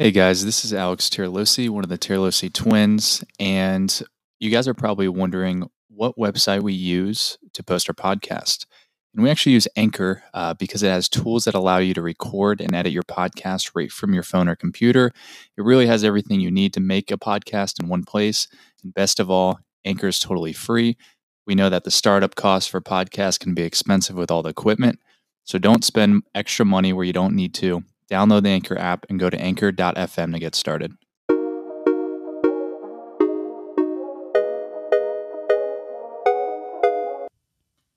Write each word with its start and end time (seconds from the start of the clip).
Hey 0.00 0.12
guys, 0.12 0.44
this 0.44 0.64
is 0.64 0.72
Alex 0.72 1.08
Tiralosi, 1.08 1.68
one 1.68 1.82
of 1.82 1.90
the 1.90 1.98
Tiralosi 1.98 2.52
twins, 2.52 3.24
and 3.40 4.00
you 4.38 4.48
guys 4.48 4.68
are 4.68 4.72
probably 4.74 5.08
wondering 5.08 5.68
what 5.88 6.16
website 6.16 6.62
we 6.62 6.72
use 6.72 7.36
to 7.52 7.64
post 7.64 7.90
our 7.90 7.94
podcast. 7.96 8.64
And 9.12 9.24
we 9.24 9.28
actually 9.28 9.54
use 9.54 9.66
Anchor 9.74 10.22
uh, 10.32 10.54
because 10.54 10.84
it 10.84 10.90
has 10.90 11.08
tools 11.08 11.46
that 11.46 11.56
allow 11.56 11.78
you 11.78 11.94
to 11.94 12.00
record 12.00 12.60
and 12.60 12.76
edit 12.76 12.92
your 12.92 13.02
podcast 13.02 13.72
right 13.74 13.90
from 13.90 14.14
your 14.14 14.22
phone 14.22 14.48
or 14.48 14.54
computer. 14.54 15.10
It 15.56 15.64
really 15.64 15.88
has 15.88 16.04
everything 16.04 16.38
you 16.38 16.52
need 16.52 16.72
to 16.74 16.80
make 16.80 17.10
a 17.10 17.18
podcast 17.18 17.82
in 17.82 17.88
one 17.88 18.04
place. 18.04 18.46
And 18.84 18.94
best 18.94 19.18
of 19.18 19.32
all, 19.32 19.58
Anchor 19.84 20.06
is 20.06 20.20
totally 20.20 20.52
free. 20.52 20.96
We 21.44 21.56
know 21.56 21.70
that 21.70 21.82
the 21.82 21.90
startup 21.90 22.36
costs 22.36 22.70
for 22.70 22.80
podcasts 22.80 23.40
can 23.40 23.52
be 23.52 23.62
expensive 23.62 24.14
with 24.14 24.30
all 24.30 24.44
the 24.44 24.50
equipment. 24.50 25.00
So 25.42 25.58
don't 25.58 25.84
spend 25.84 26.22
extra 26.36 26.64
money 26.64 26.92
where 26.92 27.04
you 27.04 27.12
don't 27.12 27.34
need 27.34 27.52
to. 27.54 27.82
Download 28.10 28.42
the 28.42 28.48
Anchor 28.48 28.78
app 28.78 29.04
and 29.10 29.20
go 29.20 29.28
to 29.28 29.38
anchor.fm 29.38 30.32
to 30.32 30.38
get 30.38 30.54
started. 30.54 30.94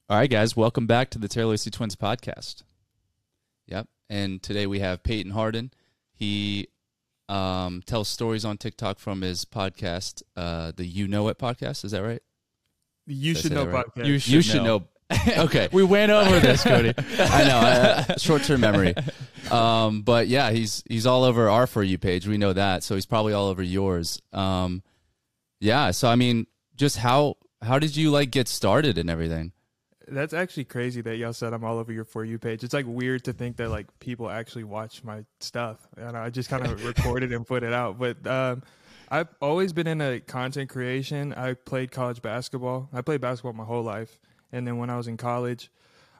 All 0.09 0.17
right, 0.17 0.29
guys, 0.29 0.57
welcome 0.57 0.87
back 0.87 1.09
to 1.11 1.19
the 1.19 1.29
Tiralosi 1.29 1.71
Twins 1.71 1.95
podcast. 1.95 2.63
Yep, 3.67 3.87
and 4.09 4.43
today 4.43 4.67
we 4.67 4.79
have 4.79 5.03
Peyton 5.03 5.31
Hardin. 5.31 5.71
He 6.11 6.67
um, 7.29 7.81
tells 7.85 8.09
stories 8.09 8.43
on 8.43 8.57
TikTok 8.57 8.99
from 8.99 9.21
his 9.21 9.45
podcast, 9.45 10.21
uh, 10.35 10.73
the 10.75 10.85
You 10.85 11.07
Know 11.07 11.29
It 11.29 11.37
podcast. 11.39 11.85
Is 11.85 11.91
that 11.91 12.03
right? 12.03 12.21
You 13.07 13.33
should 13.33 13.53
know 13.53 13.65
right? 13.65 13.85
podcast. 13.85 14.05
You 14.05 14.19
should, 14.19 14.33
you 14.33 14.41
should 14.41 14.63
know. 14.63 14.83
okay, 15.37 15.67
we 15.71 15.83
went 15.83 16.11
over 16.11 16.39
this, 16.39 16.63
Cody. 16.63 16.93
I 17.19 17.43
know, 17.43 17.57
uh, 17.57 18.17
short-term 18.17 18.61
memory. 18.61 18.93
Um, 19.49 20.01
but 20.01 20.27
yeah, 20.27 20.51
he's 20.51 20.83
he's 20.87 21.05
all 21.05 21.23
over 21.23 21.49
our 21.49 21.67
for 21.67 21.83
you 21.83 21.97
page. 21.97 22.27
We 22.27 22.37
know 22.37 22.53
that, 22.53 22.83
so 22.83 22.95
he's 22.95 23.05
probably 23.05 23.33
all 23.33 23.47
over 23.47 23.63
yours. 23.63 24.21
Um, 24.33 24.83
yeah. 25.59 25.91
So 25.91 26.07
I 26.07 26.15
mean, 26.15 26.47
just 26.75 26.97
how 26.97 27.37
how 27.61 27.79
did 27.79 27.95
you 27.95 28.11
like 28.11 28.31
get 28.31 28.47
started 28.47 28.97
and 28.97 29.09
everything? 29.09 29.51
That's 30.07 30.33
actually 30.33 30.65
crazy 30.65 31.01
that 31.01 31.17
y'all 31.17 31.31
said 31.31 31.53
I'm 31.53 31.63
all 31.63 31.77
over 31.77 31.93
your 31.93 32.03
for 32.03 32.25
you 32.25 32.37
page. 32.37 32.63
It's 32.63 32.73
like 32.73 32.85
weird 32.87 33.23
to 33.25 33.33
think 33.33 33.57
that 33.57 33.69
like 33.69 33.87
people 33.99 34.29
actually 34.29 34.65
watch 34.65 35.03
my 35.03 35.23
stuff, 35.39 35.77
and 35.97 36.17
I 36.17 36.29
just 36.29 36.49
kind 36.49 36.65
of 36.65 36.83
recorded 36.97 37.31
and 37.31 37.45
put 37.45 37.63
it 37.63 37.73
out. 37.73 37.97
But 37.97 38.25
um, 38.27 38.63
I've 39.09 39.27
always 39.41 39.73
been 39.73 39.87
into 39.87 40.21
content 40.21 40.69
creation. 40.69 41.33
I 41.33 41.53
played 41.53 41.91
college 41.91 42.21
basketball. 42.21 42.89
I 42.93 43.01
played 43.01 43.21
basketball 43.21 43.53
my 43.53 43.65
whole 43.65 43.83
life, 43.83 44.19
and 44.51 44.67
then 44.67 44.77
when 44.77 44.89
I 44.89 44.97
was 44.97 45.07
in 45.07 45.17
college, 45.17 45.71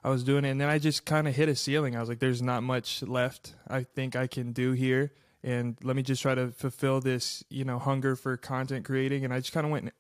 I 0.04 0.10
was 0.10 0.24
doing 0.24 0.46
it, 0.46 0.50
and 0.50 0.60
then 0.62 0.70
I 0.70 0.80
just 0.80 1.06
kind 1.06 1.28
of 1.28 1.36
hit 1.36 1.50
a 1.50 1.56
ceiling. 1.56 1.96
I 1.96 2.00
was 2.00 2.10
like, 2.10 2.20
"There's 2.20 2.42
not 2.42 2.64
much 2.64 3.02
left. 3.04 3.54
I 3.68 3.84
think 3.84 4.16
I 4.16 4.28
can 4.28 4.52
do 4.54 4.72
here." 4.74 5.12
And 5.44 5.76
let 5.84 5.96
me 5.96 6.04
just 6.04 6.22
try 6.22 6.36
to 6.36 6.52
fulfill 6.52 7.02
this, 7.02 7.44
you 7.50 7.66
know, 7.66 7.80
hunger 7.80 8.16
for 8.16 8.38
content 8.38 8.86
creating. 8.86 9.26
And 9.26 9.34
I 9.34 9.40
just 9.40 9.52
kind 9.52 9.66
of 9.66 9.72
went 9.72 9.92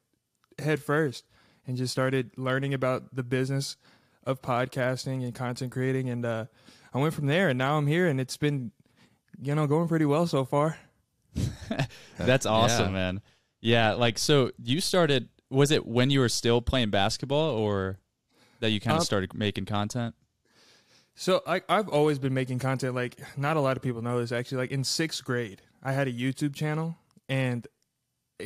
head 0.59 0.79
first 0.79 1.25
and 1.65 1.75
just 1.75 1.91
started 1.91 2.29
learning 2.37 2.75
about 2.75 3.15
the 3.15 3.23
business 3.23 3.75
of 4.23 4.41
podcasting 4.43 5.23
and 5.23 5.33
content 5.33 5.71
creating 5.71 6.07
and 6.09 6.23
uh, 6.25 6.45
I 6.93 6.99
went 6.99 7.15
from 7.15 7.25
there 7.25 7.49
and 7.49 7.57
now 7.57 7.77
I'm 7.77 7.87
here 7.87 8.07
and 8.07 8.21
it's 8.21 8.37
been 8.37 8.71
you 9.41 9.55
know 9.55 9.65
going 9.65 9.87
pretty 9.87 10.05
well 10.05 10.27
so 10.27 10.45
far. 10.45 10.77
That's 12.17 12.45
awesome, 12.45 12.87
Yeah. 12.87 12.91
man. 12.91 13.21
Yeah, 13.61 13.93
like 13.93 14.17
so 14.19 14.51
you 14.61 14.79
started 14.81 15.29
was 15.49 15.71
it 15.71 15.85
when 15.87 16.09
you 16.11 16.19
were 16.19 16.29
still 16.29 16.61
playing 16.61 16.89
basketball 16.91 17.49
or 17.51 17.97
that 18.61 18.71
you 18.71 18.79
kind 18.79 18.93
of 18.93 19.01
Um, 19.01 19.05
started 19.05 19.33
making 19.33 19.65
content? 19.65 20.15
So 21.15 21.41
I 21.45 21.61
I've 21.67 21.89
always 21.89 22.17
been 22.19 22.33
making 22.33 22.59
content 22.59 22.95
like 22.95 23.19
not 23.37 23.57
a 23.57 23.59
lot 23.61 23.75
of 23.77 23.83
people 23.83 24.01
know 24.01 24.19
this 24.19 24.31
actually 24.31 24.59
like 24.59 24.71
in 24.71 24.83
6th 24.83 25.23
grade 25.23 25.61
I 25.83 25.91
had 25.91 26.07
a 26.07 26.11
YouTube 26.13 26.55
channel 26.55 26.95
and 27.27 27.67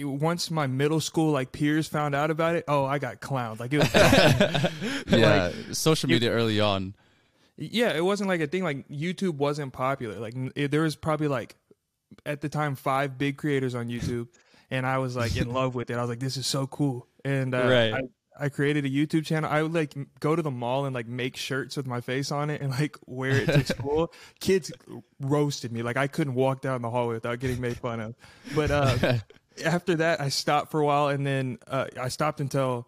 once 0.02 0.52
my 0.52 0.68
middle 0.68 1.00
school 1.00 1.32
like 1.32 1.52
peers 1.54 1.88
found 1.88 2.14
out 2.16 2.30
about 2.30 2.56
it, 2.56 2.66
oh, 2.68 2.84
I 2.84 3.00
got 3.00 3.22
clowned. 3.22 3.62
Like 3.62 3.72
it 3.72 3.78
was 3.80 3.94
Yeah, 5.08 5.48
like, 5.48 5.76
social 5.76 6.10
you- 6.10 6.16
media 6.18 6.32
early 6.32 6.60
on. 6.60 6.96
Yeah, 7.58 7.94
it 7.94 8.04
wasn't 8.04 8.28
like 8.28 8.42
a 8.42 8.48
thing. 8.48 8.64
Like 8.64 8.86
YouTube 8.90 9.36
wasn't 9.36 9.72
popular. 9.72 10.20
Like 10.20 10.34
it, 10.56 10.72
there 10.72 10.82
was 10.82 10.98
probably 10.98 11.30
like 11.30 11.56
at 12.26 12.42
the 12.42 12.50
time 12.50 12.76
five 12.76 13.18
big 13.18 13.38
creators 13.38 13.74
on 13.76 13.88
YouTube, 13.88 14.28
and 14.70 14.86
I 14.86 14.98
was 14.98 15.16
like 15.16 15.38
in 15.38 15.54
love 15.54 15.74
with 15.76 15.90
it. 15.90 15.96
I 15.96 16.02
was 16.02 16.10
like, 16.10 16.20
this 16.20 16.36
is 16.36 16.46
so 16.46 16.68
cool. 16.68 17.08
And 17.24 17.56
uh, 17.56 17.60
Right. 17.60 17.94
I, 17.94 18.02
I 18.40 18.50
created 18.50 18.86
a 18.86 18.90
YouTube 18.90 19.26
channel. 19.26 19.50
I 19.50 19.64
would 19.64 19.74
like 19.74 19.96
go 20.20 20.36
to 20.36 20.42
the 20.42 20.52
mall 20.52 20.86
and 20.86 20.94
like 20.94 21.08
make 21.08 21.38
shirts 21.38 21.78
with 21.78 21.88
my 21.88 22.02
face 22.02 22.32
on 22.32 22.50
it 22.50 22.62
and 22.62 22.72
like 22.72 22.98
wear 23.06 23.32
it 23.32 23.46
to 23.48 23.66
school. 23.74 24.14
Kids 24.40 24.72
roasted 25.20 25.72
me. 25.72 25.84
Like 25.84 25.98
I 25.98 26.08
couldn't 26.08 26.36
walk 26.36 26.62
down 26.62 26.82
the 26.82 26.90
hallway 26.90 27.16
without 27.16 27.40
getting 27.40 27.62
made 27.62 27.78
fun 27.78 28.00
of. 28.00 28.16
But 28.54 28.72
uh, 28.72 29.18
after 29.66 29.96
that, 29.96 30.22
I 30.22 30.30
stopped 30.30 30.72
for 30.72 30.80
a 30.80 30.86
while, 30.86 31.08
and 31.08 31.26
then 31.26 31.60
uh, 31.68 31.88
I 32.00 32.10
stopped 32.10 32.42
until 32.42 32.88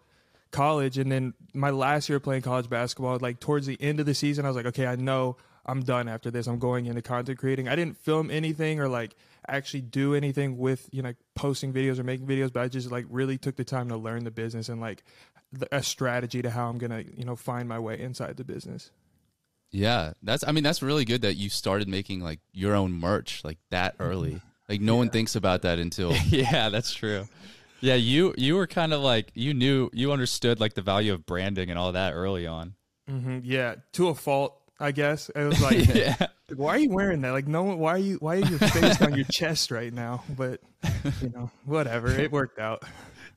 college. 0.51 0.97
And 0.97 1.11
then 1.11 1.33
my 1.53 1.69
last 1.69 2.09
year 2.09 2.19
playing 2.19 2.41
college 2.41 2.69
basketball, 2.69 3.17
like 3.19 3.39
towards 3.39 3.67
the 3.67 3.77
end 3.81 3.99
of 3.99 4.05
the 4.05 4.13
season, 4.13 4.45
I 4.45 4.49
was 4.49 4.55
like, 4.55 4.67
okay, 4.67 4.87
I 4.87 4.95
know 4.95 5.37
I'm 5.65 5.83
done 5.83 6.07
after 6.07 6.31
this. 6.31 6.47
I'm 6.47 6.59
going 6.59 6.85
into 6.85 7.01
content 7.01 7.37
creating. 7.37 7.67
I 7.67 7.75
didn't 7.75 7.97
film 7.97 8.31
anything 8.31 8.79
or 8.79 8.87
like 8.87 9.15
actually 9.49 9.81
do 9.81 10.13
anything 10.13 10.57
with 10.57 10.89
you 10.91 11.01
know 11.01 11.13
posting 11.35 11.73
videos 11.73 11.99
or 11.99 12.03
making 12.03 12.27
videos, 12.27 12.51
but 12.51 12.63
I 12.63 12.67
just 12.67 12.91
like 12.91 13.05
really 13.09 13.37
took 13.37 13.55
the 13.55 13.63
time 13.63 13.89
to 13.89 13.97
learn 13.97 14.23
the 14.23 14.31
business 14.31 14.69
and 14.69 14.79
like 14.79 15.03
a 15.71 15.81
strategy 15.83 16.41
to 16.41 16.49
how 16.49 16.69
I'm 16.69 16.77
gonna 16.77 17.03
you 17.15 17.23
know 17.25 17.35
find 17.35 17.67
my 17.69 17.79
way 17.79 17.99
inside 17.99 18.37
the 18.37 18.43
business. 18.43 18.91
Yeah, 19.71 20.13
that's. 20.23 20.45
I 20.47 20.51
mean, 20.53 20.63
that's 20.63 20.81
really 20.81 21.03
good 21.05 21.21
that 21.23 21.35
you 21.35 21.49
started 21.49 21.87
making 21.89 22.21
like 22.21 22.39
your 22.53 22.73
own 22.75 22.93
merch 22.93 23.43
like 23.43 23.57
that 23.69 23.95
early. 23.99 24.41
Like 24.69 24.81
no 24.81 24.95
one 24.95 25.09
thinks 25.09 25.35
about 25.35 25.61
that 25.63 25.77
until 25.79 26.13
yeah, 26.27 26.69
that's 26.69 26.93
true. 26.93 27.27
Yeah, 27.81 27.95
you 27.95 28.33
you 28.37 28.55
were 28.55 28.67
kind 28.67 28.93
of 28.93 29.01
like 29.01 29.31
you 29.33 29.53
knew 29.53 29.89
you 29.93 30.11
understood 30.11 30.59
like 30.59 30.73
the 30.73 30.81
value 30.81 31.13
of 31.13 31.25
branding 31.25 31.69
and 31.69 31.77
all 31.77 31.91
that 31.91 32.13
early 32.13 32.47
on. 32.47 32.75
hmm 33.07 33.39
Yeah, 33.43 33.75
to 33.93 34.07
a 34.09 34.15
fault, 34.15 34.57
I 34.79 34.91
guess. 34.93 35.29
It 35.29 35.43
was 35.43 35.61
like, 35.69 35.85
Yeah. 35.87 36.15
why 36.55 36.69
are 36.75 36.79
you 36.79 36.89
wearing 36.89 37.21
that? 37.21 37.31
Like, 37.31 37.47
no 37.47 37.63
one. 37.63 37.77
Why 37.77 37.91
are 37.91 37.97
you? 37.97 38.17
Why 38.21 38.37
are 38.37 38.45
your 38.45 38.59
face 38.59 39.01
on 39.01 39.15
your 39.15 39.25
chest 39.25 39.69
right 39.71 39.93
now? 39.93 40.23
But 40.35 40.61
you 41.21 41.29
know, 41.29 41.51
whatever. 41.65 42.09
It 42.09 42.31
worked 42.31 42.57
out. 42.59 42.83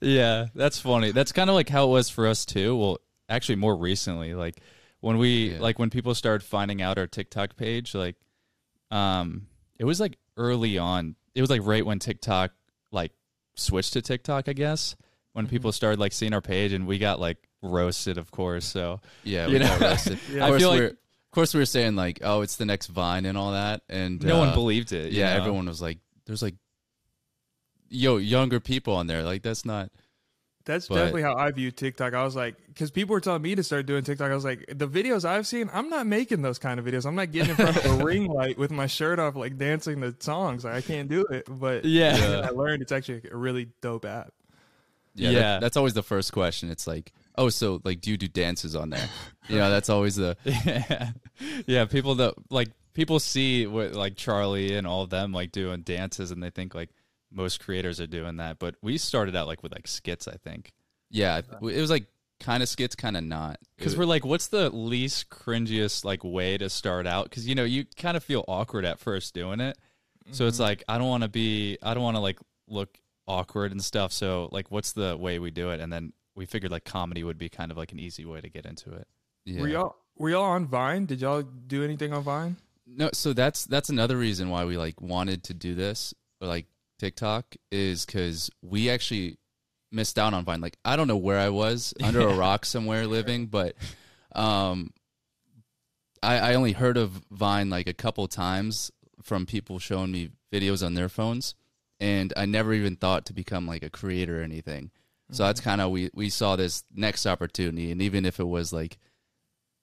Yeah, 0.00 0.46
that's 0.54 0.78
funny. 0.80 1.12
That's 1.12 1.32
kind 1.32 1.50
of 1.50 1.54
like 1.56 1.68
how 1.68 1.84
it 1.86 1.90
was 1.90 2.08
for 2.08 2.26
us 2.26 2.44
too. 2.44 2.76
Well, 2.76 2.98
actually 3.28 3.56
more 3.56 3.76
recently, 3.76 4.34
like 4.34 4.60
when 5.00 5.18
we 5.18 5.52
Yeah. 5.52 5.60
like 5.60 5.78
when 5.78 5.90
people 5.90 6.14
started 6.14 6.44
finding 6.44 6.80
out 6.82 6.98
our 6.98 7.06
TikTok 7.06 7.56
page, 7.56 7.94
like 7.94 8.16
um 8.90 9.46
it 9.78 9.84
was 9.84 10.00
like 10.00 10.18
early 10.36 10.78
on. 10.78 11.16
It 11.34 11.40
was 11.40 11.50
like 11.50 11.60
right 11.64 11.84
when 11.84 11.98
TikTok 11.98 12.52
like 12.92 13.12
switched 13.54 13.92
to 13.94 14.02
TikTok, 14.02 14.48
I 14.48 14.52
guess. 14.52 14.96
When 15.32 15.44
Mm-hmm. 15.46 15.50
people 15.50 15.72
started 15.72 16.00
like 16.00 16.12
seeing 16.12 16.32
our 16.34 16.40
page 16.40 16.72
and 16.72 16.86
we 16.86 16.98
got 16.98 17.20
like 17.20 17.38
roasted, 17.62 18.18
of 18.18 18.30
course. 18.30 18.64
So 18.66 19.00
Yeah, 19.22 19.46
You 19.46 19.54
we 19.54 19.58
know? 19.60 19.66
got 19.68 19.80
roasted. 19.80 20.18
Yeah. 20.32 20.44
I 20.44 20.48
Of 20.48 20.50
course, 20.52 20.60
feel 20.62 20.70
like- 20.70 20.78
we're, 20.80 20.86
of 20.86 21.30
course, 21.32 21.54
we 21.54 21.60
were 21.60 21.66
saying 21.66 21.94
like, 21.94 22.18
oh, 22.22 22.40
it's 22.40 22.56
the 22.56 22.64
next 22.66 22.88
Vine 22.88 23.24
and 23.26 23.38
all 23.38 23.52
that, 23.52 23.82
and 23.88 24.20
no 24.24 24.38
one 24.40 24.48
uh, 24.48 24.54
believed 24.54 24.92
it. 24.92 25.12
Yeah, 25.12 25.32
know? 25.32 25.40
everyone 25.40 25.66
was 25.66 25.80
like, 25.80 25.98
"There's 26.26 26.42
like, 26.42 26.56
yo, 27.90 28.16
younger 28.16 28.60
people 28.60 28.94
on 28.94 29.06
there. 29.06 29.22
Like, 29.22 29.42
that's 29.42 29.64
not." 29.66 29.90
That's 30.66 30.88
But- 30.88 30.96
definitely 30.96 31.22
how 31.22 31.36
I 31.36 31.50
view 31.52 31.70
TikTok. 31.70 32.12
I 32.14 32.22
was 32.22 32.36
like, 32.36 32.54
because 32.68 32.90
people 32.90 33.14
were 33.14 33.20
telling 33.20 33.40
me 33.42 33.54
to 33.54 33.62
start 33.62 33.86
doing 33.86 34.04
TikTok. 34.04 34.30
I 34.30 34.34
was 34.34 34.44
like, 34.44 34.64
the 34.68 34.86
videos 34.86 35.24
I've 35.24 35.46
seen, 35.46 35.70
I'm 35.72 35.88
not 35.88 36.06
making 36.06 36.42
those 36.42 36.58
kind 36.58 36.78
of 36.78 36.84
videos. 36.86 37.06
I'm 37.06 37.14
not 37.14 37.32
getting 37.32 37.50
in 37.50 37.56
front 37.56 37.76
of 37.78 37.86
a 37.86 37.94
ring 38.04 38.26
light 38.26 38.58
with 38.58 38.70
my 38.70 38.86
shirt 38.86 39.18
off, 39.18 39.34
like 39.36 39.56
dancing 39.56 40.00
the 40.00 40.14
songs. 40.20 40.64
Like, 40.64 40.74
I 40.74 40.80
can't 40.82 41.08
do 41.08 41.24
it. 41.26 41.46
But 41.48 41.84
Yeah. 41.86 42.16
then 42.16 42.44
I 42.44 42.50
learned 42.50 42.82
it's 42.82 42.92
actually 42.92 43.22
a 43.32 43.36
really 43.36 43.68
dope 43.80 44.04
app. 44.04 44.32
Yeah, 45.14 45.30
Yeah. 45.30 45.40
that- 45.40 45.60
that's 45.62 45.76
always 45.78 45.94
the 45.94 46.02
first 46.02 46.30
question. 46.32 46.70
It's 46.70 46.86
like, 46.86 47.12
oh, 47.36 47.48
so 47.48 47.80
like, 47.82 48.02
do 48.02 48.10
you 48.10 48.18
do 48.18 48.28
dances 48.28 48.76
on 48.76 48.90
there? 48.90 49.08
you 49.48 49.56
know, 49.56 49.70
that's 49.70 49.88
always 49.88 50.16
the 50.16 50.36
yeah, 50.44 51.12
yeah. 51.66 51.84
People 51.86 52.16
that 52.16 52.34
like 52.50 52.68
people 52.92 53.18
see 53.18 53.66
what 53.66 53.94
like 53.94 54.14
Charlie 54.16 54.74
and 54.76 54.86
all 54.86 55.02
of 55.02 55.10
them 55.10 55.32
like 55.32 55.52
doing 55.52 55.80
dances, 55.80 56.30
and 56.30 56.42
they 56.42 56.50
think 56.50 56.74
like 56.74 56.90
most 57.32 57.60
creators 57.60 58.00
are 58.00 58.06
doing 58.06 58.36
that. 58.36 58.58
But 58.58 58.76
we 58.82 58.98
started 58.98 59.36
out 59.36 59.46
like 59.46 59.62
with 59.62 59.72
like 59.72 59.88
skits, 59.88 60.26
I 60.28 60.36
think, 60.36 60.72
yeah. 61.10 61.38
It 61.38 61.60
was 61.60 61.90
like 61.90 62.06
kind 62.38 62.62
of 62.62 62.68
skits, 62.68 62.94
kind 62.94 63.16
of 63.16 63.24
not. 63.24 63.58
because 63.76 63.96
we're 63.96 64.04
like, 64.04 64.24
what's 64.24 64.46
the 64.48 64.70
least 64.70 65.28
cringiest 65.28 66.04
like 66.04 66.24
way 66.24 66.56
to 66.56 66.70
start 66.70 67.06
out? 67.06 67.24
Because 67.24 67.46
you 67.46 67.54
know 67.54 67.64
you 67.64 67.84
kind 67.96 68.16
of 68.16 68.24
feel 68.24 68.44
awkward 68.48 68.84
at 68.84 68.98
first 68.98 69.34
doing 69.34 69.60
it, 69.60 69.76
so 70.30 70.46
it's 70.46 70.56
mm-hmm. 70.56 70.64
like 70.64 70.84
I 70.88 70.98
don't 70.98 71.08
want 71.08 71.24
to 71.24 71.28
be, 71.28 71.78
I 71.82 71.94
don't 71.94 72.02
want 72.02 72.16
to 72.16 72.20
like 72.20 72.38
look 72.68 72.98
awkward 73.26 73.72
and 73.72 73.82
stuff. 73.82 74.12
So 74.12 74.48
like, 74.52 74.70
what's 74.70 74.92
the 74.92 75.16
way 75.16 75.38
we 75.38 75.50
do 75.50 75.70
it? 75.70 75.80
And 75.80 75.92
then 75.92 76.12
we 76.34 76.46
figured 76.46 76.72
like 76.72 76.84
comedy 76.84 77.24
would 77.24 77.38
be 77.38 77.48
kind 77.48 77.70
of 77.70 77.76
like 77.76 77.92
an 77.92 77.98
easy 77.98 78.24
way 78.24 78.40
to 78.40 78.48
get 78.48 78.64
into 78.64 78.92
it. 78.92 79.06
yeah. 79.44 79.60
Were 79.60 79.68
y'all 79.68 79.96
were 80.16 80.30
y'all 80.30 80.44
on 80.44 80.66
Vine? 80.66 81.06
Did 81.06 81.20
y'all 81.20 81.42
do 81.42 81.82
anything 81.84 82.12
on 82.12 82.22
Vine? 82.22 82.56
No, 82.86 83.10
so 83.12 83.32
that's 83.32 83.66
that's 83.66 83.88
another 83.88 84.16
reason 84.16 84.48
why 84.48 84.64
we 84.64 84.76
like 84.76 85.00
wanted 85.00 85.44
to 85.44 85.54
do 85.54 85.74
this, 85.74 86.14
or 86.40 86.48
like 86.48 86.66
TikTok, 87.00 87.56
is 87.72 88.04
because 88.04 88.50
we 88.62 88.90
actually 88.90 89.38
missed 89.90 90.18
out 90.18 90.34
on 90.34 90.44
Vine. 90.44 90.60
Like 90.60 90.76
I 90.84 90.96
don't 90.96 91.08
know 91.08 91.16
where 91.16 91.38
I 91.38 91.48
was 91.48 91.94
under 92.02 92.20
a 92.20 92.34
rock 92.34 92.64
somewhere 92.64 93.06
living, 93.06 93.46
but 93.46 93.74
um, 94.34 94.92
I 96.22 96.38
I 96.38 96.54
only 96.54 96.72
heard 96.72 96.96
of 96.96 97.24
Vine 97.30 97.70
like 97.70 97.88
a 97.88 97.94
couple 97.94 98.28
times 98.28 98.90
from 99.22 99.46
people 99.46 99.78
showing 99.78 100.12
me 100.12 100.30
videos 100.52 100.84
on 100.84 100.94
their 100.94 101.08
phones, 101.08 101.54
and 101.98 102.32
I 102.36 102.46
never 102.46 102.72
even 102.72 102.96
thought 102.96 103.26
to 103.26 103.32
become 103.32 103.66
like 103.66 103.82
a 103.82 103.90
creator 103.90 104.40
or 104.40 104.44
anything. 104.44 104.90
So 105.32 105.44
that's 105.44 105.60
kind 105.60 105.80
of 105.80 105.90
we 105.90 106.10
we 106.14 106.28
saw 106.28 106.56
this 106.56 106.84
next 106.94 107.26
opportunity, 107.26 107.90
and 107.90 108.02
even 108.02 108.24
if 108.24 108.40
it 108.40 108.48
was 108.48 108.72
like 108.72 108.98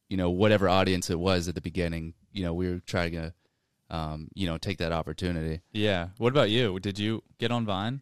you 0.09 0.17
know 0.17 0.29
whatever 0.29 0.69
audience 0.69 1.09
it 1.09 1.19
was 1.19 1.47
at 1.47 1.55
the 1.55 1.61
beginning 1.61 2.13
you 2.31 2.43
know 2.43 2.53
we 2.53 2.69
were 2.69 2.79
trying 2.79 3.11
to 3.11 3.33
um 3.89 4.27
you 4.33 4.45
know 4.47 4.57
take 4.57 4.77
that 4.79 4.91
opportunity 4.91 5.61
Yeah. 5.71 6.09
What 6.17 6.33
about 6.33 6.49
you? 6.49 6.79
Did 6.79 6.99
you 6.99 7.23
get 7.37 7.51
on 7.51 7.65
Vine? 7.65 8.01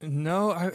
No, 0.00 0.50
I 0.52 0.72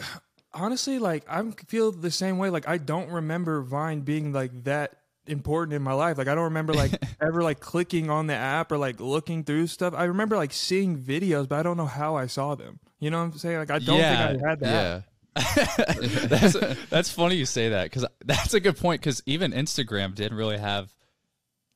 honestly 0.52 0.98
like 0.98 1.24
I 1.28 1.42
feel 1.66 1.92
the 1.92 2.10
same 2.10 2.38
way. 2.38 2.50
Like 2.50 2.68
I 2.68 2.78
don't 2.78 3.10
remember 3.10 3.62
Vine 3.62 4.00
being 4.00 4.32
like 4.32 4.64
that 4.64 4.96
important 5.26 5.74
in 5.74 5.82
my 5.82 5.92
life. 5.92 6.18
Like 6.18 6.28
I 6.28 6.34
don't 6.34 6.44
remember 6.44 6.74
like 6.74 6.92
ever 7.20 7.42
like 7.42 7.60
clicking 7.60 8.10
on 8.10 8.26
the 8.26 8.34
app 8.34 8.72
or 8.72 8.78
like 8.78 9.00
looking 9.00 9.44
through 9.44 9.68
stuff. 9.68 9.94
I 9.96 10.04
remember 10.04 10.36
like 10.36 10.52
seeing 10.52 10.98
videos, 10.98 11.48
but 11.48 11.58
I 11.58 11.62
don't 11.62 11.76
know 11.76 11.86
how 11.86 12.16
I 12.16 12.26
saw 12.26 12.54
them. 12.54 12.80
You 12.98 13.10
know 13.10 13.18
what 13.18 13.32
I'm 13.32 13.38
saying? 13.38 13.58
Like 13.58 13.70
I 13.70 13.78
don't 13.78 13.98
Yeah, 13.98 14.28
think 14.28 14.44
I 14.44 14.48
had 14.48 14.60
that. 14.60 14.68
yeah 14.72 15.02
that's 16.28 16.56
that's 16.90 17.10
funny 17.10 17.36
you 17.36 17.46
say 17.46 17.70
that 17.70 17.84
because 17.84 18.04
that's 18.24 18.52
a 18.54 18.60
good 18.60 18.76
point 18.76 19.00
because 19.00 19.22
even 19.26 19.52
Instagram 19.52 20.14
didn't 20.14 20.36
really 20.36 20.58
have. 20.58 20.92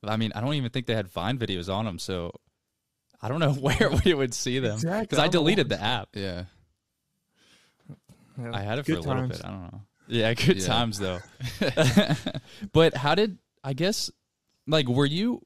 I 0.04 0.16
mean, 0.16 0.30
I 0.34 0.40
don't 0.40 0.54
even 0.54 0.70
think 0.70 0.86
they 0.86 0.94
had 0.94 1.08
Vine 1.08 1.38
videos 1.38 1.72
on 1.72 1.84
them, 1.86 1.98
so 1.98 2.32
I 3.22 3.28
don't 3.28 3.40
know 3.40 3.52
where 3.66 3.90
we 4.04 4.14
would 4.14 4.34
see 4.34 4.58
them 4.58 4.76
because 4.78 4.84
Exactly. 4.84 5.18
I 5.18 5.22
I 5.22 5.24
don't 5.28 5.34
know 5.34 5.40
deleted 5.40 5.68
the 5.68 5.80
app. 5.82 6.08
yeah 6.14 6.44
Yeah. 8.38 8.50
I 8.52 8.60
had 8.62 8.78
it 8.78 8.82
for 8.84 8.92
Good 8.92 8.98
a 9.04 9.08
little 9.08 9.22
times. 9.22 9.36
bit. 9.38 9.46
I 9.46 9.48
don't 9.50 9.62
know. 9.62 9.80
Yeah, 10.08 10.34
good 10.34 10.58
Yeah. 10.58 10.66
times 10.66 10.98
though. 10.98 11.18
but 12.72 12.94
how 12.98 13.14
did 13.14 13.38
I 13.64 13.72
guess 13.72 14.10
like 14.66 14.88
were 14.88 15.06
you 15.06 15.42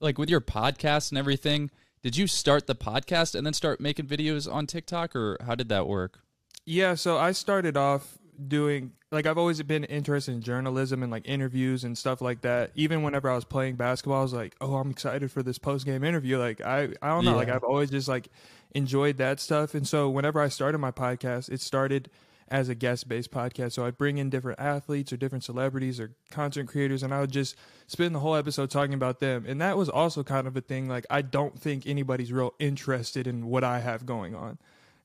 like 0.00 0.18
with 0.18 0.28
your 0.30 0.40
podcast 0.40 1.10
and 1.10 1.18
everything? 1.18 1.70
Did 2.02 2.16
you 2.16 2.26
start 2.28 2.66
the 2.66 2.76
podcast 2.76 3.34
and 3.34 3.44
then 3.44 3.52
start 3.54 3.80
making 3.80 4.06
videos 4.06 4.50
on 4.52 4.66
TikTok, 4.66 5.16
or 5.16 5.36
how 5.44 5.56
did 5.56 5.68
that 5.70 5.88
work? 5.88 6.20
Yeah, 6.64 6.94
so 6.94 7.18
I 7.18 7.32
started 7.32 7.76
off 7.76 8.18
doing 8.46 8.92
like 9.10 9.26
I've 9.26 9.38
always 9.38 9.60
been 9.62 9.84
interested 9.84 10.32
in 10.32 10.42
journalism 10.42 11.02
and 11.02 11.10
like 11.10 11.28
interviews 11.28 11.84
and 11.84 11.96
stuff 11.96 12.20
like 12.20 12.42
that. 12.42 12.70
Even 12.74 13.02
whenever 13.02 13.30
I 13.30 13.34
was 13.34 13.44
playing 13.44 13.76
basketball, 13.76 14.20
I 14.20 14.22
was 14.22 14.32
like, 14.34 14.54
"Oh, 14.60 14.76
I'm 14.76 14.90
excited 14.90 15.30
for 15.30 15.42
this 15.42 15.58
post 15.58 15.86
game 15.86 16.04
interview." 16.04 16.38
Like 16.38 16.60
I 16.60 16.90
I 17.02 17.08
don't 17.08 17.24
know, 17.24 17.36
like 17.36 17.48
I've 17.48 17.64
always 17.64 17.90
just 17.90 18.08
like 18.08 18.28
enjoyed 18.74 19.16
that 19.18 19.40
stuff. 19.40 19.74
And 19.74 19.86
so 19.88 20.10
whenever 20.10 20.40
I 20.40 20.48
started 20.48 20.78
my 20.78 20.90
podcast, 20.90 21.50
it 21.50 21.60
started 21.60 22.10
as 22.50 22.68
a 22.68 22.74
guest 22.74 23.08
based 23.08 23.30
podcast. 23.30 23.72
So 23.72 23.84
I'd 23.84 23.98
bring 23.98 24.18
in 24.18 24.30
different 24.30 24.60
athletes 24.60 25.12
or 25.12 25.16
different 25.16 25.44
celebrities 25.44 26.00
or 26.00 26.14
content 26.30 26.68
creators 26.68 27.02
and 27.02 27.12
I 27.12 27.20
would 27.20 27.30
just 27.30 27.56
spend 27.86 28.14
the 28.14 28.20
whole 28.20 28.34
episode 28.34 28.70
talking 28.70 28.94
about 28.94 29.20
them. 29.20 29.44
And 29.46 29.60
that 29.60 29.76
was 29.76 29.88
also 29.88 30.22
kind 30.22 30.46
of 30.46 30.56
a 30.56 30.60
thing 30.60 30.88
like 30.88 31.06
I 31.10 31.22
don't 31.22 31.58
think 31.58 31.86
anybody's 31.86 32.32
real 32.32 32.54
interested 32.58 33.26
in 33.26 33.46
what 33.46 33.64
I 33.64 33.80
have 33.80 34.06
going 34.06 34.34
on 34.34 34.58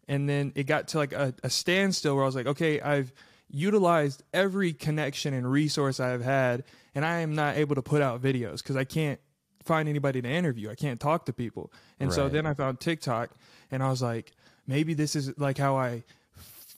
and 0.07 0.27
then 0.27 0.51
it 0.55 0.63
got 0.63 0.89
to 0.89 0.97
like 0.97 1.13
a, 1.13 1.33
a 1.43 1.49
standstill 1.49 2.15
where 2.15 2.23
I 2.23 2.25
was 2.25 2.35
like, 2.35 2.47
okay, 2.47 2.81
I've 2.81 3.13
utilized 3.49 4.23
every 4.33 4.73
connection 4.73 5.33
and 5.33 5.49
resource 5.49 5.99
I've 5.99 6.23
had, 6.23 6.63
and 6.95 7.05
I 7.05 7.19
am 7.19 7.35
not 7.35 7.57
able 7.57 7.75
to 7.75 7.81
put 7.81 8.01
out 8.01 8.21
videos 8.21 8.57
because 8.57 8.75
I 8.75 8.83
can't 8.83 9.19
find 9.63 9.87
anybody 9.87 10.21
to 10.21 10.29
interview. 10.29 10.69
I 10.69 10.75
can't 10.75 10.99
talk 10.99 11.25
to 11.25 11.33
people. 11.33 11.71
And 11.99 12.11
so 12.11 12.27
then 12.27 12.45
I 12.45 12.53
found 12.53 12.79
TikTok, 12.79 13.31
and 13.71 13.81
I 13.81 13.89
was 13.89 14.01
like, 14.01 14.31
maybe 14.67 14.93
this 14.93 15.15
is 15.15 15.37
like 15.37 15.57
how 15.57 15.77
I 15.77 16.03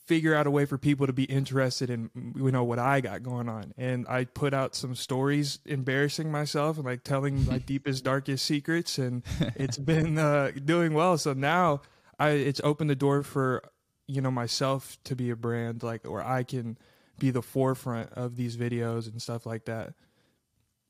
figure 0.06 0.36
out 0.36 0.46
a 0.46 0.52
way 0.52 0.66
for 0.66 0.78
people 0.78 1.08
to 1.08 1.14
be 1.14 1.24
interested 1.24 1.90
in 1.90 2.12
you 2.36 2.52
know 2.52 2.64
what 2.64 2.78
I 2.78 3.02
got 3.02 3.24
going 3.24 3.50
on. 3.50 3.74
And 3.78 4.08
I 4.08 4.26
put 4.26 4.54
out 4.54 4.76
some 4.76 4.96
stories 4.96 5.60
embarrassing 5.66 6.32
myself 6.32 6.78
and 6.78 6.86
like 6.86 7.04
telling 7.04 7.46
my 7.46 7.58
deepest 7.66 8.04
darkest 8.04 8.46
secrets 8.46 9.00
and 9.00 9.24
it's 9.56 9.78
been 9.78 10.18
uh, 10.18 10.52
doing 10.64 10.94
well. 10.94 11.18
So 11.18 11.34
now 11.34 11.82
I 12.20 12.30
it's 12.32 12.62
opened 12.64 12.90
the 12.90 12.96
door 12.96 13.24
for 13.24 13.62
you 14.08 14.22
know 14.22 14.32
myself 14.32 14.98
to 15.06 15.16
be 15.16 15.30
a 15.30 15.36
brand 15.36 15.84
like 15.84 16.04
where 16.10 16.26
I 16.26 16.44
can 16.44 16.78
be 17.20 17.32
the 17.32 17.42
forefront 17.42 18.12
of 18.14 18.36
these 18.36 18.58
videos 18.58 19.10
and 19.10 19.22
stuff 19.22 19.46
like 19.46 19.66
that. 19.66 19.94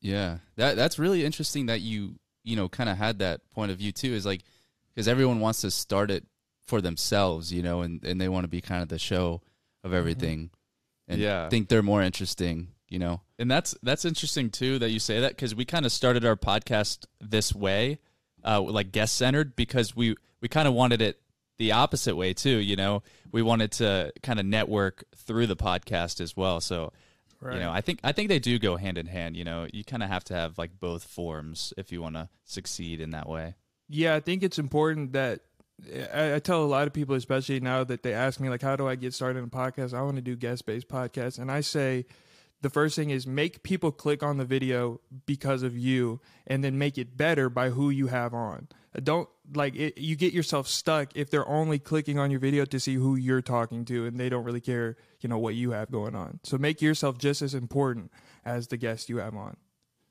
yeah 0.02 0.38
that 0.56 0.76
that's 0.76 1.00
really 1.00 1.24
interesting 1.26 1.68
that 1.68 1.82
you 1.82 2.16
you 2.44 2.56
know 2.56 2.70
kind 2.70 2.90
of 2.90 2.98
had 2.98 3.20
that 3.20 3.42
point 3.52 3.72
of 3.72 3.78
view 3.78 3.92
too 3.92 4.14
is 4.14 4.26
like 4.26 4.42
because 4.94 5.08
everyone 5.08 5.40
wants 5.40 5.62
to 5.62 5.72
start 5.72 6.12
it 6.12 6.26
for 6.66 6.82
themselves 6.82 7.52
you 7.52 7.62
know 7.64 7.82
and 7.82 8.04
and 8.04 8.20
they 8.20 8.30
want 8.30 8.44
to 8.44 8.48
be 8.48 8.62
kind 8.62 8.82
of 8.84 8.90
the 8.90 9.00
show 9.00 9.42
of 9.84 9.94
everything 9.94 10.50
and 11.08 11.22
Yeah. 11.22 11.50
think 11.50 11.70
they're 11.70 11.84
more 11.84 12.02
interesting 12.02 12.70
you 12.90 13.00
know 13.00 13.22
And 13.40 13.50
that's 13.50 13.76
that's 13.84 14.06
interesting 14.06 14.50
too 14.50 14.80
that 14.80 14.90
you 14.92 15.00
say 15.00 15.20
that 15.22 15.30
because 15.32 15.56
we 15.56 15.66
kind 15.66 15.86
of 15.86 15.92
started 15.92 16.24
our 16.26 16.36
podcast 16.36 17.06
this 17.20 17.54
way, 17.54 18.00
uh, 18.44 18.62
like 18.62 18.92
guest 18.92 19.16
centered, 19.18 19.56
because 19.56 19.96
we 19.96 20.16
we 20.46 20.50
kind 20.50 20.68
of 20.68 20.76
wanted 20.76 21.02
it 21.02 21.20
the 21.58 21.72
opposite 21.72 22.16
way 22.16 22.32
too. 22.32 22.58
You 22.58 22.76
know, 22.76 23.02
we 23.32 23.42
wanted 23.42 23.72
to 23.74 24.14
kind 24.22 24.40
of 24.40 24.46
network 24.46 25.04
through 25.16 25.48
the 25.48 25.56
podcast 25.56 26.22
as 26.22 26.38
well. 26.38 26.62
So, 26.62 26.94
you 27.42 27.58
know, 27.58 27.72
I 27.72 27.82
think 27.82 28.00
I 28.04 28.12
think 28.12 28.30
they 28.30 28.38
do 28.38 28.60
go 28.60 28.76
hand 28.76 29.00
in 29.00 29.08
hand. 29.08 29.36
You 29.36 29.44
know, 29.44 29.66
you 29.74 29.84
kind 29.84 30.04
of 30.04 30.10
have 30.10 30.24
to 30.26 30.36
have 30.36 30.60
like 30.60 30.80
both 30.80 31.04
forms 31.04 31.74
if 31.78 31.92
you 31.92 32.00
want 32.00 32.14
to 32.14 32.30
succeed 32.44 33.02
in 33.02 33.10
that 33.10 33.28
way. 33.28 33.56
Yeah, 33.90 34.14
I 34.14 34.20
think 34.20 34.44
it's 34.44 34.60
important 34.60 35.14
that 35.14 35.40
I, 36.14 36.36
I 36.36 36.40
tell 36.40 36.64
a 36.64 36.66
lot 36.66 36.86
of 36.86 36.94
people, 36.94 37.16
especially 37.16 37.60
now 37.60 37.84
that 37.84 38.04
they 38.04 38.14
ask 38.14 38.40
me 38.40 38.50
like, 38.50 38.62
"How 38.62 38.76
do 38.76 38.88
I 38.88 38.94
get 38.94 39.16
started 39.16 39.40
in 39.40 39.46
a 39.46 39.48
podcast?" 39.48 39.96
I 39.96 40.04
want 40.04 40.18
to 40.18 40.22
do 40.22 40.36
guest 40.36 40.68
based 40.68 40.88
podcasts, 40.88 41.40
and 41.40 41.52
I 41.52 41.62
say 41.62 42.06
the 42.66 42.70
first 42.72 42.96
thing 42.96 43.12
is 43.12 43.28
make 43.28 43.62
people 43.62 43.92
click 43.92 44.24
on 44.24 44.38
the 44.38 44.44
video 44.44 45.00
because 45.28 45.62
of 45.62 45.78
you, 45.78 46.20
and 46.48 46.64
then 46.64 46.80
make 46.80 46.98
it 46.98 47.16
better 47.16 47.48
by 47.48 47.70
who 47.70 47.92
you 47.92 48.08
have 48.08 48.34
on. 48.34 48.68
Don't 49.04 49.30
like 49.54 49.76
it, 49.76 50.00
you 50.00 50.16
get 50.16 50.34
yourself 50.34 50.68
stuck 50.68 51.16
if 51.16 51.30
they're 51.30 51.48
only 51.48 51.78
clicking 51.78 52.18
on 52.18 52.32
your 52.32 52.40
video 52.40 52.66
to 52.66 52.80
see 52.80 52.96
who 52.96 53.18
you're 53.18 53.44
talking 53.44 53.86
to, 53.86 54.08
and 54.08 54.20
they 54.20 54.30
don't 54.30 54.44
really 54.44 54.62
care, 54.62 54.98
you 55.22 55.30
know, 55.30 55.38
what 55.38 55.54
you 55.54 55.72
have 55.72 55.92
going 55.92 56.16
on. 56.16 56.40
So 56.42 56.58
make 56.58 56.82
yourself 56.82 57.20
just 57.20 57.44
as 57.44 57.54
important 57.54 58.12
as 58.44 58.70
the 58.70 58.78
guest 58.78 59.10
you 59.10 59.18
have 59.18 59.36
on. 59.36 59.58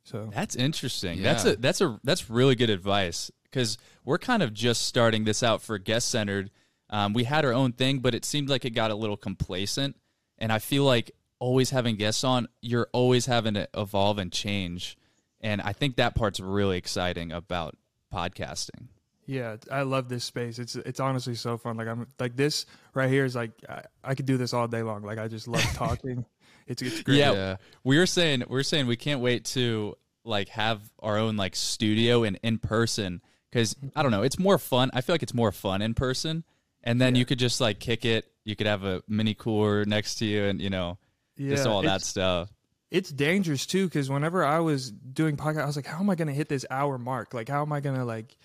So 0.04 0.30
That's 0.32 0.54
interesting. 0.54 1.22
That's 1.22 1.44
a 1.44 1.56
that's 1.56 1.80
a 1.80 1.98
that's 2.04 2.30
really 2.30 2.54
good 2.54 2.70
advice 2.70 3.32
because 3.50 3.78
we're 4.04 4.18
kind 4.18 4.44
of 4.44 4.54
just 4.54 4.82
starting 4.82 5.24
this 5.24 5.42
out 5.42 5.60
for 5.60 5.76
guest 5.78 6.08
centered. 6.08 6.52
Um, 6.88 7.14
we 7.14 7.24
had 7.24 7.44
our 7.44 7.52
own 7.52 7.72
thing, 7.72 7.98
but 7.98 8.14
it 8.14 8.24
seemed 8.24 8.48
like 8.48 8.64
it 8.64 8.70
got 8.70 8.92
a 8.92 8.94
little 8.94 9.16
complacent, 9.16 9.96
and 10.38 10.52
I 10.52 10.60
feel 10.60 10.84
like 10.84 11.10
always 11.44 11.70
having 11.70 11.96
guests 11.96 12.24
on, 12.24 12.48
you're 12.62 12.88
always 12.92 13.26
having 13.26 13.52
to 13.54 13.68
evolve 13.76 14.16
and 14.18 14.32
change, 14.32 14.96
and 15.40 15.60
I 15.60 15.72
think 15.74 15.96
that 15.96 16.14
part's 16.14 16.40
really 16.40 16.78
exciting 16.78 17.32
about 17.32 17.76
podcasting. 18.12 18.88
Yeah, 19.26 19.56
I 19.70 19.82
love 19.82 20.08
this 20.08 20.24
space. 20.24 20.58
It's 20.58 20.76
it's 20.76 21.00
honestly 21.00 21.34
so 21.34 21.56
fun. 21.58 21.76
Like 21.76 21.88
I'm 21.88 22.06
like 22.18 22.36
this 22.36 22.66
right 22.94 23.08
here 23.10 23.24
is 23.24 23.34
like 23.34 23.52
I, 23.68 23.82
I 24.02 24.14
could 24.14 24.26
do 24.26 24.36
this 24.36 24.52
all 24.54 24.68
day 24.68 24.82
long. 24.82 25.02
Like 25.02 25.18
I 25.18 25.28
just 25.28 25.48
love 25.48 25.62
talking. 25.74 26.24
it's 26.66 26.82
it's 26.82 27.02
great. 27.02 27.18
Yeah, 27.18 27.32
Yeah. 27.32 27.56
we 27.84 27.98
were 27.98 28.06
saying 28.06 28.44
we 28.48 28.58
are 28.58 28.62
saying 28.62 28.86
we 28.86 28.96
can't 28.96 29.20
wait 29.20 29.44
to 29.56 29.94
like 30.24 30.48
have 30.50 30.80
our 31.00 31.18
own 31.18 31.36
like 31.36 31.56
studio 31.56 32.22
and 32.24 32.38
in 32.42 32.58
person 32.58 33.20
because 33.50 33.76
I 33.96 34.02
don't 34.02 34.12
know, 34.12 34.22
it's 34.22 34.38
more 34.38 34.58
fun. 34.58 34.90
I 34.94 35.00
feel 35.00 35.14
like 35.14 35.22
it's 35.22 35.34
more 35.34 35.52
fun 35.52 35.80
in 35.82 35.94
person, 35.94 36.44
and 36.82 37.00
then 37.00 37.14
you 37.14 37.24
could 37.24 37.38
just 37.38 37.60
like 37.60 37.80
kick 37.80 38.04
it. 38.04 38.26
You 38.44 38.56
could 38.56 38.66
have 38.66 38.84
a 38.84 39.02
mini 39.08 39.32
cooler 39.34 39.84
next 39.86 40.16
to 40.16 40.26
you, 40.26 40.44
and 40.44 40.60
you 40.60 40.68
know, 40.70 40.98
just 41.38 41.64
Yeah, 41.66 41.70
all 41.72 41.82
that 41.82 42.02
stuff. 42.02 42.50
it's 42.90 43.10
dangerous 43.10 43.66
too 43.66 43.86
because 43.86 44.08
whenever 44.10 44.44
I 44.44 44.60
was 44.60 44.90
doing 44.90 45.36
podcast, 45.36 45.62
I 45.62 45.66
was 45.66 45.76
like, 45.76 45.86
how 45.86 45.98
am 46.00 46.10
I 46.10 46.14
going 46.14 46.28
to 46.28 46.34
hit 46.34 46.48
this 46.48 46.64
hour 46.70 46.98
mark? 46.98 47.34
Like, 47.34 47.48
how 47.48 47.62
am 47.62 47.72
I 47.72 47.80
going 47.80 47.96
to 47.96 48.04
like 48.04 48.36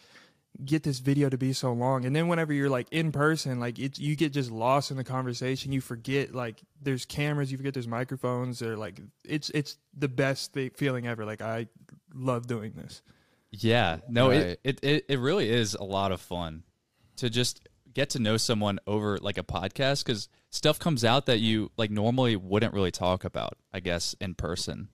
get 0.66 0.82
this 0.84 1.00
video 1.00 1.30
to 1.30 1.38
be 1.38 1.54
so 1.54 1.72
long? 1.74 2.06
And 2.06 2.16
then 2.16 2.28
whenever 2.28 2.52
you're 2.52 2.70
like 2.70 2.88
in 2.92 3.12
person, 3.12 3.60
like 3.60 3.78
it's 3.80 4.00
you 4.00 4.16
get 4.16 4.34
just 4.34 4.50
lost 4.52 4.92
in 4.92 4.98
the 4.98 5.04
conversation. 5.04 5.72
You 5.72 5.82
forget 5.82 6.34
like 6.34 6.62
there's 6.82 7.06
cameras, 7.06 7.52
you 7.52 7.58
forget 7.58 7.74
there's 7.74 7.88
microphones. 7.88 8.62
Or 8.62 8.76
like 8.76 9.00
it's 9.24 9.50
it's 9.52 9.78
the 9.98 10.08
best 10.10 10.54
thing, 10.54 10.72
feeling 10.72 11.06
ever. 11.08 11.26
Like 11.26 11.42
I 11.42 11.68
love 12.14 12.48
doing 12.48 12.74
this. 12.76 13.02
Yeah, 13.52 13.98
no, 14.08 14.30
Right. 14.30 14.42
it, 14.42 14.60
it 14.64 14.80
it 14.84 15.06
it 15.10 15.20
really 15.20 15.50
is 15.50 15.74
a 15.76 15.84
lot 15.84 16.12
of 16.12 16.22
fun 16.22 16.64
to 17.18 17.30
just 17.30 17.68
get 17.94 18.12
to 18.12 18.20
know 18.20 18.38
someone 18.38 18.80
over 18.88 19.18
like 19.18 19.38
a 19.38 19.44
podcast 19.44 20.06
because 20.06 20.30
stuff 20.50 20.80
comes 20.80 21.06
out 21.06 21.26
that 21.28 21.40
you 21.40 21.72
like 21.78 21.92
normally 21.92 22.36
wouldn't 22.36 22.74
really 22.74 22.92
talk 22.92 23.24
about. 23.24 23.58
I 23.74 23.80
guess 23.80 24.16
in 24.20 24.36
person. 24.36 24.90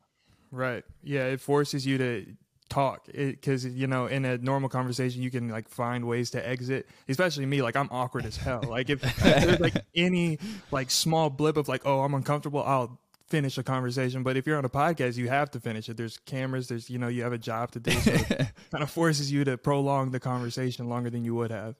Right. 0.52 0.84
Yeah, 1.04 1.26
it 1.26 1.42
forces 1.42 1.86
you 1.86 1.98
to 1.98 2.26
talk 2.68 3.06
because 3.14 3.64
you 3.66 3.86
know 3.86 4.08
in 4.08 4.26
a 4.26 4.38
normal 4.40 4.70
conversation 4.70 5.22
you 5.22 5.30
can 5.30 5.50
like 5.50 5.70
find 5.70 6.06
ways 6.06 6.32
to 6.32 6.48
exit. 6.48 6.88
Especially 7.08 7.46
me, 7.46 7.62
like 7.62 7.76
I'm 7.76 7.90
awkward 7.92 8.26
as 8.26 8.38
hell. 8.38 8.64
Like 8.68 8.90
if, 8.90 9.04
if 9.04 9.16
there's 9.18 9.60
like 9.60 9.86
any 9.96 10.40
like 10.72 10.92
small 10.92 11.30
blip 11.30 11.58
of 11.58 11.68
like 11.68 11.86
oh 11.86 12.02
I'm 12.02 12.14
uncomfortable, 12.14 12.64
I'll 12.64 13.00
finish 13.28 13.58
a 13.58 13.64
conversation. 13.64 14.24
But 14.24 14.38
if 14.38 14.46
you're 14.46 14.58
on 14.58 14.66
a 14.66 14.70
podcast, 14.70 15.18
you 15.18 15.28
have 15.30 15.52
to 15.52 15.60
finish 15.60 15.90
it. 15.90 15.98
There's 15.98 16.18
cameras. 16.20 16.68
There's 16.68 16.90
you 16.90 17.00
know 17.00 17.08
you 17.08 17.24
have 17.24 17.34
a 17.34 17.38
job 17.38 17.72
to 17.72 17.80
do. 17.80 17.92
So 17.92 18.12
it 18.12 18.28
kind 18.72 18.84
of 18.84 18.90
forces 18.90 19.32
you 19.32 19.44
to 19.46 19.58
prolong 19.58 20.12
the 20.12 20.20
conversation 20.20 20.88
longer 20.90 21.10
than 21.10 21.24
you 21.24 21.36
would 21.36 21.52
have. 21.52 21.76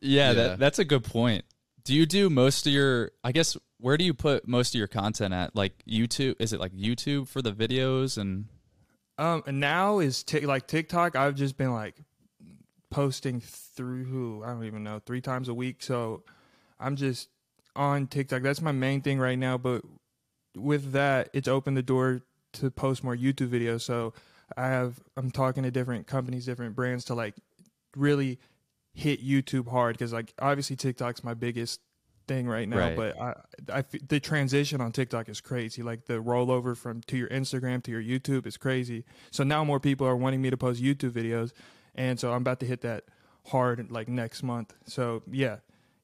Yeah, 0.00 0.28
Yeah. 0.28 0.32
That, 0.32 0.58
that's 0.58 0.78
a 0.78 0.84
good 0.84 1.04
point. 1.04 1.44
Do 1.88 1.94
you 1.94 2.04
do 2.04 2.28
most 2.28 2.66
of 2.66 2.72
your? 2.74 3.12
I 3.24 3.32
guess 3.32 3.56
where 3.78 3.96
do 3.96 4.04
you 4.04 4.12
put 4.12 4.46
most 4.46 4.74
of 4.74 4.78
your 4.78 4.88
content 4.88 5.32
at? 5.32 5.56
Like 5.56 5.72
YouTube? 5.88 6.34
Is 6.38 6.52
it 6.52 6.60
like 6.60 6.74
YouTube 6.74 7.28
for 7.28 7.40
the 7.40 7.50
videos 7.50 8.18
and? 8.18 8.44
Um, 9.16 9.42
and 9.46 9.58
now 9.58 9.98
is 9.98 10.22
t- 10.22 10.44
like 10.44 10.66
TikTok. 10.66 11.16
I've 11.16 11.34
just 11.34 11.56
been 11.56 11.72
like 11.72 11.94
posting 12.90 13.40
through 13.40 14.44
I 14.44 14.48
don't 14.48 14.64
even 14.64 14.84
know 14.84 15.00
three 15.06 15.22
times 15.22 15.48
a 15.48 15.54
week. 15.54 15.82
So 15.82 16.24
I'm 16.78 16.94
just 16.94 17.30
on 17.74 18.06
TikTok. 18.06 18.42
That's 18.42 18.60
my 18.60 18.72
main 18.72 19.00
thing 19.00 19.18
right 19.18 19.38
now. 19.38 19.56
But 19.56 19.82
with 20.54 20.92
that, 20.92 21.30
it's 21.32 21.48
opened 21.48 21.78
the 21.78 21.82
door 21.82 22.20
to 22.52 22.70
post 22.70 23.02
more 23.02 23.16
YouTube 23.16 23.48
videos. 23.48 23.80
So 23.80 24.12
I 24.58 24.66
have 24.66 25.00
I'm 25.16 25.30
talking 25.30 25.62
to 25.62 25.70
different 25.70 26.06
companies, 26.06 26.44
different 26.44 26.76
brands 26.76 27.06
to 27.06 27.14
like 27.14 27.36
really 27.96 28.38
hit 28.98 29.24
YouTube 29.24 29.68
hard 29.68 29.94
because 29.96 30.12
like 30.12 30.34
obviously 30.40 30.74
TikTok's 30.76 31.22
my 31.22 31.34
biggest 31.34 31.80
thing 32.26 32.46
right 32.48 32.68
now. 32.68 32.78
Right. 32.78 32.96
But 32.96 33.72
I 33.72 33.84
the 34.08 34.20
transition 34.20 34.80
on 34.80 34.92
TikTok 34.92 35.28
is 35.28 35.40
crazy. 35.40 35.82
Like 35.82 36.06
the 36.06 36.14
rollover 36.14 36.76
from 36.76 37.00
to 37.02 37.16
your 37.16 37.28
Instagram 37.28 37.82
to 37.84 37.90
your 37.90 38.02
YouTube 38.02 38.46
is 38.46 38.56
crazy. 38.56 39.04
So 39.30 39.44
now 39.44 39.64
more 39.64 39.80
people 39.80 40.06
are 40.06 40.16
wanting 40.16 40.42
me 40.42 40.50
to 40.50 40.56
post 40.56 40.82
YouTube 40.82 41.12
videos, 41.12 41.52
and 41.94 42.18
so 42.18 42.32
I'm 42.32 42.42
about 42.42 42.60
to 42.60 42.66
hit 42.66 42.80
that 42.82 43.04
hard 43.46 43.90
like 43.90 44.08
next 44.08 44.42
month. 44.42 44.74
So 44.86 45.22
yeah. 45.30 45.58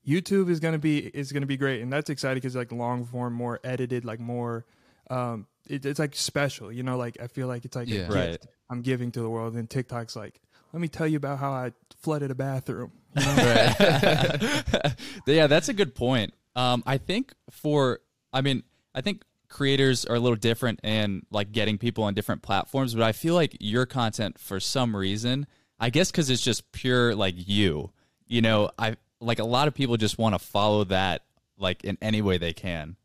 YouTube 0.07 0.51
is 0.51 0.61
gonna 0.61 0.79
be 0.79 0.99
is 0.99 1.33
gonna 1.33 1.47
be 1.47 1.57
great, 1.57 1.81
and 1.81 1.91
that's 1.91 2.11
exciting 2.11 2.37
because 2.37 2.55
like 2.55 2.71
long 2.71 3.07
form, 3.07 3.33
more 3.33 3.59
edited, 3.65 4.05
like 4.05 4.21
more, 4.21 4.67
um, 5.09 5.47
it, 5.67 5.87
it's 5.87 5.99
like 5.99 6.15
special, 6.15 6.71
you 6.71 6.83
know. 6.83 6.99
Like 6.99 7.17
I 7.23 7.27
feel 7.27 7.49
like 7.49 7.65
it's 7.65 7.75
like 7.75 7.89
Yeah. 7.89 7.95
a 7.95 7.99
gift 8.01 8.13
Right. 8.15 8.47
I'm 8.69 8.83
giving 8.83 9.11
to 9.13 9.21
the 9.21 9.31
world, 9.31 9.55
and 9.55 9.69
TikTok's 9.69 10.15
like, 10.15 10.43
let 10.75 10.81
me 10.81 10.89
tell 10.89 11.07
you 11.07 11.17
about 11.17 11.39
how 11.39 11.53
I 11.53 11.73
flooded 12.03 12.33
a 12.33 12.35
bathroom. 12.35 12.91
You 13.17 13.25
know? 13.25 13.75
yeah, 15.29 15.47
that's 15.47 15.69
a 15.69 15.73
good 15.73 15.95
point. 15.95 16.35
Um, 16.57 16.83
I 16.85 16.99
think 16.99 17.33
for, 17.49 18.01
I 18.33 18.41
mean, 18.41 18.65
I 18.93 19.01
think 19.01 19.23
creators 19.49 20.05
are 20.05 20.17
a 20.17 20.19
little 20.19 20.35
different 20.35 20.81
and 20.83 21.25
like 21.31 21.53
getting 21.53 21.79
people 21.79 22.03
on 22.03 22.15
different 22.15 22.43
platforms, 22.43 22.93
but 22.93 23.05
I 23.05 23.13
feel 23.13 23.37
like 23.37 23.57
your 23.61 23.87
content 23.87 24.37
for 24.37 24.59
some 24.59 24.97
reason, 24.97 25.47
I 25.79 25.91
guess 25.91 26.11
because 26.11 26.29
it's 26.29 26.43
just 26.43 26.73
pure 26.73 27.15
like 27.15 27.35
you, 27.37 27.93
you 28.27 28.43
know, 28.43 28.69
I 28.77 28.97
like 29.21 29.39
a 29.39 29.45
lot 29.45 29.69
of 29.69 29.75
people 29.75 29.97
just 29.97 30.19
want 30.19 30.35
to 30.35 30.41
follow 30.41 30.83
that 30.85 31.23
like 31.57 31.85
in 31.85 31.99
any 32.03 32.21
way 32.21 32.37
they 32.37 32.53
can. 32.53 32.97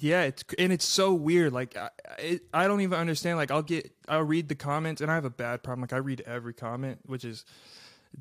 Yeah, 0.00 0.22
it's 0.22 0.44
and 0.58 0.72
it's 0.72 0.84
so 0.84 1.14
weird. 1.14 1.52
Like 1.52 1.76
I, 1.76 1.88
it, 2.18 2.42
I 2.52 2.66
don't 2.68 2.80
even 2.82 2.98
understand. 2.98 3.38
Like 3.38 3.50
I'll 3.50 3.62
get, 3.62 3.90
I'll 4.08 4.22
read 4.22 4.48
the 4.48 4.54
comments, 4.54 5.00
and 5.00 5.10
I 5.10 5.14
have 5.14 5.24
a 5.24 5.30
bad 5.30 5.62
problem. 5.62 5.82
Like 5.82 5.92
I 5.92 5.98
read 5.98 6.20
every 6.26 6.52
comment, 6.54 6.98
which 7.06 7.24
is 7.24 7.44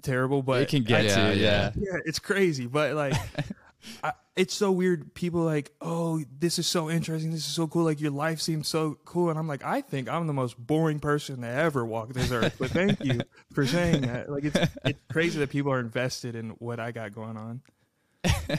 terrible. 0.02 0.42
But 0.44 0.62
it 0.62 0.70
can 0.70 0.84
get 0.84 1.06
Yeah, 1.06 1.30
to 1.30 1.36
you, 1.36 1.42
yeah. 1.44 1.72
yeah. 1.76 1.84
yeah, 1.94 2.00
it's 2.06 2.20
crazy. 2.20 2.68
But 2.68 2.94
like, 2.94 3.14
I, 4.04 4.14
it's 4.36 4.54
so 4.54 4.72
weird. 4.72 5.14
People 5.14 5.42
like, 5.42 5.72
oh, 5.82 6.24
this 6.40 6.58
is 6.60 6.68
so 6.68 6.90
interesting. 6.90 7.32
This 7.32 7.48
is 7.48 7.54
so 7.54 7.68
cool. 7.68 7.84
Like 7.84 8.00
your 8.00 8.12
life 8.12 8.40
seems 8.40 8.68
so 8.68 8.98
cool, 9.06 9.30
and 9.30 9.38
I'm 9.38 9.48
like, 9.48 9.64
I 9.66 9.82
think 9.82 10.08
I'm 10.10 10.28
the 10.28 10.34
most 10.34 10.58
boring 10.58 11.00
person 11.00 11.42
to 11.42 11.48
ever 11.48 11.86
walk 11.86 12.14
this 12.14 12.32
earth. 12.32 12.56
But 12.60 12.72
thank 12.72 13.04
you 13.04 13.22
for 13.54 13.66
saying 13.66 14.02
that. 14.02 14.30
Like 14.30 14.46
it's 14.46 14.60
it's 14.86 15.00
crazy 15.12 15.40
that 15.40 15.50
people 15.50 15.72
are 15.72 15.80
invested 15.80 16.36
in 16.36 16.52
what 16.52 16.80
I 16.80 16.92
got 16.92 17.14
going 17.14 17.36
on. 17.36 17.62
yeah, 18.50 18.58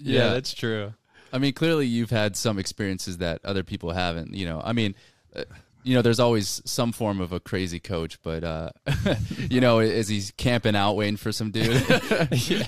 Yeah. 0.00 0.28
that's 0.34 0.52
true. 0.54 0.92
I 1.32 1.38
mean, 1.38 1.52
clearly 1.52 1.86
you've 1.86 2.10
had 2.10 2.36
some 2.36 2.58
experiences 2.58 3.18
that 3.18 3.40
other 3.44 3.62
people 3.62 3.92
haven't. 3.92 4.34
You 4.34 4.46
know, 4.46 4.60
I 4.62 4.72
mean, 4.72 4.94
uh, 5.34 5.44
you 5.82 5.94
know, 5.94 6.02
there's 6.02 6.20
always 6.20 6.62
some 6.64 6.92
form 6.92 7.20
of 7.20 7.32
a 7.32 7.40
crazy 7.40 7.80
coach, 7.80 8.20
but 8.22 8.44
uh, 8.44 8.70
you 9.50 9.60
know, 9.60 9.80
is 9.80 10.08
he 10.08 10.22
camping 10.36 10.76
out 10.76 10.94
waiting 10.94 11.16
for 11.16 11.32
some 11.32 11.50
dude 11.50 11.72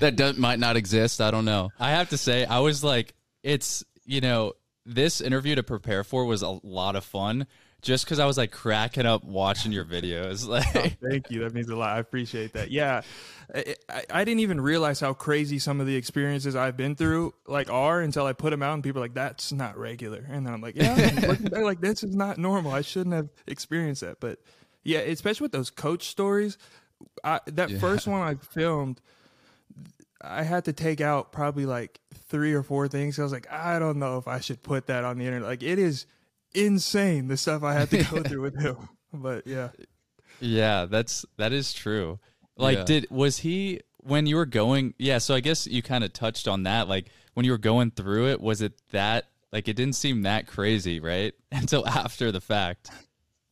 that 0.00 0.14
does, 0.16 0.36
might 0.36 0.58
not 0.58 0.76
exist? 0.76 1.20
I 1.20 1.30
don't 1.30 1.44
know. 1.44 1.70
I 1.78 1.90
have 1.90 2.10
to 2.10 2.18
say, 2.18 2.44
I 2.44 2.60
was 2.60 2.82
like, 2.82 3.14
it's, 3.42 3.84
you 4.04 4.20
know, 4.20 4.54
this 4.86 5.20
interview 5.20 5.54
to 5.54 5.62
prepare 5.62 6.04
for 6.04 6.24
was 6.24 6.42
a 6.42 6.58
lot 6.62 6.96
of 6.96 7.04
fun 7.04 7.46
just 7.84 8.04
because 8.04 8.18
I 8.18 8.24
was 8.24 8.36
like 8.38 8.50
cracking 8.50 9.06
up 9.06 9.22
watching 9.24 9.70
your 9.70 9.84
videos. 9.84 10.48
Like, 10.54 10.76
oh, 10.76 11.08
Thank 11.08 11.30
you. 11.30 11.40
That 11.40 11.52
means 11.52 11.68
a 11.68 11.74
lot. 11.74 11.96
I 11.96 11.98
appreciate 11.98 12.52
that. 12.52 12.70
Yeah, 12.70 13.02
I, 13.52 13.74
I, 13.88 14.04
I 14.10 14.24
didn't 14.24 14.40
even 14.40 14.60
realize 14.60 15.00
how 15.00 15.12
crazy 15.12 15.58
some 15.58 15.80
of 15.80 15.86
the 15.86 15.96
experiences 15.96 16.54
I've 16.54 16.76
been 16.76 16.94
through 16.94 17.34
like 17.46 17.70
are 17.70 18.00
until 18.00 18.24
I 18.24 18.32
put 18.32 18.50
them 18.50 18.62
out, 18.62 18.74
and 18.74 18.84
people 18.84 19.00
are 19.00 19.04
like, 19.04 19.14
"That's 19.14 19.52
not 19.52 19.76
regular," 19.76 20.24
and 20.28 20.46
then 20.46 20.54
I'm 20.54 20.60
like, 20.60 20.76
"Yeah, 20.76 20.94
I'm 20.94 21.44
back, 21.44 21.62
like 21.62 21.80
this 21.80 22.04
is 22.04 22.14
not 22.14 22.38
normal. 22.38 22.72
I 22.72 22.82
shouldn't 22.82 23.14
have 23.14 23.28
experienced 23.46 24.02
that." 24.02 24.20
But 24.20 24.38
yeah, 24.84 25.00
especially 25.00 25.46
with 25.46 25.52
those 25.52 25.70
coach 25.70 26.08
stories. 26.08 26.56
I, 27.22 27.40
that 27.46 27.70
first 27.80 28.06
one 28.06 28.22
I 28.22 28.36
filmed, 28.36 29.00
I 30.20 30.42
had 30.42 30.66
to 30.66 30.72
take 30.72 31.00
out 31.00 31.32
probably 31.32 31.66
like 31.66 32.00
three 32.28 32.54
or 32.54 32.62
four 32.62 32.88
things. 32.88 33.18
I 33.18 33.22
was 33.22 33.32
like, 33.32 33.50
I 33.52 33.78
don't 33.78 33.98
know 33.98 34.18
if 34.18 34.28
I 34.28 34.40
should 34.40 34.62
put 34.62 34.86
that 34.86 35.04
on 35.04 35.18
the 35.18 35.26
internet. 35.26 35.48
Like 35.48 35.62
it 35.62 35.78
is 35.78 36.06
insane 36.54 37.28
the 37.28 37.36
stuff 37.36 37.62
I 37.62 37.74
had 37.74 37.90
to 37.90 38.02
go 38.04 38.22
through 38.28 38.42
with 38.42 38.60
him. 38.60 38.76
But 39.12 39.46
yeah. 39.46 39.70
yeah, 40.40 40.86
that's, 40.86 41.24
that 41.36 41.52
is 41.52 41.72
true. 41.72 42.18
Like, 42.56 42.78
Yeah. 42.78 42.84
did, 42.84 43.06
was 43.10 43.38
he, 43.38 43.80
when 43.98 44.26
you 44.26 44.36
were 44.36 44.46
going, 44.46 44.94
yeah, 44.98 45.18
so 45.18 45.34
I 45.34 45.40
guess 45.40 45.66
you 45.66 45.82
kind 45.82 46.04
of 46.04 46.12
touched 46.12 46.46
on 46.48 46.64
that. 46.64 46.88
Like, 46.88 47.06
when 47.34 47.44
you 47.44 47.52
were 47.52 47.58
going 47.58 47.90
through 47.90 48.28
it, 48.28 48.40
was 48.40 48.62
it 48.62 48.74
that, 48.92 49.26
like, 49.52 49.68
it 49.68 49.74
didn't 49.74 49.94
seem 49.96 50.22
that 50.22 50.46
crazy, 50.46 51.00
right? 51.00 51.32
Until 51.52 51.86
after 51.86 52.30
the 52.32 52.40
fact. 52.40 52.90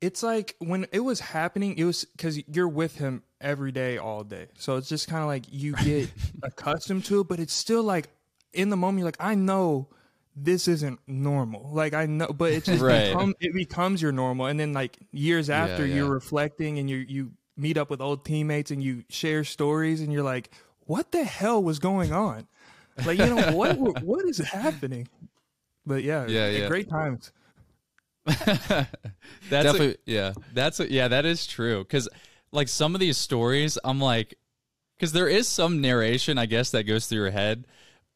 it's 0.01 0.23
like 0.23 0.57
when 0.59 0.85
it 0.93 0.99
was 1.01 1.21
happening 1.21 1.77
it 1.79 1.85
was 1.85 2.05
because 2.17 2.37
you're 2.49 2.67
with 2.69 2.97
him 2.99 3.23
every 3.41 3.71
day 3.71 3.99
all 3.99 4.25
day 4.25 4.49
so 4.59 4.77
it's 4.77 4.89
just 4.89 5.07
kind 5.07 5.23
of 5.23 5.29
like 5.29 5.45
you 5.49 5.75
get 5.75 6.11
accustomed 6.43 7.05
to 7.05 7.21
it 7.21 7.29
but 7.29 7.39
it's 7.39 7.53
still 7.53 7.85
like 7.85 8.09
in 8.53 8.69
the 8.69 8.77
moment 8.77 8.99
you're 8.99 9.07
like 9.07 9.17
i 9.21 9.37
know 9.37 9.87
this 10.35 10.67
isn't 10.69 10.99
normal 11.07 11.69
like 11.73 11.93
i 11.95 12.07
know 12.07 12.27
but 12.29 12.53
it 12.53 12.65
just 12.67 12.83
Right. 12.83 13.09
become, 13.09 13.35
it 13.41 13.53
becomes 13.55 14.01
your 14.01 14.13
normal 14.13 14.47
and 14.47 14.59
then 14.59 14.73
like 14.73 14.97
years 15.13 15.51
after 15.51 15.87
yeah. 15.87 15.97
you're 15.97 16.11
reflecting 16.11 16.79
and 16.79 16.89
you 16.89 16.97
you 16.99 17.33
meet 17.57 17.77
up 17.77 17.91
with 17.91 18.01
old 18.01 18.25
teammates 18.25 18.71
and 18.71 18.83
you 18.83 19.05
share 19.11 19.45
stories 19.45 20.01
and 20.01 20.13
you're 20.13 20.23
like 20.23 20.51
what 20.87 21.13
the 21.13 21.23
hell 21.25 21.63
was 21.63 21.79
going 21.79 22.13
on 22.13 22.47
like 23.05 23.19
you 23.19 23.27
know 23.27 23.53
what 23.53 23.79
what 24.03 24.25
is 24.25 24.39
happening 24.39 25.07
but 25.85 26.03
yeah 26.03 26.27
Yeah, 26.27 26.49
yeah. 26.49 26.69
great 26.69 26.89
times 26.89 27.31
That's 28.27 28.89
a- 29.79 29.97
yeah. 30.07 30.33
That's 30.55 30.81
a, 30.81 30.91
yeah, 30.91 31.09
that 31.09 31.25
is 31.27 31.47
true. 31.47 31.81
Because 31.83 32.09
like 32.53 32.69
some 32.69 32.95
of 32.95 33.01
these 33.01 33.17
stories, 33.19 33.79
I'm 33.83 34.01
like, 34.01 34.35
because 34.97 35.13
there 35.13 35.29
is 35.29 35.49
some 35.49 35.81
narration, 35.81 36.39
I 36.39 36.47
guess, 36.47 36.71
that 36.71 36.85
goes 36.85 37.07
through 37.07 37.19
your 37.23 37.31
head, 37.31 37.67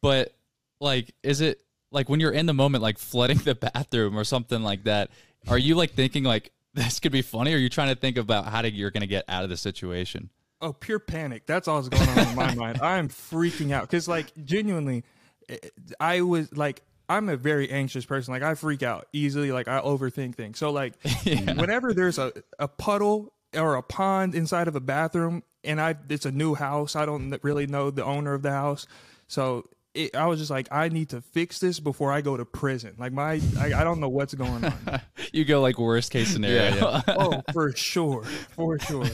but 0.02 0.32
like, 0.80 1.12
is 1.24 1.40
it 1.40 1.60
like 1.96 2.08
when 2.08 2.20
you're 2.20 2.30
in 2.30 2.46
the 2.46 2.54
moment, 2.54 2.82
like 2.82 2.98
flooding 2.98 3.38
the 3.38 3.54
bathroom 3.74 4.16
or 4.16 4.22
something 4.22 4.62
like 4.62 4.84
that? 4.84 5.10
Are 5.48 5.58
you 5.58 5.74
like 5.74 5.94
thinking 5.94 6.22
like 6.22 6.52
this 6.74 7.00
could 7.00 7.10
be 7.10 7.22
funny, 7.22 7.52
or 7.52 7.56
are 7.56 7.58
you 7.58 7.68
trying 7.68 7.88
to 7.88 8.00
think 8.00 8.16
about 8.16 8.46
how 8.46 8.62
to, 8.62 8.70
you're 8.70 8.90
going 8.92 9.00
to 9.00 9.08
get 9.08 9.24
out 9.28 9.42
of 9.42 9.50
the 9.50 9.56
situation? 9.56 10.30
oh 10.60 10.72
pure 10.72 10.98
panic. 10.98 11.46
That's 11.46 11.68
all 11.68 11.82
that's 11.82 11.88
going 11.88 12.18
on 12.18 12.28
in 12.28 12.36
my 12.36 12.54
mind. 12.54 12.80
I'm 12.80 13.08
freaking 13.08 13.72
out 13.72 13.82
because 13.82 14.08
like 14.08 14.32
genuinely, 14.44 15.04
eh, 15.48 15.58
I 16.00 16.22
was 16.22 16.54
like 16.56 16.82
I'm 17.08 17.28
a 17.28 17.36
very 17.36 17.70
anxious 17.70 18.04
person. 18.04 18.32
Like 18.32 18.42
I 18.42 18.54
freak 18.54 18.82
out 18.82 19.06
easily. 19.12 19.52
Like 19.52 19.68
I 19.68 19.80
overthink 19.80 20.34
things. 20.34 20.58
So 20.58 20.70
like 20.70 20.94
yeah. 21.24 21.54
whenever 21.54 21.94
there's 21.94 22.18
a, 22.18 22.32
a 22.58 22.68
puddle 22.68 23.32
or 23.54 23.76
a 23.76 23.82
pond 23.82 24.34
inside 24.34 24.68
of 24.68 24.76
a 24.76 24.80
bathroom 24.80 25.42
and 25.64 25.80
I 25.80 25.96
it's 26.08 26.26
a 26.26 26.32
new 26.32 26.54
house, 26.54 26.96
I 26.96 27.06
don't 27.06 27.38
really 27.42 27.66
know 27.66 27.90
the 27.90 28.04
owner 28.04 28.34
of 28.34 28.42
the 28.42 28.52
house. 28.52 28.86
So 29.28 29.64
it, 29.96 30.16
I 30.16 30.26
was 30.26 30.38
just 30.38 30.50
like, 30.50 30.68
I 30.70 30.88
need 30.88 31.10
to 31.10 31.20
fix 31.20 31.58
this 31.58 31.80
before 31.80 32.12
I 32.12 32.20
go 32.20 32.36
to 32.36 32.44
prison. 32.44 32.94
Like 32.98 33.12
my, 33.12 33.40
I, 33.58 33.72
I 33.74 33.84
don't 33.84 34.00
know 34.00 34.08
what's 34.08 34.34
going 34.34 34.64
on. 34.64 35.00
you 35.32 35.44
go 35.44 35.60
like 35.60 35.78
worst 35.78 36.10
case 36.10 36.28
scenario. 36.28 36.76
Yeah, 36.76 37.02
yeah. 37.06 37.14
oh, 37.18 37.42
for 37.52 37.72
sure, 37.76 38.24
for 38.24 38.78
sure. 38.78 39.06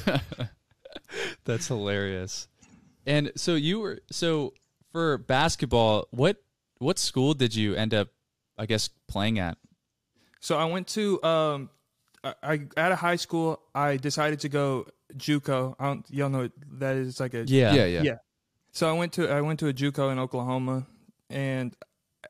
That's 1.45 1.69
hilarious. 1.69 2.49
And 3.07 3.33
so 3.37 3.55
you 3.55 3.81
were 3.81 4.01
so 4.11 4.55
for 4.93 5.19
basketball. 5.19 6.07
What 6.11 6.37
what 6.79 6.99
school 6.99 7.35
did 7.35 7.55
you 7.55 7.75
end 7.75 7.95
up, 7.95 8.09
I 8.59 8.67
guess, 8.67 8.89
playing 9.09 9.39
at? 9.39 9.59
So 10.41 10.57
I 10.57 10.65
went 10.67 10.89
to 10.89 11.23
um, 11.23 11.71
I, 12.23 12.35
I 12.43 12.61
at 12.77 12.93
a 12.93 12.97
high 12.97 13.17
school. 13.17 13.61
I 13.75 13.97
decided 13.97 14.41
to 14.41 14.49
go 14.49 14.87
JUCO. 15.17 15.75
I 15.79 15.87
don't, 15.87 16.11
y'all 16.11 16.29
know 16.29 16.49
that 16.79 16.97
is 16.97 17.21
like 17.21 17.35
a 17.35 17.45
yeah 17.47 17.75
yeah 17.75 17.87
yeah. 17.87 18.03
yeah. 18.03 18.17
So 18.73 18.88
I 18.88 18.93
went 18.93 19.12
to 19.14 19.31
I 19.31 19.41
went 19.43 19.61
to 19.61 19.69
a 19.69 19.73
JUCO 19.73 20.11
in 20.11 20.19
Oklahoma, 20.19 20.87
and 21.29 21.76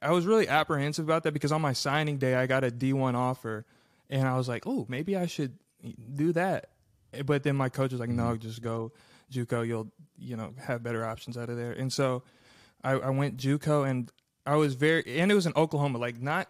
I 0.01 0.11
was 0.11 0.27
really 0.27 0.49
apprehensive 0.49 1.05
about 1.05 1.23
that 1.23 1.33
because 1.33 1.53
on 1.53 1.63
my 1.63 1.73
signing 1.73 2.19
day 2.19 2.35
I 2.35 2.47
got 2.47 2.65
a 2.65 2.71
D 2.71 2.93
one 2.93 3.15
offer, 3.15 3.65
and 4.11 4.27
I 4.27 4.37
was 4.37 4.49
like, 4.49 4.67
oh, 4.67 4.85
maybe 4.89 5.17
I 5.17 5.27
should 5.27 5.57
do 6.15 6.33
that. 6.33 6.71
But 7.25 7.45
then 7.45 7.57
my 7.57 7.69
coach 7.69 7.93
was 7.93 8.01
like, 8.01 8.11
no, 8.11 8.25
mm-hmm. 8.25 8.41
just 8.41 8.61
go 8.61 8.93
JUCO. 9.33 9.67
You'll 9.67 9.93
you 10.19 10.37
know 10.37 10.53
have 10.59 10.83
better 10.83 11.05
options 11.05 11.39
out 11.39 11.49
of 11.49 11.57
there. 11.57 11.73
And 11.73 11.93
so 11.93 12.25
I, 12.83 12.93
I 12.93 13.11
went 13.11 13.37
JUCO, 13.37 13.89
and 13.89 14.11
I 14.45 14.57
was 14.57 14.75
very 14.75 15.21
and 15.21 15.31
it 15.31 15.35
was 15.37 15.47
in 15.47 15.53
Oklahoma, 15.55 15.99
like 15.99 16.21
not 16.21 16.49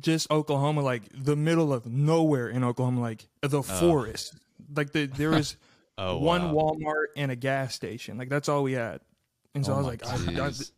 just 0.00 0.30
Oklahoma, 0.32 0.82
like 0.82 1.02
the 1.14 1.36
middle 1.36 1.72
of 1.72 1.86
nowhere 1.86 2.48
in 2.48 2.64
Oklahoma, 2.64 3.00
like 3.00 3.28
the 3.42 3.58
oh. 3.58 3.62
forest. 3.62 4.34
Like 4.74 4.90
the 4.90 5.06
there 5.06 5.30
was 5.30 5.56
oh, 5.98 6.18
one 6.18 6.52
wow. 6.52 6.72
Walmart 6.74 7.06
and 7.16 7.30
a 7.30 7.36
gas 7.36 7.74
station. 7.74 8.18
Like 8.18 8.28
that's 8.28 8.48
all 8.48 8.64
we 8.64 8.72
had. 8.72 9.00
And 9.54 9.64
so 9.64 9.72
oh 9.72 9.74
I 9.76 9.78
was 9.78 9.86
like, 9.86 10.06
I, 10.06 10.10
I, 10.10 10.44
I, 10.44 10.46
was 10.46 10.72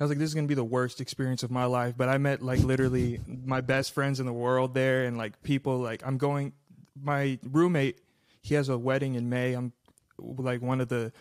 like, 0.00 0.18
this 0.18 0.28
is 0.28 0.34
gonna 0.34 0.46
be 0.46 0.54
the 0.54 0.64
worst 0.64 1.00
experience 1.00 1.42
of 1.42 1.50
my 1.50 1.64
life. 1.64 1.94
But 1.96 2.08
I 2.08 2.18
met 2.18 2.42
like 2.42 2.60
literally 2.60 3.20
my 3.26 3.60
best 3.60 3.92
friends 3.92 4.20
in 4.20 4.26
the 4.26 4.32
world 4.32 4.74
there, 4.74 5.04
and 5.04 5.16
like 5.16 5.42
people 5.42 5.78
like 5.78 6.02
I'm 6.06 6.18
going. 6.18 6.52
My 7.00 7.40
roommate, 7.42 8.00
he 8.40 8.54
has 8.54 8.68
a 8.68 8.78
wedding 8.78 9.16
in 9.16 9.28
May. 9.28 9.54
I'm 9.54 9.72
like 10.18 10.62
one 10.62 10.80
of 10.80 10.88
the 10.88 11.12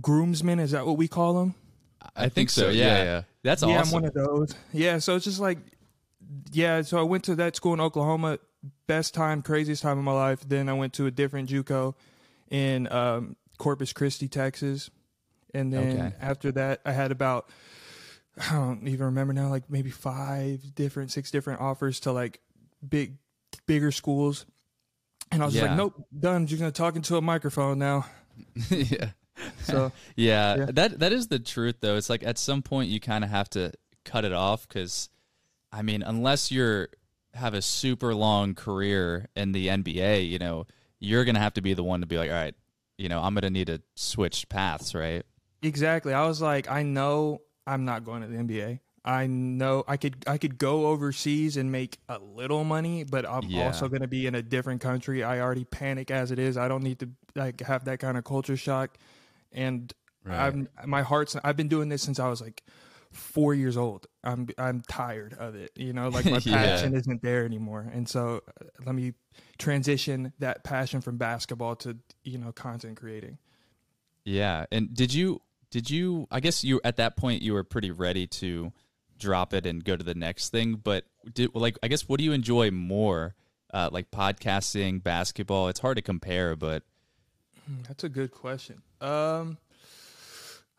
groomsmen. 0.00 0.58
Is 0.58 0.70
that 0.70 0.86
what 0.86 0.96
we 0.96 1.08
call 1.08 1.34
them? 1.34 1.54
I, 2.00 2.08
I 2.16 2.20
think, 2.22 2.34
think, 2.34 2.50
so. 2.50 2.68
Yeah. 2.70 2.84
yeah, 2.84 3.04
yeah. 3.04 3.22
That's 3.42 3.62
yeah, 3.62 3.80
awesome. 3.80 3.96
I'm 3.96 4.02
one 4.02 4.04
of 4.06 4.14
those. 4.14 4.54
Yeah. 4.72 4.98
So 4.98 5.16
it's 5.16 5.24
just 5.24 5.40
like, 5.40 5.58
yeah. 6.52 6.82
So 6.82 6.98
I 6.98 7.02
went 7.02 7.24
to 7.24 7.34
that 7.36 7.56
school 7.56 7.74
in 7.74 7.80
Oklahoma. 7.80 8.38
Best 8.86 9.14
time, 9.14 9.40
craziest 9.40 9.82
time 9.82 9.98
of 9.98 10.04
my 10.04 10.12
life. 10.12 10.46
Then 10.46 10.68
I 10.68 10.74
went 10.74 10.92
to 10.94 11.06
a 11.06 11.10
different 11.10 11.48
JUCO 11.48 11.94
in 12.50 12.92
um, 12.92 13.36
Corpus 13.58 13.92
Christi, 13.92 14.28
Texas. 14.28 14.90
And 15.54 15.72
then 15.72 16.00
okay. 16.00 16.12
after 16.20 16.52
that, 16.52 16.80
I 16.84 16.92
had 16.92 17.12
about 17.12 17.50
I 18.38 18.54
don't 18.54 18.86
even 18.86 19.06
remember 19.06 19.32
now, 19.32 19.48
like 19.48 19.68
maybe 19.70 19.90
five 19.90 20.74
different, 20.74 21.10
six 21.10 21.30
different 21.30 21.60
offers 21.60 22.00
to 22.00 22.12
like 22.12 22.40
big, 22.86 23.16
bigger 23.66 23.92
schools. 23.92 24.46
And 25.32 25.42
I 25.42 25.46
was 25.46 25.54
yeah. 25.54 25.66
like, 25.66 25.76
nope, 25.76 26.04
done. 26.18 26.46
You're 26.48 26.58
gonna 26.58 26.72
talk 26.72 26.96
into 26.96 27.16
a 27.16 27.22
microphone 27.22 27.78
now. 27.78 28.06
yeah. 28.70 29.10
So 29.62 29.92
yeah, 30.16 30.56
yeah, 30.56 30.66
that 30.72 30.98
that 31.00 31.12
is 31.12 31.28
the 31.28 31.38
truth 31.38 31.76
though. 31.80 31.96
It's 31.96 32.10
like 32.10 32.24
at 32.24 32.38
some 32.38 32.62
point 32.62 32.90
you 32.90 33.00
kind 33.00 33.24
of 33.24 33.30
have 33.30 33.48
to 33.50 33.72
cut 34.04 34.24
it 34.24 34.32
off 34.32 34.66
because, 34.66 35.08
I 35.72 35.82
mean, 35.82 36.02
unless 36.02 36.50
you're 36.50 36.88
have 37.34 37.54
a 37.54 37.62
super 37.62 38.14
long 38.14 38.54
career 38.54 39.28
in 39.36 39.52
the 39.52 39.68
NBA, 39.68 40.28
you 40.28 40.38
know, 40.38 40.66
you're 40.98 41.24
gonna 41.24 41.40
have 41.40 41.54
to 41.54 41.62
be 41.62 41.74
the 41.74 41.84
one 41.84 42.00
to 42.00 42.06
be 42.06 42.18
like, 42.18 42.30
all 42.30 42.36
right, 42.36 42.54
you 42.98 43.08
know, 43.08 43.20
I'm 43.20 43.34
gonna 43.34 43.50
need 43.50 43.68
to 43.68 43.80
switch 43.94 44.48
paths, 44.48 44.94
right? 44.94 45.24
Exactly. 45.62 46.14
I 46.14 46.26
was 46.26 46.40
like, 46.40 46.70
I 46.70 46.82
know 46.82 47.42
I'm 47.66 47.84
not 47.84 48.04
going 48.04 48.22
to 48.22 48.28
the 48.28 48.36
NBA. 48.36 48.80
I 49.04 49.26
know 49.26 49.84
I 49.88 49.96
could 49.96 50.16
I 50.26 50.36
could 50.36 50.58
go 50.58 50.86
overseas 50.86 51.56
and 51.56 51.72
make 51.72 51.98
a 52.08 52.18
little 52.18 52.64
money, 52.64 53.04
but 53.04 53.26
I'm 53.26 53.44
yeah. 53.44 53.66
also 53.66 53.88
going 53.88 54.02
to 54.02 54.08
be 54.08 54.26
in 54.26 54.34
a 54.34 54.42
different 54.42 54.82
country. 54.82 55.24
I 55.24 55.40
already 55.40 55.64
panic 55.64 56.10
as 56.10 56.30
it 56.30 56.38
is. 56.38 56.58
I 56.58 56.68
don't 56.68 56.82
need 56.82 56.98
to 57.00 57.08
like 57.34 57.60
have 57.62 57.86
that 57.86 57.98
kind 57.98 58.18
of 58.18 58.24
culture 58.24 58.58
shock. 58.58 58.98
And 59.52 59.92
right. 60.24 60.38
I'm 60.38 60.68
my 60.84 61.02
heart's 61.02 61.34
I've 61.42 61.56
been 61.56 61.68
doing 61.68 61.88
this 61.88 62.02
since 62.02 62.18
I 62.20 62.28
was 62.28 62.42
like 62.42 62.62
4 63.12 63.54
years 63.54 63.78
old. 63.78 64.06
I'm 64.22 64.48
I'm 64.58 64.82
tired 64.82 65.32
of 65.32 65.54
it. 65.54 65.70
You 65.76 65.94
know, 65.94 66.10
like 66.10 66.26
my 66.26 66.40
passion 66.40 66.92
yeah. 66.92 66.98
isn't 66.98 67.22
there 67.22 67.46
anymore. 67.46 67.90
And 67.90 68.06
so 68.06 68.42
uh, 68.48 68.66
let 68.84 68.94
me 68.94 69.14
transition 69.56 70.34
that 70.40 70.62
passion 70.62 71.00
from 71.00 71.16
basketball 71.16 71.76
to, 71.76 71.96
you 72.22 72.36
know, 72.36 72.52
content 72.52 72.98
creating. 72.98 73.38
Yeah. 74.26 74.66
And 74.70 74.92
did 74.92 75.14
you 75.14 75.40
did 75.70 75.90
you 75.90 76.26
i 76.30 76.40
guess 76.40 76.64
you 76.64 76.80
at 76.84 76.96
that 76.96 77.16
point 77.16 77.42
you 77.42 77.52
were 77.52 77.64
pretty 77.64 77.90
ready 77.90 78.26
to 78.26 78.72
drop 79.18 79.54
it 79.54 79.66
and 79.66 79.84
go 79.84 79.96
to 79.96 80.02
the 80.02 80.14
next 80.14 80.48
thing 80.50 80.74
but 80.74 81.04
did 81.32 81.54
like 81.54 81.78
i 81.82 81.88
guess 81.88 82.08
what 82.08 82.18
do 82.18 82.24
you 82.24 82.32
enjoy 82.32 82.70
more? 82.70 83.34
Uh, 83.72 83.88
like 83.92 84.10
podcasting 84.10 85.00
basketball? 85.00 85.68
It's 85.68 85.78
hard 85.78 85.96
to 85.96 86.02
compare 86.02 86.56
but 86.56 86.82
hmm, 87.66 87.82
that's 87.86 88.02
a 88.02 88.08
good 88.08 88.32
question. 88.32 88.82
Um 89.00 89.58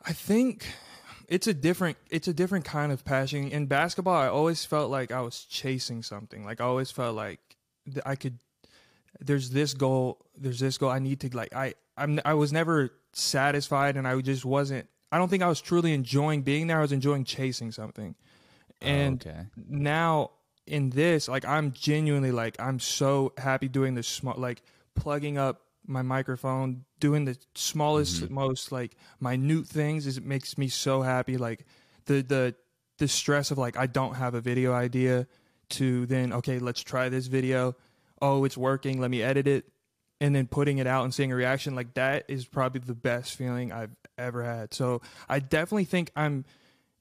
i 0.03 0.11
think 0.11 0.67
it's 1.29 1.47
a 1.47 1.53
different 1.53 1.97
it's 2.09 2.27
a 2.27 2.33
different 2.33 2.65
kind 2.65 2.91
of 2.91 3.05
passion. 3.05 3.47
In 3.47 3.67
basketball 3.67 4.15
i 4.15 4.27
always 4.27 4.65
felt 4.65 4.91
like 4.91 5.11
i 5.11 5.21
was 5.21 5.45
chasing 5.45 6.03
something. 6.03 6.43
Like 6.43 6.59
i 6.59 6.65
always 6.65 6.91
felt 6.91 7.15
like 7.15 7.39
i 8.05 8.15
could 8.15 8.39
there's 9.21 9.51
this 9.51 9.73
goal 9.73 10.17
there's 10.35 10.59
this 10.59 10.77
goal. 10.77 10.89
I 10.89 10.99
need 10.99 11.21
to 11.21 11.29
like 11.35 11.55
i 11.55 11.75
i'm 11.95 12.19
i 12.25 12.33
was 12.33 12.51
never 12.51 12.91
satisfied 13.13 13.97
and 13.97 14.07
I 14.07 14.19
just 14.21 14.45
wasn't 14.45 14.87
I 15.11 15.17
don't 15.17 15.27
think 15.27 15.43
I 15.43 15.49
was 15.49 15.59
truly 15.59 15.93
enjoying 15.93 16.41
being 16.41 16.67
there. 16.67 16.77
I 16.77 16.81
was 16.81 16.93
enjoying 16.93 17.25
chasing 17.25 17.71
something. 17.71 18.15
And 18.81 19.23
oh, 19.27 19.29
okay. 19.29 19.45
now 19.67 20.31
in 20.65 20.89
this, 20.89 21.27
like 21.27 21.45
I'm 21.45 21.73
genuinely 21.73 22.31
like 22.31 22.59
I'm 22.59 22.79
so 22.79 23.33
happy 23.37 23.67
doing 23.67 23.93
this 23.93 24.07
small 24.07 24.35
like 24.37 24.61
plugging 24.95 25.37
up 25.37 25.61
my 25.85 26.01
microphone, 26.01 26.85
doing 26.99 27.25
the 27.25 27.37
smallest, 27.55 28.23
mm-hmm. 28.23 28.33
most 28.33 28.71
like 28.71 28.95
minute 29.19 29.67
things 29.67 30.07
is 30.07 30.17
it 30.17 30.25
makes 30.25 30.57
me 30.57 30.69
so 30.69 31.01
happy. 31.01 31.37
Like 31.37 31.65
the 32.05 32.21
the 32.21 32.55
the 32.97 33.07
stress 33.07 33.51
of 33.51 33.57
like 33.57 33.77
I 33.77 33.87
don't 33.87 34.15
have 34.15 34.33
a 34.33 34.41
video 34.41 34.73
idea 34.73 35.27
to 35.71 36.05
then 36.05 36.31
okay, 36.33 36.59
let's 36.59 36.81
try 36.81 37.09
this 37.09 37.27
video. 37.27 37.75
Oh, 38.21 38.45
it's 38.45 38.57
working. 38.57 39.01
Let 39.01 39.11
me 39.11 39.21
edit 39.21 39.47
it 39.47 39.65
and 40.21 40.35
then 40.35 40.45
putting 40.45 40.77
it 40.77 40.85
out 40.85 41.03
and 41.03 41.13
seeing 41.13 41.31
a 41.31 41.35
reaction 41.35 41.75
like 41.75 41.95
that 41.95 42.25
is 42.27 42.45
probably 42.45 42.79
the 42.79 42.93
best 42.93 43.35
feeling 43.35 43.71
I've 43.71 43.95
ever 44.19 44.43
had. 44.43 44.71
So 44.71 45.01
I 45.27 45.39
definitely 45.39 45.85
think 45.85 46.11
I'm 46.15 46.45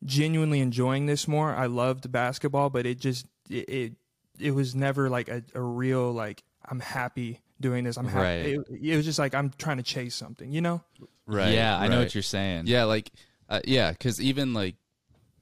genuinely 0.03 0.61
enjoying 0.61 1.05
this 1.05 1.29
more. 1.29 1.55
I 1.55 1.67
loved 1.67 2.11
basketball, 2.11 2.71
but 2.71 2.87
it 2.87 2.99
just 2.99 3.27
it 3.51 3.69
it, 3.69 3.93
it 4.41 4.51
was 4.53 4.75
never 4.75 5.11
like 5.11 5.29
a, 5.29 5.45
a, 5.55 5.61
real 5.61 6.11
like 6.11 6.43
I'm 6.67 6.81
happy 6.81 7.43
doing 7.61 7.85
this. 7.85 7.99
I'm 7.99 8.09
happy. 8.09 8.57
Right. 8.57 8.67
It, 8.71 8.93
it, 8.93 8.97
was 8.97 9.05
just 9.05 9.19
like 9.19 9.35
I'm 9.35 9.51
trying 9.59 9.77
to 9.77 9.83
chase 9.83 10.15
something, 10.15 10.51
you 10.51 10.63
know? 10.63 10.83
Right. 11.27 11.53
Yeah, 11.53 11.77
I 11.77 11.83
right. 11.83 11.91
know 11.91 11.99
what 11.99 12.15
you're 12.15 12.23
saying. 12.23 12.69
Yeah, 12.69 12.85
like 12.85 13.11
uh, 13.51 13.61
yeah, 13.65 13.93
because 13.93 14.19
even 14.19 14.55
like 14.55 14.77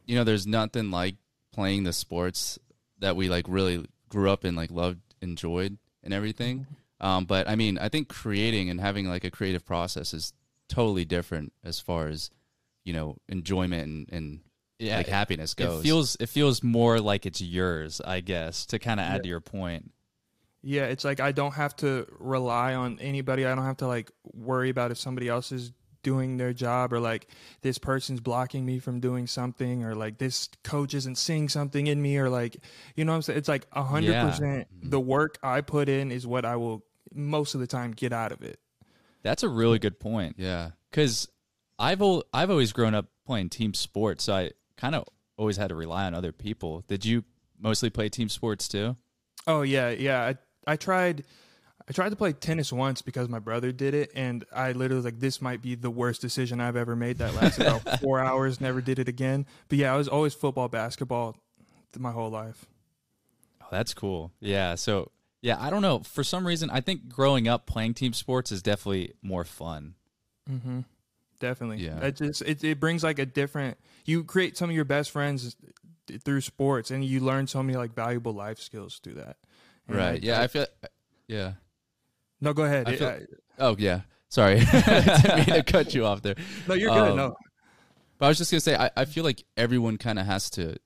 you 0.04 0.16
know, 0.16 0.24
there's 0.24 0.48
nothing 0.48 0.90
like 0.90 1.14
playing 1.52 1.84
the 1.84 1.92
sports 1.92 2.58
that 2.98 3.14
we 3.14 3.28
like 3.28 3.44
really 3.48 3.86
grew 4.08 4.30
up 4.30 4.44
in, 4.44 4.56
like 4.56 4.72
loved, 4.72 4.98
enjoyed, 5.22 5.78
and 6.02 6.12
everything. 6.12 6.66
Um, 7.00 7.24
but 7.24 7.48
I 7.48 7.56
mean, 7.56 7.78
I 7.78 7.88
think 7.88 8.08
creating 8.08 8.70
and 8.70 8.80
having 8.80 9.08
like 9.08 9.24
a 9.24 9.30
creative 9.30 9.64
process 9.64 10.12
is 10.12 10.32
totally 10.68 11.04
different 11.04 11.52
as 11.64 11.80
far 11.80 12.08
as 12.08 12.30
you 12.84 12.92
know 12.92 13.16
enjoyment 13.28 13.86
and, 13.86 14.08
and 14.10 14.40
yeah, 14.78 14.98
like 14.98 15.08
happiness 15.08 15.54
goes. 15.54 15.80
It 15.80 15.82
feels 15.82 16.16
it 16.20 16.28
feels 16.28 16.62
more 16.62 17.00
like 17.00 17.26
it's 17.26 17.40
yours, 17.40 18.00
I 18.04 18.20
guess, 18.20 18.66
to 18.66 18.78
kind 18.78 19.00
of 19.00 19.06
add 19.06 19.16
yeah. 19.16 19.22
to 19.22 19.28
your 19.28 19.40
point. 19.40 19.92
Yeah, 20.62 20.84
it's 20.86 21.04
like 21.04 21.20
I 21.20 21.32
don't 21.32 21.54
have 21.54 21.74
to 21.76 22.06
rely 22.18 22.74
on 22.74 22.98
anybody. 23.00 23.46
I 23.46 23.54
don't 23.54 23.64
have 23.64 23.78
to 23.78 23.86
like 23.86 24.10
worry 24.32 24.70
about 24.70 24.90
if 24.90 24.98
somebody 24.98 25.28
else 25.28 25.52
is 25.52 25.72
doing 26.02 26.36
their 26.36 26.52
job 26.52 26.92
or 26.92 27.00
like 27.00 27.28
this 27.62 27.78
person's 27.78 28.20
blocking 28.20 28.64
me 28.64 28.78
from 28.78 29.00
doing 29.00 29.26
something 29.26 29.84
or 29.84 29.94
like 29.94 30.18
this 30.18 30.48
coach 30.64 30.94
isn't 30.94 31.18
seeing 31.18 31.48
something 31.48 31.86
in 31.86 32.00
me 32.00 32.16
or 32.18 32.28
like 32.28 32.56
you 32.94 33.04
know 33.04 33.12
what 33.12 33.16
I'm 33.16 33.22
saying 33.22 33.38
it's 33.38 33.48
like 33.48 33.66
a 33.72 33.82
hundred 33.82 34.14
percent 34.20 34.68
mm-hmm. 34.74 34.90
the 34.90 35.00
work 35.00 35.38
I 35.42 35.60
put 35.60 35.88
in 35.88 36.12
is 36.12 36.26
what 36.26 36.44
I 36.44 36.56
will 36.56 36.84
most 37.12 37.54
of 37.54 37.60
the 37.60 37.66
time 37.66 37.92
get 37.92 38.12
out 38.12 38.32
of 38.32 38.42
it. 38.42 38.58
That's 39.22 39.42
a 39.42 39.48
really 39.48 39.78
good 39.78 39.98
point. 39.98 40.36
Yeah, 40.38 40.70
because 40.90 41.28
I've 41.78 42.02
o- 42.02 42.24
I've 42.32 42.50
always 42.50 42.72
grown 42.72 42.94
up 42.94 43.06
playing 43.26 43.50
team 43.50 43.74
sports, 43.74 44.24
so 44.24 44.34
I 44.34 44.50
kind 44.76 44.94
of 44.94 45.04
always 45.36 45.56
had 45.56 45.68
to 45.68 45.74
rely 45.74 46.04
on 46.04 46.14
other 46.14 46.32
people. 46.32 46.84
Did 46.86 47.04
you 47.04 47.24
mostly 47.58 47.90
play 47.90 48.08
team 48.08 48.28
sports 48.28 48.68
too? 48.68 48.96
Oh 49.46 49.62
yeah, 49.62 49.90
yeah. 49.90 50.22
I 50.22 50.36
I 50.72 50.76
tried. 50.76 51.24
I 51.88 51.92
tried 51.92 52.10
to 52.10 52.16
play 52.16 52.32
tennis 52.34 52.70
once 52.72 53.00
because 53.00 53.28
my 53.30 53.38
brother 53.38 53.72
did 53.72 53.94
it, 53.94 54.12
and 54.14 54.44
I 54.54 54.72
literally 54.72 54.96
was 54.96 55.04
like, 55.06 55.20
this 55.20 55.40
might 55.40 55.62
be 55.62 55.74
the 55.74 55.88
worst 55.90 56.20
decision 56.20 56.60
I've 56.60 56.76
ever 56.76 56.94
made. 56.94 57.16
That 57.18 57.34
lasted 57.34 57.66
about 57.66 58.00
four 58.02 58.20
hours. 58.20 58.60
Never 58.60 58.80
did 58.82 58.98
it 58.98 59.08
again. 59.08 59.46
But 59.68 59.78
yeah, 59.78 59.94
I 59.94 59.96
was 59.96 60.06
always 60.08 60.34
football, 60.34 60.68
basketball, 60.68 61.36
my 61.98 62.12
whole 62.12 62.28
life. 62.30 62.66
Oh, 63.62 63.66
that's 63.70 63.94
cool. 63.94 64.32
Yeah. 64.40 64.74
So 64.74 65.10
yeah, 65.40 65.56
I 65.58 65.70
don't 65.70 65.80
know. 65.82 66.00
For 66.00 66.22
some 66.22 66.46
reason, 66.46 66.68
I 66.68 66.80
think 66.82 67.08
growing 67.08 67.48
up 67.48 67.64
playing 67.66 67.94
team 67.94 68.12
sports 68.12 68.52
is 68.52 68.60
definitely 68.62 69.14
more 69.22 69.44
fun. 69.44 69.94
Mm-hmm. 70.50 70.80
Definitely. 71.40 71.78
Yeah. 71.84 72.00
It 72.04 72.16
just 72.16 72.42
it, 72.42 72.62
it 72.64 72.80
brings 72.80 73.02
like 73.02 73.18
a 73.18 73.26
different. 73.26 73.78
You 74.04 74.24
create 74.24 74.56
some 74.58 74.68
of 74.68 74.76
your 74.76 74.84
best 74.84 75.10
friends 75.10 75.56
through 76.24 76.40
sports, 76.42 76.90
and 76.90 77.04
you 77.04 77.20
learn 77.20 77.46
so 77.46 77.62
many 77.62 77.78
like 77.78 77.94
valuable 77.94 78.32
life 78.32 78.58
skills 78.58 79.00
through 79.02 79.14
that. 79.14 79.36
And 79.86 79.96
Right. 79.96 80.22
I- 80.22 80.26
Yeah. 80.26 80.42
I 80.42 80.46
feel. 80.48 80.66
Yeah. 81.28 81.52
No, 82.40 82.52
go 82.52 82.64
ahead. 82.64 82.88
I 82.88 82.96
feel- 82.96 83.08
I- 83.08 83.26
Oh 83.60 83.74
yeah. 83.78 84.02
Sorry. 84.28 84.60
Didn't 84.64 85.36
mean 85.36 85.46
to 85.46 85.62
cut 85.66 85.94
you 85.94 86.04
off 86.06 86.22
there. 86.22 86.34
no, 86.68 86.74
you're 86.74 86.90
good. 86.90 87.10
Um, 87.12 87.16
no. 87.16 87.36
But 88.18 88.26
I 88.26 88.28
was 88.28 88.38
just 88.38 88.50
gonna 88.50 88.60
say, 88.60 88.76
I, 88.76 88.90
I 88.96 89.04
feel 89.04 89.24
like 89.24 89.44
everyone 89.56 89.96
kind 89.96 90.18
of 90.18 90.26
has 90.26 90.50
to 90.50 90.76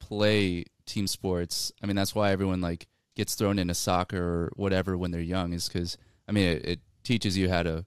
play 0.00 0.64
team 0.86 1.06
sports. 1.06 1.72
I 1.82 1.86
mean, 1.86 1.96
that's 1.96 2.14
why 2.14 2.30
everyone 2.30 2.60
like 2.60 2.88
gets 3.16 3.34
thrown 3.36 3.58
into 3.58 3.74
soccer 3.74 4.22
or 4.22 4.52
whatever 4.56 4.96
when 4.98 5.10
they're 5.12 5.20
young, 5.20 5.52
is 5.52 5.68
because 5.68 5.96
I 6.28 6.32
mean, 6.32 6.46
it, 6.48 6.64
it 6.66 6.80
teaches 7.04 7.36
you 7.38 7.48
how 7.48 7.62
to 7.62 7.84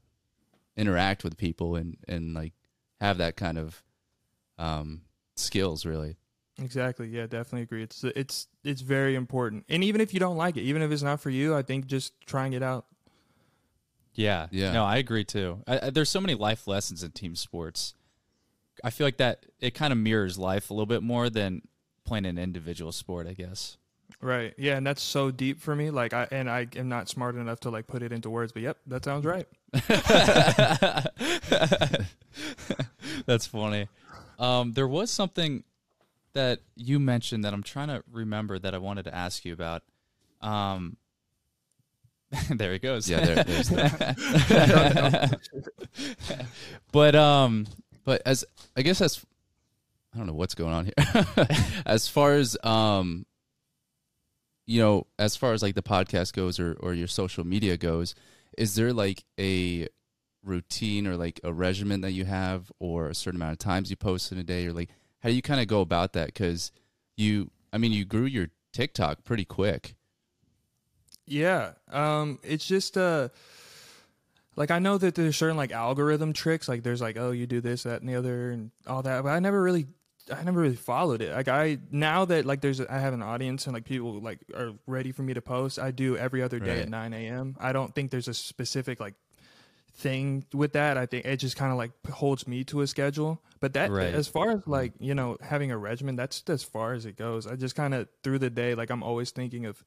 interact 0.76 1.24
with 1.24 1.38
people 1.38 1.76
and 1.76 1.98
and 2.08 2.34
like 2.34 2.54
have 3.02 3.18
that 3.20 3.36
kind 3.36 3.58
of 3.58 3.84
um, 4.58 5.02
skills, 5.36 5.86
really. 5.86 6.18
Exactly. 6.60 7.08
Yeah, 7.08 7.28
definitely 7.28 7.63
agree. 7.63 7.84
It's 7.84 8.04
it's 8.04 8.48
it's 8.63 8.82
very 8.82 9.15
important. 9.15 9.65
And 9.70 9.84
even 9.84 10.02
if 10.02 10.13
you 10.13 10.20
don't 10.20 10.38
like 10.38 10.58
it, 10.58 10.62
even 10.62 10.82
if 10.82 10.91
it's 10.91 11.04
not 11.04 11.20
for 11.20 11.30
you, 11.30 11.56
I 11.56 11.62
think 11.62 11.86
just 11.86 12.13
trying 12.26 12.54
it 12.54 12.63
out. 12.63 12.86
Yeah. 14.15 14.48
Yeah. 14.50 14.72
No, 14.72 14.84
I 14.84 14.98
agree 14.98 15.24
too. 15.24 15.62
I, 15.67 15.88
I, 15.88 15.89
there's 15.91 16.10
so 16.10 16.20
many 16.20 16.34
life 16.34 16.67
lessons 16.67 17.04
in 17.04 17.12
team 17.12 17.36
sports. 17.36 17.93
I 18.84 18.89
feel 18.89 19.06
like 19.06 19.17
that 19.17 19.46
it 19.60 19.76
kind 19.76 19.91
of 19.91 20.00
mirrors 20.00 20.38
life 20.38 20.70
a 20.70 20.74
little 20.74 20.88
bit 20.88 21.04
more 21.04 21.30
than 21.30 21.62
playing 22.04 22.26
an 22.26 22.39
individual 22.39 22.91
sport, 22.91 23.28
I 23.28 23.34
guess. 23.34 23.78
Right. 24.20 24.54
Yeah, 24.58 24.78
and 24.78 24.88
that's 24.88 25.04
so 25.04 25.30
deep 25.30 25.62
for 25.62 25.76
me. 25.76 25.91
Like 25.91 26.13
I 26.13 26.28
and 26.32 26.50
I 26.50 26.67
am 26.76 26.89
not 26.89 27.08
smart 27.08 27.36
enough 27.36 27.60
to 27.62 27.70
like 27.70 27.86
put 27.86 28.02
it 28.02 28.12
into 28.12 28.32
words, 28.32 28.52
but 28.52 28.63
yep, 28.63 28.78
that 28.88 29.06
sounds 29.06 29.26
right. 29.26 29.48
That's 33.28 33.46
funny. 33.46 33.89
Um, 34.39 34.74
there 34.74 34.88
was 34.88 35.12
something 35.12 35.63
that 36.38 36.60
you 36.76 37.00
mentioned 37.00 37.43
that 37.45 37.54
I'm 37.54 37.63
trying 37.63 37.88
to 37.88 38.04
remember 38.12 38.60
that 38.60 38.76
I 38.76 38.78
wanted 38.78 39.06
to 39.06 39.15
ask 39.15 39.43
you 39.43 39.54
about. 39.54 39.82
Um, 40.39 40.97
there 42.50 42.73
he 42.73 42.80
goes. 42.80 43.10
Yeah, 43.10 43.26
there, 43.26 43.43
there's 43.43 43.69
that. 43.69 45.39
but 46.91 47.15
um, 47.15 47.65
But 48.06 48.21
as 48.23 48.45
I 48.76 48.84
guess 48.84 49.02
as 49.02 49.26
I 50.13 50.19
don't 50.19 50.28
know 50.28 50.34
what's 50.34 50.54
going 50.54 50.73
on 50.73 50.86
here. 50.86 50.93
as 51.86 52.08
far 52.08 52.36
as 52.36 52.56
um 52.63 53.26
you 54.67 54.80
know, 54.80 55.08
as 55.17 55.36
far 55.36 55.54
as 55.54 55.63
like 55.63 55.73
the 55.73 55.82
podcast 55.82 56.34
goes 56.34 56.60
or 56.60 56.78
or 56.80 56.93
your 56.93 57.08
social 57.08 57.45
media 57.45 57.78
goes, 57.78 58.13
is 58.60 58.76
there 58.76 58.93
like 58.93 59.23
a 59.39 59.88
routine 60.43 61.08
or 61.08 61.17
like 61.17 61.39
a 61.43 61.52
regimen 61.52 62.02
that 62.02 62.12
you 62.12 62.26
have 62.26 62.71
or 62.80 63.10
a 63.10 63.15
certain 63.15 63.41
amount 63.41 63.54
of 63.54 63.60
times 63.60 63.89
you 63.89 63.95
post 63.95 64.32
in 64.32 64.38
a 64.38 64.43
day 64.43 64.67
or 64.67 64.73
like 64.73 64.89
how 65.22 65.30
do 65.30 65.36
you 65.36 65.42
kind 65.42 65.60
of 65.62 65.68
go 65.68 65.82
about 65.82 66.14
that 66.14 66.34
cuz 66.36 66.72
you 67.16 67.52
I 67.74 67.78
mean 67.78 67.92
you 67.92 68.06
grew 68.06 68.26
your 68.26 68.50
TikTok 68.74 69.24
pretty 69.24 69.46
quick. 69.46 69.96
Yeah. 71.26 71.74
Um 71.92 72.40
it's 72.44 72.66
just 72.66 72.98
uh 72.98 73.30
like 74.56 74.72
I 74.72 74.80
know 74.80 74.98
that 74.98 75.16
there's 75.16 75.38
certain 75.38 75.58
like 75.58 75.72
algorithm 75.72 76.34
tricks, 76.34 76.68
like 76.68 76.84
there's 76.84 77.02
like, 77.02 77.18
oh 77.18 77.32
you 77.32 77.46
do 77.46 77.62
this, 77.62 77.84
that 77.84 78.02
and 78.02 78.10
the 78.10 78.16
other 78.16 78.52
and 78.52 78.72
all 78.88 79.04
that, 79.04 79.24
but 79.24 79.30
I 79.30 79.40
never 79.40 79.62
really 79.62 79.88
I 80.34 80.44
never 80.44 80.60
really 80.60 80.76
followed 80.76 81.22
it. 81.22 81.34
Like 81.34 81.48
I 81.48 81.78
now 81.92 82.26
that 82.26 82.46
like 82.46 82.62
there's 82.62 82.82
I 82.82 83.00
have 83.00 83.14
an 83.14 83.22
audience 83.22 83.66
and 83.68 83.74
like 83.74 83.86
people 83.86 84.20
like 84.20 84.40
are 84.56 84.72
ready 84.86 85.12
for 85.12 85.22
me 85.24 85.34
to 85.34 85.42
post, 85.42 85.80
I 85.80 85.92
do 85.92 86.18
every 86.18 86.42
other 86.42 86.60
day 86.60 86.72
Right. 86.78 86.80
at 86.82 86.90
nine 86.90 87.14
AM. 87.14 87.56
I 87.60 87.72
don't 87.72 87.94
think 87.94 88.12
there's 88.12 88.28
a 88.28 88.34
specific 88.34 89.00
like 89.00 89.16
thing 89.98 90.46
with 90.54 90.74
that. 90.74 90.98
I 90.98 91.06
think 91.06 91.26
it 91.26 91.38
just 91.38 91.58
kind 91.58 91.72
of 91.72 91.78
like 91.78 91.92
holds 92.10 92.48
me 92.48 92.64
to 92.66 92.82
a 92.82 92.88
schedule. 92.88 93.42
But 93.60 93.74
that 93.74 93.90
Right. 93.90 94.14
as 94.14 94.28
far 94.28 94.52
as 94.52 94.60
mm-hmm. 94.60 94.72
like, 94.72 94.94
you 95.00 95.16
know, 95.16 95.38
having 95.42 95.72
a 95.72 95.78
regimen, 95.78 96.16
that's 96.16 96.44
as 96.48 96.64
far 96.64 96.94
as 96.94 97.06
it 97.06 97.18
goes. 97.18 97.48
I 97.48 97.56
just 97.56 97.76
kind 97.76 97.94
of 97.94 98.08
through 98.24 98.40
the 98.40 98.50
day 98.50 98.76
like 98.76 98.90
I'm 98.90 99.04
always 99.04 99.32
thinking 99.32 99.66
of 99.66 99.84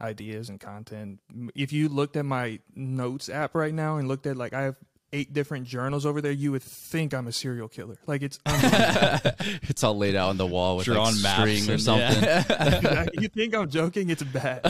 ideas 0.00 0.48
and 0.48 0.60
content. 0.60 1.20
If 1.54 1.72
you 1.72 1.88
looked 1.88 2.16
at 2.16 2.24
my 2.24 2.60
notes 2.74 3.28
app 3.28 3.54
right 3.54 3.74
now 3.74 3.96
and 3.96 4.08
looked 4.08 4.26
at 4.26 4.36
like 4.36 4.52
I 4.52 4.62
have 4.62 4.76
eight 5.12 5.32
different 5.32 5.66
journals 5.66 6.06
over 6.06 6.20
there, 6.20 6.32
you 6.32 6.52
would 6.52 6.62
think 6.62 7.12
I'm 7.12 7.26
a 7.26 7.32
serial 7.32 7.68
killer. 7.68 7.98
Like 8.06 8.22
it's 8.22 8.38
it's 8.46 9.82
all 9.82 9.98
laid 9.98 10.14
out 10.14 10.30
on 10.30 10.36
the 10.36 10.46
wall 10.46 10.76
with 10.76 10.86
drawn 10.86 11.14
like 11.14 11.22
maps 11.22 11.40
string 11.40 11.70
or 11.70 11.78
something. 11.78 12.22
yeah. 12.22 13.06
you 13.20 13.28
think 13.28 13.54
I'm 13.54 13.68
joking? 13.68 14.10
It's 14.10 14.22
bad. 14.22 14.62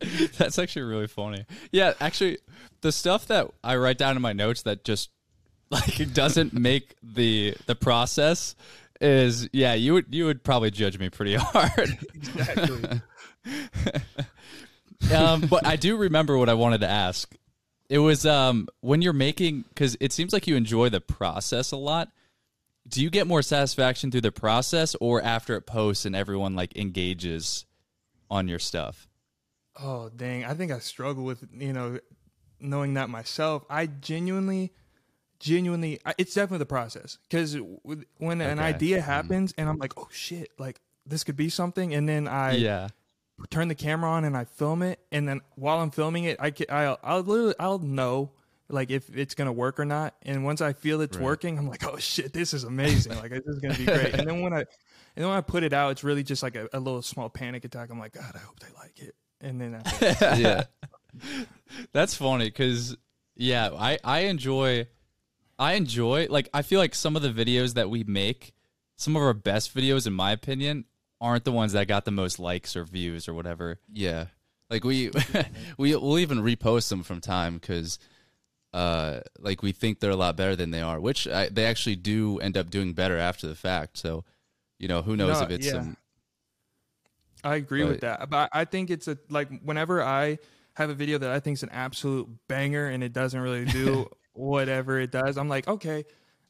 That's 0.38 0.58
actually 0.58 0.82
really 0.82 1.06
funny. 1.06 1.44
Yeah, 1.72 1.94
actually, 2.00 2.38
the 2.80 2.92
stuff 2.92 3.26
that 3.26 3.50
I 3.64 3.76
write 3.76 3.98
down 3.98 4.16
in 4.16 4.22
my 4.22 4.32
notes 4.32 4.62
that 4.62 4.84
just 4.84 5.10
like 5.70 6.12
doesn't 6.12 6.52
make 6.52 6.94
the 7.02 7.54
the 7.66 7.74
process 7.74 8.54
is 9.00 9.48
yeah 9.52 9.74
you 9.74 9.92
would 9.92 10.06
you 10.10 10.24
would 10.24 10.42
probably 10.42 10.70
judge 10.70 10.98
me 10.98 11.10
pretty 11.10 11.34
hard. 11.38 11.98
exactly. 12.14 13.00
um, 15.14 15.42
but 15.42 15.66
I 15.66 15.76
do 15.76 15.96
remember 15.96 16.38
what 16.38 16.48
I 16.48 16.54
wanted 16.54 16.80
to 16.82 16.88
ask. 16.88 17.34
It 17.88 17.98
was 17.98 18.26
um, 18.26 18.68
when 18.80 19.02
you're 19.02 19.12
making 19.12 19.64
because 19.68 19.96
it 20.00 20.12
seems 20.12 20.32
like 20.32 20.46
you 20.46 20.56
enjoy 20.56 20.88
the 20.88 21.00
process 21.00 21.72
a 21.72 21.76
lot. 21.76 22.08
Do 22.88 23.02
you 23.02 23.10
get 23.10 23.26
more 23.26 23.42
satisfaction 23.42 24.12
through 24.12 24.20
the 24.20 24.32
process 24.32 24.94
or 25.00 25.20
after 25.20 25.56
it 25.56 25.62
posts 25.62 26.04
and 26.04 26.14
everyone 26.14 26.54
like 26.54 26.76
engages 26.76 27.66
on 28.30 28.46
your 28.46 28.60
stuff? 28.60 29.08
Oh 29.80 30.08
dang! 30.08 30.44
I 30.44 30.54
think 30.54 30.72
I 30.72 30.78
struggle 30.78 31.24
with 31.24 31.46
you 31.52 31.72
know 31.72 31.98
knowing 32.60 32.94
that 32.94 33.10
myself. 33.10 33.64
I 33.68 33.86
genuinely, 33.86 34.72
genuinely, 35.38 36.00
I- 36.04 36.14
it's 36.18 36.34
definitely 36.34 36.58
the 36.58 36.66
process 36.66 37.18
because 37.28 37.56
when 38.18 38.40
an 38.40 38.58
idea 38.58 38.98
mm-hmm. 38.98 39.06
happens 39.06 39.54
and 39.58 39.68
I'm 39.68 39.78
like, 39.78 39.92
oh 39.96 40.08
shit, 40.10 40.50
like 40.58 40.80
this 41.04 41.24
could 41.24 41.36
be 41.36 41.48
something, 41.48 41.94
and 41.94 42.08
then 42.08 42.26
I 42.28 42.52
yeah. 42.52 42.88
turn 43.50 43.68
the 43.68 43.74
camera 43.74 44.10
on 44.10 44.24
and 44.24 44.36
I 44.36 44.44
film 44.44 44.82
it, 44.82 45.00
and 45.12 45.28
then 45.28 45.40
while 45.54 45.78
I'm 45.78 45.90
filming 45.90 46.24
it, 46.24 46.36
I 46.40 46.50
can, 46.50 46.66
I'll, 46.70 46.98
I'll 47.02 47.20
literally 47.22 47.54
I'll 47.58 47.78
know 47.78 48.32
like 48.68 48.90
if 48.90 49.14
it's 49.16 49.34
gonna 49.34 49.52
work 49.52 49.78
or 49.78 49.84
not, 49.84 50.14
and 50.22 50.44
once 50.44 50.60
I 50.60 50.72
feel 50.72 51.00
it's 51.00 51.16
Right. 51.16 51.24
working, 51.24 51.58
I'm 51.58 51.68
like, 51.68 51.84
oh 51.86 51.98
shit, 51.98 52.32
this 52.32 52.54
is 52.54 52.64
amazing, 52.64 53.16
like 53.16 53.30
this 53.30 53.46
is 53.46 53.60
gonna 53.60 53.76
be 53.76 53.84
great, 53.84 54.14
and 54.14 54.26
then 54.28 54.40
when 54.40 54.52
I 54.52 54.60
and 54.60 55.24
then 55.24 55.28
when 55.28 55.38
I 55.38 55.42
put 55.42 55.62
it 55.62 55.72
out, 55.72 55.90
it's 55.92 56.04
really 56.04 56.22
just 56.22 56.42
like 56.42 56.56
a, 56.56 56.68
a 56.72 56.80
little 56.80 57.02
small 57.02 57.28
panic 57.30 57.64
attack. 57.64 57.90
I'm 57.90 57.98
like, 57.98 58.12
God, 58.12 58.32
I 58.34 58.38
hope 58.38 58.58
they 58.60 58.68
like 58.76 58.98
it, 58.98 59.14
and 59.40 59.60
then 59.60 59.82
I, 59.84 60.36
yeah. 60.38 60.64
That's 61.92 62.14
funny 62.14 62.46
because 62.46 62.96
yeah, 63.36 63.70
I 63.76 63.98
I 64.04 64.20
enjoy 64.20 64.86
I 65.58 65.74
enjoy 65.74 66.26
like 66.30 66.48
I 66.54 66.62
feel 66.62 66.80
like 66.80 66.94
some 66.94 67.16
of 67.16 67.22
the 67.22 67.30
videos 67.30 67.74
that 67.74 67.90
we 67.90 68.04
make, 68.04 68.54
some 68.96 69.16
of 69.16 69.22
our 69.22 69.34
best 69.34 69.74
videos 69.74 70.06
in 70.06 70.12
my 70.12 70.32
opinion, 70.32 70.84
aren't 71.20 71.44
the 71.44 71.52
ones 71.52 71.72
that 71.72 71.88
got 71.88 72.04
the 72.04 72.10
most 72.10 72.38
likes 72.38 72.76
or 72.76 72.84
views 72.84 73.28
or 73.28 73.34
whatever. 73.34 73.78
Yeah, 73.92 74.26
like 74.70 74.84
we 74.84 75.10
we 75.78 75.94
we'll 75.96 76.18
even 76.18 76.38
repost 76.42 76.88
them 76.88 77.02
from 77.02 77.20
time 77.20 77.54
because 77.54 77.98
uh 78.74 79.20
like 79.38 79.62
we 79.62 79.72
think 79.72 80.00
they're 80.00 80.10
a 80.10 80.16
lot 80.16 80.36
better 80.36 80.56
than 80.56 80.70
they 80.70 80.82
are, 80.82 81.00
which 81.00 81.26
I, 81.26 81.48
they 81.48 81.64
actually 81.64 81.96
do 81.96 82.38
end 82.38 82.56
up 82.56 82.70
doing 82.70 82.92
better 82.92 83.16
after 83.18 83.46
the 83.46 83.54
fact. 83.54 83.96
So 83.98 84.24
you 84.78 84.88
know 84.88 85.02
who 85.02 85.16
knows 85.16 85.40
No, 85.40 85.46
if 85.46 85.50
it's 85.50 85.66
yeah. 85.66 85.72
some 85.72 85.96
I 87.44 87.56
agree 87.56 87.84
with 87.84 88.00
that. 88.00 88.28
But 88.30 88.50
I 88.52 88.64
think 88.64 88.90
it's 88.90 89.08
a 89.08 89.18
like 89.28 89.48
whenever 89.62 90.02
I 90.02 90.38
have 90.74 90.90
a 90.90 90.94
video 90.94 91.18
that 91.18 91.30
I 91.30 91.40
think 91.40 91.56
is 91.56 91.62
an 91.62 91.70
absolute 91.70 92.28
banger 92.48 92.86
and 92.86 93.02
it 93.02 93.12
doesn't 93.12 93.40
really 93.40 93.64
do 93.64 94.08
whatever 94.32 94.98
it 94.98 95.10
does, 95.10 95.38
I'm 95.38 95.48
like, 95.48 95.66
okay, 95.68 96.04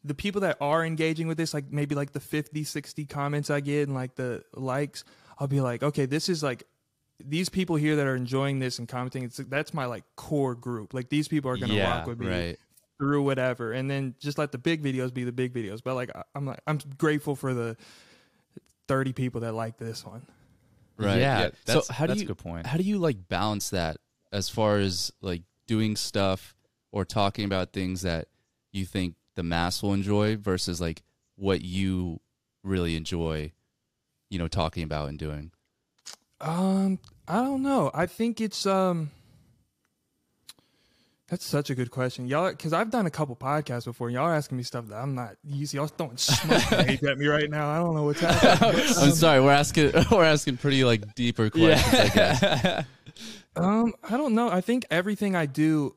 the 0.05 0.14
people 0.14 0.40
that 0.42 0.57
are 0.61 0.85
engaging 0.85 1.27
with 1.29 1.37
this, 1.37 1.53
like 1.55 1.70
maybe 1.70 1.94
like 1.94 2.12
the 2.12 2.20
50, 2.20 2.64
60 2.64 3.05
comments 3.07 3.51
I 3.51 3.61
get 3.61 3.87
and 3.88 3.94
like 3.94 4.14
the 4.14 4.42
likes, 4.55 5.05
I'll 5.38 5.49
be 5.49 5.61
like, 5.61 5.83
okay, 5.83 6.07
this 6.07 6.29
is 6.29 6.42
like 6.42 6.64
these 7.25 7.49
people 7.49 7.77
here 7.77 7.96
that 7.96 8.07
are 8.07 8.16
enjoying 8.16 8.59
this 8.59 8.79
and 8.79 8.87
commenting, 8.88 9.25
it's 9.25 9.37
that's 9.38 9.72
my 9.75 9.87
like 9.87 10.05
core 10.16 10.55
group. 10.55 10.94
Like 10.94 11.09
these 11.09 11.29
people 11.29 11.51
are 11.51 11.57
gonna 11.57 11.75
Yeah, 11.75 11.99
rock 11.99 12.07
with 12.07 12.18
me 12.20 12.27
right. 12.29 12.59
through 12.99 13.22
whatever, 13.22 13.72
and 13.72 13.90
then 13.90 14.14
just 14.18 14.38
let 14.38 14.53
the 14.53 14.59
big 14.59 14.83
videos 14.83 15.12
be 15.12 15.25
the 15.25 15.33
big 15.33 15.53
videos. 15.55 15.83
But 15.83 15.94
like 15.94 16.14
I- 16.14 16.25
I'm 16.35 16.46
like 16.46 16.61
I'm 16.66 16.79
grateful 16.99 17.35
for 17.37 17.55
the 17.55 17.77
30 18.88 19.12
people 19.12 19.40
that 19.42 19.53
like 19.53 19.79
this 19.79 20.05
one. 20.05 20.27
Right. 20.99 21.19
Yeah, 21.19 21.51
that's- 21.65 21.87
so 21.87 21.93
how 21.93 22.07
do 22.07 22.11
that's 22.11 22.21
a 22.21 22.23
you 22.23 22.29
good 22.29 22.39
point. 22.39 22.67
How 22.67 22.77
do 22.79 22.83
you 22.85 22.99
like 22.99 23.29
balance 23.29 23.71
that 23.71 23.99
as 24.33 24.49
far 24.49 24.79
as 24.79 25.13
like 25.21 25.43
doing 25.67 25.97
stuff 25.97 26.55
or 26.93 27.05
talking 27.05 27.45
about 27.45 27.73
things 27.73 28.03
that 28.03 28.29
you 28.73 28.85
think 28.87 29.15
the 29.35 29.43
mass 29.43 29.83
will 29.83 29.93
enjoy 29.93 30.37
versus 30.37 30.81
like 30.81 31.03
what 31.37 31.61
you 31.63 32.21
really 32.63 32.97
enjoy, 32.97 33.53
you 34.31 34.39
know, 34.39 34.49
talking 34.49 34.83
about 34.83 35.09
and 35.09 35.19
doing? 35.19 35.51
Um, 36.41 36.99
I 37.29 37.37
don't 37.43 37.63
know. 37.63 37.91
I 37.95 38.07
think 38.07 38.41
it's 38.41 38.67
um. 38.67 39.11
That's 41.29 41.45
such 41.45 41.71
a 41.71 41.75
good 41.75 41.91
question, 41.91 42.29
y'all. 42.29 42.51
Because 42.51 42.73
I've 42.73 42.91
done 42.91 43.07
a 43.07 43.11
couple 43.11 43.35
podcasts 43.35 43.85
before. 43.85 44.11
Y'all 44.11 44.27
are 44.27 44.35
asking 44.35 44.59
me 44.59 44.62
stuff 44.62 44.87
that 44.89 44.97
I'm 44.97 45.17
not 45.17 45.37
used. 45.43 45.75
Y'all 45.75 45.89
throwing 45.89 46.17
smoke 46.17 46.73
at 46.73 47.19
me 47.19 47.27
right 47.27 47.51
now. 47.51 47.69
I 47.69 47.79
don't 47.79 47.97
know 47.97 48.05
what's 48.05 48.21
happening. 48.21 48.85
I'm 48.99 49.11
sorry. 49.11 49.41
We're 49.41 49.51
asking 49.51 49.93
we're 50.12 50.25
asking 50.25 50.59
pretty 50.59 50.85
like 50.85 51.15
deeper 51.17 51.51
questions. 51.51 51.95
I 51.95 52.09
guess. 52.09 52.87
Um, 53.57 53.95
I 54.09 54.17
don't 54.17 54.35
know. 54.35 54.49
I 54.51 54.61
think 54.61 54.85
everything 54.91 55.35
I 55.35 55.47
do, 55.47 55.97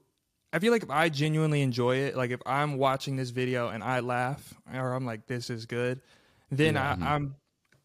I 0.51 0.59
feel 0.59 0.71
like 0.71 0.83
if 0.83 0.89
I 0.89 1.09
genuinely 1.09 1.61
enjoy 1.61 1.97
it, 1.97 2.15
like 2.15 2.31
if 2.31 2.41
I'm 2.45 2.77
watching 2.77 3.15
this 3.15 3.29
video 3.29 3.67
and 3.67 3.83
I 3.83 3.99
laugh 3.99 4.53
or 4.73 4.93
I'm 4.93 5.05
like, 5.05 5.27
this 5.27 5.49
is 5.49 5.65
good, 5.65 6.01
then 6.49 6.77
I, 6.77 6.93
I'm 6.93 7.35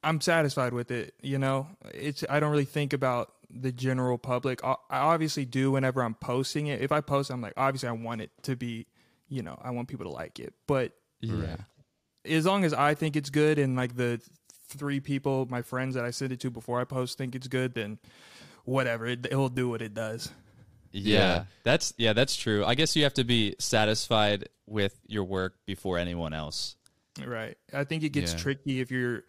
I'm 0.02 0.20
satisfied 0.20 0.72
with 0.72 0.90
it. 0.90 1.14
You 1.20 1.38
know, 1.38 1.66
it's 1.92 2.24
I 2.30 2.40
don't 2.40 2.52
really 2.52 2.64
think 2.64 2.92
about 2.92 3.32
the 3.60 3.72
general 3.72 4.18
public. 4.18 4.62
I 4.64 4.74
I 4.90 4.98
obviously 4.98 5.44
do 5.44 5.70
whenever 5.72 6.02
I'm 6.02 6.14
posting 6.14 6.66
it. 6.66 6.80
If 6.82 6.92
I 6.92 7.00
post, 7.00 7.30
I'm 7.30 7.40
like, 7.40 7.54
obviously 7.56 7.88
I 7.88 7.92
want 7.92 8.20
it 8.20 8.30
to 8.42 8.56
be, 8.56 8.86
you 9.28 9.42
know, 9.42 9.58
I 9.62 9.70
want 9.70 9.88
people 9.88 10.06
to 10.06 10.12
like 10.12 10.38
it. 10.40 10.54
But 10.66 10.92
Yeah. 11.20 11.56
as 12.24 12.44
long 12.46 12.64
as 12.64 12.72
I 12.74 12.94
think 12.94 13.16
it's 13.16 13.30
good 13.30 13.58
and 13.58 13.76
like 13.76 13.96
the 13.96 14.20
three 14.68 15.00
people, 15.00 15.46
my 15.50 15.62
friends 15.62 15.94
that 15.94 16.04
I 16.04 16.10
send 16.10 16.32
it 16.32 16.40
to 16.40 16.50
before 16.50 16.80
I 16.80 16.84
post 16.84 17.16
think 17.18 17.34
it's 17.34 17.48
good, 17.48 17.74
then 17.74 17.98
whatever, 18.64 19.06
it, 19.06 19.26
it'll 19.26 19.48
do 19.48 19.68
what 19.68 19.82
it 19.82 19.94
does. 19.94 20.30
Yeah. 20.90 21.44
That's 21.64 21.92
yeah, 21.96 22.12
that's 22.12 22.36
true. 22.36 22.64
I 22.64 22.74
guess 22.74 22.94
you 22.96 23.02
have 23.04 23.14
to 23.14 23.24
be 23.24 23.56
satisfied 23.58 24.48
with 24.66 24.98
your 25.06 25.24
work 25.24 25.54
before 25.66 25.98
anyone 25.98 26.32
else. 26.32 26.76
Right. 27.24 27.56
I 27.72 27.84
think 27.84 28.02
it 28.04 28.10
gets 28.10 28.32
Yeah. 28.32 28.38
tricky 28.38 28.80
if 28.80 28.90
you're 28.90 29.22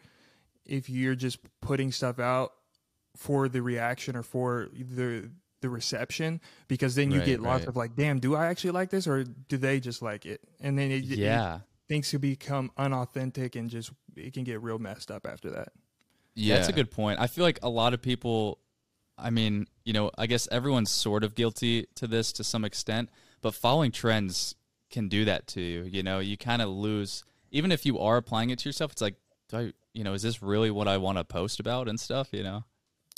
if 0.65 0.89
you're 0.89 1.15
just 1.15 1.37
putting 1.61 1.91
stuff 1.91 2.17
out 2.19 2.53
for 3.15 3.47
the 3.49 3.61
reaction 3.61 4.15
or 4.15 4.23
for 4.23 4.69
the 4.73 5.29
the 5.61 5.69
reception 5.69 6.39
because 6.67 6.93
then 6.95 7.09
you 7.11 7.19
Right, 7.19 7.25
get 7.25 7.39
lots 7.41 7.61
right. 7.61 7.69
of 7.69 7.75
like, 7.75 7.95
damn, 7.95 8.19
do 8.19 8.35
I 8.35 8.47
actually 8.47 8.71
like 8.71 8.89
this 8.91 9.07
or 9.07 9.23
do 9.23 9.57
they 9.57 9.79
just 9.79 10.01
like 10.01 10.25
it? 10.25 10.41
And 10.59 10.77
then 10.77 10.91
it, 10.91 10.97
it- 11.11 11.17
Yeah. 11.17 11.61
things 11.87 12.11
can 12.11 12.19
become 12.19 12.69
unauthentic 12.77 13.55
and 13.55 13.69
just 13.69 13.91
it 14.15 14.33
can 14.33 14.43
get 14.43 14.61
real 14.61 14.77
messed 14.77 15.09
up 15.09 15.25
after 15.25 15.49
that. 15.51 15.69
Yeah. 16.35 16.55
That's 16.55 16.67
a 16.67 16.73
good 16.73 16.91
point. 16.91 17.19
I 17.19 17.25
feel 17.27 17.43
like 17.43 17.57
a 17.63 17.69
lot 17.69 17.93
of 17.95 18.01
people, 18.01 18.59
I 19.17 19.29
mean, 19.31 19.65
you 19.85 19.93
know, 19.93 20.11
I 20.17 20.27
guess 20.27 20.47
everyone's 20.51 20.91
sort 20.91 21.23
of 21.23 21.33
guilty 21.33 21.87
to 21.95 22.05
this 22.05 22.31
to 22.33 22.43
some 22.43 22.63
extent, 22.65 23.09
but 23.41 23.55
following 23.55 23.91
trends 23.91 24.53
can 24.91 25.07
do 25.07 25.25
that 25.25 25.47
to 25.47 25.61
you. 25.61 25.83
You 25.83 26.03
know, 26.03 26.19
you 26.19 26.37
kind 26.37 26.61
of 26.61 26.69
lose, 26.69 27.23
even 27.49 27.71
if 27.71 27.85
you 27.87 27.97
are 27.97 28.17
applying 28.17 28.49
it 28.51 28.59
to 28.59 28.69
yourself, 28.69 28.91
it's 28.91 29.01
like, 29.01 29.15
do 29.49 29.57
I, 29.57 29.73
you 29.93 30.03
know, 30.03 30.13
is 30.13 30.21
this 30.21 30.43
really 30.43 30.69
what 30.69 30.87
I 30.87 30.97
want 30.97 31.17
to 31.17 31.23
post 31.23 31.59
about 31.59 31.87
and 31.87 31.99
stuff, 31.99 32.29
you 32.33 32.43
know? 32.43 32.65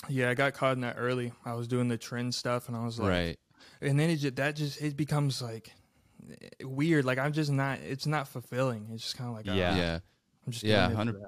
Yeah, 0.10 0.30
I 0.30 0.34
got 0.36 0.54
caught 0.54 0.74
in 0.74 0.82
that 0.82 0.96
early. 0.98 1.34
I 1.46 1.54
was 1.54 1.68
doing 1.68 1.88
the 1.88 1.98
trend 1.98 2.34
stuff 2.36 2.68
and 2.68 2.78
I 2.78 2.86
was 2.86 3.00
like 3.00 3.10
Right. 3.10 3.40
and 3.82 4.00
then 4.00 4.10
it 4.10 4.18
just 4.18 4.36
that 4.36 4.56
just 4.56 4.82
it 4.82 4.96
becomes 4.96 5.42
like 5.42 5.72
eh, 6.30 6.64
weird. 6.64 7.06
Like 7.06 7.18
I'm 7.18 7.34
just 7.34 7.52
not 7.52 7.80
it's 7.80 8.06
not 8.06 8.28
fulfilling. 8.28 8.90
It's 8.94 9.04
just 9.04 9.18
kind 9.18 9.30
of 9.30 9.36
like 9.36 9.46
oh, 9.50 9.54
Yeah. 9.54 9.72
Ah, 9.74 9.78
yeah. 9.78 10.00
I'm 10.46 10.52
just 10.54 10.64
Yeah, 10.64 10.88
doing 10.88 11.00
it 11.00 11.12
for 11.12 11.20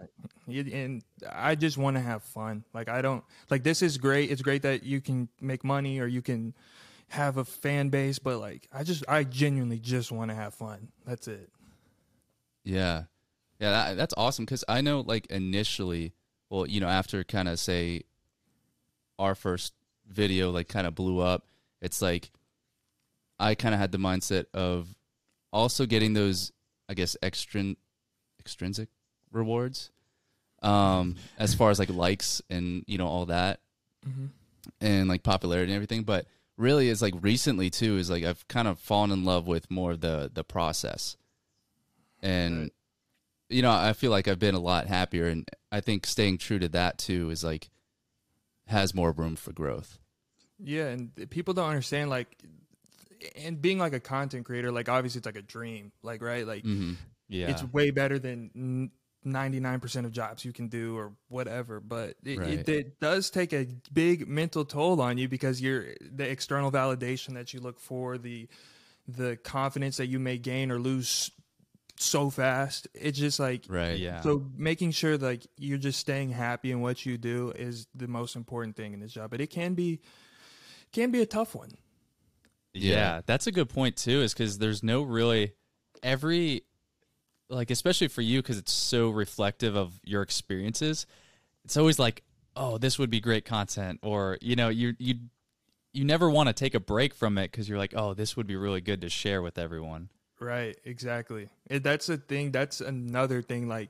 100 0.51 0.73
and 0.73 1.03
I 1.29 1.55
just 1.55 1.77
want 1.77 1.97
to 1.97 2.01
have 2.01 2.23
fun. 2.23 2.63
Like 2.73 2.87
I 2.89 3.01
don't 3.01 3.23
like 3.49 3.63
this 3.63 3.81
is 3.81 3.97
great. 3.97 4.31
It's 4.31 4.41
great 4.41 4.61
that 4.61 4.83
you 4.83 5.01
can 5.01 5.27
make 5.41 5.63
money 5.63 5.99
or 5.99 6.07
you 6.07 6.21
can 6.21 6.53
have 7.09 7.37
a 7.37 7.43
fan 7.43 7.89
base, 7.89 8.19
but 8.19 8.39
like 8.39 8.69
I 8.71 8.83
just 8.83 9.03
I 9.09 9.23
genuinely 9.23 9.79
just 9.79 10.11
want 10.11 10.29
to 10.31 10.35
have 10.35 10.53
fun. 10.53 10.89
That's 11.05 11.27
it. 11.27 11.49
Yeah. 12.63 13.03
Yeah, 13.59 13.71
that, 13.71 13.97
that's 13.97 14.13
awesome 14.15 14.45
because 14.45 14.63
I 14.69 14.79
know, 14.79 15.01
like, 15.01 15.25
initially, 15.27 16.13
well, 16.49 16.65
you 16.65 16.79
know, 16.79 16.87
after 16.87 17.25
kind 17.25 17.49
of 17.49 17.59
say 17.59 18.03
our 19.19 19.35
first 19.35 19.73
video, 20.07 20.49
like, 20.49 20.67
kind 20.67 20.87
of 20.87 20.95
blew 20.95 21.19
up, 21.19 21.45
it's 21.81 22.01
like 22.01 22.31
I 23.39 23.55
kind 23.55 23.75
of 23.75 23.79
had 23.79 23.91
the 23.91 23.99
mindset 23.99 24.45
of 24.53 24.87
also 25.53 25.85
getting 25.85 26.13
those, 26.13 26.51
I 26.89 26.93
guess, 26.95 27.15
extrin- 27.21 27.77
extrinsic 28.39 28.89
rewards 29.31 29.91
um, 30.63 31.15
as 31.37 31.53
far 31.53 31.69
as 31.69 31.77
like 31.79 31.89
likes 31.89 32.41
and, 32.49 32.83
you 32.87 32.97
know, 32.97 33.07
all 33.07 33.27
that 33.27 33.59
and 34.81 35.07
like 35.07 35.23
popularity 35.23 35.71
and 35.71 35.75
everything. 35.75 36.03
But 36.03 36.25
really, 36.57 36.89
it's 36.89 37.01
like 37.01 37.13
recently, 37.21 37.69
too, 37.69 37.97
is 37.97 38.09
like 38.09 38.23
I've 38.23 38.47
kind 38.47 38.67
of 38.67 38.79
fallen 38.79 39.11
in 39.11 39.23
love 39.23 39.47
with 39.47 39.69
more 39.69 39.91
of 39.91 40.01
the, 40.01 40.31
the 40.33 40.43
process. 40.43 41.15
And 42.21 42.71
you 43.49 43.63
know 43.63 43.71
i 43.71 43.93
feel 43.93 44.11
like 44.11 44.27
i've 44.27 44.39
been 44.39 44.55
a 44.55 44.59
lot 44.59 44.87
happier. 44.87 45.27
And 45.27 45.49
i 45.71 45.81
think 45.81 46.05
staying 46.05 46.37
true 46.37 46.59
to 46.59 46.69
that 46.69 46.97
too 46.97 47.29
is 47.29 47.43
like 47.43 47.69
has 48.69 48.95
more 48.95 49.11
room 49.11 49.35
for 49.35 49.51
growth 49.51 49.99
Yeah, 50.59 50.87
and 50.87 51.29
people 51.29 51.53
don't 51.53 51.69
understand 51.69 52.09
like 52.09 52.37
and 53.35 53.61
being 53.61 53.79
like 53.79 53.93
a 53.93 53.99
content 53.99 54.45
creator, 54.45 54.71
like 54.71 54.87
obviously 54.87 55.19
it's 55.19 55.25
like 55.25 55.35
a 55.35 55.41
dream, 55.41 55.91
like 56.03 56.21
right, 56.21 56.47
like 56.47 56.63
mm-hmm. 56.63 56.93
Yeah. 57.27 57.49
it's 57.49 57.63
way 57.63 57.91
better 57.91 58.17
than 58.17 58.91
ninety 59.23 59.59
nine 59.59 59.79
percent 59.79 60.05
of 60.05 60.11
jobs 60.11 60.45
you 60.45 60.53
can 60.53 60.67
do 60.69 60.97
or 60.97 61.11
whatever. 61.27 61.79
But 61.79 62.15
it, 62.23 62.39
Right. 62.39 62.49
it, 62.49 62.69
it 62.69 62.99
does 62.99 63.29
take 63.29 63.53
a 63.53 63.67
big 63.91 64.27
mental 64.27 64.65
toll 64.65 65.01
on 65.01 65.17
you 65.17 65.27
because 65.27 65.61
you're 65.61 65.95
the 66.01 66.29
external 66.29 66.71
validation 66.71 67.33
that 67.33 67.53
you 67.53 67.59
look 67.59 67.79
for, 67.79 68.17
the 68.17 68.47
the 69.07 69.37
confidence 69.37 69.97
that 69.97 70.07
you 70.07 70.19
may 70.19 70.37
gain 70.37 70.71
or 70.71 70.79
lose 70.79 71.29
so 72.01 72.29
fast. 72.29 72.87
It's 72.93 73.19
just 73.19 73.39
like 73.39 73.65
right 73.67 73.97
yeah. 73.97 74.21
so 74.21 74.45
making 74.55 74.91
sure 74.91 75.17
like 75.17 75.45
you're 75.57 75.77
just 75.77 75.99
staying 75.99 76.29
happy 76.29 76.71
in 76.71 76.81
what 76.81 77.05
you 77.05 77.17
do 77.17 77.51
is 77.51 77.87
the 77.93 78.07
most 78.07 78.35
important 78.35 78.75
thing 78.75 78.93
in 78.93 78.99
this 78.99 79.11
job. 79.11 79.31
But 79.31 79.41
it 79.41 79.47
can 79.47 79.73
be 79.73 79.99
can 80.91 81.11
be 81.11 81.21
a 81.21 81.25
tough 81.25 81.55
one. 81.55 81.71
Yeah, 82.73 82.93
Yeah. 82.95 83.21
that's 83.25 83.47
a 83.47 83.51
good 83.51 83.69
point 83.69 83.95
too. 83.97 84.21
Is 84.21 84.33
because 84.33 84.57
there's 84.57 84.83
no 84.83 85.01
really 85.01 85.53
every 86.03 86.63
like 87.49 87.71
especially 87.71 88.07
for 88.07 88.21
you 88.21 88.41
because 88.41 88.57
it's 88.57 88.71
so 88.71 89.09
reflective 89.09 89.75
of 89.75 89.99
your 90.03 90.21
experiences. 90.21 91.05
It's 91.65 91.77
always 91.77 91.99
like, 91.99 92.23
oh, 92.55 92.77
this 92.77 92.97
would 92.99 93.09
be 93.09 93.19
great 93.19 93.45
content, 93.45 93.99
or 94.03 94.37
you 94.41 94.55
know, 94.55 94.69
you 94.69 94.93
you 94.99 95.15
you 95.91 96.05
never 96.05 96.29
want 96.29 96.47
to 96.47 96.53
take 96.53 96.75
a 96.75 96.79
break 96.79 97.13
from 97.15 97.37
it 97.37 97.51
because 97.51 97.67
you're 97.67 97.77
like, 97.79 97.93
oh, 97.95 98.13
this 98.13 98.37
would 98.37 98.45
be 98.47 98.55
really 98.55 98.81
good 98.81 99.01
to 99.01 99.09
share 99.09 99.41
with 99.41 99.57
everyone. 99.57 100.09
Right, 100.39 100.77
exactly. 100.85 101.49
It, 101.69 101.83
that's 101.83 102.09
a 102.09 102.17
thing. 102.17 102.51
That's 102.51 102.81
another 102.81 103.41
thing. 103.41 103.67
Like, 103.67 103.89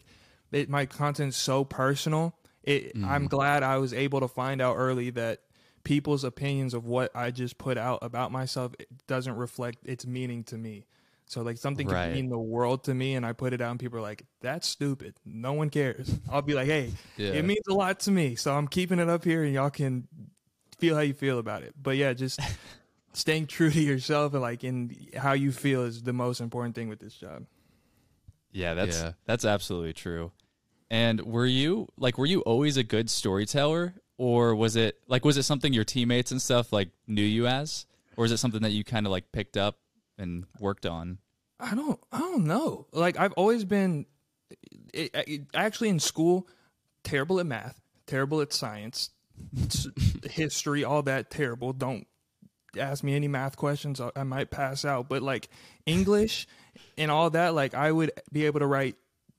it, 0.51 0.69
my 0.69 0.85
content's 0.85 1.37
so 1.37 1.63
personal. 1.63 2.35
It, 2.63 2.93
I'm 2.95 3.01
mm-hmm. 3.01 3.25
glad 3.27 3.63
I 3.63 3.77
was 3.77 3.93
able 3.93 4.19
to 4.19 4.27
find 4.27 4.61
out 4.61 4.75
early 4.75 5.11
that 5.11 5.41
people's 5.83 6.23
opinions 6.23 6.73
of 6.73 6.85
what 6.85 7.15
I 7.15 7.31
just 7.31 7.57
put 7.57 7.77
out 7.77 7.99
about 8.01 8.31
myself 8.31 8.73
it 8.79 8.87
doesn't 9.07 9.35
reflect 9.35 9.77
its 9.85 10.05
meaning 10.05 10.43
to 10.45 10.57
me. 10.57 10.85
So 11.25 11.41
like 11.43 11.57
something 11.57 11.87
Right. 11.87 12.05
can 12.05 12.13
mean 12.13 12.29
the 12.29 12.39
world 12.39 12.83
to 12.85 12.93
me, 12.93 13.13
and 13.13 13.23
I 13.23 13.33
put 13.33 13.53
it 13.53 13.61
out, 13.61 13.69
and 13.69 13.79
people 13.79 13.99
are 13.99 14.01
like, 14.01 14.25
"That's 14.41 14.67
stupid. 14.67 15.13
No 15.25 15.53
one 15.53 15.69
cares." 15.69 16.11
I'll 16.29 16.41
be 16.41 16.55
like, 16.55 16.65
"Hey, 16.65 16.91
Yeah. 17.17 17.33
it 17.33 17.45
means 17.45 17.67
a 17.69 17.73
lot 17.73 17.99
to 18.01 18.11
me, 18.11 18.35
so 18.35 18.55
I'm 18.55 18.67
keeping 18.67 18.97
it 18.97 19.09
up 19.09 19.23
here, 19.23 19.43
and 19.43 19.53
y'all 19.53 19.69
can 19.69 20.07
feel 20.79 20.95
how 20.95 21.01
you 21.01 21.13
feel 21.13 21.37
about 21.37 21.61
it." 21.61 21.75
But 21.79 21.97
yeah, 21.97 22.13
just 22.13 22.39
staying 23.13 23.47
true 23.47 23.69
to 23.71 23.81
yourself 23.81 24.33
and 24.33 24.41
like 24.41 24.63
in 24.63 24.95
how 25.15 25.33
you 25.33 25.51
feel 25.51 25.83
is 25.83 26.03
the 26.03 26.13
most 26.13 26.41
important 26.41 26.75
thing 26.75 26.89
with 26.89 26.99
this 26.99 27.13
job. 27.15 27.45
Yeah, 28.51 28.73
that's 28.73 28.99
Yeah. 29.01 29.13
that's 29.25 29.45
absolutely 29.45 29.93
true. 29.93 30.31
And 30.89 31.21
were 31.21 31.45
you 31.45 31.87
like 31.97 32.17
were 32.17 32.25
you 32.25 32.41
always 32.41 32.77
a 32.77 32.83
good 32.83 33.09
storyteller 33.09 33.93
or 34.17 34.55
was 34.55 34.75
it 34.75 34.97
like 35.07 35.23
was 35.23 35.37
it 35.37 35.43
something 35.43 35.71
your 35.71 35.83
teammates 35.83 36.31
and 36.31 36.41
stuff 36.41 36.73
like 36.73 36.89
knew 37.07 37.21
you 37.21 37.45
as 37.47 37.85
or 38.17 38.25
is 38.25 38.31
it 38.31 38.37
something 38.37 38.61
that 38.63 38.71
you 38.71 38.83
kind 38.83 39.05
of 39.05 39.11
like 39.11 39.31
picked 39.31 39.55
up 39.55 39.77
and 40.17 40.45
worked 40.59 40.85
on? 40.85 41.19
I 41.59 41.75
don't 41.75 41.99
I 42.11 42.19
don't 42.19 42.45
know. 42.45 42.87
Like 42.91 43.19
I've 43.19 43.33
always 43.33 43.63
been 43.65 44.05
it, 44.93 45.11
it, 45.13 45.41
actually 45.53 45.89
in 45.89 45.99
school 45.99 46.47
terrible 47.03 47.39
at 47.39 47.45
math, 47.45 47.79
terrible 48.07 48.41
at 48.41 48.51
science, 48.51 49.11
history, 50.29 50.83
all 50.83 51.03
that 51.03 51.29
terrible. 51.29 51.71
Don't 51.73 52.07
ask 52.77 53.03
me 53.03 53.15
any 53.15 53.27
math 53.27 53.57
questions. 53.57 54.01
I, 54.15 54.23
might 54.23 54.51
pass 54.51 54.85
out, 54.85 55.09
but 55.09 55.21
like 55.21 55.49
English 55.85 56.47
and 56.97 57.09
all 57.09 57.29
that 57.31 57.53
like 57.53 57.73
I 57.73 57.91
would 57.91 58.11
be 58.31 58.45
able 58.45 58.59
to 58.59 58.67
write 58.67 58.95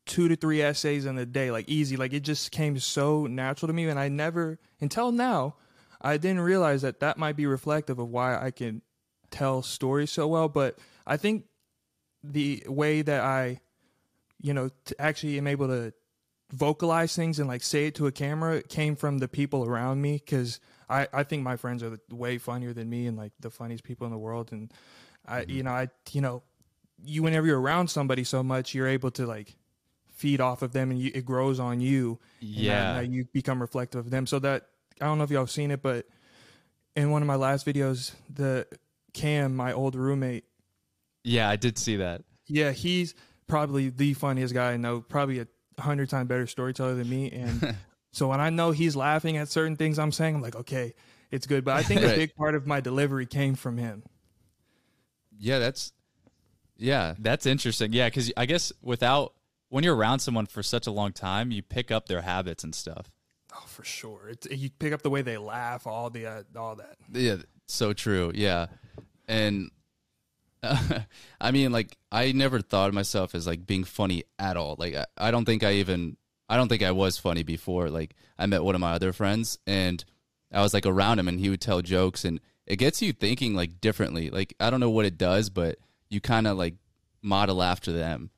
two 0.06 0.28
to 0.28 0.36
three 0.36 0.62
essays 0.62 1.06
in 1.06 1.16
a 1.18 1.26
day 1.26 1.50
like 1.50 1.68
easy. 1.68 1.96
Like 1.96 2.12
it 2.12 2.20
just 2.20 2.50
came 2.50 2.78
so 2.78 3.26
natural 3.26 3.68
to 3.68 3.72
me 3.72 3.88
and 3.88 3.98
I 3.98 4.08
never 4.08 4.58
until 4.80 5.12
now 5.12 5.56
I 6.00 6.16
didn't 6.16 6.40
realize 6.40 6.82
that 6.82 7.00
that 7.00 7.18
might 7.18 7.36
be 7.36 7.46
reflective 7.46 7.98
of 7.98 8.08
why 8.08 8.36
I 8.36 8.50
can 8.50 8.82
tell 9.30 9.62
stories 9.62 10.10
so 10.10 10.26
well, 10.26 10.48
but 10.48 10.78
I 11.06 11.16
think 11.16 11.44
the 12.22 12.64
way 12.66 13.02
that 13.02 13.22
I, 13.22 13.60
you 14.40 14.54
know, 14.54 14.70
actually 14.98 15.38
am 15.38 15.46
able 15.46 15.68
to 15.68 15.92
vocalize 16.52 17.14
things 17.14 17.38
and 17.38 17.48
like 17.48 17.62
say 17.62 17.86
it 17.86 17.94
to 17.96 18.06
a 18.06 18.12
camera 18.12 18.62
came 18.62 18.96
from 18.96 19.18
the 19.18 19.28
people 19.28 19.64
around 19.64 20.02
me 20.02 20.14
because 20.24 20.58
I, 20.90 21.08
I 21.12 21.22
think 21.22 21.42
my 21.42 21.56
friends 21.56 21.82
are 21.82 21.98
way 22.10 22.36
funnier 22.38 22.72
than 22.74 22.90
me 22.90 23.06
and 23.06 23.16
like 23.16 23.32
the 23.40 23.50
funniest 23.50 23.84
people 23.84 24.06
in 24.06 24.12
the 24.12 24.18
world 24.18 24.50
and 24.52 24.70
I 25.26 25.42
mm-hmm. 25.42 25.50
you 25.50 25.62
know 25.62 25.70
I 25.70 25.88
you 26.10 26.20
know 26.20 26.42
you 27.04 27.22
whenever 27.22 27.46
you're 27.46 27.60
around 27.60 27.88
somebody 27.88 28.24
so 28.24 28.42
much 28.42 28.74
you're 28.74 28.88
able 28.88 29.10
to 29.12 29.26
like 29.26 29.56
feed 30.12 30.40
off 30.40 30.60
of 30.62 30.72
them 30.72 30.90
and 30.90 31.00
you, 31.00 31.10
it 31.14 31.24
grows 31.24 31.58
on 31.58 31.80
you 31.80 32.18
and 32.40 32.50
Yeah. 32.50 33.00
you 33.00 33.24
become 33.32 33.60
reflective 33.60 34.00
of 34.00 34.10
them 34.10 34.26
so 34.26 34.38
that 34.40 34.66
I 35.00 35.06
don't 35.06 35.16
know 35.16 35.24
if 35.24 35.30
y'all 35.30 35.42
have 35.42 35.50
seen 35.50 35.70
it 35.70 35.80
but 35.80 36.06
in 36.96 37.10
one 37.10 37.22
of 37.22 37.28
my 37.28 37.36
last 37.36 37.64
videos, 37.64 38.12
the 38.28 38.66
Cam, 39.14 39.56
my 39.56 39.72
old 39.72 39.94
roommate, 39.94 40.44
Yeah, 41.24 41.48
I 41.48 41.56
did 41.56 41.78
see 41.78 41.96
that. 41.96 42.22
yeah, 42.46 42.72
he's 42.72 43.14
probably 43.46 43.90
the 43.90 44.14
funniest 44.14 44.52
guy 44.54 44.72
I 44.72 44.76
know, 44.76 45.00
probably 45.00 45.38
a 45.40 45.46
hundred 45.80 46.10
times 46.10 46.28
better 46.28 46.46
storyteller 46.46 46.94
than 46.94 47.08
me. 47.08 47.30
And 47.30 47.76
so 48.12 48.28
when 48.28 48.40
I 48.40 48.50
know 48.50 48.70
he's 48.70 48.96
laughing 48.96 49.36
at 49.36 49.48
certain 49.48 49.76
things 49.76 49.98
I'm 49.98 50.12
saying, 50.12 50.36
I'm 50.36 50.42
like, 50.42 50.56
okay, 50.56 50.94
it's 51.30 51.46
good. 51.46 51.64
But 51.64 51.76
I 51.76 51.82
think 51.82 52.00
a 52.04 52.08
big 52.08 52.34
part 52.34 52.54
of 52.54 52.66
my 52.66 52.80
delivery 52.80 53.26
came 53.26 53.54
from 53.54 53.78
him. 53.78 54.02
Yeah, 55.38 55.58
that's 55.58 55.92
yeah. 56.76 57.14
That's 57.18 57.46
interesting. 57.46 57.92
Yeah, 57.92 58.08
because 58.08 58.32
I 58.36 58.46
guess 58.46 58.72
without 58.82 59.34
when 59.68 59.84
you're 59.84 59.96
around 59.96 60.18
someone 60.18 60.46
for 60.46 60.62
such 60.62 60.86
a 60.86 60.90
long 60.90 61.12
time, 61.12 61.50
you 61.50 61.62
pick 61.62 61.90
up 61.90 62.06
their 62.06 62.22
habits 62.22 62.64
and 62.64 62.74
stuff. 62.74 63.10
Oh, 63.54 63.64
for 63.66 63.84
sure. 63.84 64.28
It's, 64.30 64.46
you 64.50 64.70
pick 64.70 64.92
up 64.92 65.02
the 65.02 65.10
way 65.10 65.22
they 65.22 65.38
laugh, 65.38 65.86
all 65.86 66.10
the 66.10 66.26
uh, 66.26 66.42
all 66.56 66.76
that. 66.76 66.96
Yeah, 67.12 67.36
so 67.66 67.92
true. 67.92 68.32
Yeah, 68.34 68.66
and 69.28 69.70
I 71.40 71.50
mean, 71.50 71.72
like, 71.72 71.96
I 72.12 72.32
never 72.32 72.60
thought 72.60 72.88
of 72.88 72.94
myself 72.94 73.34
as 73.34 73.46
like 73.46 73.66
being 73.66 73.84
funny 73.84 74.24
at 74.38 74.56
all. 74.56 74.76
Like, 74.78 74.94
I, 74.94 75.06
I 75.16 75.30
don't 75.30 75.44
think 75.44 75.62
I 75.62 75.74
even, 75.74 76.16
I 76.50 76.56
don't 76.56 76.68
think 76.68 76.82
I 76.82 76.90
was 76.90 77.16
funny 77.16 77.42
before. 77.44 77.88
Like, 77.88 78.14
I 78.38 78.44
met 78.46 78.62
one 78.64 78.74
of 78.74 78.80
my 78.82 78.92
other 78.92 79.12
friends, 79.14 79.58
and 79.66 80.04
I 80.52 80.60
was 80.60 80.74
like 80.74 80.84
around 80.84 81.18
him, 81.18 81.28
and 81.28 81.40
he 81.40 81.48
would 81.48 81.60
tell 81.60 81.80
jokes, 81.80 82.24
and 82.26 82.40
it 82.66 82.76
gets 82.76 83.00
you 83.00 83.12
thinking 83.12 83.54
like 83.54 83.80
differently. 83.80 84.28
Like, 84.30 84.54
I 84.60 84.68
don't 84.68 84.80
know 84.80 84.90
what 84.90 85.06
it 85.06 85.16
does, 85.16 85.48
but 85.48 85.78
you 86.10 86.20
kind 86.20 86.46
of 86.46 86.58
like 86.58 86.74
model 87.22 87.62
after 87.62 87.92
them. 87.92 88.30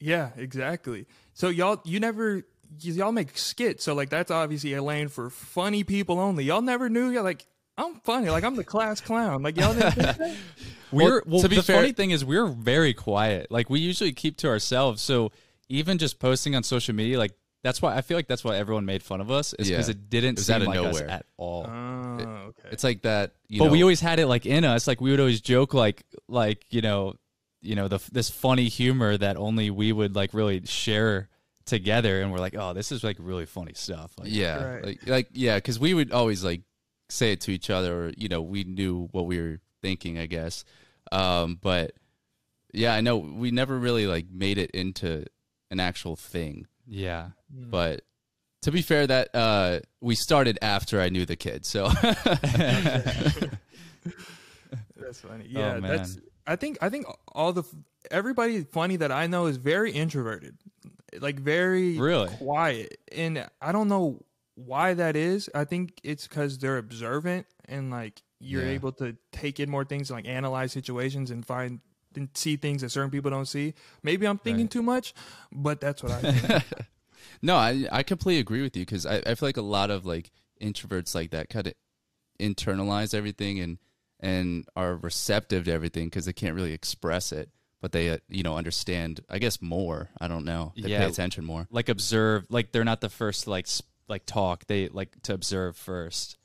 Yeah, 0.00 0.30
exactly. 0.36 1.06
So 1.34 1.48
y'all, 1.48 1.80
you 1.84 2.00
never, 2.00 2.42
y'all 2.80 3.12
make 3.12 3.38
skits. 3.38 3.84
So 3.84 3.94
like 3.94 4.10
that's 4.10 4.30
obviously 4.32 4.74
a 4.74 4.82
lane 4.82 5.06
for 5.08 5.30
funny 5.30 5.84
people 5.84 6.18
only. 6.18 6.42
Y'all 6.44 6.60
never 6.62 6.88
knew. 6.88 7.10
You're 7.10 7.22
like, 7.22 7.46
I'm 7.78 7.94
funny. 8.00 8.28
Like 8.28 8.42
I'm 8.42 8.56
the 8.56 8.64
class 8.64 9.00
clown. 9.00 9.42
Like 9.44 9.56
y'all 9.56 9.72
didn't? 9.74 10.36
We're 10.92 11.22
Well, 11.24 11.40
to 11.40 11.48
be 11.48 11.56
the 11.56 11.62
fair- 11.62 11.76
funny 11.76 11.92
thing 11.92 12.10
is 12.10 12.24
we're 12.24 12.46
very 12.48 12.92
quiet. 12.92 13.50
Like 13.50 13.70
we 13.70 13.78
usually 13.80 14.12
keep 14.12 14.36
to 14.38 14.48
ourselves. 14.48 15.00
So 15.00 15.30
even 15.68 15.96
just 15.98 16.18
posting 16.18 16.54
on 16.54 16.64
social 16.64 16.94
media, 16.94 17.16
like 17.18 17.32
that's 17.62 17.80
why 17.80 17.96
I 17.96 18.00
feel 18.02 18.16
like 18.18 18.26
that's 18.28 18.42
why 18.44 18.56
everyone 18.56 18.84
made 18.84 19.02
fun 19.02 19.20
of 19.20 19.30
us 19.30 19.54
is 19.54 19.68
because 19.68 19.88
Yeah. 19.88 19.92
it 19.92 20.10
didn't 20.10 20.30
It 20.30 20.38
was 20.38 20.46
seem 20.46 20.56
out 20.56 20.62
of 20.62 20.68
like 20.68 20.78
us 20.78 20.84
nowhere. 20.96 21.10
at 21.10 21.26
all. 21.36 21.66
Oh, 21.68 22.24
okay. 22.48 22.68
It's 22.72 22.84
like 22.84 23.02
that. 23.02 23.32
You 23.48 23.60
but 23.60 23.66
know, 23.66 23.72
we 23.72 23.82
always 23.82 24.00
had 24.00 24.18
it 24.18 24.26
like 24.26 24.46
in 24.46 24.64
us. 24.64 24.86
Like 24.86 25.00
we 25.00 25.10
would 25.10 25.20
always 25.20 25.40
joke 25.40 25.72
like 25.74 26.02
like 26.28 26.64
you 26.70 26.80
know 26.82 27.14
you 27.60 27.74
know 27.76 27.86
the 27.88 28.00
this 28.10 28.28
funny 28.30 28.68
humor 28.68 29.16
that 29.16 29.36
only 29.36 29.70
we 29.70 29.92
would 29.92 30.16
like 30.16 30.34
really 30.34 30.64
share 30.66 31.28
together, 31.64 32.20
and 32.20 32.32
we're 32.32 32.40
like, 32.40 32.56
oh, 32.56 32.72
this 32.72 32.90
is 32.90 33.04
like 33.04 33.16
really 33.20 33.46
funny 33.46 33.72
stuff. 33.74 34.12
Like, 34.18 34.28
Yeah, 34.32 34.64
Right. 34.64 34.84
like 34.84 35.06
like 35.06 35.28
yeah, 35.32 35.56
because 35.56 35.78
we 35.78 35.94
would 35.94 36.10
always 36.10 36.42
like 36.42 36.62
say 37.08 37.32
it 37.32 37.40
to 37.42 37.52
each 37.52 37.70
other, 37.70 38.06
or 38.06 38.12
you 38.16 38.28
know, 38.28 38.42
we 38.42 38.64
knew 38.64 39.08
what 39.12 39.26
we 39.26 39.40
were 39.40 39.60
thinking, 39.82 40.18
I 40.18 40.26
guess. 40.26 40.64
Um, 41.12 41.58
but 41.60 41.92
yeah, 42.72 42.94
I 42.94 43.00
know 43.02 43.18
we 43.18 43.50
never 43.52 43.78
really 43.78 44.06
like 44.08 44.26
made 44.32 44.58
it 44.58 44.70
into 44.72 45.24
an 45.70 45.78
actual 45.78 46.16
thing. 46.16 46.66
yeah. 46.88 47.30
But 47.52 48.02
to 48.62 48.72
be 48.72 48.80
fair, 48.82 49.06
that 49.06 49.34
uh, 49.34 49.80
we 50.00 50.14
started 50.14 50.58
after 50.62 51.00
I 51.00 51.08
knew 51.10 51.26
the 51.26 51.36
kid, 51.36 51.66
so 51.66 51.88
That's 54.96 55.20
funny. 55.20 55.46
Yeah, 55.48 55.78
man. 55.80 55.82
that's. 55.82 56.18
I 56.46 56.56
think 56.56 56.78
I 56.80 56.88
think 56.88 57.06
all 57.32 57.52
the 57.52 57.62
everybody 58.10 58.62
funny 58.64 58.96
that 58.96 59.12
I 59.12 59.26
know 59.26 59.46
is 59.46 59.56
very 59.58 59.92
introverted, 59.92 60.56
like 61.20 61.38
very 61.38 61.98
Really? 61.98 62.28
quiet, 62.28 62.98
and 63.12 63.46
I 63.60 63.72
don't 63.72 63.88
know 63.88 64.24
why 64.54 64.94
that 64.94 65.14
is. 65.16 65.48
I 65.54 65.64
think 65.64 66.00
it's 66.02 66.26
because 66.26 66.58
they're 66.58 66.78
observant 66.78 67.46
and 67.66 67.90
like 67.90 68.22
you're 68.40 68.64
Yeah. 68.64 68.72
able 68.72 68.92
to 68.92 69.16
take 69.30 69.60
in 69.60 69.70
more 69.70 69.84
things, 69.84 70.10
like 70.10 70.26
analyze 70.26 70.72
situations 70.72 71.30
and 71.30 71.44
find 71.46 71.80
and 72.16 72.28
see 72.34 72.56
things 72.56 72.82
that 72.82 72.90
certain 72.90 73.10
people 73.10 73.30
don't 73.30 73.46
see. 73.46 73.72
Maybe 74.02 74.26
I'm 74.26 74.38
thinking 74.38 74.64
Right. 74.64 74.70
too 74.70 74.82
much, 74.82 75.14
but 75.52 75.80
that's 75.80 76.02
what 76.02 76.12
I 76.12 76.20
think. 76.32 76.64
no, 77.42 77.56
I 77.56 77.86
I 77.92 78.02
completely 78.02 78.40
agree 78.40 78.62
with 78.62 78.76
you 78.76 78.82
because 78.82 79.06
I, 79.06 79.16
I 79.26 79.34
feel 79.34 79.48
like 79.48 79.56
a 79.56 79.62
lot 79.62 79.90
of 79.90 80.04
like 80.06 80.30
introverts 80.60 81.14
like 81.14 81.30
that 81.30 81.48
kind 81.48 81.66
of 81.66 81.74
internalize 82.40 83.14
everything 83.14 83.58
and 83.60 83.78
and 84.20 84.64
are 84.76 84.96
receptive 84.96 85.64
to 85.64 85.72
everything 85.72 86.06
because 86.06 86.26
they 86.26 86.32
can't 86.32 86.54
really 86.54 86.72
express 86.72 87.32
it, 87.32 87.50
but 87.80 87.92
they 87.92 88.10
uh, 88.10 88.18
you 88.28 88.42
know 88.42 88.56
understand. 88.56 89.20
I 89.28 89.38
guess 89.38 89.60
more. 89.60 90.10
I 90.20 90.28
don't 90.28 90.44
know. 90.44 90.72
They 90.76 90.90
Yeah. 90.90 91.00
pay 91.00 91.06
attention 91.10 91.44
more. 91.44 91.66
like 91.70 91.88
observe 91.88 92.46
like 92.48 92.72
they're 92.72 92.84
not 92.84 93.00
the 93.00 93.08
first 93.08 93.46
like 93.46 93.66
s- 93.66 93.82
like 94.08 94.26
talk 94.26 94.66
they 94.66 94.88
like 94.88 95.20
to 95.22 95.34
observe 95.34 95.76
first 95.76 96.36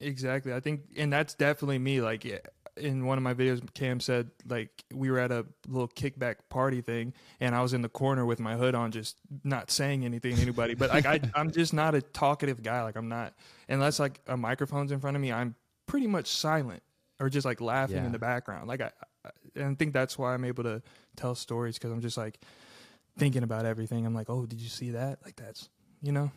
Exactly. 0.00 0.52
I 0.52 0.58
think, 0.58 0.80
and 0.96 1.12
that's 1.12 1.34
definitely 1.34 1.78
me. 1.78 2.00
Like 2.00 2.24
yeah, 2.24 2.38
in 2.76 3.06
one 3.06 3.18
of 3.18 3.22
my 3.24 3.34
videos, 3.34 3.62
Cam 3.74 4.00
said 4.00 4.30
like 4.48 4.84
we 4.92 5.10
were 5.10 5.18
at 5.18 5.30
a 5.30 5.46
little 5.68 5.88
kickback 5.88 6.36
party 6.48 6.80
thing, 6.80 7.12
and 7.40 7.54
I 7.54 7.62
was 7.62 7.72
in 7.72 7.82
the 7.82 7.88
corner 7.88 8.24
with 8.26 8.40
my 8.40 8.56
hood 8.56 8.74
on, 8.74 8.90
just 8.90 9.16
not 9.44 9.70
saying 9.70 10.04
anything 10.04 10.36
to 10.36 10.42
anybody. 10.42 10.74
But 10.74 10.90
like 10.90 11.06
I, 11.06 11.20
I'm 11.34 11.50
just 11.50 11.72
not 11.72 11.94
a 11.94 12.02
talkative 12.02 12.62
guy. 12.62 12.82
Like 12.82 12.96
I'm 12.96 13.08
not, 13.08 13.34
unless 13.68 13.98
like 14.00 14.20
a 14.26 14.36
microphone's 14.36 14.92
in 14.92 15.00
front 15.00 15.16
of 15.16 15.20
me, 15.20 15.32
I'm 15.32 15.54
pretty 15.86 16.06
much 16.06 16.26
silent 16.28 16.82
or 17.20 17.28
just 17.28 17.44
like 17.44 17.60
laughing 17.60 17.96
Yeah. 17.96 18.06
in 18.06 18.12
the 18.12 18.18
background. 18.18 18.66
Like 18.68 18.80
I, 18.80 18.90
I, 19.24 19.30
and 19.54 19.64
I 19.66 19.74
think 19.74 19.92
that's 19.92 20.18
why 20.18 20.34
I'm 20.34 20.44
able 20.44 20.64
to 20.64 20.82
tell 21.16 21.34
stories 21.34 21.78
because 21.78 21.92
I'm 21.92 22.00
just 22.00 22.16
like 22.16 22.40
thinking 23.18 23.42
about 23.44 23.64
everything. 23.66 24.04
I'm 24.04 24.14
like, 24.14 24.28
oh, 24.30 24.46
did 24.46 24.60
you 24.60 24.68
see 24.68 24.90
that? 24.90 25.20
Like 25.24 25.36
that's, 25.36 25.68
you 26.02 26.10
know. 26.10 26.32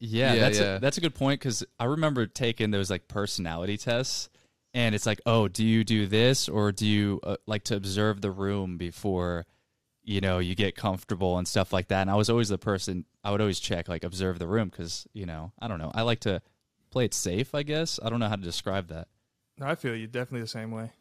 yeah, 0.00 0.34
Yeah, 0.34 0.40
that's 0.40 0.58
yeah. 0.58 0.76
A, 0.76 0.80
that's 0.80 0.98
a 0.98 1.00
good 1.00 1.14
point 1.14 1.40
because 1.40 1.64
i 1.80 1.84
remember 1.84 2.26
taking 2.26 2.70
those 2.70 2.90
like 2.90 3.08
personality 3.08 3.76
tests 3.78 4.28
and 4.74 4.94
it's 4.94 5.06
like 5.06 5.20
oh 5.26 5.48
do 5.48 5.64
you 5.64 5.84
do 5.84 6.06
this 6.06 6.48
or 6.48 6.72
do 6.72 6.86
you 6.86 7.20
uh, 7.22 7.36
like 7.46 7.64
to 7.64 7.76
observe 7.76 8.20
the 8.20 8.30
room 8.30 8.76
before 8.76 9.46
you 10.02 10.20
know 10.20 10.38
you 10.38 10.54
get 10.54 10.76
comfortable 10.76 11.38
and 11.38 11.46
stuff 11.46 11.72
like 11.72 11.88
that 11.88 12.02
and 12.02 12.10
i 12.10 12.14
was 12.14 12.30
always 12.30 12.48
the 12.48 12.58
person 12.58 13.04
i 13.24 13.30
would 13.30 13.40
always 13.40 13.60
check 13.60 13.88
like 13.88 14.04
observe 14.04 14.38
the 14.38 14.46
room 14.46 14.68
because 14.68 15.06
you 15.12 15.26
know 15.26 15.52
i 15.58 15.68
don't 15.68 15.78
know 15.78 15.90
i 15.94 16.02
like 16.02 16.20
to 16.20 16.40
play 16.90 17.04
it 17.04 17.14
safe 17.14 17.54
i 17.54 17.62
guess 17.62 17.98
i 18.02 18.08
don't 18.08 18.20
know 18.20 18.28
how 18.28 18.36
to 18.36 18.42
describe 18.42 18.88
that 18.88 19.08
I 19.60 19.74
feel 19.74 19.94
you 19.94 20.06
definitely 20.06 20.42
the 20.42 20.46
same 20.46 20.70
way. 20.70 20.92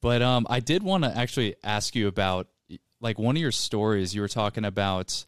But 0.00 0.22
um, 0.22 0.46
I 0.50 0.60
did 0.60 0.82
want 0.82 1.04
to 1.04 1.16
actually 1.16 1.56
ask 1.64 1.94
you 1.94 2.08
about 2.08 2.48
like 3.00 3.18
one 3.18 3.36
of 3.36 3.42
your 3.42 3.52
stories. 3.52 4.14
You 4.14 4.20
were 4.20 4.28
talking 4.28 4.64
about 4.64 5.24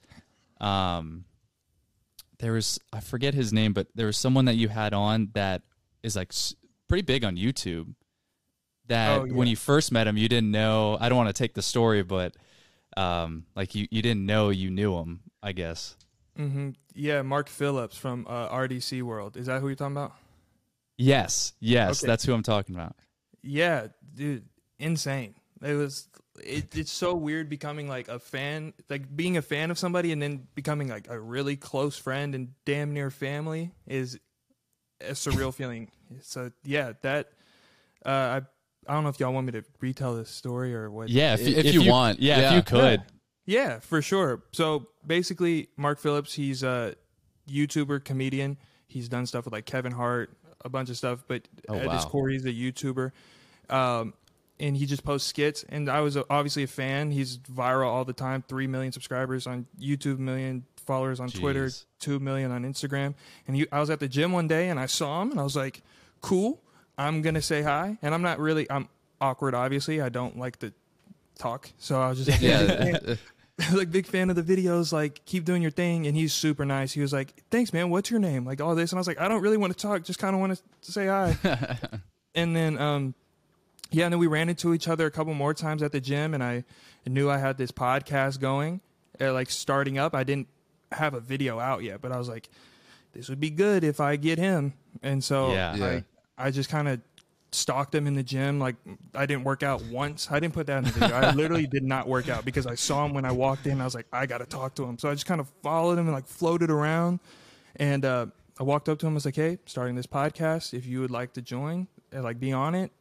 um, 0.60 1.24
there 2.38 2.52
was 2.52 2.78
I 2.92 3.00
forget 3.00 3.32
his 3.32 3.52
name, 3.52 3.72
but 3.72 3.88
there 3.94 4.06
was 4.06 4.18
someone 4.18 4.44
that 4.46 4.56
you 4.56 4.68
had 4.68 4.92
on 4.92 5.30
that 5.32 5.62
is 6.06 6.16
like 6.16 6.32
pretty 6.88 7.02
big 7.02 7.24
on 7.24 7.36
YouTube. 7.36 7.94
That 8.88 9.20
Oh, 9.20 9.24
yeah. 9.24 9.34
when 9.34 9.48
you 9.48 9.56
first 9.56 9.90
met 9.92 10.06
him, 10.06 10.16
you 10.16 10.28
didn't 10.28 10.50
know. 10.52 10.96
I 11.00 11.08
don't 11.08 11.18
want 11.18 11.28
to 11.28 11.32
take 11.38 11.54
the 11.54 11.62
story, 11.62 12.02
but 12.02 12.34
um, 12.96 13.44
like 13.56 13.74
you 13.74 13.86
you 13.90 14.00
didn't 14.00 14.24
know 14.24 14.48
you 14.50 14.70
knew 14.70 14.96
him. 14.96 15.20
I 15.42 15.52
guess. 15.52 15.96
hmm 16.36 16.70
Yeah, 16.94 17.22
Mark 17.22 17.48
Phillips 17.48 17.96
from 17.96 18.26
uh, 18.28 18.48
RDC 18.48 19.02
World. 19.02 19.36
Is 19.36 19.46
that 19.46 19.60
who 19.60 19.66
you're 19.68 19.76
talking 19.76 19.96
about? 19.96 20.12
Yes, 20.98 21.52
yes, 21.60 22.02
Okay. 22.02 22.06
that's 22.10 22.24
who 22.24 22.32
I'm 22.32 22.42
talking 22.42 22.74
about. 22.74 22.96
Yeah, 23.42 23.88
dude, 24.14 24.44
insane. 24.78 25.34
It 25.62 25.74
was. 25.74 26.08
It, 26.44 26.76
it's 26.76 26.92
so 26.92 27.14
weird 27.14 27.48
becoming 27.48 27.88
like 27.88 28.08
a 28.08 28.18
fan, 28.18 28.74
like 28.90 29.14
being 29.14 29.36
a 29.38 29.42
fan 29.42 29.70
of 29.70 29.78
somebody, 29.78 30.12
and 30.12 30.20
then 30.20 30.46
becoming 30.54 30.88
like 30.88 31.06
a 31.08 31.18
really 31.18 31.56
close 31.56 31.96
friend 31.98 32.34
and 32.34 32.48
damn 32.64 32.92
near 32.92 33.10
family 33.10 33.72
is 33.86 34.18
a 35.00 35.12
surreal 35.12 35.52
feeling. 35.54 35.90
So 36.20 36.50
yeah, 36.64 36.92
that 37.02 37.28
uh, 38.04 38.08
I 38.08 38.40
I 38.88 38.94
don't 38.94 39.02
know 39.02 39.10
if 39.10 39.18
y'all 39.18 39.32
want 39.32 39.46
me 39.46 39.52
to 39.52 39.64
retell 39.80 40.14
this 40.14 40.30
story 40.30 40.74
or 40.74 40.90
what. 40.90 41.08
Yeah, 41.08 41.34
if, 41.34 41.40
If 41.40 41.74
you 41.74 41.90
want, 41.90 42.20
yeah, 42.20 42.50
if 42.50 42.56
you 42.56 42.62
could. 42.62 43.02
Yeah, 43.44 43.78
for 43.80 44.02
sure. 44.02 44.42
So 44.52 44.88
basically, 45.06 45.68
Mark 45.76 45.98
Phillips, 45.98 46.34
he's 46.34 46.62
a 46.62 46.94
YouTuber, 47.48 48.04
comedian. 48.04 48.56
He's 48.88 49.08
done 49.08 49.26
stuff 49.26 49.44
with 49.44 49.52
like 49.52 49.66
Kevin 49.66 49.92
Hart, 49.92 50.36
a 50.64 50.68
bunch 50.68 50.90
of 50.90 50.96
stuff. 50.96 51.24
But 51.26 51.48
Oh, 51.68 51.74
at 51.76 51.90
his 51.92 52.04
core, 52.04 52.28
he's 52.28 52.44
a 52.44 52.52
YouTuber, 52.52 53.12
um, 53.70 54.14
and 54.58 54.76
he 54.76 54.86
just 54.86 55.04
posts 55.04 55.28
skits. 55.28 55.64
And 55.68 55.88
I 55.88 56.00
was 56.00 56.16
uh, 56.16 56.22
obviously 56.30 56.62
a 56.62 56.68
fan. 56.68 57.10
He's 57.10 57.38
viral 57.38 57.88
all 57.88 58.04
the 58.04 58.12
time. 58.12 58.42
Three 58.48 58.66
million 58.66 58.92
subscribers 58.92 59.46
on 59.46 59.66
YouTube, 59.80 60.18
million 60.18 60.64
followers 60.76 61.18
on 61.20 61.28
Twitter, 61.28 61.70
two 61.98 62.18
million 62.20 62.50
on 62.52 62.64
Instagram. 62.64 63.14
And 63.46 63.56
he, 63.56 63.66
I 63.72 63.80
was 63.80 63.90
at 63.90 64.00
the 64.00 64.08
gym 64.08 64.32
one 64.32 64.46
day, 64.48 64.68
and 64.70 64.78
I 64.78 64.86
saw 64.86 65.22
him, 65.22 65.30
and 65.32 65.40
I 65.40 65.44
was 65.44 65.56
like, 65.56 65.82
"Cool, 66.20 66.60
I'm 66.98 67.22
gonna 67.22 67.42
say 67.42 67.62
hi." 67.62 67.98
And 68.02 68.14
I'm 68.14 68.22
not 68.22 68.38
really, 68.38 68.70
I'm 68.70 68.88
awkward. 69.20 69.54
Obviously, 69.54 70.00
I 70.00 70.08
don't 70.08 70.38
like 70.38 70.58
to 70.60 70.72
talk, 71.38 71.70
so 71.78 72.00
I 72.00 72.08
was 72.08 72.24
just 72.24 72.40
Yeah, 72.42 73.14
like 73.72 73.90
big 73.90 74.06
fan 74.06 74.28
of 74.28 74.36
the 74.36 74.42
videos 74.42 74.92
like 74.92 75.24
keep 75.24 75.44
doing 75.44 75.62
your 75.62 75.70
thing 75.70 76.06
and 76.06 76.14
he's 76.14 76.34
super 76.34 76.66
nice 76.66 76.92
he 76.92 77.00
was 77.00 77.10
like 77.12 77.42
thanks 77.50 77.72
man 77.72 77.88
what's 77.88 78.10
your 78.10 78.20
name 78.20 78.44
like 78.44 78.60
all 78.60 78.74
this 78.74 78.92
and 78.92 78.98
i 78.98 79.00
was 79.00 79.06
like 79.06 79.18
i 79.18 79.28
don't 79.28 79.40
really 79.40 79.56
want 79.56 79.74
to 79.74 79.78
talk 79.78 80.04
just 80.04 80.18
kind 80.18 80.34
of 80.34 80.40
want 80.40 80.60
to 80.82 80.92
say 80.92 81.06
hi 81.06 81.34
and 82.34 82.54
then 82.54 82.76
um 82.78 83.14
yeah 83.92 84.04
and 84.04 84.12
then 84.12 84.18
we 84.20 84.26
ran 84.26 84.50
into 84.50 84.74
each 84.74 84.88
other 84.88 85.06
a 85.06 85.10
couple 85.10 85.32
more 85.32 85.54
times 85.54 85.82
at 85.82 85.90
the 85.90 86.00
gym 86.00 86.34
and 86.34 86.44
i 86.44 86.62
knew 87.06 87.30
i 87.30 87.38
had 87.38 87.56
this 87.56 87.70
podcast 87.72 88.40
going 88.40 88.80
uh, 89.22 89.32
like 89.32 89.48
starting 89.48 89.96
up 89.96 90.14
i 90.14 90.22
didn't 90.22 90.48
have 90.92 91.14
a 91.14 91.20
video 91.20 91.58
out 91.58 91.82
yet 91.82 92.02
but 92.02 92.12
i 92.12 92.18
was 92.18 92.28
like 92.28 92.50
this 93.14 93.30
would 93.30 93.40
be 93.40 93.48
good 93.48 93.82
if 93.84 94.00
i 94.00 94.16
get 94.16 94.38
him 94.38 94.74
and 95.02 95.22
so 95.22 95.52
Yeah. 95.52 95.76
Yeah. 95.76 96.00
I 96.38 96.50
just 96.50 96.68
kind 96.68 96.88
of 96.88 97.00
stalked 97.52 97.94
him 97.94 98.06
in 98.06 98.14
the 98.14 98.22
gym. 98.22 98.58
Like 98.58 98.76
I 99.14 99.26
didn't 99.26 99.44
work 99.44 99.62
out 99.62 99.82
once. 99.84 100.28
I 100.30 100.40
didn't 100.40 100.54
put 100.54 100.66
that 100.66 100.78
in 100.78 100.84
the 100.84 100.90
video. 100.90 101.16
I 101.16 101.32
literally 101.32 101.66
did 101.66 101.82
not 101.82 102.06
work 102.06 102.28
out 102.28 102.44
because 102.44 102.66
I 102.66 102.74
saw 102.74 103.04
him 103.06 103.14
when 103.14 103.24
I 103.24 103.32
walked 103.32 103.66
in. 103.66 103.80
I 103.80 103.84
was 103.84 103.94
like, 103.94 104.06
I 104.12 104.26
got 104.26 104.38
to 104.38 104.46
talk 104.46 104.74
to 104.76 104.84
him. 104.84 104.98
So 104.98 105.08
I 105.08 105.14
just 105.14 105.26
kind 105.26 105.40
of 105.40 105.48
followed 105.62 105.98
him 105.98 106.06
and 106.06 106.12
like 106.12 106.26
floated 106.26 106.70
around. 106.70 107.20
And 107.76 108.04
uh, 108.04 108.26
I 108.58 108.62
walked 108.62 108.88
up 108.88 108.98
to 109.00 109.06
him. 109.06 109.12
I 109.12 109.14
was 109.14 109.24
like, 109.24 109.36
Hey, 109.36 109.58
starting 109.66 109.96
this 109.96 110.06
podcast. 110.06 110.74
If 110.74 110.86
you 110.86 111.00
would 111.00 111.10
like 111.10 111.32
to 111.34 111.42
join, 111.42 111.88
and 112.12 112.24
like 112.24 112.40
be 112.40 112.52
on 112.52 112.74
it, 112.74 112.92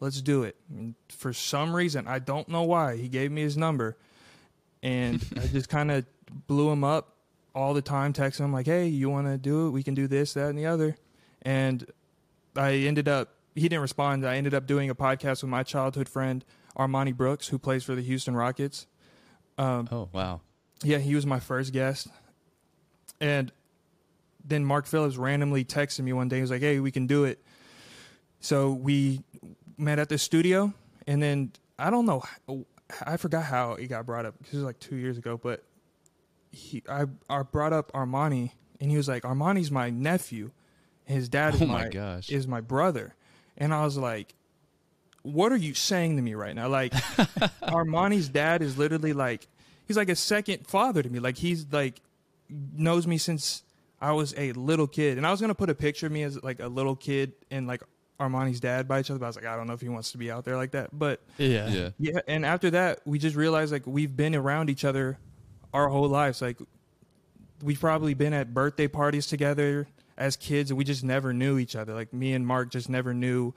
let's 0.00 0.20
do 0.20 0.42
it. 0.44 0.56
And 0.70 0.94
for 1.08 1.32
some 1.32 1.74
reason, 1.74 2.06
I 2.06 2.18
don't 2.18 2.48
know 2.48 2.62
why, 2.62 2.96
he 2.96 3.08
gave 3.08 3.30
me 3.30 3.42
his 3.42 3.56
number, 3.56 3.96
and 4.82 5.24
I 5.36 5.46
just 5.46 5.68
kind 5.68 5.90
of 5.90 6.06
blew 6.46 6.70
him 6.70 6.84
up 6.84 7.16
all 7.54 7.74
the 7.74 7.82
time, 7.82 8.12
texting 8.12 8.40
him 8.40 8.52
like, 8.52 8.66
Hey, 8.66 8.86
you 8.86 9.10
want 9.10 9.26
to 9.26 9.38
do 9.38 9.66
it? 9.68 9.70
We 9.70 9.82
can 9.82 9.94
do 9.94 10.06
this, 10.06 10.34
that, 10.34 10.48
and 10.48 10.58
the 10.58 10.66
other. 10.66 10.96
And 11.44 11.86
I 12.56 12.72
ended 12.72 13.08
up 13.08 13.34
he 13.54 13.62
didn't 13.62 13.82
respond. 13.82 14.26
I 14.26 14.36
ended 14.36 14.54
up 14.54 14.66
doing 14.66 14.90
a 14.90 14.94
podcast 14.94 15.42
with 15.42 15.50
my 15.50 15.62
childhood 15.62 16.08
friend 16.08 16.44
Armoni 16.76 17.14
Brooks, 17.14 17.48
who 17.48 17.58
plays 17.58 17.84
for 17.84 17.94
the 17.94 18.02
Houston 18.02 18.34
Rockets. 18.34 18.86
Um, 19.56 19.88
oh 19.92 20.08
wow! 20.12 20.40
Yeah, 20.82 20.98
he 20.98 21.14
was 21.14 21.24
my 21.24 21.38
first 21.38 21.72
guest, 21.72 22.08
and 23.20 23.52
then 24.44 24.64
Mark 24.64 24.86
Phillips 24.86 25.16
randomly 25.16 25.64
texted 25.64 26.00
me 26.00 26.12
one 26.12 26.28
day. 26.28 26.36
He 26.36 26.42
was 26.42 26.50
like, 26.50 26.62
"Hey, 26.62 26.80
we 26.80 26.90
can 26.90 27.06
do 27.06 27.24
it." 27.24 27.42
So 28.40 28.72
we 28.72 29.22
met 29.78 29.98
at 29.98 30.08
the 30.08 30.18
studio, 30.18 30.74
and 31.06 31.22
then 31.22 31.52
I 31.78 31.90
don't 31.90 32.06
know, 32.06 32.22
I 33.06 33.16
forgot 33.16 33.44
how 33.44 33.74
it 33.74 33.86
got 33.86 34.04
brought 34.04 34.26
up 34.26 34.34
because 34.38 34.54
it 34.54 34.56
was 34.58 34.64
like 34.64 34.80
two 34.80 34.96
years 34.96 35.16
ago. 35.16 35.38
But 35.40 35.64
he, 36.50 36.82
I, 36.88 37.04
I 37.30 37.42
brought 37.42 37.72
up 37.72 37.92
Armoni, 37.92 38.50
and 38.80 38.90
he 38.90 38.96
was 38.96 39.06
like, 39.06 39.22
"Armoni's 39.22 39.70
my 39.70 39.90
nephew." 39.90 40.50
His 41.04 41.28
dad 41.28 41.52
oh 41.54 41.56
is 41.56 41.62
oh 41.62 41.66
my, 41.66 41.84
my 41.84 41.88
gosh. 41.88 42.30
is 42.30 42.46
my 42.46 42.60
brother. 42.60 43.14
And 43.56 43.72
I 43.72 43.84
was 43.84 43.96
like, 43.96 44.34
what 45.22 45.52
are 45.52 45.56
you 45.56 45.74
saying 45.74 46.16
to 46.16 46.22
me 46.22 46.34
right 46.34 46.54
now? 46.54 46.68
Like, 46.68 46.92
Armoni's 47.62 48.28
dad 48.28 48.62
is 48.62 48.76
literally 48.76 49.12
like, 49.12 49.46
he's 49.86 49.96
like 49.96 50.08
a 50.08 50.16
second 50.16 50.66
father 50.66 51.02
to 51.02 51.08
me. 51.08 51.18
Like, 51.18 51.36
he's 51.36 51.66
like, 51.70 52.00
knows 52.48 53.06
me 53.06 53.18
since 53.18 53.62
I 54.00 54.12
was 54.12 54.34
a 54.36 54.52
little 54.52 54.86
kid. 54.86 55.16
And 55.18 55.26
I 55.26 55.30
was 55.30 55.40
going 55.40 55.48
to 55.48 55.54
put 55.54 55.70
a 55.70 55.74
picture 55.74 56.06
of 56.06 56.12
me 56.12 56.22
as 56.22 56.42
like 56.42 56.60
a 56.60 56.68
little 56.68 56.96
kid 56.96 57.32
and 57.50 57.66
like 57.66 57.82
Armoni's 58.18 58.60
dad 58.60 58.88
by 58.88 59.00
each 59.00 59.10
other. 59.10 59.18
But 59.18 59.26
I 59.26 59.28
was 59.28 59.36
like, 59.36 59.46
I 59.46 59.56
don't 59.56 59.66
know 59.66 59.74
if 59.74 59.80
he 59.80 59.88
wants 59.88 60.12
to 60.12 60.18
be 60.18 60.30
out 60.30 60.44
there 60.44 60.56
like 60.56 60.72
that. 60.72 60.90
But 60.92 61.22
yeah. 61.38 61.68
Yeah. 61.68 61.90
Yeah. 61.98 62.20
And 62.26 62.44
after 62.44 62.70
that, 62.70 63.00
we 63.06 63.18
just 63.18 63.36
realized 63.36 63.72
like 63.72 63.86
we've 63.86 64.14
been 64.14 64.34
around 64.34 64.70
each 64.70 64.84
other 64.84 65.18
our 65.72 65.88
whole 65.88 66.08
lives. 66.08 66.40
Like, 66.40 66.58
we've 67.62 67.80
probably 67.80 68.14
been 68.14 68.32
at 68.32 68.52
birthday 68.52 68.88
parties 68.88 69.26
together 69.26 69.88
as 70.16 70.36
kids 70.36 70.72
we 70.72 70.84
just 70.84 71.04
never 71.04 71.32
knew 71.32 71.58
each 71.58 71.76
other. 71.76 71.94
Like 71.94 72.12
me 72.12 72.32
and 72.32 72.46
Mark 72.46 72.70
just 72.70 72.88
never 72.88 73.14
knew 73.14 73.54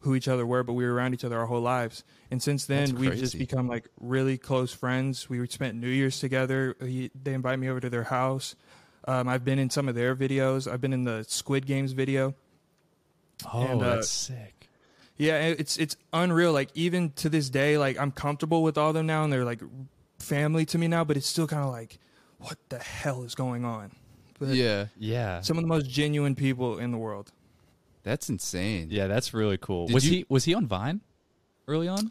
who 0.00 0.14
each 0.14 0.28
other 0.28 0.46
were, 0.46 0.62
but 0.62 0.74
we 0.74 0.84
were 0.84 0.92
around 0.92 1.14
each 1.14 1.24
other 1.24 1.38
our 1.38 1.46
whole 1.46 1.62
lives. 1.62 2.04
And 2.30 2.42
since 2.42 2.66
then, 2.66 2.96
we've 2.96 3.16
just 3.16 3.38
become 3.38 3.68
like 3.68 3.88
really 3.98 4.36
close 4.36 4.72
friends. 4.72 5.30
We 5.30 5.46
spent 5.48 5.76
New 5.76 5.88
Year's 5.88 6.20
together. 6.20 6.76
He, 6.80 7.10
they 7.20 7.32
invite 7.32 7.58
me 7.58 7.70
over 7.70 7.80
to 7.80 7.88
their 7.88 8.04
house. 8.04 8.54
Um, 9.06 9.28
I've 9.28 9.44
been 9.44 9.58
in 9.58 9.70
some 9.70 9.88
of 9.88 9.94
their 9.94 10.14
videos. 10.14 10.70
I've 10.70 10.80
been 10.80 10.92
in 10.92 11.04
the 11.04 11.24
Squid 11.26 11.66
Games 11.66 11.92
video. 11.92 12.34
Oh, 13.52 13.62
and, 13.62 13.82
uh, 13.82 13.96
that's 13.96 14.10
sick. 14.10 14.68
Yeah, 15.16 15.38
it's 15.38 15.76
it's 15.76 15.96
unreal. 16.12 16.52
Like 16.52 16.70
even 16.74 17.10
to 17.12 17.28
this 17.28 17.48
day, 17.48 17.78
like 17.78 17.98
I'm 17.98 18.10
comfortable 18.10 18.62
with 18.62 18.76
all 18.76 18.88
of 18.88 18.94
them 18.94 19.06
now, 19.06 19.24
and 19.24 19.32
they're 19.32 19.44
like 19.44 19.60
family 20.18 20.66
to 20.66 20.78
me 20.78 20.88
now. 20.88 21.04
But 21.04 21.16
it's 21.16 21.26
still 21.26 21.46
kind 21.46 21.62
of 21.62 21.70
like, 21.70 21.98
what 22.38 22.58
the 22.68 22.78
hell 22.78 23.22
is 23.22 23.34
going 23.34 23.64
on? 23.64 23.92
But 24.38 24.48
yeah, 24.48 24.86
yeah. 24.98 25.40
Some 25.40 25.58
of 25.58 25.62
the 25.62 25.68
most 25.68 25.88
genuine 25.88 26.34
people 26.34 26.78
in 26.78 26.90
the 26.90 26.98
world. 26.98 27.32
That's 28.02 28.28
insane. 28.28 28.88
Yeah, 28.90 29.06
that's 29.06 29.32
really 29.32 29.56
cool. 29.56 29.86
Did 29.86 29.94
was 29.94 30.06
you, 30.06 30.18
he 30.18 30.26
was 30.28 30.44
he 30.44 30.54
on 30.54 30.66
Vine 30.66 31.00
early 31.66 31.88
on? 31.88 32.10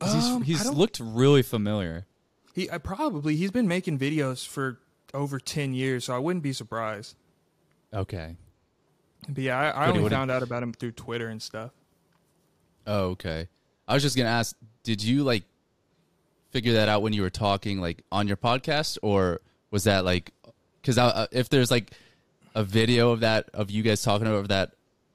Um, 0.00 0.42
he's, 0.42 0.62
he's 0.62 0.70
looked 0.70 0.98
really 1.00 1.42
familiar. 1.42 2.06
He 2.54 2.70
I 2.70 2.78
probably 2.78 3.36
he's 3.36 3.50
been 3.50 3.68
making 3.68 3.98
videos 3.98 4.46
for 4.46 4.78
over 5.14 5.38
ten 5.38 5.74
years, 5.74 6.06
so 6.06 6.14
I 6.14 6.18
wouldn't 6.18 6.42
be 6.42 6.52
surprised. 6.52 7.16
Okay. 7.94 8.36
But 9.28 9.44
yeah, 9.44 9.58
I, 9.58 9.86
I 9.86 9.90
only 9.90 10.08
found 10.08 10.30
out 10.30 10.42
about 10.42 10.62
him 10.62 10.72
through 10.72 10.92
Twitter 10.92 11.28
and 11.28 11.40
stuff. 11.40 11.70
Oh, 12.86 13.10
okay. 13.10 13.48
I 13.86 13.94
was 13.94 14.02
just 14.02 14.16
gonna 14.16 14.30
ask, 14.30 14.56
did 14.82 15.04
you 15.04 15.22
like 15.22 15.44
figure 16.50 16.72
that 16.72 16.88
out 16.88 17.02
when 17.02 17.12
you 17.12 17.22
were 17.22 17.30
talking 17.30 17.80
like 17.80 18.02
on 18.10 18.26
your 18.26 18.36
podcast, 18.36 18.98
or 19.02 19.40
was 19.70 19.84
that 19.84 20.04
like 20.04 20.32
because 20.80 20.98
uh, 20.98 21.26
if 21.32 21.48
there's 21.48 21.70
like 21.70 21.92
a 22.54 22.64
video 22.64 23.10
of 23.10 23.20
that 23.20 23.48
of 23.54 23.70
you 23.70 23.82
guys 23.82 24.02
talking 24.02 24.26
over 24.26 24.48
that 24.48 24.72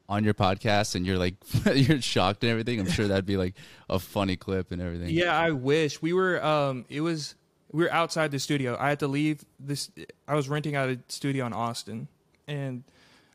on 0.07 0.23
your 0.23 0.33
podcast 0.33 0.95
and 0.95 1.05
you're 1.05 1.17
like 1.17 1.35
you're 1.73 2.01
shocked 2.01 2.43
and 2.43 2.51
everything 2.51 2.79
i'm 2.79 2.87
sure 2.89 3.07
that'd 3.07 3.25
be 3.25 3.37
like 3.37 3.55
a 3.89 3.99
funny 3.99 4.35
clip 4.35 4.71
and 4.71 4.81
everything. 4.81 5.09
Yeah 5.09 5.37
i 5.37 5.51
wish. 5.51 6.01
We 6.01 6.13
were 6.13 6.43
um 6.43 6.85
it 6.89 7.01
was 7.01 7.35
we 7.71 7.83
were 7.83 7.91
outside 7.91 8.31
the 8.31 8.39
studio. 8.39 8.77
I 8.79 8.89
had 8.89 8.99
to 8.99 9.07
leave 9.07 9.43
this 9.59 9.89
i 10.27 10.35
was 10.35 10.47
renting 10.47 10.75
out 10.75 10.89
a 10.89 10.99
studio 11.09 11.45
in 11.45 11.53
austin 11.53 12.07
and 12.47 12.83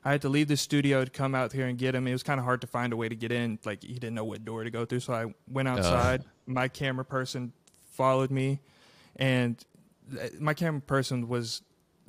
i 0.04 0.12
had 0.12 0.22
to 0.22 0.28
leave 0.28 0.48
the 0.48 0.56
studio 0.56 1.04
to 1.04 1.10
come 1.10 1.34
out 1.34 1.52
here 1.52 1.66
and 1.66 1.76
get 1.76 1.94
him. 1.94 2.06
It 2.06 2.12
was 2.12 2.22
kind 2.22 2.38
of 2.38 2.44
hard 2.44 2.60
to 2.62 2.66
find 2.66 2.92
a 2.92 2.96
way 2.96 3.08
to 3.08 3.16
get 3.16 3.32
in 3.32 3.58
like 3.64 3.82
he 3.82 3.94
didn't 3.94 4.14
know 4.14 4.24
what 4.24 4.44
door 4.44 4.64
to 4.64 4.70
go 4.70 4.84
through 4.84 5.00
so 5.00 5.12
i 5.12 5.26
went 5.48 5.68
outside. 5.68 6.20
Uh. 6.20 6.24
my 6.46 6.68
camera 6.68 7.04
person 7.04 7.52
followed 7.92 8.30
me 8.30 8.60
and 9.16 9.62
uh, 10.18 10.28
my 10.38 10.54
camera 10.54 10.80
person 10.80 11.28
was 11.28 11.62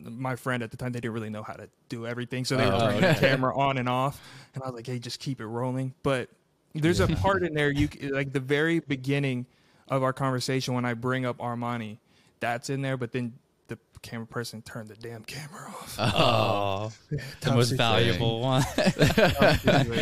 my 0.04 0.36
friend 0.36 0.64
at 0.64 0.72
the 0.72 0.78
time 0.78 0.92
they 0.92 1.00
didn't 1.00 1.14
really 1.14 1.30
know 1.30 1.44
how 1.44 1.54
to 1.54 1.70
do 1.90 2.06
everything, 2.06 2.46
so 2.46 2.58
they 2.58 2.66
were 2.66 2.74
oh, 2.74 2.80
turning 2.80 3.02
the 3.02 3.16
camera 3.20 3.58
on 3.58 3.78
and 3.78 3.90
off, 3.90 4.22
and 4.54 4.64
I 4.64 4.68
was 4.68 4.76
like, 4.76 4.88
"Hey, 4.88 5.00
just 5.00 5.20
keep 5.20 5.42
it 5.42 5.46
rolling." 5.46 5.94
But 6.04 6.30
there's 6.74 7.00
a 7.00 7.08
part 7.08 7.44
in 7.44 7.54
there 7.54 7.72
you 7.72 7.90
like 8.12 8.34
the 8.34 8.40
very 8.40 8.80
beginning 8.80 9.46
of 9.88 10.04
our 10.04 10.14
conversation 10.14 10.74
when 10.74 10.86
I 10.86 10.94
bring 10.94 11.26
up 11.26 11.38
Armoni, 11.38 11.98
that's 12.40 12.70
in 12.70 12.82
there, 12.82 12.98
but 12.98 13.12
then 13.12 13.34
the 13.68 13.78
camera 14.02 14.28
person 14.28 14.62
turned 14.62 14.90
the 14.90 14.96
damn 14.96 15.24
camera 15.24 15.68
off. 15.68 15.96
Oh, 16.00 16.92
the 17.42 17.52
most 17.52 17.72
valuable 17.72 18.42
one. 18.42 18.64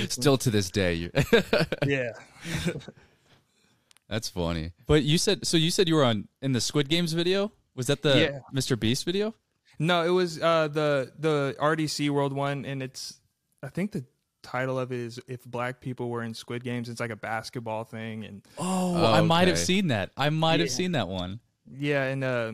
Still 0.09 0.37
to 0.37 0.49
this 0.49 0.69
day. 0.71 1.11
yeah. 1.85 2.11
That's 4.09 4.27
funny. 4.27 4.71
But 4.87 5.03
you 5.03 5.19
said 5.19 5.45
so. 5.45 5.55
You 5.55 5.69
said 5.69 5.87
you 5.87 5.95
were 5.95 6.03
on 6.03 6.27
in 6.41 6.53
the 6.53 6.61
Squid 6.61 6.89
Games 6.89 7.13
video. 7.13 7.51
Was 7.75 7.87
that 7.87 8.01
the 8.01 8.19
yeah. 8.19 8.39
Mr. 8.59 8.77
Beast 8.77 9.05
video? 9.05 9.35
No, 9.79 10.03
it 10.03 10.09
was 10.09 10.41
uh, 10.41 10.67
the 10.67 11.11
the 11.17 11.55
RDC 11.59 12.09
World 12.09 12.33
one, 12.33 12.65
and 12.65 12.83
it's 12.83 13.19
I 13.63 13.69
think 13.69 13.93
the 13.93 14.03
title 14.43 14.77
of 14.77 14.91
it 14.91 14.99
is 14.99 15.19
if 15.27 15.43
black 15.45 15.79
people 15.79 16.09
were 16.09 16.21
in 16.21 16.33
Squid 16.33 16.63
Games. 16.63 16.89
It's 16.89 16.99
like 16.99 17.11
a 17.11 17.15
basketball 17.15 17.85
thing, 17.85 18.25
and 18.25 18.41
oh, 18.57 18.95
oh 18.97 19.13
I 19.13 19.21
might 19.21 19.47
have 19.47 19.57
seen 19.57 19.87
that. 19.87 20.11
I 20.17 20.29
might 20.29 20.59
yeah. 20.59 20.65
have 20.65 20.71
seen 20.71 20.91
that 20.91 21.07
one. 21.07 21.39
Yeah, 21.71 22.03
and 22.03 22.23
uh, 22.23 22.51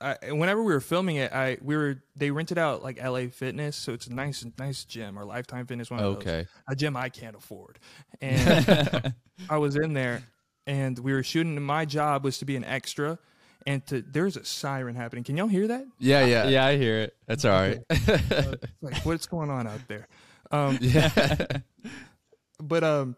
I, 0.00 0.32
whenever 0.32 0.62
we 0.62 0.72
were 0.72 0.80
filming 0.80 1.16
it, 1.16 1.32
I 1.32 1.58
we 1.62 1.76
were 1.76 2.02
they 2.14 2.30
rented 2.30 2.58
out 2.58 2.82
like 2.82 3.02
LA 3.02 3.26
Fitness, 3.28 3.76
so 3.76 3.92
it's 3.92 4.06
a 4.06 4.14
nice 4.14 4.44
nice 4.58 4.84
gym 4.84 5.18
or 5.18 5.24
Lifetime 5.24 5.66
Fitness 5.66 5.90
one. 5.90 6.00
Okay, 6.00 6.46
a 6.68 6.76
gym 6.76 6.96
I 6.96 7.08
can't 7.08 7.36
afford, 7.36 7.78
and 8.20 9.14
I 9.50 9.58
was 9.58 9.76
in 9.76 9.94
there, 9.94 10.22
and 10.66 10.98
we 10.98 11.12
were 11.12 11.22
shooting. 11.22 11.56
And 11.56 11.66
My 11.66 11.84
job 11.84 12.24
was 12.24 12.38
to 12.38 12.44
be 12.44 12.56
an 12.56 12.64
extra 12.64 13.18
and 13.66 13.84
to 13.86 14.02
there's 14.02 14.36
a 14.36 14.44
siren 14.44 14.94
happening. 14.94 15.24
Can 15.24 15.36
y'all 15.36 15.48
hear 15.48 15.68
that? 15.68 15.84
Yeah, 15.98 16.24
yeah, 16.24 16.48
yeah. 16.48 16.66
I 16.66 16.76
hear 16.76 17.00
it. 17.00 17.16
That's 17.26 17.44
all 17.44 17.52
right. 17.52 17.78
uh, 17.90 18.54
like 18.82 19.04
what's 19.04 19.26
going 19.26 19.50
on 19.50 19.66
out 19.66 19.80
there? 19.88 20.08
Um, 20.50 20.78
yeah, 20.80 21.46
but 22.60 22.84
um, 22.84 23.16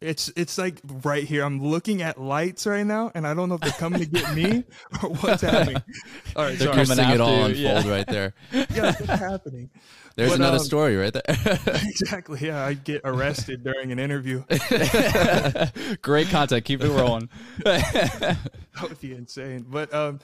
it's 0.00 0.32
it's 0.34 0.56
like 0.56 0.80
right 1.04 1.24
here. 1.24 1.44
I'm 1.44 1.62
looking 1.62 2.00
at 2.00 2.18
lights 2.18 2.66
right 2.66 2.86
now, 2.86 3.12
and 3.14 3.26
I 3.26 3.34
don't 3.34 3.50
know 3.50 3.56
if 3.56 3.60
they're 3.60 3.70
coming 3.72 4.00
to 4.00 4.06
get 4.06 4.34
me 4.34 4.64
or 5.02 5.10
what's 5.10 5.42
happening. 5.42 5.82
All 6.34 6.44
right, 6.44 6.58
they're 6.58 6.72
sorry. 6.72 6.86
seeing 6.86 7.10
it 7.10 7.20
all 7.20 7.44
unfold 7.44 7.56
yeah. 7.58 7.90
right 7.90 8.06
there. 8.06 8.34
yeah, 8.52 8.92
what's 8.92 9.06
happening? 9.06 9.70
There's 10.16 10.30
but, 10.30 10.40
another 10.40 10.56
um, 10.56 10.64
story 10.64 10.96
right 10.96 11.12
there. 11.12 11.22
exactly. 11.28 12.40
Yeah, 12.46 12.64
I 12.64 12.74
get 12.74 13.02
arrested 13.04 13.62
during 13.62 13.92
an 13.92 13.98
interview. 13.98 14.42
Great 16.02 16.28
content. 16.28 16.64
Keep 16.64 16.82
it 16.82 16.90
rolling. 16.90 17.28
that 17.64 18.38
would 18.82 19.00
be 19.00 19.12
insane. 19.12 19.64
But 19.68 19.94
um, 19.94 20.18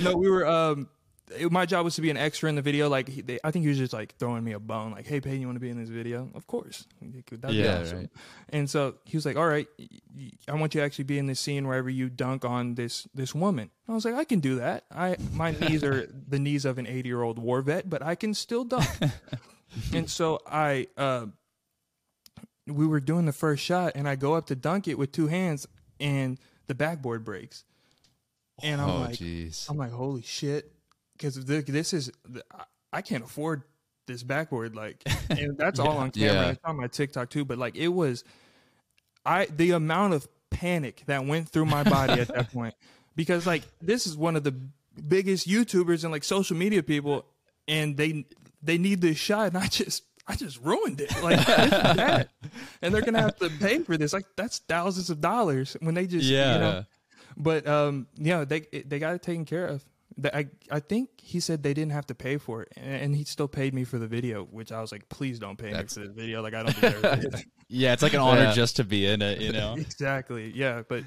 no, 0.00 0.16
we 0.16 0.30
were 0.30 0.46
um, 0.46 0.88
it, 1.36 1.52
my 1.52 1.66
job 1.66 1.84
was 1.84 1.94
to 1.96 2.00
be 2.00 2.10
an 2.10 2.16
extra 2.16 2.48
in 2.48 2.54
the 2.54 2.62
video. 2.62 2.88
Like 2.88 3.08
he, 3.08 3.20
they, 3.20 3.38
I 3.44 3.50
think 3.50 3.64
he 3.64 3.68
was 3.68 3.78
just 3.78 3.92
like 3.92 4.14
throwing 4.16 4.44
me 4.44 4.52
a 4.52 4.58
bone, 4.58 4.92
like, 4.92 5.06
"Hey, 5.06 5.20
Peyton, 5.20 5.40
you 5.40 5.46
want 5.46 5.56
to 5.56 5.60
be 5.60 5.70
in 5.70 5.78
this 5.78 5.88
video?" 5.88 6.30
Of 6.34 6.46
course, 6.46 6.86
That'd 7.30 7.56
yeah, 7.56 7.80
awesome. 7.80 7.98
right. 7.98 8.10
And 8.50 8.68
so 8.68 8.94
he 9.04 9.16
was 9.16 9.26
like, 9.26 9.36
"All 9.36 9.46
right, 9.46 9.66
I 10.48 10.54
want 10.54 10.74
you 10.74 10.80
to 10.80 10.84
actually 10.84 11.04
be 11.04 11.18
in 11.18 11.26
this 11.26 11.40
scene 11.40 11.66
wherever 11.66 11.90
you 11.90 12.08
dunk 12.08 12.44
on 12.44 12.74
this 12.74 13.06
this 13.14 13.34
woman." 13.34 13.70
I 13.88 13.92
was 13.92 14.04
like, 14.04 14.14
"I 14.14 14.24
can 14.24 14.40
do 14.40 14.56
that. 14.56 14.84
I 14.90 15.16
my 15.32 15.52
knees 15.52 15.82
are 15.84 16.06
the 16.28 16.38
knees 16.38 16.64
of 16.64 16.78
an 16.78 16.86
eighty 16.86 17.08
year 17.08 17.22
old 17.22 17.38
war 17.38 17.62
vet, 17.62 17.88
but 17.88 18.02
I 18.02 18.14
can 18.14 18.34
still 18.34 18.64
dunk." 18.64 18.88
and 19.92 20.08
so 20.08 20.40
I, 20.46 20.88
uh, 20.96 21.26
we 22.66 22.86
were 22.86 23.00
doing 23.00 23.26
the 23.26 23.32
first 23.32 23.62
shot, 23.62 23.92
and 23.94 24.08
I 24.08 24.16
go 24.16 24.34
up 24.34 24.46
to 24.46 24.56
dunk 24.56 24.88
it 24.88 24.98
with 24.98 25.12
two 25.12 25.26
hands, 25.26 25.66
and 26.00 26.38
the 26.66 26.74
backboard 26.74 27.24
breaks. 27.24 27.64
And 28.62 28.80
I'm 28.80 28.90
oh, 28.90 29.00
like, 29.00 29.18
geez. 29.18 29.66
I'm 29.70 29.76
like, 29.76 29.92
holy 29.92 30.22
shit! 30.22 30.72
Because 31.18 31.44
this 31.44 31.92
is 31.92 32.10
I 32.92 33.02
can't 33.02 33.24
afford 33.24 33.62
this 34.06 34.22
backboard 34.22 34.74
like 34.74 35.02
and 35.30 35.58
that's 35.58 35.78
all 35.78 35.98
on 35.98 36.10
camera 36.10 36.32
Yeah. 36.32 36.42
and 36.44 36.50
it's 36.52 36.60
on 36.64 36.76
my 36.78 36.86
tiktok 36.86 37.28
too 37.28 37.44
but 37.44 37.58
like 37.58 37.76
it 37.76 37.88
was 37.88 38.24
i 39.26 39.44
the 39.54 39.72
amount 39.72 40.14
of 40.14 40.26
panic 40.50 41.02
that 41.06 41.26
went 41.26 41.50
through 41.50 41.66
my 41.66 41.82
body 41.84 42.14
at 42.18 42.28
that 42.28 42.50
point 42.54 42.74
because 43.16 43.46
like 43.46 43.64
this 43.82 44.06
is 44.06 44.16
one 44.16 44.34
of 44.34 44.44
the 44.44 44.54
biggest 45.06 45.46
youtubers 45.46 46.04
and 46.04 46.10
like 46.12 46.24
social 46.24 46.56
media 46.56 46.82
people 46.82 47.26
and 47.68 47.98
they 47.98 48.24
they 48.62 48.78
need 48.78 49.02
this 49.02 49.18
shot 49.18 49.48
and 49.48 49.58
i 49.58 49.66
just 49.66 50.04
i 50.26 50.34
just 50.34 50.58
ruined 50.62 51.00
it 51.02 51.22
like 51.22 51.44
that. 51.46 52.28
and 52.82 52.94
they're 52.94 53.02
gonna 53.02 53.20
have 53.20 53.36
to 53.36 53.50
pay 53.60 53.78
for 53.80 53.98
this 53.98 54.14
like 54.14 54.24
that's 54.36 54.60
thousands 54.60 55.10
of 55.10 55.20
dollars 55.20 55.76
when 55.80 55.94
they 55.94 56.06
just 56.06 56.24
Yeah. 56.24 56.54
you 56.54 56.60
know 56.60 56.84
but 57.36 57.66
um 57.68 58.06
yeah 58.16 58.44
they 58.46 58.60
they 58.60 58.98
got 58.98 59.14
it 59.14 59.22
taken 59.22 59.44
care 59.44 59.66
of 59.66 59.84
The- 60.20 60.36
I, 60.36 60.46
I 60.70 60.80
think 60.80 61.10
he 61.22 61.38
said 61.40 61.62
they 61.62 61.72
didn't 61.74 61.92
have 61.92 62.06
to 62.08 62.14
pay 62.14 62.36
for 62.38 62.62
it, 62.62 62.72
and 62.76 63.02
and 63.02 63.16
he 63.16 63.24
still 63.24 63.48
paid 63.48 63.72
me 63.72 63.84
for 63.84 63.98
the 63.98 64.06
video, 64.08 64.44
which 64.44 64.72
I 64.72 64.80
was 64.80 64.90
like, 64.92 65.08
please 65.08 65.38
don't 65.38 65.56
pay 65.56 65.70
That's- 65.72 65.96
me 65.96 66.02
for 66.02 66.08
the 66.08 66.14
video. 66.14 66.42
Like 66.42 66.54
I 66.54 66.62
don't 66.64 66.80
deserve 66.80 67.04
it. 67.34 67.44
Yeah, 67.70 67.92
it's 67.92 68.02
like 68.02 68.14
an 68.14 68.20
honor 68.20 68.44
Yeah. 68.44 68.52
just 68.54 68.76
to 68.76 68.84
be 68.84 69.04
in 69.06 69.20
it, 69.20 69.42
you 69.42 69.52
know. 69.52 69.74
exactly. 69.78 70.50
Yeah, 70.54 70.84
but 70.88 71.04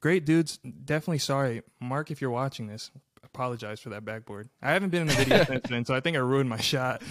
great 0.00 0.26
dudes. 0.26 0.58
Definitely 0.58 1.18
sorry, 1.20 1.62
Mark, 1.80 2.10
if 2.10 2.20
you're 2.20 2.28
watching 2.32 2.66
this. 2.66 2.90
Apologize 3.22 3.78
for 3.78 3.90
that 3.90 4.04
backboard. 4.04 4.48
I 4.60 4.72
haven't 4.72 4.90
been 4.90 5.02
in 5.02 5.10
a 5.10 5.12
video 5.12 5.44
since 5.46 5.68
then, 5.68 5.84
so 5.84 5.94
I 5.94 6.00
think 6.00 6.16
I 6.16 6.20
ruined 6.20 6.50
my 6.50 6.58
shot. 6.58 7.02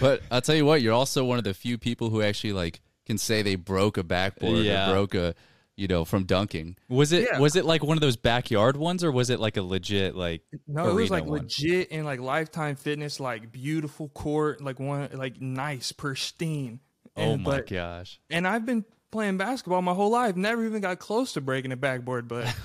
But 0.00 0.22
I'll 0.30 0.40
tell 0.40 0.54
you 0.54 0.64
what, 0.64 0.82
you're 0.82 0.92
also 0.94 1.24
one 1.24 1.38
of 1.38 1.44
the 1.44 1.52
few 1.54 1.78
people 1.78 2.10
who 2.10 2.22
actually 2.22 2.52
like 2.52 2.80
can 3.06 3.18
say 3.18 3.42
they 3.42 3.56
broke 3.56 3.96
a 3.96 4.04
backboard 4.04 4.64
Yeah. 4.64 4.88
or 4.88 4.92
broke 4.92 5.14
a, 5.16 5.34
you 5.78 5.86
know, 5.86 6.04
from 6.04 6.24
dunking. 6.24 6.76
Was 6.88 7.12
it 7.12 7.28
Yeah. 7.32 7.38
was 7.38 7.54
it 7.56 7.64
like 7.64 7.84
one 7.84 7.96
of 7.96 8.00
those 8.00 8.16
backyard 8.16 8.76
ones 8.76 9.04
or 9.04 9.12
was 9.12 9.30
it 9.30 9.38
like 9.38 9.56
a 9.56 9.62
legit 9.62 10.16
like 10.16 10.42
No, 10.66 10.88
it 10.88 10.94
was 10.94 11.10
like 11.10 11.24
one? 11.24 11.42
legit 11.42 11.88
and 11.92 12.04
like 12.04 12.20
Lifetime 12.20 12.74
Fitness, 12.76 13.20
like 13.20 13.52
beautiful 13.52 14.08
court, 14.08 14.60
like 14.60 14.80
one 14.80 15.08
like 15.14 15.40
nice, 15.40 15.92
pristine. 15.92 16.80
Oh 17.16 17.36
my 17.36 17.58
but, 17.58 17.68
gosh. 17.68 18.20
And 18.28 18.46
I've 18.46 18.66
been 18.66 18.84
playing 19.12 19.36
basketball 19.38 19.80
my 19.82 19.94
whole 19.94 20.10
life, 20.10 20.36
never 20.36 20.64
even 20.66 20.80
got 20.80 20.98
close 20.98 21.32
to 21.34 21.40
breaking 21.40 21.70
a 21.72 21.76
backboard, 21.76 22.26
but 22.28 22.44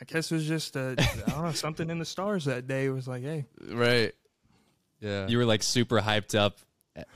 I 0.00 0.04
guess 0.06 0.30
it 0.30 0.36
was 0.36 0.46
just 0.46 0.76
uh, 0.76 0.94
I 0.96 1.30
don't 1.30 1.42
know 1.42 1.52
something 1.52 1.90
in 1.90 1.98
the 1.98 2.04
stars 2.04 2.44
that 2.44 2.68
day. 2.68 2.84
It 2.86 2.90
was 2.90 3.08
like, 3.08 3.22
hey, 3.24 3.46
Right. 3.68 4.14
Yeah. 5.00 5.26
You 5.26 5.38
were 5.38 5.44
like 5.44 5.62
super 5.62 6.00
hyped 6.00 6.36
up 6.38 6.58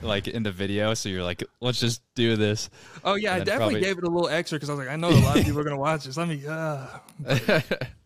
like 0.01 0.29
in 0.29 0.43
the 0.43 0.53
video, 0.53 0.95
so 0.95 1.09
you're 1.09 1.23
like, 1.23 1.43
let's 1.61 1.81
just 1.81 2.03
do 2.15 2.37
this. 2.37 2.71
oh 3.05 3.15
yeah, 3.15 3.35
I 3.35 3.39
definitely 3.39 3.75
probably- 3.75 3.81
gave 3.81 3.99
it 3.99 4.05
a 4.05 4.11
little 4.11 4.29
extra 4.29 4.57
because 4.57 4.71
I 4.71 4.75
was 4.75 4.85
like, 4.87 4.93
I 4.93 4.97
know 4.97 5.11
a 5.11 5.19
lot 5.21 5.39
of 5.39 5.45
people 5.47 5.61
are 5.61 5.65
gonna 5.65 5.77
watch 5.79 6.05
this. 6.05 6.17
Let 6.17 6.29
me, 6.29 6.43
uh. 6.47 6.87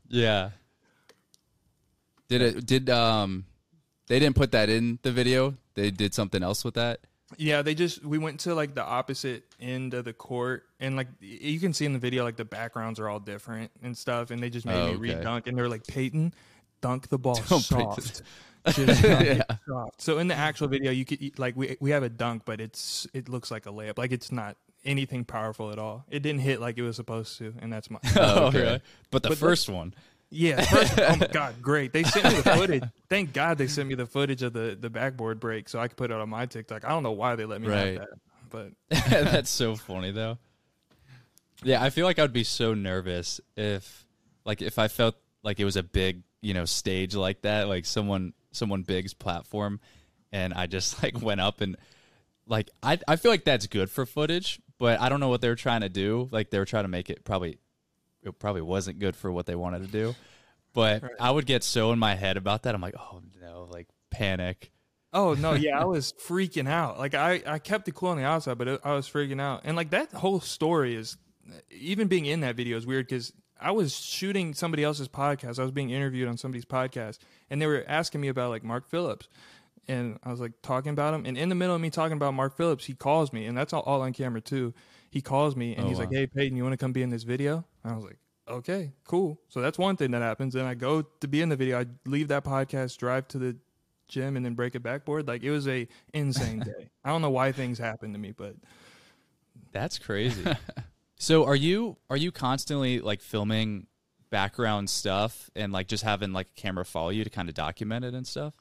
Yeah. 0.09 0.51
did 2.29 2.43
it 2.43 2.66
did 2.66 2.91
um 2.91 3.45
they 4.09 4.18
didn't 4.20 4.37
put 4.37 4.53
that 4.53 4.68
in 4.68 4.99
the 5.03 5.11
video? 5.12 5.55
They 5.74 5.91
did 5.91 6.14
something 6.14 6.43
else 6.43 6.64
with 6.64 6.74
that? 6.74 7.01
Yeah, 7.39 7.62
they 7.62 7.74
just 7.74 8.05
we 8.05 8.18
went 8.18 8.39
to 8.41 8.55
like 8.55 8.74
the 8.77 8.85
opposite 8.85 9.43
end 9.61 9.95
of 9.95 10.05
the 10.05 10.12
court, 10.12 10.62
and 10.79 10.97
like 10.97 11.09
you 11.20 11.59
can 11.59 11.72
see 11.72 11.85
in 11.85 11.93
the 11.93 11.99
video, 11.99 12.22
like 12.22 12.37
the 12.37 12.45
backgrounds 12.45 13.01
are 13.01 13.09
all 13.09 13.18
different 13.18 13.72
and 13.83 13.99
stuff, 13.99 14.31
and 14.31 14.41
they 14.41 14.49
just 14.49 14.64
made 14.64 14.74
Oh, 14.77 14.87
me 14.87 14.91
okay. 14.93 14.97
re-dunk, 15.16 15.49
and 15.49 15.59
they're 15.59 15.68
like 15.68 15.85
Peyton, 15.87 16.33
dunk 16.81 17.09
the 17.09 17.18
ball 17.18 17.35
Don't 17.49 17.61
soft. 17.61 18.22
Just 18.73 19.03
dunk 19.03 19.21
it 19.27 19.43
soft. 19.69 20.01
So 20.03 20.19
in 20.19 20.29
the 20.29 20.35
actual 20.35 20.69
video, 20.69 20.91
you 20.93 21.05
could 21.05 21.39
like 21.39 21.57
we 21.57 21.77
we 21.81 21.91
have 21.91 22.03
a 22.03 22.09
dunk, 22.09 22.43
but 22.45 22.61
it's 22.61 23.07
it 23.14 23.29
looks 23.29 23.51
like 23.51 23.67
a 23.67 23.71
layup, 23.71 23.99
like 23.99 24.12
it's 24.12 24.31
not 24.33 24.57
anything 24.85 25.25
powerful 25.25 25.73
at 25.73 25.79
all. 25.79 26.05
It 26.11 26.21
didn't 26.23 26.41
hit 26.41 26.61
like 26.61 26.79
it 26.79 26.83
was 26.83 26.97
supposed 26.97 27.39
to, 27.39 27.55
and 27.61 27.73
that's 27.73 27.91
my 27.91 27.99
Oh, 28.17 28.47
okay. 28.47 28.61
really? 28.62 28.81
But 29.11 29.23
the 29.23 29.31
But 29.31 29.39
first 29.39 29.69
one. 29.69 29.95
yeah. 30.31 30.61
First, 30.62 30.99
oh 30.99 31.17
my 31.17 31.27
god, 31.33 31.55
great! 31.62 31.93
They 31.93 32.03
sent 32.05 32.25
me 32.25 32.35
the 32.41 32.43
footage. 32.43 32.83
Thank 33.09 33.33
God 33.33 33.59
they 33.59 33.67
sent 33.69 33.89
me 33.89 33.95
the 33.95 34.07
footage 34.07 34.43
of 34.43 34.53
the 34.53 34.77
the 34.81 34.91
backboard 34.91 35.39
break, 35.41 35.69
so 35.69 35.79
I 35.79 35.89
could 35.89 35.97
put 35.97 36.11
it 36.11 36.17
on 36.17 36.29
my 36.29 36.47
TikTok. 36.47 36.85
I 36.85 36.89
don't 36.91 37.03
know 37.03 37.12
why 37.12 37.37
they 37.37 37.45
let 37.45 37.61
me 37.61 37.69
Right. 37.69 37.99
have 37.99 38.07
that, 38.09 38.19
but. 38.51 38.73
That's 39.11 39.51
so 39.51 39.77
funny 39.77 40.11
though. 40.12 40.39
Yeah, 41.62 41.83
I 41.83 41.91
feel 41.91 42.05
like 42.07 42.19
I 42.19 42.23
would 42.23 42.33
be 42.33 42.45
so 42.45 42.75
nervous 42.75 43.41
if 43.57 44.05
like 44.45 44.61
if 44.62 44.79
I 44.79 44.89
felt 44.89 45.17
like 45.43 45.59
it 45.59 45.64
was 45.64 45.77
a 45.77 45.83
big, 45.83 46.23
you 46.43 46.55
know, 46.55 46.64
stage 46.64 47.14
like 47.14 47.43
that, 47.43 47.67
like 47.69 47.87
someone 47.87 48.35
someone 48.57 48.83
big's 48.83 49.15
platform 49.15 49.81
and 50.33 50.53
I 50.55 50.67
just 50.67 51.03
like 51.03 51.21
went 51.21 51.41
up 51.41 51.61
and 51.61 51.77
like 52.47 52.71
I 52.83 52.99
I 53.07 53.17
feel 53.17 53.31
like 53.31 53.45
that's 53.45 53.67
good 53.67 53.91
for 53.91 54.07
footage, 54.07 54.61
but 54.79 55.01
I 55.01 55.09
don't 55.09 55.21
know 55.21 55.29
what 55.29 55.41
they 55.41 55.49
were 55.49 55.57
trying 55.57 55.81
to 55.81 55.89
do. 55.89 56.29
Like 56.31 56.51
they 56.51 56.59
were 56.59 56.65
trying 56.65 56.85
to 56.85 56.89
make 56.89 57.11
it 57.11 57.25
probably 57.25 57.59
it 58.23 58.39
probably 58.39 58.63
wasn't 58.63 58.99
good 58.99 59.17
for 59.17 59.31
what 59.31 59.47
they 59.47 59.55
wanted 59.55 59.83
to 59.83 59.89
do. 59.89 60.15
But 60.73 61.03
I 61.19 61.31
would 61.31 61.47
get 61.47 61.65
so 61.65 61.93
in 61.93 61.99
my 61.99 62.15
head 62.15 62.37
about 62.37 62.65
that. 62.65 62.75
I'm 62.75 62.83
like, 62.83 62.97
"Oh 62.99 63.23
no, 63.41 63.67
like 63.71 63.89
panic." 64.11 64.73
Oh 65.13 65.33
no, 65.35 65.53
yeah, 65.55 65.81
I 65.81 65.85
was 65.85 66.13
freaking 66.13 66.69
out. 66.69 66.99
Like 66.99 67.15
I, 67.15 67.43
I 67.47 67.59
kept 67.59 67.89
it 67.89 67.95
cool 67.95 68.11
on 68.11 68.19
the 68.19 68.25
outside, 68.25 68.59
but 68.59 68.69
it, 68.69 68.81
I 68.85 68.93
was 68.93 69.09
freaking 69.09 69.41
out. 69.41 69.63
And 69.65 69.77
like 69.77 69.91
that 69.91 70.13
whole 70.13 70.41
story 70.41 70.95
is, 70.95 71.17
even 71.71 72.09
being 72.09 72.27
in 72.27 72.41
that 72.41 72.57
video 72.57 72.77
is 72.77 72.87
weird 72.87 73.07
because 73.07 73.33
I 73.61 73.71
was 73.71 73.97
shooting 73.97 74.55
somebody 74.55 74.85
else's 74.85 75.09
podcast. 75.09 75.59
I 75.59 75.63
was 75.63 75.71
being 75.71 75.91
interviewed 75.91 76.29
on 76.29 76.37
somebody's 76.37 76.65
podcast, 76.65 77.19
and 77.51 77.61
they 77.61 77.67
were 77.67 77.85
asking 77.89 78.21
me 78.21 78.29
about 78.29 78.51
like 78.51 78.63
Mark 78.65 78.89
Phillips, 78.89 79.29
and 79.89 80.19
I 80.23 80.31
was 80.31 80.41
like 80.41 80.53
talking 80.63 80.91
about 80.93 81.15
him. 81.15 81.25
And 81.25 81.39
in 81.39 81.49
the 81.49 81.55
middle 81.55 81.75
of 81.75 81.81
me 81.81 81.91
talking 81.91 82.17
about 82.17 82.35
Mark 82.35 82.57
Phillips, 82.57 82.85
he 82.85 82.95
calls 82.95 83.33
me, 83.33 83.47
and 83.47 83.57
that's 83.57 83.73
all, 83.73 83.83
all 83.83 84.03
on 84.03 84.13
camera 84.13 84.41
too. 84.41 84.75
He 85.11 85.23
calls 85.23 85.57
me 85.57 85.75
and 85.75 85.87
Oh, 85.87 85.89
he's 85.89 85.99
like, 85.99 86.11
wow. 86.11 86.19
"Hey 86.19 86.27
Peyton, 86.27 86.57
you 86.57 86.63
want 86.63 86.75
to 86.75 86.77
come 86.77 86.93
be 86.93 87.03
in 87.03 87.11
this 87.11 87.23
video?" 87.23 87.65
And 87.83 87.93
I 87.93 87.97
was 87.97 88.05
like, 88.05 88.19
"Okay, 88.49 88.93
cool." 89.05 89.41
So 89.49 89.61
that's 89.63 89.79
one 89.79 89.97
thing 89.97 90.11
that 90.11 90.21
happens. 90.23 90.53
Then 90.53 90.67
I 90.67 90.75
go 90.75 91.03
to 91.03 91.29
be 91.29 91.41
in 91.41 91.49
the 91.49 91.57
video. 91.57 91.81
I 91.81 91.87
leave 92.05 92.29
that 92.29 92.45
podcast, 92.45 92.99
drive 92.99 93.27
to 93.29 93.39
the 93.39 93.57
gym, 94.09 94.37
and 94.37 94.45
then 94.45 94.55
break 94.55 94.75
a 94.75 94.81
backboard. 94.81 95.27
Like 95.27 95.43
it 95.43 95.51
was 95.51 95.67
a 95.69 95.89
insane 96.13 96.59
day. 96.65 96.91
I 97.05 97.09
don't 97.09 97.23
know 97.23 97.31
why 97.31 97.53
things 97.53 97.79
happen 97.79 98.13
to 98.13 98.19
me, 98.19 98.33
but 98.33 98.57
That's 99.73 99.99
crazy. 99.99 100.45
so 101.19 101.45
are 101.45 101.57
you 101.57 101.97
are 102.11 102.17
you 102.17 102.31
constantly 102.31 103.01
like 103.01 103.21
filming 103.21 103.87
background 104.31 104.91
stuff 104.91 105.51
and 105.55 105.73
like 105.73 105.89
just 105.89 106.03
having 106.03 106.33
like 106.33 106.49
a 106.57 106.61
camera 106.61 106.85
follow 106.85 107.11
you 107.11 107.25
to 107.25 107.31
kind 107.31 107.49
of 107.49 107.55
document 107.55 108.05
it 108.05 108.14
and 108.14 108.27
stuff? 108.27 108.55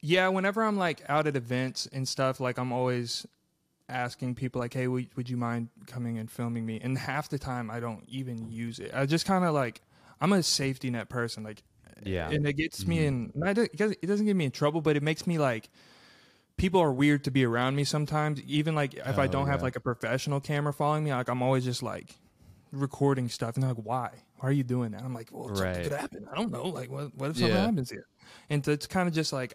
yeah, 0.00 0.28
whenever 0.28 0.62
I'm 0.62 0.76
like 0.76 1.02
out 1.08 1.26
at 1.26 1.36
events 1.36 1.88
and 1.92 2.06
stuff, 2.06 2.40
like 2.40 2.58
I'm 2.58 2.72
always 2.72 3.26
asking 3.88 4.36
people 4.36 4.60
like, 4.60 4.74
"Hey, 4.74 4.86
would, 4.86 5.08
would 5.16 5.28
you 5.28 5.36
mind 5.36 5.68
coming 5.86 6.18
and 6.18 6.30
filming 6.30 6.64
me?" 6.64 6.80
And 6.82 6.96
half 6.96 7.28
the 7.28 7.38
time, 7.38 7.70
I 7.70 7.80
don't 7.80 8.04
even 8.08 8.50
use 8.50 8.78
it. 8.78 8.92
I 8.94 9.06
just 9.06 9.26
kind 9.26 9.44
of 9.44 9.54
like 9.54 9.80
I'm 10.20 10.32
a 10.32 10.42
safety 10.42 10.90
net 10.90 11.08
person, 11.08 11.42
like, 11.42 11.62
Yeah. 12.04 12.30
and 12.30 12.46
it 12.46 12.54
gets 12.54 12.86
me 12.86 12.98
mm-hmm. 12.98 13.42
in. 13.42 13.48
It 13.48 13.76
doesn't 13.76 13.98
it 14.02 14.06
doesn't 14.06 14.26
get 14.26 14.36
me 14.36 14.44
in 14.44 14.50
trouble, 14.50 14.80
but 14.80 14.96
it 14.96 15.02
makes 15.02 15.26
me 15.26 15.38
like. 15.38 15.68
People 16.58 16.80
are 16.80 16.92
weird 16.92 17.24
to 17.24 17.30
be 17.30 17.44
around 17.46 17.74
me 17.76 17.84
sometimes. 17.84 18.42
Even 18.42 18.74
like 18.74 18.92
if 18.94 19.18
I 19.18 19.24
Oh, 19.24 19.28
don't 19.28 19.46
have 19.46 19.62
like 19.62 19.76
a 19.76 19.80
professional 19.80 20.40
camera 20.40 20.72
following 20.74 21.04
me, 21.04 21.12
like 21.14 21.28
I'm 21.30 21.42
always 21.42 21.64
just 21.64 21.82
like 21.82 22.14
recording 22.72 23.28
stuff, 23.30 23.54
and 23.54 23.62
they're 23.62 23.72
like, 23.72 23.84
"Why? 23.84 24.10
Why 24.36 24.48
are 24.50 24.52
you 24.52 24.64
doing 24.64 24.90
that?" 24.90 25.02
I'm 25.02 25.14
like, 25.14 25.30
"Well, 25.32 25.48
something 25.48 25.64
Right. 25.64 25.82
could 25.84 25.92
happen. 25.92 26.28
I 26.30 26.34
don't 26.34 26.52
know. 26.52 26.64
Like, 26.68 26.90
what, 26.90 27.14
what 27.14 27.30
if 27.30 27.36
something 27.38 27.54
Yeah. 27.56 27.62
happens 27.64 27.90
here?" 27.90 28.06
And 28.50 28.62
so 28.64 28.72
it's 28.72 28.86
kind 28.86 29.08
of 29.08 29.14
just 29.14 29.32
like 29.32 29.54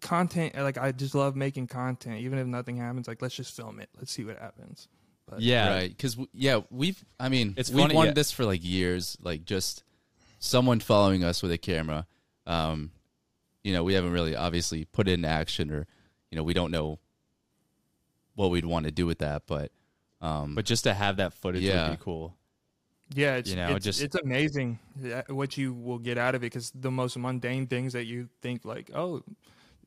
content. 0.00 0.54
Like 0.56 0.78
I 0.78 0.92
just 0.92 1.14
love 1.14 1.36
making 1.36 1.68
content, 1.68 2.20
even 2.20 2.38
if 2.38 2.46
nothing 2.46 2.76
happens. 2.76 3.06
Like 3.06 3.22
let's 3.22 3.34
just 3.36 3.54
film 3.54 3.78
it. 3.80 3.88
Let's 3.96 4.10
see 4.12 4.24
what 4.24 4.38
happens. 4.38 4.88
But 5.28 5.40
Yeah. 5.40 5.68
Right. 5.68 5.90
Because 5.90 6.16
yeah, 6.32 6.60
we've. 6.70 7.04
I 7.20 7.28
mean, 7.28 7.54
It's 7.56 7.70
we've 7.70 7.82
funny, 7.82 7.94
wanted 7.94 8.10
yeah. 8.10 8.14
this 8.14 8.32
for 8.32 8.44
like 8.44 8.64
years. 8.64 9.16
Like 9.20 9.44
just 9.44 9.84
someone 10.38 10.80
following 10.80 11.24
us 11.24 11.42
with 11.42 11.52
a 11.52 11.58
camera. 11.58 12.06
Um, 12.46 12.92
you 13.64 13.72
know, 13.72 13.82
we 13.84 13.94
haven't 13.94 14.12
really 14.12 14.36
obviously 14.36 14.84
put 14.84 15.08
it 15.08 15.12
into 15.12 15.28
action, 15.28 15.70
or 15.72 15.86
you 16.30 16.36
know, 16.36 16.42
we 16.42 16.54
don't 16.54 16.70
know 16.70 16.98
what 18.34 18.50
we'd 18.50 18.64
want 18.64 18.84
to 18.86 18.90
do 18.92 19.06
with 19.06 19.18
that. 19.18 19.42
But 19.46 19.72
um, 20.20 20.54
But 20.54 20.64
just 20.64 20.84
to 20.84 20.94
have 20.94 21.16
that 21.18 21.32
footage 21.34 21.62
Yeah. 21.62 21.88
would 21.90 21.98
be 21.98 22.02
cool. 22.04 22.34
yeah, 23.14 23.36
it's 23.36 23.50
You 23.50 23.56
know, 23.56 23.76
it's, 23.76 23.84
just- 23.84 24.02
it's 24.02 24.16
amazing 24.16 24.78
what 25.28 25.56
you 25.56 25.72
will 25.74 25.98
get 25.98 26.18
out 26.18 26.34
of 26.34 26.42
it 26.42 26.46
because 26.46 26.72
the 26.74 26.90
most 26.90 27.16
mundane 27.16 27.66
things 27.66 27.92
that 27.92 28.04
you 28.04 28.28
think 28.42 28.64
like, 28.64 28.90
oh, 28.94 29.22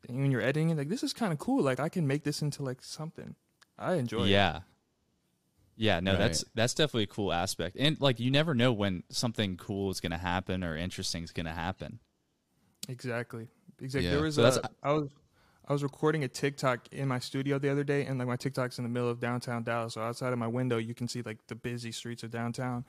when 0.08 0.32
you're 0.32 0.42
editing, 0.42 0.70
it, 0.70 0.78
like 0.78 0.88
this 0.90 1.04
is 1.04 1.12
kind 1.14 1.34
of 1.34 1.40
cool. 1.40 1.62
Like 1.64 1.80
I 1.80 1.90
can 1.90 2.08
make 2.08 2.24
this 2.24 2.42
into 2.42 2.64
like 2.64 2.82
something. 2.84 3.36
I 3.78 3.96
enjoy. 3.96 4.24
it. 4.24 4.30
Yeah. 4.30 4.62
Yeah, 5.76 6.00
no, 6.02 6.12
Right. 6.12 6.20
that's 6.20 6.44
that's 6.56 6.74
definitely 6.74 7.04
a 7.04 7.08
cool 7.08 7.32
aspect. 7.34 7.76
And 7.80 8.00
like 8.02 8.20
you 8.20 8.32
never 8.32 8.54
know 8.54 8.72
when 8.74 9.04
something 9.10 9.58
cool 9.58 9.90
is 9.92 10.00
going 10.02 10.12
to 10.12 10.18
happen 10.18 10.64
or 10.64 10.76
interesting 10.78 11.24
is 11.24 11.32
going 11.32 11.46
to 11.46 11.54
happen. 11.54 12.00
Exactly. 12.88 13.48
Exactly. 13.82 14.06
Yeah. 14.08 14.16
There 14.16 14.24
was 14.24 14.36
So 14.36 14.42
that's- 14.44 14.58
a, 14.64 14.88
I 14.88 14.92
was 14.94 15.10
I 15.70 15.74
was 15.74 15.84
recording 15.84 16.24
a 16.24 16.28
TikTok 16.28 16.88
in 16.92 17.08
my 17.08 17.20
studio 17.20 17.60
the 17.60 17.70
other 17.70 17.84
day, 17.84 18.06
and 18.06 18.18
like 18.18 18.28
my 18.28 18.36
TikTok's 18.36 18.80
in 18.80 18.84
the 18.84 18.90
middle 18.90 19.08
of 19.10 19.20
downtown 19.20 19.62
Dallas. 19.64 19.94
So 19.94 20.02
outside 20.02 20.34
of 20.34 20.40
my 20.40 20.48
window, 20.48 20.78
you 20.78 20.96
can 20.96 21.08
see 21.08 21.22
like 21.22 21.38
the 21.48 21.54
busy 21.56 21.92
streets 21.92 22.24
of 22.24 22.32
downtown. 22.32 22.86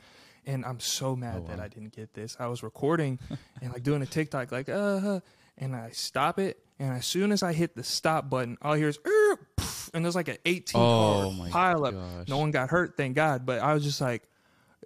And 0.47 0.65
I'm 0.65 0.81
so 0.81 1.15
mad 1.15 1.43
Oh, 1.45 1.49
that. 1.49 1.61
I 1.61 1.69
didn't 1.69 1.95
get 1.95 2.15
this. 2.15 2.39
I 2.41 2.47
was 2.47 2.63
recording 2.63 3.19
and 3.63 3.71
like 3.73 3.83
doing 3.83 4.01
a 4.01 4.07
TikTok, 4.07 4.51
like 4.51 4.71
uh, 4.71 5.21
and 5.59 5.77
I 5.77 5.91
stop 5.91 6.39
it, 6.39 6.59
and 6.79 6.95
as 6.95 7.05
soon 7.05 7.33
as 7.33 7.43
I 7.43 7.53
hit 7.53 7.77
the 7.77 7.85
stop 7.85 8.31
button, 8.31 8.57
all 8.63 8.73
I 8.73 8.79
hear 8.79 8.89
is 8.89 8.97
poof, 8.97 9.91
and 9.93 10.03
there's 10.03 10.15
like 10.17 10.29
an 10.29 10.39
18 10.47 10.81
Oh, 10.81 11.35
car 11.39 11.49
pile 11.51 11.85
up. 11.85 11.93
gosh. 11.95 12.29
No 12.29 12.39
one 12.39 12.51
got 12.51 12.71
hurt, 12.71 12.97
thank 12.97 13.15
God. 13.15 13.45
But 13.45 13.61
I 13.61 13.75
was 13.75 13.85
just 13.85 14.01
like, 14.01 14.23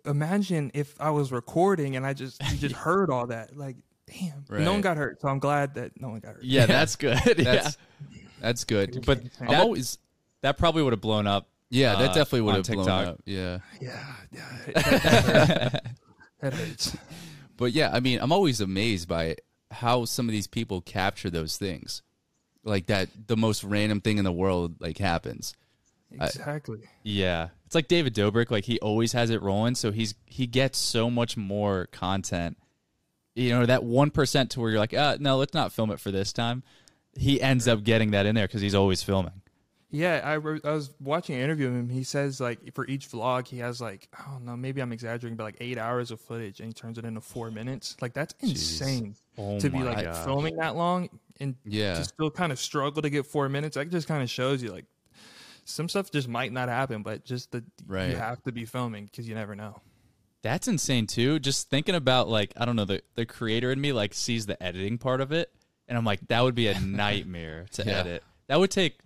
imagine 0.05 0.73
if 0.75 1.01
I 1.01 1.11
was 1.11 1.31
recording 1.31 1.95
and 1.95 2.05
I 2.05 2.13
just 2.13 2.43
you 2.51 2.59
just 2.59 2.75
heard 2.87 3.09
all 3.11 3.29
that. 3.29 3.57
Like, 3.57 3.77
damn, 4.07 4.45
no 4.51 4.73
one 4.73 4.81
got 4.81 4.97
hurt. 4.97 5.21
So 5.21 5.29
I'm 5.29 5.39
glad 5.39 5.75
that 5.75 6.01
no 6.01 6.09
one 6.11 6.21
got 6.21 6.35
hurt. 6.35 6.45
Yeah, 6.45 6.67
that's 6.67 6.97
good. 6.97 7.19
that's 7.39 7.77
That's 8.41 8.65
good. 8.65 9.05
But 9.07 9.21
Insane. 9.23 9.49
I'm 9.49 9.55
That- 9.55 9.61
always 9.63 9.99
that 10.43 10.59
probably 10.59 10.83
would 10.83 10.93
have 10.93 11.01
blown 11.01 11.27
up. 11.27 11.49
Yeah, 11.71 11.97
that 11.97 12.11
uh, 12.11 12.15
definitely 12.15 12.43
would 12.43 12.57
have 12.57 12.67
blown 12.67 12.89
up. 12.89 13.23
Yeah. 13.25 13.59
Yeah, 13.81 14.15
yeah, 14.31 14.59
it- 14.67 14.75
that, 14.75 14.85
hurts. 14.93 15.95
that 16.41 16.55
hurts. 16.55 16.97
But 17.57 17.73
yeah, 17.73 17.91
I 17.93 18.01
mean, 18.01 18.19
I'm 18.21 18.33
always 18.33 18.61
amazed 18.61 19.09
by 19.09 19.37
how 19.71 20.05
some 20.05 20.29
of 20.29 20.33
these 20.33 20.47
people 20.47 20.81
capture 20.81 21.31
those 21.31 21.57
things. 21.57 22.03
Like 22.65 22.87
that 22.87 23.09
the 23.27 23.37
most 23.37 23.65
random 23.65 24.01
thing 24.01 24.19
in 24.19 24.25
the 24.25 24.33
world 24.33 24.77
like 24.81 24.99
happens. 24.99 25.55
Exactly. 26.11 26.79
Yeah, 27.03 27.49
it's 27.67 27.75
like 27.75 27.89
David 27.89 28.15
Dobrik. 28.15 28.51
Like 28.51 28.65
he 28.65 28.79
always 28.81 29.13
has 29.13 29.31
it 29.31 29.43
rolling, 29.43 29.75
so 29.75 29.91
he's 29.91 30.15
he 30.27 30.47
gets 30.47 30.79
so 30.79 31.11
much 31.11 31.37
more 31.37 31.87
content. 31.93 32.57
You 33.35 33.51
know 33.51 33.67
that 33.67 33.83
one 33.85 34.11
percent 34.11 34.51
to 34.53 34.61
where 34.61 34.71
you're 34.71 34.79
like, 34.79 34.95
uh, 34.95 35.17
no, 35.21 35.37
let's 35.37 35.55
not 35.55 35.73
film 35.73 35.91
it 35.91 35.99
for 36.01 36.11
this 36.11 36.33
time. 36.33 36.63
He 37.17 37.41
ends 37.41 37.67
up 37.69 37.83
getting 37.85 38.13
that 38.13 38.27
in 38.27 38.35
there 38.35 38.47
because 38.47 38.61
he's 38.61 38.75
always 38.75 39.03
filming. 39.03 39.41
Yeah, 39.91 40.21
I, 40.25 40.33
re- 40.35 40.61
I 40.65 40.73
was 40.73 40.91
watching 40.99 41.37
an 41.37 41.43
interview 41.43 41.69
of 41.69 41.75
him. 41.75 41.89
He 41.89 42.03
says 42.03 42.41
like 42.41 42.75
for 42.75 42.85
each 42.89 43.09
vlog 43.11 43.47
he 43.47 43.59
has 43.59 43.81
like 43.81 44.09
I 44.19 44.29
don't 44.33 44.45
know, 44.45 44.57
maybe 44.57 44.81
I'm 44.81 44.93
exaggerating, 44.93 45.37
but 45.37 45.45
like 45.45 45.57
eight 45.61 45.79
hours 45.79 46.11
of 46.11 46.21
footage, 46.21 46.59
and 46.61 46.69
he 46.69 46.73
turns 46.73 46.99
it 46.99 47.05
into 47.05 47.21
four 47.21 47.51
minutes. 47.53 47.97
Like 48.01 48.13
that's 48.13 48.35
insane 48.41 49.15
Oh 49.39 49.59
to 49.61 49.71
be 49.71 49.79
like 49.85 50.05
gosh. 50.05 50.25
filming 50.25 50.57
that 50.57 50.75
long 50.75 51.09
and 51.41 51.55
Yeah. 51.65 51.95
to 51.95 52.05
still 52.05 52.31
kind 52.31 52.51
of 52.51 52.59
struggle 52.59 53.03
to 53.03 53.11
get 53.11 53.25
four 53.27 53.49
minutes. 53.49 53.77
That 53.77 53.89
just 53.91 54.09
kind 54.09 54.23
of 54.23 54.29
shows 54.31 54.63
you 54.63 54.71
like 54.73 54.87
some 55.65 55.89
stuff 55.89 56.11
just 56.11 56.27
might 56.29 56.53
not 56.53 56.69
happen, 56.69 57.03
but 57.03 57.25
just 57.25 57.53
the 57.53 57.65
Right. 57.87 58.11
you 58.11 58.17
have 58.17 58.43
to 58.45 58.53
be 58.53 58.65
filming 58.65 59.05
because 59.07 59.29
you 59.29 59.35
never 59.37 59.55
know. 59.55 59.81
That's 60.45 60.69
insane 60.69 61.07
too. 61.09 61.39
Just 61.41 61.71
thinking 61.71 61.95
about 61.97 62.29
like 62.29 62.53
I 62.57 62.65
don't 62.67 62.77
know 62.77 62.85
the 62.85 63.03
the 63.17 63.25
creator 63.27 63.73
in 63.73 63.81
me 63.81 63.93
like 63.93 64.13
sees 64.15 64.45
the 64.47 64.63
editing 64.63 64.99
part 64.99 65.21
of 65.23 65.33
it, 65.33 65.51
and 65.89 65.97
I'm 65.99 66.05
like 66.05 66.21
that 66.29 66.43
would 66.43 66.55
be 66.55 66.69
a 66.69 66.79
nightmare 66.81 67.65
to 67.73 67.83
Yeah. 67.85 67.93
edit. 68.01 68.23
That 68.49 68.61
would 68.61 68.71
take 68.71 68.99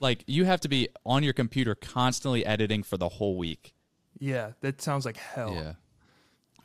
like 0.00 0.24
you 0.26 0.46
have 0.46 0.60
to 0.62 0.68
be 0.68 0.88
on 1.04 1.22
your 1.22 1.34
computer 1.34 1.74
constantly 1.74 2.44
editing 2.46 2.82
for 2.82 2.96
the 2.96 3.08
whole 3.10 3.36
week. 3.36 3.74
Yeah, 4.18 4.52
that 4.62 4.80
sounds 4.80 5.04
like 5.04 5.18
hell. 5.18 5.52
Yeah. 5.54 5.72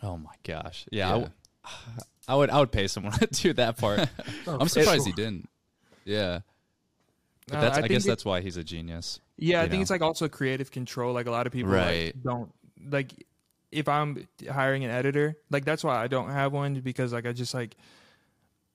Oh 0.01 0.17
my 0.17 0.33
gosh. 0.43 0.85
Yeah, 0.89 1.07
I 1.07 1.09
Yeah. 1.09 1.13
w- 1.15 1.31
I 2.29 2.35
would 2.35 2.49
I 2.49 2.59
would 2.61 2.71
pay 2.71 2.87
someone 2.87 3.11
to 3.19 3.27
do 3.27 3.51
that 3.53 3.77
part. 3.77 4.07
I'm 4.47 4.69
surprised 4.69 5.05
he 5.05 5.11
didn't. 5.11 5.49
Yeah. 6.05 6.39
But 7.49 7.57
Uh, 7.57 7.61
that's 7.61 7.77
I, 7.79 7.87
guess 7.89 8.05
it- 8.05 8.07
that's 8.07 8.23
why 8.23 8.39
he's 8.39 8.55
a 8.55 8.63
genius. 8.63 9.19
Yeah, 9.35 9.59
I 9.59 9.63
you 9.63 9.69
think 9.69 9.79
know? 9.79 9.81
it's 9.81 9.91
like 9.91 10.01
also 10.01 10.29
creative 10.29 10.71
control. 10.71 11.13
Like 11.13 11.25
a 11.25 11.31
lot 11.31 11.45
of 11.45 11.51
people 11.51 11.71
Right. 11.73 12.15
like, 12.15 12.23
don't 12.23 12.53
like 12.89 13.11
if 13.73 13.87
I'm 13.87 14.27
hiring 14.49 14.83
an 14.83 14.91
editor, 14.91 15.35
like 15.49 15.65
that's 15.65 15.83
why 15.83 16.01
I 16.01 16.07
don't 16.07 16.29
have 16.29 16.53
one 16.53 16.75
because 16.75 17.13
like 17.13 17.25
I 17.25 17.33
just 17.33 17.53
like 17.53 17.75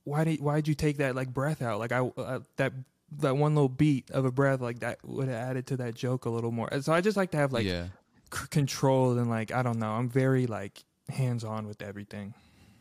why 0.05 0.25
did 0.25 0.41
why'd 0.41 0.67
you 0.67 0.75
take 0.75 0.99
that 0.99 1.15
like 1.15 1.33
breath 1.33 1.63
out? 1.63 1.79
Like 1.79 1.93
I 1.93 2.01
uh, 2.01 2.41
that 2.57 2.73
that 3.19 3.37
one 3.37 3.55
little 3.55 3.69
beat 3.69 4.11
of 4.11 4.25
a 4.25 4.31
breath 4.31 4.61
like 4.61 4.81
that 4.81 4.99
would 5.05 5.29
have 5.29 5.37
added 5.37 5.67
to 5.69 5.77
that 5.79 5.95
joke 5.95 6.25
a 6.25 6.31
little 6.31 6.51
more. 6.51 6.69
So 6.81 6.93
I 6.93 7.01
just 7.01 7.17
like 7.17 7.31
to 7.33 7.37
have 7.37 7.53
like 7.53 7.67
yeah. 7.67 7.87
c- 8.33 8.47
control 8.51 9.19
and 9.19 9.31
like 9.31 9.53
I 9.53 9.63
don't 9.63 9.79
know. 9.79 9.91
I'm 9.91 10.09
very 10.09 10.47
like 10.47 10.83
hands 11.09 11.45
on 11.45 11.67
with 11.67 11.83
everything. 11.83 12.35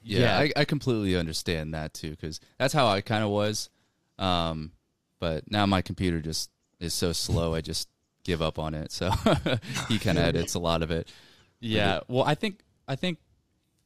Yeah, 0.03 0.19
Yeah. 0.19 0.39
I, 0.39 0.61
I 0.61 0.65
completely 0.65 1.15
understand 1.15 1.73
that 1.73 1.93
too 1.93 2.11
because 2.11 2.39
that's 2.57 2.73
how 2.73 2.87
I 2.87 3.01
kind 3.01 3.23
of 3.23 3.29
was. 3.29 3.69
Um, 4.17 4.71
but 5.19 5.51
now 5.51 5.65
my 5.65 5.81
computer 5.81 6.21
just 6.21 6.49
is 6.79 6.93
so 6.93 7.11
slow, 7.11 7.55
I 7.55 7.61
just 7.61 7.87
give 8.23 8.41
up 8.41 8.59
on 8.59 8.73
it. 8.73 8.91
So 8.91 9.09
he 9.87 9.99
kind 9.99 10.17
of 10.17 10.25
edits 10.25 10.53
a 10.53 10.59
lot 10.59 10.81
of 10.81 10.91
it. 10.91 11.09
Yeah. 11.59 12.01
Well, 12.07 12.23
I 12.23 12.35
think 12.35 12.59
I 12.87 12.95
think 12.95 13.19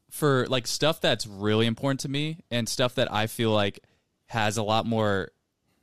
for 0.09 0.45
like 0.47 0.67
stuff 0.67 0.99
that's 1.01 1.25
really 1.25 1.65
important 1.65 2.01
to 2.01 2.09
me 2.09 2.39
and 2.51 2.67
stuff 2.67 2.95
that 2.95 3.11
I 3.11 3.27
feel 3.27 3.51
like 3.51 3.79
has 4.27 4.57
a 4.57 4.63
lot 4.63 4.85
more 4.85 5.31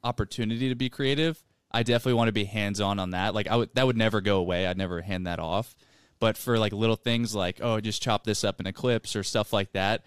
opportunity 0.04 0.68
to 0.68 0.74
be 0.74 0.88
creative, 0.88 1.42
I 1.70 1.82
definitely 1.82 2.14
want 2.14 2.28
to 2.28 2.32
be 2.32 2.44
hands 2.44 2.80
on 2.80 2.98
on 2.98 3.10
that. 3.10 3.34
Like 3.34 3.48
I 3.48 3.56
would 3.56 3.74
that 3.74 3.86
would 3.86 3.96
never 3.96 4.20
go 4.20 4.38
away. 4.38 4.66
I'd 4.66 4.78
never 4.78 5.00
hand 5.02 5.26
that 5.26 5.38
off. 5.38 5.74
But 6.20 6.36
for 6.36 6.58
like 6.58 6.72
little 6.72 6.96
things 6.96 7.34
like 7.34 7.60
oh, 7.62 7.80
just 7.80 8.02
chop 8.02 8.24
this 8.24 8.44
up 8.44 8.60
in 8.60 8.66
Eclipse 8.66 9.14
or 9.16 9.22
stuff 9.22 9.52
like 9.52 9.72
that, 9.72 10.04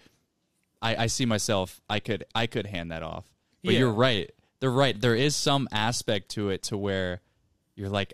I, 0.80 0.96
I 0.96 1.06
see 1.06 1.26
myself. 1.26 1.80
I 1.88 2.00
could 2.00 2.24
I 2.34 2.46
could 2.46 2.66
hand 2.66 2.92
that 2.92 3.02
off. 3.02 3.24
But 3.64 3.74
Yeah. 3.74 3.80
you're 3.80 3.92
right. 3.92 4.30
They're 4.60 4.70
right. 4.70 4.98
There 5.00 5.14
is 5.16 5.34
some 5.34 5.68
aspect 5.72 6.30
to 6.32 6.50
it 6.50 6.62
to 6.64 6.76
where 6.76 7.20
you're 7.74 7.88
like, 7.88 8.12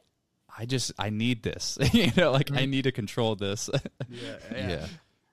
I 0.59 0.66
just 0.66 0.92
I 0.98 1.11
need 1.11 1.42
this. 1.44 1.78
you 1.92 2.11
know, 2.16 2.32
like 2.32 2.50
I 2.50 2.56
mm-hmm. 2.56 2.70
need 2.70 2.82
to 2.84 2.92
control 2.92 3.36
this. 3.36 3.70
Yeah, 4.09 4.36
Yeah. 4.56 4.86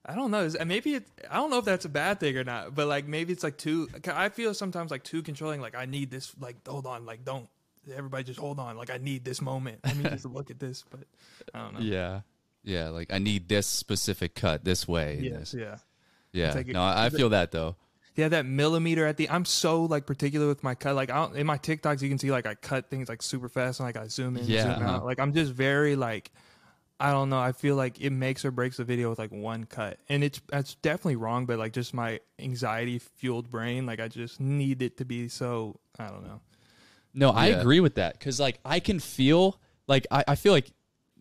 I 0.08 0.14
don't 0.14 0.30
know. 0.30 0.48
Maybe 0.66 0.94
it, 0.94 1.08
I 1.32 1.38
don't 1.38 1.50
know 1.50 1.58
if 1.58 1.66
that's 1.66 1.86
a 1.86 1.90
bad 1.90 2.20
thing 2.20 2.38
or 2.38 2.44
not. 2.44 2.76
But 2.76 2.88
like 2.88 3.08
maybe 3.08 3.34
it's 3.34 3.44
like 3.44 3.58
too. 3.58 3.90
I 4.08 4.30
feel 4.30 4.54
sometimes 4.54 4.92
like 4.92 5.04
too 5.04 5.24
controlling. 5.24 5.62
Like 5.62 5.76
I 5.76 5.86
need 5.86 6.12
this. 6.12 6.32
Like 6.40 6.66
hold 6.68 6.86
on. 6.86 7.08
Like 7.08 7.26
don't. 7.26 7.50
Everybody 7.92 8.24
just 8.24 8.40
hold 8.40 8.60
on. 8.60 8.78
Like 8.78 8.92
I 8.92 8.98
need 8.98 9.26
this 9.26 9.42
moment. 9.42 9.80
I 9.84 9.94
need 9.94 10.04
just 10.12 10.26
look 10.26 10.52
at 10.52 10.60
this. 10.60 10.84
But 10.92 11.02
I 11.56 11.60
don't 11.60 11.74
know. 11.74 11.80
yeah. 11.80 12.22
Yeah, 12.64 12.90
like 12.90 13.12
I 13.12 13.20
need 13.20 13.48
this 13.48 13.68
specific 13.68 14.36
cut 14.36 14.64
this 14.64 14.88
way. 14.88 15.20
Yes. 15.22 15.52
This- 15.52 15.62
Yeah. 15.62 15.78
Yeah. 16.34 16.54
like- 16.54 16.68
no, 16.68 16.84
I 16.84 17.06
I 17.06 17.10
feel 17.10 17.30
that 17.30 17.52
though. 17.52 17.76
Yeah. 18.16 18.30
That 18.30 18.46
millimeter 18.46 19.06
at 19.06 19.18
the. 19.18 19.30
I'm 19.30 19.46
so 19.46 19.84
like 19.84 20.06
particular 20.06 20.48
with 20.48 20.64
my 20.64 20.76
cut. 20.76 20.96
Like 20.96 21.10
I 21.12 21.16
don't, 21.16 21.36
in 21.36 21.46
my 21.46 21.58
TikToks, 21.58 22.02
you 22.02 22.10
can 22.10 22.18
see 22.18 22.32
like 22.32 22.46
I 22.46 22.56
cut 22.56 22.90
things 22.90 23.10
like 23.10 23.22
super 23.22 23.50
fast 23.50 23.80
and 23.80 23.88
like 23.88 23.98
I 23.98 24.08
zoom 24.08 24.38
in, 24.38 24.46
Yeah, 24.46 24.64
zoom 24.64 24.72
uh-huh. 24.72 24.96
out. 24.98 25.06
Like 25.06 25.20
I'm 25.20 25.34
just 25.34 25.52
very 25.52 25.96
like. 25.96 26.32
I 26.98 27.12
don't 27.12 27.30
know. 27.30 27.40
I 27.40 27.52
feel 27.52 27.76
like 27.76 28.00
it 28.00 28.12
makes 28.12 28.46
or 28.46 28.52
breaks 28.52 28.78
the 28.78 28.86
video 28.86 29.10
with 29.10 29.20
like 29.20 29.30
one 29.34 29.66
cut, 29.66 30.00
and 30.08 30.24
it's 30.24 30.40
that's 30.48 30.76
definitely 30.76 31.18
wrong. 31.18 31.46
But 31.46 31.60
like 31.60 31.74
just 31.74 31.94
my 31.94 32.22
anxiety 32.40 33.00
fueled 33.00 33.52
brain, 33.52 33.86
like 33.86 34.00
I 34.00 34.08
just 34.08 34.40
need 34.40 34.82
it 34.82 34.96
to 35.00 35.04
be 35.06 35.28
so. 35.28 35.78
I 36.00 36.08
don't 36.08 36.24
know. 36.24 36.40
No, 37.14 37.32
I 37.32 37.48
Yeah. 37.50 37.60
agree 37.60 37.82
with 37.82 37.96
that 37.96 38.18
because 38.18 38.40
like 38.40 38.60
I 38.64 38.80
can 38.80 39.02
feel 39.02 39.60
like 39.88 40.08
I, 40.10 40.24
I 40.30 40.36
feel 40.36 40.54
like 40.54 40.72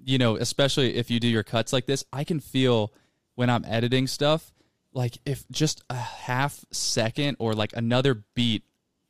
you 0.05 0.17
know 0.17 0.37
especially 0.37 0.95
if 0.95 1.11
you 1.11 1.19
do 1.19 1.27
your 1.27 1.43
cuts 1.43 1.73
like 1.73 1.87
this, 1.87 2.05
I 2.13 2.23
can 2.23 2.39
feel 2.39 2.93
when 3.35 3.51
I'm 3.51 3.65
editing 3.65 4.07
stuff 4.07 4.53
like 4.95 5.19
if 5.27 5.45
just 5.51 5.83
a 5.91 5.95
half 5.95 6.65
second 6.71 7.37
or 7.39 7.53
like 7.53 7.73
another 7.75 8.25
beat 8.35 8.63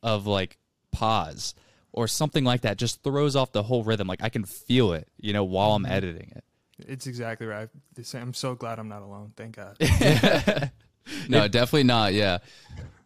of 0.03 0.27
like 0.27 0.57
pause 0.91 1.55
or 1.93 2.07
something 2.07 2.43
like 2.43 2.61
that 2.61 2.77
just 2.77 3.01
throws 3.03 3.35
off 3.35 3.51
the 3.53 3.63
whole 3.63 3.83
rhythm. 3.83 4.07
Like 4.07 4.21
I 4.21 4.29
can 4.29 4.43
feel 4.43 4.91
it, 4.93 5.07
you 5.17 5.31
know, 5.31 5.43
while 5.45 5.71
I'm 5.73 5.85
editing 5.85 6.33
it. 6.35 6.43
It's 6.79 7.07
exactly 7.07 7.47
right. 7.47 7.69
I'm 8.13 8.33
so 8.33 8.55
glad 8.55 8.79
I'm 8.79 8.89
not 8.89 9.01
alone. 9.01 9.31
Thank 9.37 9.55
God. 9.55 9.77
No, 11.29 11.47
definitely 11.47 11.83
not. 11.83 12.13
Yeah. 12.13 12.39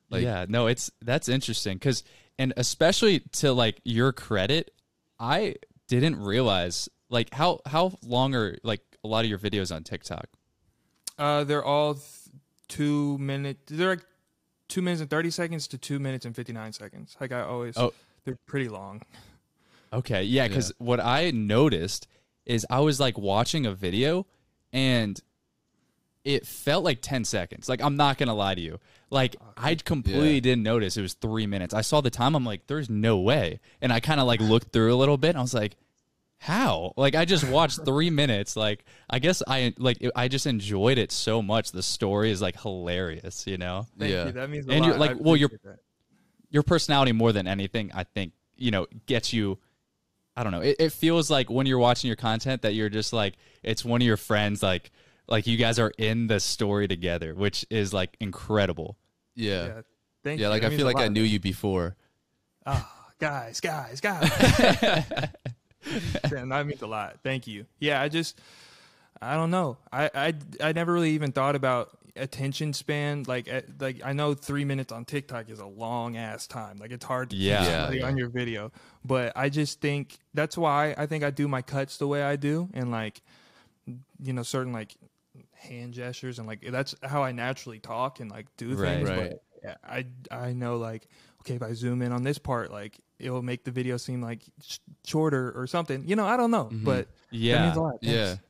Like- 0.09 0.23
yeah, 0.23 0.45
no, 0.47 0.67
it's 0.67 0.89
that's 1.01 1.27
interesting 1.30 1.75
because 1.75 2.03
and 2.38 2.53
especially 2.55 3.19
to 3.34 3.51
like 3.51 3.82
your 3.84 4.13
credit, 4.13 4.71
I 5.19 5.55
didn't 5.88 6.21
realize 6.23 6.88
like 7.09 7.34
how 7.34 7.59
how 7.65 7.91
long 8.05 8.34
are 8.36 8.57
like 8.63 8.82
a 9.03 9.07
lot 9.07 9.25
of 9.25 9.30
your 9.30 9.38
videos 9.39 9.75
on 9.75 9.84
TikTok. 9.84 10.27
Uh, 11.17 11.43
they're 11.43 11.63
all 11.63 11.95
th- 11.95 12.05
two 12.70 13.17
minutes. 13.17 13.59
They're 13.67 13.89
like 13.89 14.05
two 14.70 14.82
minutes 14.82 15.01
and 15.01 15.09
thirty 15.09 15.30
seconds 15.32 15.67
to 15.67 15.78
two 15.78 15.99
minutes 15.99 16.26
and 16.26 16.34
fifty 16.36 16.53
nine 16.53 16.72
seconds. 16.72 17.17
Like 17.20 17.32
I 17.34 17.41
always. 17.41 17.76
Oh. 17.78 17.93
they're 18.24 18.38
pretty 18.45 18.70
long. 18.70 19.01
Okay, 19.91 20.24
yeah, 20.24 20.47
because 20.47 20.72
what 20.78 20.99
I 20.99 21.32
noticed 21.32 22.07
is 22.45 22.65
I 22.70 22.80
was 22.80 22.99
like 22.99 23.17
watching 23.17 23.65
a 23.65 23.74
video 23.74 24.26
and 24.72 25.20
it 26.24 26.45
felt 26.45 26.84
like 26.84 27.01
10 27.01 27.24
seconds. 27.26 27.67
Like, 27.70 27.82
I'm 27.82 27.95
not 27.95 28.17
going 28.17 28.28
to 28.28 28.34
lie 28.34 28.53
to 28.53 28.61
you. 28.61 28.80
Like, 29.09 29.36
I 29.57 29.74
completely 29.76 30.36
Yeah. 30.36 30.39
didn't 30.41 30.63
notice 30.63 30.95
it 30.97 31.01
was 31.01 31.13
three 31.15 31.47
minutes. 31.47 31.74
I 31.74 31.82
saw 31.82 32.01
the 32.01 32.09
time. 32.11 32.36
I'm 32.36 32.45
like, 32.45 32.67
there's 32.67 32.89
no 32.89 33.17
way. 33.20 33.59
And 33.82 33.91
I 33.91 33.99
kind 33.99 34.20
of 34.20 34.28
like 34.28 34.41
looked 34.41 34.72
through 34.74 34.93
a 34.93 34.97
little 34.97 35.17
bit. 35.17 35.30
And 35.30 35.38
I 35.39 35.41
was 35.41 35.53
like, 35.55 35.76
how? 36.39 36.93
Like, 36.97 37.15
I 37.15 37.25
just 37.25 37.47
watched 37.47 37.83
three 37.85 38.09
minutes. 38.09 38.55
Like, 38.55 38.85
I 39.09 39.19
guess 39.19 39.43
I 39.47 39.73
like, 39.77 39.97
I 40.15 40.27
just 40.29 40.47
enjoyed 40.47 40.97
it 40.97 41.11
so 41.11 41.41
much. 41.41 41.71
The 41.71 41.83
story 41.83 42.31
is 42.31 42.41
like 42.41 42.59
hilarious, 42.59 43.45
you 43.45 43.57
know? 43.57 43.85
Thank 43.99 44.11
Yeah. 44.11 44.25
you. 44.27 44.31
That 44.31 44.49
means 44.49 44.67
a 44.67 44.71
And 44.71 44.81
lot. 44.81 44.87
you're 44.87 44.97
like, 44.97 45.11
I 45.11 45.13
well, 45.15 45.35
you're- 45.35 45.57
that. 45.65 45.79
your 46.49 46.63
personality 46.63 47.11
more 47.11 47.31
than 47.33 47.47
anything, 47.47 47.91
I 47.93 48.05
think, 48.05 48.31
you 48.55 48.71
know, 48.71 48.87
gets 49.05 49.33
you. 49.33 49.57
I 50.37 50.43
don't 50.43 50.53
know. 50.53 50.61
It, 50.61 50.77
it 50.79 50.93
feels 50.93 51.29
like 51.29 51.49
when 51.49 51.65
you're 51.67 51.77
watching 51.79 52.07
your 52.07 52.15
content 52.15 52.61
that 52.61 52.73
you're 52.73 52.87
just 52.89 53.11
like 53.11 53.33
it's 53.61 53.83
one 53.83 54.01
of 54.01 54.07
your 54.07 54.15
friends, 54.15 54.63
like 54.63 54.91
like 55.27 55.45
you 55.45 55.57
guys 55.57 55.77
are 55.77 55.91
in 55.97 56.27
the 56.27 56.39
story 56.39 56.87
together, 56.87 57.35
which 57.35 57.65
is 57.69 57.93
like 57.93 58.15
incredible. 58.21 58.97
Yeah. 59.35 59.65
Yeah. 59.65 59.81
Thank 60.23 60.39
Yeah, 60.39 60.47
you. 60.47 60.49
like 60.51 60.61
That 60.61 60.71
I 60.71 60.77
feel 60.77 60.85
a 60.85 60.91
like 60.93 60.97
I 61.03 61.09
knew 61.09 61.23
you 61.23 61.39
before. 61.41 61.97
Ah, 62.65 63.09
guys, 63.19 63.59
guys, 63.59 63.99
guys. 63.99 64.29
Damn, 66.29 66.49
that 66.49 66.65
means 66.65 66.81
a 66.81 66.87
lot. 66.87 67.19
Thank 67.23 67.47
you. 67.47 67.65
Yeah, 67.79 68.01
I 68.01 68.09
just, 68.09 68.39
I 69.21 69.35
don't 69.35 69.51
know. 69.51 69.77
I, 69.91 70.09
I, 70.13 70.33
I 70.61 70.71
never 70.73 70.93
really 70.93 71.11
even 71.11 71.31
thought 71.31 71.55
about 71.55 71.97
attention 72.15 72.73
span. 72.73 73.23
Like, 73.27 73.47
eh, 73.47 73.61
like 73.79 74.01
I 74.03 74.13
know 74.13 74.33
three 74.33 74.65
minutes 74.65 74.91
on 74.91 75.05
TikTok 75.05 75.49
is 75.49 75.59
a 75.59 75.65
long 75.65 76.17
ass 76.17 76.47
time. 76.47 76.77
Like, 76.77 76.91
it's 76.91 77.05
hard 77.05 77.29
to 77.31 77.35
Yeah. 77.35 77.91
Yeah, 77.91 78.05
on 78.05 78.17
your 78.17 78.29
video. 78.29 78.71
But 79.03 79.33
I 79.35 79.49
just 79.49 79.81
think 79.81 80.17
that's 80.33 80.57
why 80.57 80.93
I 80.97 81.05
think 81.05 81.23
I 81.23 81.31
do 81.31 81.47
my 81.47 81.61
cuts 81.61 81.97
the 81.97 82.07
way 82.07 82.21
I 82.21 82.35
do, 82.35 82.69
and 82.73 82.91
like, 82.91 83.21
you 83.85 84.33
know, 84.33 84.43
certain 84.43 84.73
like 84.73 84.95
hand 85.59 85.93
gestures 85.93 86.39
and 86.39 86.47
like 86.47 86.61
that's 86.71 86.95
how 87.03 87.21
I 87.21 87.31
naturally 87.31 87.79
talk 87.79 88.19
and 88.19 88.31
like 88.31 88.47
do 88.57 88.75
things. 88.75 89.09
Right. 89.09 89.33
But 89.63 89.77
I 89.83 90.05
I 90.31 90.53
know 90.53 90.77
like 90.77 91.07
okay, 91.49 91.55
if 91.55 91.63
I 91.63 91.73
zoom 91.73 92.01
in 92.01 92.11
on 92.11 92.23
this 92.23 92.37
part, 92.37 92.71
like 92.71 92.97
it 93.17 93.29
will 93.31 93.41
make 93.41 93.63
the 93.63 93.71
video 93.71 93.97
seem 93.97 94.21
like 94.21 94.41
sh- 94.65 94.77
shorter 95.05 95.51
or 95.55 95.67
something. 95.67 96.03
You 96.07 96.15
know, 96.15 96.25
I 96.25 96.37
don't 96.37 96.51
know, 96.51 96.65
Mhm. 96.65 96.83
but 96.83 97.07
that 97.07 97.37
Yeah. 97.37 97.65
means 97.65 97.77
a 97.77 97.81
lot. 97.81 97.93
Yeah. 98.01 98.25
Thanks. 98.27 98.43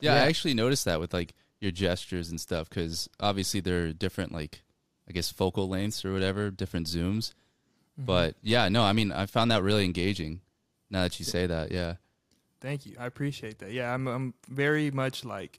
yeah. 0.00 0.14
I 0.14 0.18
actually 0.18 0.54
noticed 0.54 0.84
that 0.86 1.00
with 1.00 1.12
like 1.12 1.34
your 1.60 1.70
gestures 1.72 2.30
and 2.30 2.40
stuff 2.40 2.68
because 2.70 3.08
obviously 3.20 3.60
there 3.60 3.84
are 3.86 3.92
different 3.92 4.32
like 4.32 4.62
I 5.08 5.12
guess 5.12 5.30
focal 5.30 5.68
lengths 5.68 6.04
or 6.04 6.12
whatever, 6.12 6.50
different 6.50 6.86
zooms. 6.86 7.32
Mhm. 8.00 8.06
But 8.06 8.36
yeah, 8.42 8.68
no, 8.68 8.82
I 8.84 8.92
mean 8.92 9.12
I 9.12 9.26
found 9.26 9.50
that 9.50 9.62
really 9.62 9.84
engaging. 9.84 10.40
Now 10.88 11.02
that 11.02 11.18
you 11.18 11.24
say 11.24 11.46
that, 11.46 11.70
yeah. 11.72 11.96
Thank 12.60 12.84
you. 12.86 12.94
I 12.98 13.06
appreciate 13.06 13.58
that. 13.58 13.72
Yeah, 13.72 13.92
I'm 13.92 14.06
I'm 14.06 14.34
very 14.48 14.90
much 14.90 15.24
like 15.24 15.58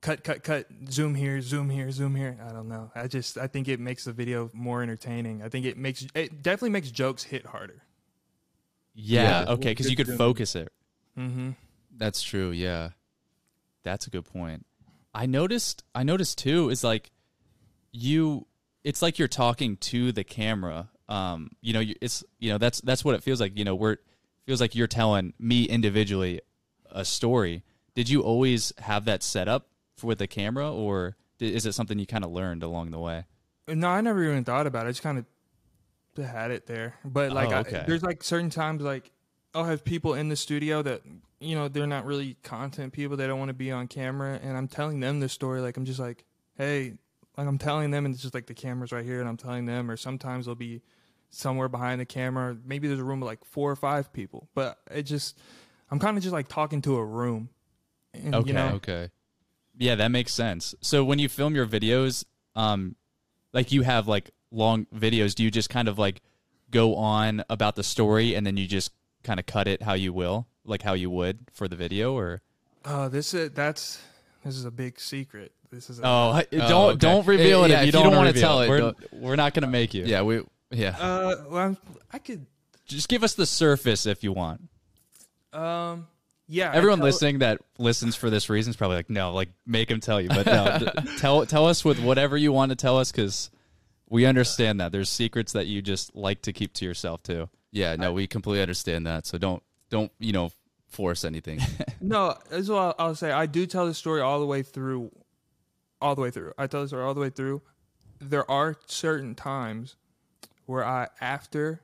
cut 0.00 0.24
cut 0.24 0.42
cut 0.42 0.66
zoom 0.90 1.14
here, 1.14 1.40
zoom 1.40 1.70
here, 1.70 1.90
zoom 1.90 2.14
here. 2.14 2.38
I 2.48 2.52
don't 2.52 2.68
know. 2.68 2.90
I 2.94 3.06
just 3.06 3.38
I 3.38 3.46
think 3.46 3.68
it 3.68 3.80
makes 3.80 4.04
the 4.04 4.12
video 4.12 4.50
more 4.52 4.82
entertaining. 4.82 5.42
I 5.42 5.48
think 5.48 5.66
it 5.66 5.76
makes 5.76 6.06
it 6.14 6.42
definitely 6.42 6.70
makes 6.70 6.90
jokes 6.90 7.22
hit 7.22 7.46
harder. 7.46 7.82
Yeah. 8.94 9.44
Yeah. 9.44 9.52
Okay. 9.52 9.70
Because 9.70 9.90
you 9.90 9.96
could 9.96 10.06
zoom. 10.06 10.18
focus 10.18 10.54
it. 10.56 10.72
Mm-hmm. 11.18 11.50
That's 11.96 12.22
true. 12.22 12.50
Yeah. 12.50 12.90
That's 13.84 14.06
a 14.06 14.10
good 14.10 14.24
point. 14.24 14.66
I 15.14 15.26
noticed. 15.26 15.84
I 15.94 16.02
noticed 16.02 16.38
too 16.38 16.70
is 16.70 16.82
like 16.82 17.10
you. 17.92 18.46
It's 18.84 19.02
like 19.02 19.18
you're 19.18 19.28
talking 19.28 19.76
to 19.78 20.12
the 20.12 20.24
camera. 20.24 20.88
Um. 21.08 21.50
You 21.60 21.72
know. 21.72 21.82
It's. 22.00 22.24
You 22.38 22.50
know. 22.50 22.58
That's. 22.58 22.80
That's 22.80 23.04
what 23.04 23.14
it 23.14 23.22
feels 23.22 23.40
like. 23.40 23.56
You 23.56 23.64
know. 23.64 23.74
We're. 23.74 23.98
Feels 24.46 24.60
like 24.60 24.76
you're 24.76 24.86
telling 24.86 25.32
me 25.40 25.64
individually 25.64 26.40
a 26.92 27.04
story. 27.04 27.64
Did 27.96 28.08
you 28.08 28.20
always 28.20 28.72
have 28.78 29.04
that 29.06 29.24
set 29.24 29.48
up 29.48 29.66
for 29.75 29.75
with 30.02 30.18
the 30.18 30.26
camera, 30.26 30.72
or 30.72 31.16
is 31.38 31.66
it 31.66 31.72
something 31.72 31.98
you 31.98 32.06
kind 32.06 32.24
of 32.24 32.30
learned 32.30 32.62
along 32.62 32.90
the 32.90 32.98
way? 32.98 33.24
No, 33.68 33.88
I 33.88 34.00
never 34.00 34.22
even 34.24 34.44
thought 34.44 34.66
about 34.66 34.86
it. 34.86 34.90
I 34.90 34.92
just 34.92 35.02
kind 35.02 35.18
of 35.18 36.24
had 36.24 36.50
it 36.50 36.66
there. 36.66 36.94
But 37.04 37.32
like, 37.32 37.48
Oh, 37.52 37.56
I- 37.58 37.84
there's 37.86 38.02
like 38.02 38.22
certain 38.22 38.50
times 38.50 38.82
like 38.82 39.10
I'll 39.54 39.64
have 39.64 39.84
people 39.84 40.14
in 40.14 40.28
the 40.28 40.36
studio 40.36 40.82
that 40.82 41.02
you 41.40 41.54
know 41.54 41.68
they're 41.68 41.86
not 41.86 42.04
really 42.04 42.36
content 42.42 42.92
people. 42.92 43.16
They 43.16 43.26
don't 43.26 43.38
want 43.38 43.48
to 43.48 43.54
be 43.54 43.70
on 43.70 43.88
camera, 43.88 44.38
and 44.42 44.56
I'm 44.56 44.68
telling 44.68 45.00
them 45.00 45.20
the 45.20 45.28
story. 45.28 45.60
Like 45.60 45.76
I'm 45.76 45.84
just 45.84 45.98
like, 46.00 46.24
hey, 46.56 46.94
like 47.36 47.46
I'm 47.46 47.58
telling 47.58 47.90
them, 47.90 48.04
and 48.06 48.14
it's 48.14 48.22
just 48.22 48.34
like 48.34 48.46
the 48.46 48.54
camera's 48.54 48.92
right 48.92 49.04
here, 49.04 49.20
and 49.20 49.28
I'm 49.28 49.36
telling 49.36 49.66
them. 49.66 49.90
Or 49.90 49.96
sometimes 49.96 50.46
they'll 50.46 50.54
be 50.54 50.82
somewhere 51.30 51.68
behind 51.68 52.00
the 52.00 52.06
camera. 52.06 52.56
Maybe 52.64 52.86
there's 52.88 53.00
a 53.00 53.04
room 53.04 53.22
of 53.22 53.26
like 53.26 53.44
four 53.44 53.70
or 53.70 53.76
five 53.76 54.12
people, 54.12 54.48
but 54.54 54.78
it 54.90 55.02
just 55.02 55.38
I'm 55.90 55.98
kind 55.98 56.16
of 56.16 56.22
just 56.22 56.32
like 56.32 56.48
talking 56.48 56.82
to 56.82 56.96
a 56.96 57.04
room. 57.04 57.48
And, 58.14 58.34
Okay. 58.34 58.48
You 58.48 58.54
know, 58.54 58.68
Okay. 58.74 59.10
Yeah, 59.78 59.94
that 59.96 60.08
makes 60.10 60.32
sense. 60.32 60.74
So 60.80 61.04
when 61.04 61.18
you 61.18 61.28
film 61.28 61.54
your 61.54 61.66
videos, 61.66 62.24
um, 62.54 62.96
like 63.52 63.72
you 63.72 63.82
have 63.82 64.08
like 64.08 64.30
long 64.50 64.86
videos, 64.94 65.34
do 65.34 65.42
you 65.44 65.50
just 65.50 65.68
kind 65.70 65.88
of 65.88 65.98
like 65.98 66.22
go 66.70 66.96
on 66.96 67.44
about 67.50 67.76
the 67.76 67.82
story 67.84 68.34
and 68.34 68.46
then 68.46 68.56
you 68.56 68.66
just 68.66 68.90
kind 69.22 69.38
of 69.40 69.46
cut 69.46 69.68
it 69.68 69.82
how 69.82 69.92
you 69.94 70.12
will, 70.12 70.46
like 70.64 70.82
how 70.82 70.94
you 70.94 71.10
would 71.10 71.38
for 71.52 71.68
the 71.68 71.76
video, 71.76 72.14
or 72.16 72.42
uh, 72.84 73.08
this 73.08 73.34
is 73.34 73.50
that's 73.50 74.00
this 74.44 74.56
is 74.56 74.64
a 74.64 74.70
big 74.70 74.98
secret. 74.98 75.52
This 75.70 75.90
is 75.90 75.98
a, 75.98 76.02
oh, 76.04 76.42
don't 76.52 76.70
Oh, 76.70 76.88
okay. 76.90 76.96
don't 76.98 77.26
reveal 77.26 77.64
it 77.64 77.70
Yeah, 77.70 77.80
if 77.80 77.86
you 77.86 77.92
don't, 77.92 78.04
don't 78.04 78.14
want 78.14 78.26
wanna 78.28 78.40
tell 78.40 78.60
it, 78.62 78.68
We're, 78.68 78.78
don't- 78.78 79.12
we're 79.12 79.36
not 79.36 79.52
gonna 79.52 79.66
make 79.66 79.92
you. 79.94 80.04
Yeah, 80.04 80.22
we 80.22 80.42
yeah. 80.70 80.96
uh, 80.98 81.44
well, 81.48 81.58
I'm, 81.66 81.76
I 82.12 82.18
could 82.18 82.46
just 82.86 83.08
give 83.08 83.24
us 83.24 83.34
the 83.34 83.46
surface 83.46 84.06
if 84.06 84.22
you 84.24 84.32
want. 84.32 84.68
Um. 85.52 86.06
Yeah. 86.48 86.70
Everyone 86.72 86.98
tell- 86.98 87.06
listening 87.06 87.38
that 87.40 87.60
listens 87.78 88.16
for 88.16 88.30
this 88.30 88.48
reason 88.48 88.70
is 88.70 88.76
probably 88.76 88.96
like, 88.96 89.10
no, 89.10 89.32
like 89.32 89.50
make 89.66 89.90
him 89.90 90.00
tell 90.00 90.20
you. 90.20 90.28
But 90.28 90.46
no, 90.46 90.78
tell 91.18 91.44
tell 91.46 91.66
us 91.66 91.84
with 91.84 92.00
whatever 92.00 92.36
you 92.36 92.52
want 92.52 92.70
to 92.70 92.76
tell 92.76 92.98
us 92.98 93.10
because 93.10 93.50
we 94.08 94.24
understand 94.26 94.80
that 94.80 94.92
there's 94.92 95.08
secrets 95.10 95.52
that 95.52 95.66
you 95.66 95.82
just 95.82 96.14
like 96.14 96.42
to 96.42 96.52
keep 96.52 96.72
to 96.74 96.84
yourself 96.84 97.22
too. 97.22 97.48
Yeah, 97.72 97.96
no, 97.96 98.12
we 98.12 98.26
completely 98.26 98.62
understand 98.62 99.06
that. 99.06 99.26
So 99.26 99.38
don't 99.38 99.62
don't, 99.90 100.12
you 100.18 100.32
know, 100.32 100.50
force 100.88 101.24
anything. 101.24 101.60
No, 102.00 102.36
as 102.50 102.68
well. 102.68 102.94
I'll 102.98 103.14
say 103.14 103.32
I 103.32 103.46
do 103.46 103.66
tell 103.66 103.86
the 103.86 103.94
story 103.94 104.20
all 104.20 104.38
the 104.38 104.46
way 104.46 104.62
through. 104.62 105.10
All 106.00 106.14
the 106.14 106.20
way 106.20 106.30
through. 106.30 106.52
I 106.58 106.66
tell 106.66 106.82
the 106.82 106.88
story 106.88 107.02
all 107.02 107.14
the 107.14 107.20
way 107.20 107.30
through. 107.30 107.62
There 108.20 108.48
are 108.48 108.76
certain 108.86 109.34
times 109.34 109.96
where 110.66 110.84
I 110.84 111.08
after, 111.20 111.80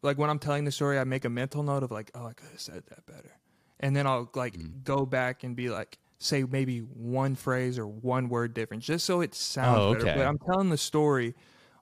like 0.00 0.16
when 0.16 0.30
I'm 0.30 0.38
telling 0.38 0.64
the 0.64 0.70
story, 0.72 0.98
I 0.98 1.04
make 1.04 1.24
a 1.24 1.28
mental 1.28 1.62
note 1.64 1.82
of 1.82 1.90
like, 1.90 2.10
oh, 2.14 2.26
I 2.26 2.32
could 2.32 2.48
have 2.50 2.60
said 2.60 2.84
that 2.88 3.04
better, 3.06 3.32
and 3.80 3.94
then 3.94 4.06
I'll 4.06 4.30
like 4.34 4.54
mm-hmm. 4.54 4.82
go 4.84 5.06
back 5.06 5.44
and 5.44 5.54
be 5.56 5.68
like, 5.68 5.98
say 6.18 6.44
maybe 6.44 6.80
one 6.80 7.34
phrase 7.34 7.78
or 7.78 7.86
one 7.86 8.28
word 8.28 8.54
different, 8.54 8.82
just 8.82 9.04
so 9.06 9.20
it 9.20 9.34
sounds 9.34 9.78
Oh, 9.78 9.94
better. 9.94 10.18
But 10.18 10.26
I'm 10.26 10.38
telling 10.38 10.70
the 10.70 10.78
story 10.78 11.34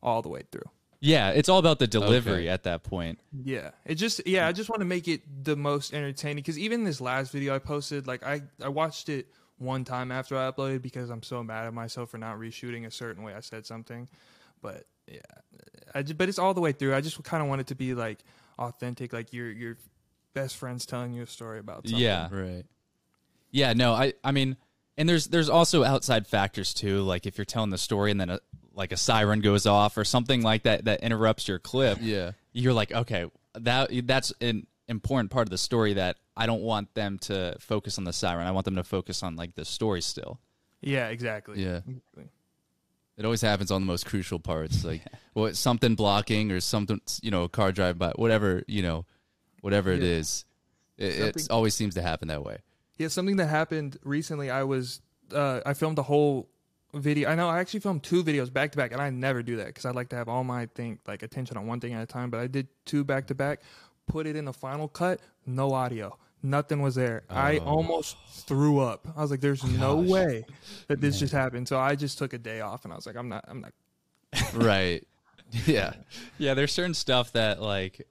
all 0.03 0.23
the 0.23 0.29
way 0.29 0.43
through. 0.51 0.71
Yeah, 1.01 1.31
it's 1.31 1.49
all 1.49 1.59
about 1.59 1.79
the 1.79 1.87
delivery 1.87 2.45
Okay. 2.45 2.49
at 2.49 2.65
that 2.65 2.83
point. 2.83 3.19
Yeah, 3.45 3.71
it 3.85 3.97
just 3.97 4.27
yeah, 4.27 4.47
I 4.47 4.53
just 4.53 4.71
want 4.71 4.81
to 4.81 4.87
make 4.87 5.09
it 5.09 5.23
the 5.45 5.57
most 5.57 5.93
entertaining 5.93 6.37
because 6.37 6.59
even 6.59 6.85
this 6.85 7.01
last 7.01 7.33
video 7.33 7.55
I 7.55 7.59
posted, 7.59 8.07
like 8.07 8.25
I 8.25 8.43
I 8.63 8.69
watched 8.69 9.09
it 9.09 9.27
one 9.59 9.85
time 9.85 10.11
after 10.11 10.37
I 10.37 10.51
uploaded 10.51 10.83
because 10.83 11.11
I'm 11.11 11.23
so 11.23 11.43
mad 11.43 11.67
at 11.67 11.75
myself 11.75 12.11
for 12.11 12.19
not 12.19 12.39
reshooting 12.39 12.87
a 12.87 12.91
certain 12.91 13.23
way 13.23 13.35
I 13.35 13.41
said 13.41 13.67
something, 13.67 14.09
but 14.63 14.85
yeah, 15.07 15.21
I 15.95 16.03
just, 16.03 16.19
but 16.19 16.29
it's 16.29 16.39
all 16.39 16.55
the 16.55 16.61
way 16.61 16.73
through. 16.73 16.95
I 16.95 17.01
just 17.01 17.23
kind 17.23 17.43
of 17.43 17.49
want 17.49 17.61
it 17.61 17.69
to 17.69 17.75
be 17.75 17.95
like 17.95 18.19
authentic, 18.59 19.13
like 19.13 19.33
your 19.33 19.51
your 19.51 19.77
best 20.37 20.57
friends 20.57 20.85
telling 20.87 21.13
you 21.15 21.23
a 21.23 21.27
story 21.27 21.59
about 21.59 21.85
something. 21.89 21.99
Yeah. 21.99 22.29
right. 22.31 22.65
Yeah, 23.51 23.73
no, 23.73 23.95
I 23.95 24.13
I 24.23 24.31
mean, 24.33 24.57
and 24.99 25.09
there's 25.09 25.27
there's 25.29 25.49
also 25.49 25.83
outside 25.83 26.27
factors 26.27 26.75
too. 26.75 27.01
Like 27.01 27.27
if 27.27 27.39
you're 27.39 27.45
telling 27.47 27.71
the 27.71 27.79
story 27.79 28.11
and 28.11 28.21
then 28.21 28.31
a, 28.31 28.41
like 28.75 28.93
a 28.93 28.97
siren 28.97 29.41
goes 29.41 29.65
off 29.67 29.97
or 29.97 30.05
something 30.05 30.43
like 30.43 30.65
that 30.65 30.85
that 30.85 31.03
interrupts 31.03 31.49
your 31.49 31.59
clip, 31.59 31.99
Yeah. 32.01 32.33
you're 32.53 32.75
like, 32.75 32.93
okay, 32.93 33.25
that 33.55 33.91
that's 34.07 34.33
an 34.43 34.67
important 34.89 35.31
part 35.31 35.47
of 35.47 35.51
the 35.51 35.59
story 35.59 35.95
that 35.95 36.19
I 36.37 36.45
don't 36.45 36.61
want 36.63 36.93
them 36.95 37.19
to 37.21 37.57
focus 37.59 37.97
on 37.97 38.05
the 38.05 38.13
siren. 38.13 38.47
I 38.47 38.51
want 38.51 38.67
them 38.67 38.77
to 38.77 38.85
focus 38.85 39.23
on 39.23 39.37
like 39.37 39.55
the 39.55 39.65
story 39.65 40.03
still. 40.03 40.39
yeah, 40.83 41.09
exactly. 41.09 41.63
Yeah. 41.65 41.79
Exactly. 41.89 42.29
It 43.17 43.25
always 43.25 43.41
happens 43.41 43.71
on 43.71 43.81
the 43.81 43.87
most 43.87 44.05
crucial 44.05 44.39
parts, 44.39 44.85
like 44.85 45.01
well, 45.35 45.55
something 45.55 45.95
blocking 45.95 46.53
or 46.53 46.61
something, 46.61 47.01
you 47.23 47.31
know, 47.31 47.45
a 47.45 47.49
car 47.49 47.73
drive 47.73 47.97
by, 47.99 48.11
whatever, 48.17 48.63
you 48.69 48.83
know, 48.83 49.07
whatever 49.67 49.91
it 49.93 50.01
Yeah. 50.03 50.09
is. 50.21 50.45
It 50.97 51.05
it 51.05 51.19
Something- 51.35 51.47
always 51.51 51.75
seems 51.75 51.95
to 51.97 52.03
happen 52.03 52.29
that 52.29 52.43
way. 52.45 52.59
Yeah, 52.99 53.09
something 53.09 53.37
that 53.37 53.49
happened 53.49 53.99
recently. 54.05 54.49
I 54.51 54.63
was 54.63 55.01
uh, 55.35 55.61
I 55.67 55.75
filmed 55.75 55.99
a 55.99 56.03
whole 56.05 56.49
video. 56.95 57.29
I 57.29 57.35
know 57.35 57.49
I 57.49 57.59
actually 57.59 57.81
filmed 57.81 58.03
two 58.05 58.23
videos 58.25 58.51
back 58.51 58.71
to 58.73 58.79
back, 58.79 58.93
and 58.93 59.03
I 59.03 59.11
never 59.11 59.43
do 59.43 59.57
that 59.57 59.67
because 59.67 59.85
I 59.85 59.91
like 59.91 60.09
to 60.11 60.17
have 60.17 60.29
all 60.29 60.45
my 60.45 60.67
thing 60.67 60.99
like 61.07 61.23
attention 61.23 61.57
on 61.59 61.67
one 61.67 61.81
thing 61.81 61.93
at 61.95 62.03
a 62.03 62.07
time. 62.07 62.31
But 62.31 62.41
I 62.41 62.47
did 62.47 62.69
two 62.87 63.05
back 63.05 63.27
to 63.27 63.35
back. 63.35 63.61
Put 64.07 64.27
it 64.27 64.37
in 64.37 64.45
the 64.45 64.53
final 64.53 64.87
cut. 64.89 65.21
No 65.45 65.73
audio. 65.73 66.17
Nothing 66.43 66.81
was 66.81 66.95
there. 66.95 67.25
I 67.29 67.59
almost 67.59 68.17
threw 68.47 68.79
up. 68.79 69.07
I 69.17 69.21
was 69.21 69.31
like, 69.33 69.41
"There's 69.41 69.65
no 69.87 69.97
way 69.97 70.47
that 70.87 71.01
this 71.01 71.19
just 71.19 71.33
happened." 71.33 71.67
So 71.67 71.79
I 71.79 71.97
just 71.97 72.19
took 72.19 72.33
a 72.33 72.39
day 72.39 72.61
off, 72.61 72.85
and 72.85 72.93
I 72.93 72.97
was 72.97 73.05
like, 73.05 73.17
"I'm 73.17 73.29
not. 73.29 73.45
I'm 73.49 73.61
not." 73.63 73.73
right. 74.55 75.03
Yeah. 75.67 75.93
Yeah, 76.39 76.55
there's 76.55 76.73
certain 76.73 76.95
stuff 76.95 77.33
that 77.35 77.61
like 77.63 78.07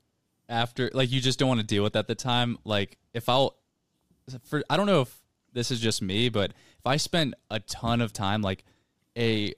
after 0.50 0.90
like 0.94 1.12
you 1.12 1.22
just 1.22 1.40
don't 1.40 1.48
want 1.48 1.60
to 1.60 1.66
deal 1.66 1.84
with 1.84 1.96
at 1.96 2.08
the 2.08 2.16
time. 2.16 2.58
Like 2.64 2.98
if 3.14 3.30
I'll 3.30 3.56
for 4.44 4.64
I 4.70 4.78
don't 4.78 4.88
know 4.88 5.02
if 5.02 5.22
this 5.54 5.72
is 5.72 5.80
just 5.80 6.02
me, 6.02 6.30
but 6.30 6.52
if 6.52 6.86
I 6.86 6.98
spend 6.98 7.36
a 7.50 7.60
ton 7.60 8.02
of 8.02 8.14
time 8.14 8.42
like 8.42 8.66
a 9.18 9.54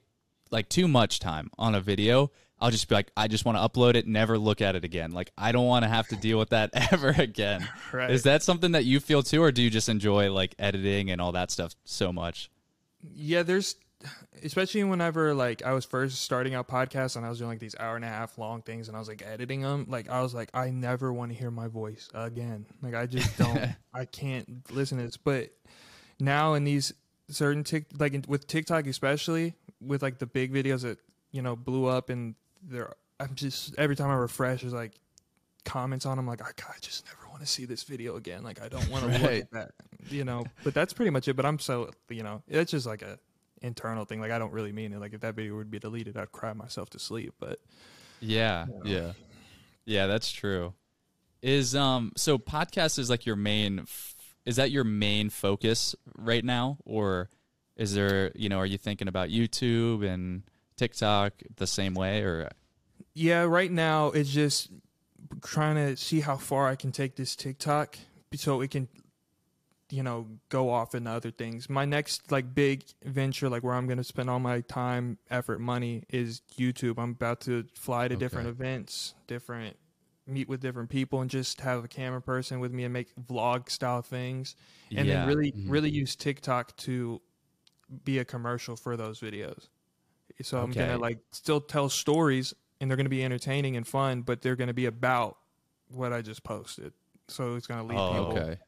like 0.50 0.68
too 0.68 0.88
much 0.88 1.20
time 1.20 1.50
on 1.58 1.74
a 1.74 1.80
video, 1.80 2.30
I'll 2.60 2.70
just 2.70 2.88
be 2.88 2.94
like 2.94 3.10
I 3.16 3.28
just 3.28 3.44
want 3.44 3.58
to 3.58 3.62
upload 3.62 3.94
it, 3.94 4.06
never 4.06 4.38
look 4.38 4.60
at 4.60 4.76
it 4.76 4.84
again. 4.84 5.12
Like 5.12 5.30
I 5.36 5.52
don't 5.52 5.66
want 5.66 5.84
to 5.84 5.88
have 5.88 6.08
to 6.08 6.16
deal 6.16 6.38
with 6.38 6.50
that 6.50 6.70
ever 6.92 7.08
again. 7.08 7.68
Right. 7.90 8.10
Is 8.10 8.24
that 8.24 8.42
something 8.42 8.72
that 8.72 8.84
you 8.84 9.00
feel 9.00 9.22
too 9.22 9.42
or 9.42 9.50
do 9.50 9.62
you 9.62 9.70
just 9.70 9.88
enjoy 9.88 10.30
like 10.30 10.54
editing 10.58 11.10
and 11.10 11.22
all 11.22 11.32
that 11.32 11.50
stuff 11.50 11.74
so 11.84 12.12
much? 12.12 12.50
Yeah, 13.00 13.42
there's 13.44 13.76
especially 14.42 14.84
whenever 14.84 15.34
like 15.34 15.64
I 15.64 15.72
was 15.72 15.84
first 15.84 16.20
starting 16.22 16.54
out 16.54 16.68
podcasts 16.68 17.16
and 17.16 17.26
I 17.26 17.28
was 17.28 17.38
doing 17.38 17.50
like 17.50 17.58
these 17.58 17.74
hour 17.78 17.96
and 17.96 18.04
a 18.04 18.08
half 18.08 18.38
long 18.38 18.62
things 18.62 18.88
and 18.88 18.96
I 18.96 19.00
was 19.00 19.08
like 19.08 19.22
editing 19.26 19.62
them. 19.62 19.86
Like 19.88 20.08
I 20.08 20.22
was 20.22 20.34
like, 20.34 20.50
I 20.54 20.70
never 20.70 21.12
want 21.12 21.32
to 21.32 21.38
hear 21.38 21.50
my 21.50 21.68
voice 21.68 22.08
again. 22.14 22.66
Like 22.82 22.94
I 22.94 23.06
just 23.06 23.36
don't. 23.38 23.70
I 23.92 24.04
can't 24.04 24.70
listen 24.70 24.98
to 24.98 25.04
this. 25.04 25.16
But 25.16 25.50
now 26.20 26.54
in 26.54 26.64
these 26.64 26.92
certain 27.28 27.64
tick 27.64 27.86
like 27.98 28.14
in, 28.14 28.24
with 28.26 28.46
TikTok 28.46 28.86
especially 28.86 29.54
with 29.80 30.02
like 30.02 30.18
the 30.18 30.26
big 30.26 30.52
videos 30.52 30.82
that 30.82 30.98
you 31.30 31.42
know 31.42 31.56
blew 31.56 31.86
up 31.86 32.10
and 32.10 32.34
there, 32.62 32.94
I'm 33.20 33.34
just 33.34 33.74
every 33.78 33.96
time 33.96 34.10
I 34.10 34.14
refresh, 34.14 34.62
there's 34.62 34.72
like 34.72 34.92
comments 35.64 36.06
on 36.06 36.16
them 36.16 36.26
like 36.26 36.40
I, 36.40 36.50
I 36.50 36.78
just 36.80 37.04
never 37.04 37.28
want 37.30 37.40
to 37.40 37.46
see 37.46 37.64
this 37.64 37.82
video 37.82 38.16
again. 38.16 38.42
Like 38.42 38.62
I 38.62 38.68
don't 38.68 38.88
want 38.88 39.04
to 39.04 39.10
look 39.10 39.30
at 39.30 39.50
that. 39.52 39.72
You 40.10 40.24
know, 40.24 40.46
but 40.62 40.74
that's 40.74 40.92
pretty 40.92 41.10
much 41.10 41.26
it. 41.26 41.34
But 41.34 41.44
I'm 41.44 41.58
so 41.58 41.90
you 42.08 42.22
know, 42.22 42.42
it's 42.48 42.70
just 42.70 42.86
like 42.86 43.02
a 43.02 43.18
internal 43.62 44.04
thing. 44.04 44.20
Like 44.20 44.30
I 44.30 44.38
don't 44.38 44.52
really 44.52 44.72
mean 44.72 44.92
it. 44.92 45.00
Like 45.00 45.12
if 45.14 45.20
that 45.20 45.34
video 45.34 45.56
would 45.56 45.70
be 45.70 45.78
deleted, 45.78 46.16
I'd 46.16 46.32
cry 46.32 46.52
myself 46.52 46.90
to 46.90 46.98
sleep. 46.98 47.34
But 47.38 47.58
Yeah. 48.20 48.66
Yeah. 48.84 49.12
Yeah, 49.84 50.06
that's 50.06 50.30
true. 50.30 50.74
Is 51.42 51.74
um 51.74 52.12
so 52.16 52.38
podcast 52.38 52.98
is 52.98 53.08
like 53.10 53.24
your 53.26 53.36
main 53.36 53.80
f- 53.80 54.16
is 54.44 54.56
that 54.56 54.70
your 54.70 54.84
main 54.84 55.30
focus 55.30 55.94
right 56.16 56.44
now 56.44 56.78
or 56.84 57.30
is 57.76 57.94
there, 57.94 58.32
you 58.34 58.48
know, 58.48 58.58
are 58.58 58.66
you 58.66 58.78
thinking 58.78 59.06
about 59.08 59.28
YouTube 59.28 60.04
and 60.04 60.42
TikTok 60.76 61.34
the 61.56 61.66
same 61.66 61.94
way, 61.94 62.22
or 62.22 62.50
Yeah, 63.14 63.42
right 63.42 63.70
now 63.70 64.08
it's 64.08 64.30
just 64.30 64.70
trying 65.42 65.76
to 65.76 65.96
see 65.96 66.20
how 66.20 66.36
far 66.36 66.68
I 66.68 66.76
can 66.76 66.92
take 66.92 67.16
this 67.16 67.36
TikTok 67.36 67.98
so 68.34 68.60
it 68.60 68.70
can 68.70 68.88
you 69.90 70.02
know 70.02 70.26
go 70.48 70.70
off 70.70 70.94
into 70.94 71.10
other 71.10 71.30
things. 71.30 71.68
My 71.68 71.84
next 71.84 72.30
like 72.30 72.54
big 72.54 72.84
venture 73.04 73.48
like 73.48 73.62
where 73.62 73.74
I'm 73.74 73.86
going 73.86 73.98
to 73.98 74.04
spend 74.04 74.28
all 74.30 74.40
my 74.40 74.60
time, 74.62 75.18
effort, 75.30 75.60
money 75.60 76.04
is 76.10 76.42
YouTube. 76.58 76.98
I'm 76.98 77.10
about 77.10 77.40
to 77.42 77.64
fly 77.74 78.08
to 78.08 78.16
different 78.16 78.48
events, 78.48 79.14
different 79.26 79.76
meet 80.26 80.48
with 80.48 80.60
different 80.60 80.90
people 80.90 81.22
and 81.22 81.30
just 81.30 81.60
have 81.62 81.84
a 81.84 81.88
camera 81.88 82.20
person 82.20 82.60
with 82.60 82.70
me 82.72 82.84
and 82.84 82.92
make 82.92 83.14
vlog 83.16 83.70
style 83.70 84.02
things 84.02 84.56
and 84.94 85.08
Yeah. 85.08 85.20
then 85.20 85.26
really 85.26 85.52
Mhm. 85.52 85.70
really 85.70 85.90
use 85.90 86.14
TikTok 86.16 86.76
to 86.76 87.20
be 88.04 88.18
a 88.18 88.24
commercial 88.24 88.76
for 88.76 88.96
those 88.96 89.20
videos. 89.20 89.68
So 90.42 90.60
I'm 90.62 90.72
gonna 90.72 90.98
like 90.98 91.18
still 91.32 91.60
tell 91.60 91.88
stories 91.88 92.54
and 92.80 92.90
they're 92.90 92.96
gonna 92.96 93.08
be 93.08 93.24
entertaining 93.24 93.76
and 93.76 93.86
fun, 93.86 94.22
but 94.22 94.42
they're 94.42 94.56
gonna 94.56 94.74
be 94.74 94.86
about 94.86 95.38
what 95.88 96.12
I 96.12 96.22
just 96.22 96.44
posted. 96.44 96.92
So 97.28 97.54
it's 97.56 97.66
gonna 97.66 97.84
lead 97.84 97.98
Oh, 97.98 98.12
people 98.12 98.36
Okay. 98.36 98.58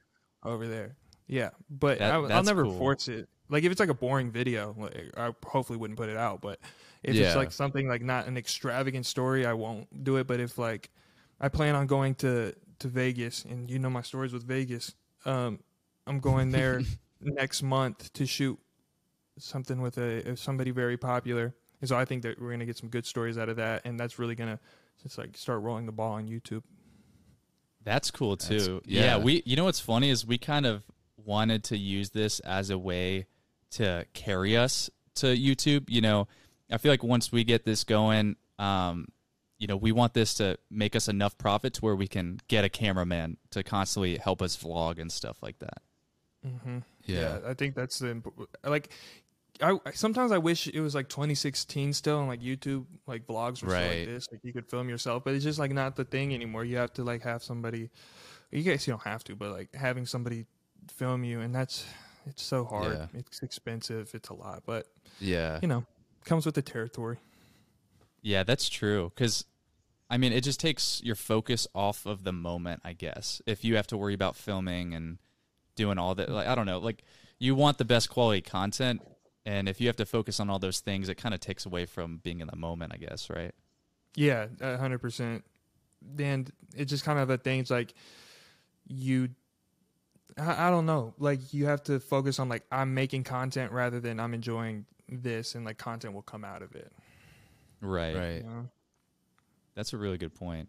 over 0.45 0.67
there. 0.67 0.97
Yeah, 1.31 1.51
but 1.71 1.99
That- 2.01 2.13
I, 2.13 2.17
I'll 2.17 2.43
never 2.43 2.65
cool. 2.65 2.77
force 2.77 3.07
it. 3.09 3.29
Like 3.49 3.63
if 3.65 3.71
it's 3.73 3.81
like 3.81 3.89
a 3.89 3.95
boring 3.95 4.31
video, 4.31 4.75
like, 4.79 5.13
I 5.17 5.33
hopefully 5.47 5.79
wouldn't 5.79 5.97
put 5.99 6.09
it 6.09 6.17
out. 6.17 6.41
But 6.41 6.59
if 7.03 7.15
Yeah. 7.15 7.27
it's 7.29 7.37
like 7.37 7.53
something 7.53 7.89
like 7.89 8.03
not 8.03 8.27
an 8.27 8.37
extravagant 8.37 9.07
story, 9.07 9.47
I 9.47 9.53
won't 9.53 10.05
do 10.05 10.17
it. 10.17 10.27
But 10.27 10.41
if 10.41 10.59
like 10.59 10.91
I 11.41 11.49
plan 11.49 11.75
on 11.75 11.87
going 11.87 12.15
to 12.17 12.55
to 12.81 12.89
Vegas, 12.89 13.45
and 13.45 13.71
you 13.71 13.79
know 13.79 13.91
my 13.91 14.03
stories 14.03 14.33
with 14.33 14.43
Vegas, 14.45 14.95
um, 15.25 15.61
I'm 16.07 16.19
going 16.19 16.51
there 16.51 16.83
next 17.21 17.63
month 17.63 18.13
to 18.15 18.27
shoot 18.27 18.59
something 19.39 19.81
with 19.81 19.99
a 19.99 20.37
somebody 20.37 20.71
very 20.71 20.97
popular. 20.97 21.55
And 21.81 21.89
so 21.89 21.97
I 21.97 22.05
think 22.05 22.23
that 22.25 22.41
we're 22.41 22.51
gonna 22.51 22.67
get 22.67 22.77
some 22.77 22.89
good 22.89 23.07
stories 23.07 23.39
out 23.39 23.49
of 23.49 23.57
that, 23.57 23.83
and 23.85 23.99
that's 24.01 24.19
really 24.19 24.35
gonna 24.35 24.59
just 25.03 25.17
like 25.19 25.37
start 25.37 25.63
rolling 25.63 25.87
the 25.87 25.93
ball 25.93 26.13
on 26.13 26.29
YouTube. 26.29 26.63
That's 27.83 28.11
cool 28.11 28.37
That's- 28.37 28.67
too. 28.67 28.83
yeah. 28.85 29.03
yeah. 29.03 29.17
we 29.19 29.43
you 29.47 29.57
know 29.57 29.65
what's 29.65 29.81
funny 29.81 30.11
is 30.11 30.27
we 30.27 30.39
kind 30.39 30.67
of 30.67 30.83
wanted 31.31 31.63
to 31.65 31.77
use 31.77 32.11
this 32.11 32.41
as 32.41 32.71
a 32.71 32.77
way 32.79 33.27
to 33.71 34.05
carry 34.15 34.57
us 34.57 34.91
to 35.15 35.27
YouTube. 35.27 35.89
You 35.89 36.01
know, 36.01 36.29
I 36.71 36.79
feel 36.79 36.93
like 36.93 37.05
once 37.05 37.31
we 37.31 37.45
get 37.45 37.65
this 37.65 37.85
going, 37.85 38.37
um, 38.59 39.07
you 39.59 39.67
know, 39.67 39.77
we 39.77 39.93
want 39.93 40.13
this 40.15 40.35
to 40.35 40.59
make 40.71 40.97
us 40.97 41.07
enough 41.09 41.39
profit 41.39 41.75
to 41.75 41.81
where 41.83 41.95
we 41.95 42.09
can 42.09 42.41
get 42.49 42.65
a 42.65 42.69
cameraman 42.69 43.37
to 43.51 43.63
constantly 43.63 44.17
help 44.17 44.43
us 44.43 44.57
vlog 44.57 44.99
and 45.01 45.13
stuff 45.13 45.37
like 45.43 45.59
that. 45.61 45.83
Mm-hmm. 46.47 46.79
Yeah. 47.05 47.39
I 47.47 47.55
think 47.55 47.75
that's 47.75 47.99
the 48.01 48.11
imp- 48.11 48.49
like. 48.65 48.91
I 49.63 49.77
sometimes 49.93 50.33
I 50.33 50.39
wish 50.39 50.69
it 50.69 50.81
was 50.81 50.95
like 50.95 51.11
2016 51.11 51.93
still, 51.93 52.19
and 52.21 52.29
like 52.29 52.41
YouTube 52.41 52.87
like 53.07 53.27
vlogs 53.27 53.63
were 53.63 53.69
still 53.69 53.73
Right. 53.73 53.99
like 53.99 54.09
this, 54.09 54.27
like 54.33 54.41
you 54.43 54.55
could 54.55 54.67
film 54.71 54.89
yourself, 54.89 55.23
but 55.23 55.35
it's 55.35 55.45
just 55.45 55.59
like 55.59 55.73
not 55.73 55.97
the 55.97 56.05
thing 56.05 56.33
anymore. 56.33 56.65
You 56.65 56.79
have 56.79 56.95
to 56.95 57.05
like 57.05 57.23
have 57.25 57.43
somebody. 57.43 57.91
You 58.51 58.63
guys, 58.63 58.87
you 58.87 58.95
don't 58.95 59.03
have 59.03 59.23
to, 59.25 59.37
but 59.37 59.51
like 59.51 59.75
having 59.75 60.07
somebody 60.07 60.47
film 60.91 61.25
you, 61.25 61.41
and 61.41 61.55
that's 61.55 61.85
it's 62.27 62.43
so 62.43 62.65
hard. 62.65 62.93
Yeah. 62.93 63.07
It's 63.21 63.43
expensive. 63.43 64.11
It's 64.15 64.29
a 64.29 64.35
lot, 64.35 64.63
but 64.67 64.87
Yeah. 65.21 65.59
you 65.63 65.69
know, 65.69 65.85
comes 66.25 66.45
with 66.47 66.55
the 66.55 66.63
territory. 66.63 67.19
Yeah, 68.23 68.43
that's 68.43 68.69
true. 68.69 69.11
Because, 69.15 69.47
I 70.11 70.19
mean, 70.19 70.33
it 70.33 70.43
just 70.43 70.61
takes 70.61 71.01
your 71.03 71.15
focus 71.15 71.67
off 71.75 72.05
of 72.05 72.25
the 72.25 72.33
moment, 72.33 72.83
I 72.85 72.93
guess. 72.93 73.41
If 73.47 73.65
you 73.65 73.77
have 73.77 73.87
to 73.89 73.97
worry 73.97 74.13
about 74.15 74.37
filming 74.37 74.93
and 74.95 75.19
doing 75.77 75.97
all 75.99 76.15
that, 76.17 76.29
like, 76.29 76.47
I 76.47 76.55
don't 76.55 76.67
know, 76.67 76.79
like, 76.79 77.03
you 77.39 77.55
want 77.55 77.79
the 77.79 77.87
best 77.87 78.11
quality 78.11 78.43
content. 78.43 79.01
And 79.47 79.67
if 79.69 79.81
you 79.81 79.87
have 79.87 79.97
to 79.97 80.05
focus 80.05 80.39
on 80.39 80.51
all 80.51 80.59
those 80.59 80.81
things, 80.81 81.09
it 81.09 81.15
kind 81.15 81.33
of 81.35 81.41
takes 81.41 81.65
away 81.65 81.87
from 81.87 82.19
being 82.19 82.41
in 82.41 82.49
the 82.49 82.57
moment, 82.57 82.93
I 82.95 82.99
guess, 82.99 83.31
right? 83.31 83.55
Yeah, 84.15 84.49
a 84.61 84.77
hundred 84.77 84.99
percent. 85.01 85.45
And 86.19 86.53
it's 86.77 86.91
just 86.91 87.05
kind 87.05 87.19
of 87.19 87.31
a 87.31 87.39
thing. 87.39 87.61
It's 87.61 87.71
like 87.71 87.95
you, 88.87 89.31
I, 90.39 90.69
I 90.69 90.71
don't 90.71 90.87
know. 90.87 91.15
Like 91.19 91.53
you 91.55 91.67
have 91.67 91.83
to 91.85 92.01
focus 92.01 92.39
on 92.39 92.49
like 92.49 92.65
I'm 92.71 92.95
making 92.95 93.25
content 93.25 93.73
rather 93.73 94.01
than 94.01 94.19
I'm 94.21 94.35
enjoying 94.35 94.87
this, 95.09 95.55
and 95.55 95.65
like 95.65 95.79
content 95.79 96.15
will 96.15 96.23
come 96.23 96.45
out 96.45 96.63
of 96.63 96.75
it. 96.75 96.93
Right. 97.81 98.15
you 98.15 98.19
Right. 98.21 98.45
know? 98.45 98.69
That's 99.75 99.93
a 99.93 99.97
really 99.97 100.19
good 100.19 100.35
point. 100.35 100.69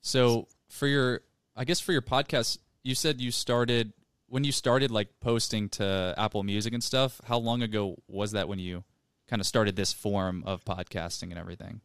So, 0.00 0.48
for 0.68 0.86
your, 0.86 1.20
I 1.54 1.64
guess 1.64 1.78
for 1.80 1.92
your 1.92 2.02
podcast, 2.02 2.58
you 2.82 2.94
said 2.94 3.20
you 3.20 3.30
started, 3.30 3.92
when 4.28 4.44
you 4.44 4.52
started 4.52 4.90
like 4.90 5.08
posting 5.20 5.68
to 5.70 6.14
Apple 6.16 6.42
Music 6.42 6.72
and 6.72 6.82
stuff, 6.82 7.20
how 7.24 7.38
long 7.38 7.62
ago 7.62 7.96
was 8.08 8.32
that 8.32 8.48
when 8.48 8.58
you 8.58 8.82
kind 9.28 9.40
of 9.40 9.46
started 9.46 9.76
this 9.76 9.92
form 9.92 10.42
of 10.46 10.64
podcasting 10.64 11.24
and 11.30 11.38
everything? 11.38 11.82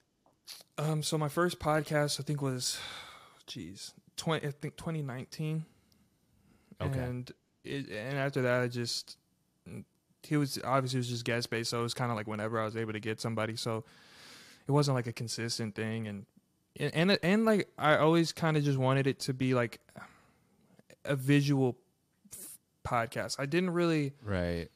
Um. 0.78 1.03
So 1.03 1.17
my 1.17 1.28
first 1.30 1.59
podcast, 1.59 2.19
I 2.19 2.23
think, 2.23 2.41
was, 2.41 2.80
geez, 3.47 3.93
twenty. 4.15 4.47
I 4.47 4.51
think 4.51 4.78
2019. 4.78 5.65
Okay. 6.82 6.99
And 6.99 7.32
it, 7.63 7.89
and 7.89 8.17
after 8.17 8.41
that, 8.43 8.61
I 8.61 8.67
just 8.67 9.17
he 10.23 10.38
was 10.38 10.59
obviously 10.63 10.97
it 10.97 11.01
was 11.01 11.09
just 11.09 11.26
guest 11.26 11.49
based, 11.49 11.69
so 11.69 11.80
it 11.80 11.84
was 11.84 11.93
kind 11.93 12.11
of 12.11 12.17
like 12.17 12.28
whenever 12.28 12.59
I 12.59 12.65
was 12.65 12.76
able 12.76 12.93
to 12.93 12.99
get 12.99 13.21
somebody. 13.21 13.55
So 13.55 13.84
it 14.67 14.71
wasn't 14.71 14.95
like 14.95 15.07
a 15.07 15.13
consistent 15.13 15.76
thing, 15.76 16.07
and 16.07 16.26
and 16.78 16.91
and, 16.93 17.19
and 17.23 17.45
like 17.45 17.69
I 17.78 17.97
always 17.97 18.32
kind 18.32 18.57
of 18.57 18.63
just 18.63 18.78
wanted 18.78 19.07
it 19.07 19.19
to 19.21 19.34
be 19.34 19.53
like 19.53 19.80
a 21.05 21.15
visual 21.15 21.78
f- 22.34 22.57
podcast. 22.84 23.36
I 23.39 23.45
didn't 23.45 23.71
really 23.71 24.13
Right. 24.23 24.69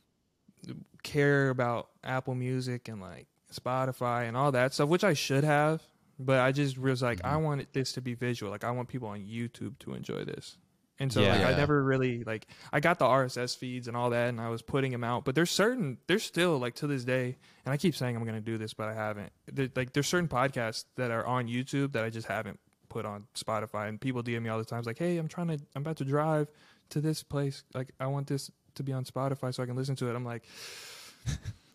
care 1.04 1.50
about 1.50 1.90
Apple 2.04 2.36
Music 2.36 2.88
and 2.88 3.02
like 3.02 3.28
Spotify 3.54 4.28
and 4.28 4.38
all 4.38 4.52
that 4.52 4.74
stuff, 4.74 4.90
which 4.90 5.04
I 5.04 5.14
should 5.14 5.44
have. 5.44 5.82
But 6.22 6.40
I 6.40 6.52
just 6.52 6.78
was 6.78 7.02
like, 7.02 7.22
I 7.24 7.34
mm-hmm. 7.34 7.44
wanted 7.44 7.68
this 7.72 7.94
to 7.94 8.02
be 8.02 8.14
visual. 8.14 8.52
Like 8.52 8.66
I 8.66 8.72
want 8.72 8.90
people 8.90 9.08
on 9.08 9.20
YouTube 9.20 9.80
to 9.80 9.94
enjoy 9.94 10.26
this. 10.26 10.58
And 11.00 11.12
so 11.14 11.22
like, 11.22 11.42
I 11.42 11.56
never 11.56 11.82
really 11.82 12.24
like 12.26 12.48
I 12.74 12.82
got 12.82 13.00
the 13.00 13.06
RSS 13.06 13.58
feeds 13.58 13.88
and 13.88 13.96
all 13.96 14.10
that, 14.10 14.30
and 14.30 14.42
I 14.42 14.50
was 14.50 14.62
putting 14.62 14.92
them 14.92 15.04
out. 15.04 15.24
But 15.24 15.34
there's 15.36 15.52
certain 15.52 15.98
there's 16.08 16.24
still 16.24 16.58
like 16.60 16.76
to 16.76 16.88
this 16.88 17.06
day, 17.06 17.38
and 17.66 17.74
I 17.74 17.78
keep 17.78 17.96
saying 17.96 18.16
I'm 18.16 18.26
gonna 18.26 18.42
do 18.42 18.58
this, 18.58 18.74
but 18.74 18.90
I 18.90 18.94
haven't. 18.94 19.32
There, 19.52 19.70
like 19.76 19.94
there's 19.94 20.08
certain 20.08 20.28
podcasts 20.28 20.86
that 20.98 21.10
are 21.12 21.26
on 21.26 21.48
YouTube 21.48 21.94
that 21.94 22.04
I 22.04 22.10
just 22.10 22.28
haven't 22.28 22.60
put 22.90 23.06
on 23.06 23.28
Spotify, 23.36 23.88
and 23.88 24.02
people 24.02 24.24
DM 24.24 24.42
me 24.42 24.50
all 24.50 24.58
the 24.58 24.66
time. 24.66 24.84
Like, 24.86 25.00
hey, 25.00 25.18
I'm 25.18 25.30
trying 25.30 25.48
to, 25.48 25.60
I'm 25.76 25.84
about 25.84 25.98
to 25.98 26.06
drive 26.06 26.50
to 26.90 27.00
this 27.00 27.24
place. 27.24 27.64
Like 27.74 27.94
I 28.00 28.08
want 28.08 28.28
this 28.28 28.52
to 28.76 28.84
be 28.84 28.92
on 28.92 29.06
Spotify 29.06 29.54
so 29.54 29.64
I 29.64 29.66
can 29.66 29.78
listen 29.78 29.96
to 29.98 30.10
it. 30.10 30.16
I'm 30.16 30.26
like, 30.26 30.44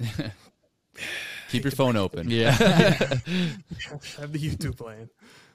Keep 1.50 1.64
your 1.64 1.72
phone 1.72 1.96
open. 1.96 2.30
Yeah. 2.30 2.50
have 2.58 4.32
the 4.32 4.38
YouTube 4.38 4.76
playing. 4.76 5.08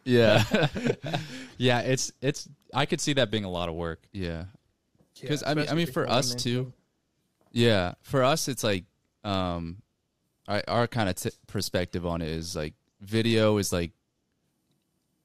Yeah. 0.05 0.43
yeah, 1.57 1.81
it's 1.81 2.11
it's 2.21 2.47
I 2.73 2.85
could 2.85 3.01
see 3.01 3.13
that 3.13 3.31
being 3.31 3.45
a 3.45 3.49
lot 3.49 3.69
of 3.69 3.75
work. 3.75 4.07
yeah. 4.11 4.45
Yeah, 5.15 5.21
Because 5.23 5.43
I 5.45 5.53
mean, 5.53 5.67
I 5.69 5.73
mean, 5.73 5.87
for 5.87 6.09
us 6.09 6.31
into 6.31 6.43
too. 6.43 6.73
Yeah, 7.51 7.95
for 8.03 8.23
us, 8.23 8.47
it's 8.47 8.63
like, 8.63 8.85
um, 9.25 9.81
our, 10.47 10.63
our 10.67 10.87
kind 10.87 11.09
of 11.09 11.15
t- 11.15 11.31
perspective 11.47 12.05
on 12.05 12.21
it 12.21 12.29
is 12.29 12.55
like 12.55 12.73
video 13.01 13.57
is 13.57 13.73
like, 13.73 13.91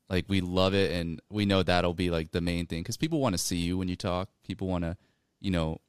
like 0.08 0.24
we 0.28 0.40
love 0.40 0.74
it 0.74 0.90
and 0.92 1.20
we 1.30 1.46
know 1.46 1.62
that'll 1.62 1.94
be 1.94 2.10
like 2.10 2.32
the 2.32 2.40
main 2.40 2.66
thing 2.66 2.82
because 2.82 2.96
people 2.96 3.20
want 3.20 3.34
to 3.34 3.38
see 3.38 3.58
you 3.58 3.78
when 3.78 3.86
you 3.88 3.94
talk. 3.94 4.28
People 4.44 4.66
want 4.66 4.82
to, 4.84 4.96
you 5.40 5.50
know, 5.52 5.80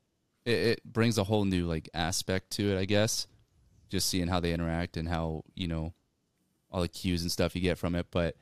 it, 0.46 0.52
it 0.52 0.84
brings 0.84 1.18
a 1.18 1.24
whole 1.24 1.46
new 1.46 1.66
like 1.66 1.90
aspect 1.94 2.52
to 2.52 2.76
it, 2.76 2.80
I 2.80 2.86
guess. 2.86 3.26
Just 3.90 4.08
seeing 4.08 4.28
how 4.28 4.40
they 4.40 4.54
interact 4.54 4.98
and 4.98 5.08
how 5.10 5.44
you 5.56 5.68
know 5.68 5.94
all 6.70 6.82
the 6.82 6.88
cues 6.88 7.24
and 7.24 7.32
stuff 7.32 7.56
you 7.56 7.62
get 7.62 7.78
from 7.80 7.96
it. 7.96 8.08
But 8.12 8.36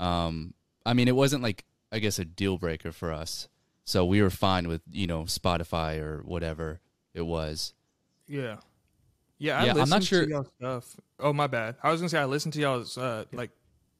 um, 0.00 0.54
I 0.84 0.94
mean, 0.94 1.06
it 1.08 1.14
wasn't 1.14 1.42
like 1.42 1.64
I 1.92 1.98
guess 2.00 2.18
a 2.18 2.24
deal 2.24 2.58
breaker 2.58 2.90
for 2.92 3.12
us. 3.12 3.48
So 3.84 4.04
we 4.04 4.22
were 4.22 4.30
fine 4.30 4.66
with 4.68 4.82
you 4.90 5.06
know 5.06 5.22
Spotify 5.24 6.00
or 6.00 6.22
whatever 6.24 6.80
it 7.14 7.22
was. 7.22 7.74
Yeah. 8.26 8.56
Yeah, 9.38 9.58
I 9.60 9.64
Yeah, 9.66 9.74
I'm 9.76 9.88
not 9.88 10.02
sure- 10.04 10.26
stuff. 10.58 10.96
Oh 11.18 11.32
my 11.32 11.46
bad. 11.46 11.76
I 11.82 11.90
was 11.90 12.00
gonna 12.00 12.08
say 12.10 12.18
I 12.18 12.24
listened 12.26 12.52
to 12.54 12.60
y'all's 12.60 12.96
uh, 12.98 13.24
like 13.32 13.50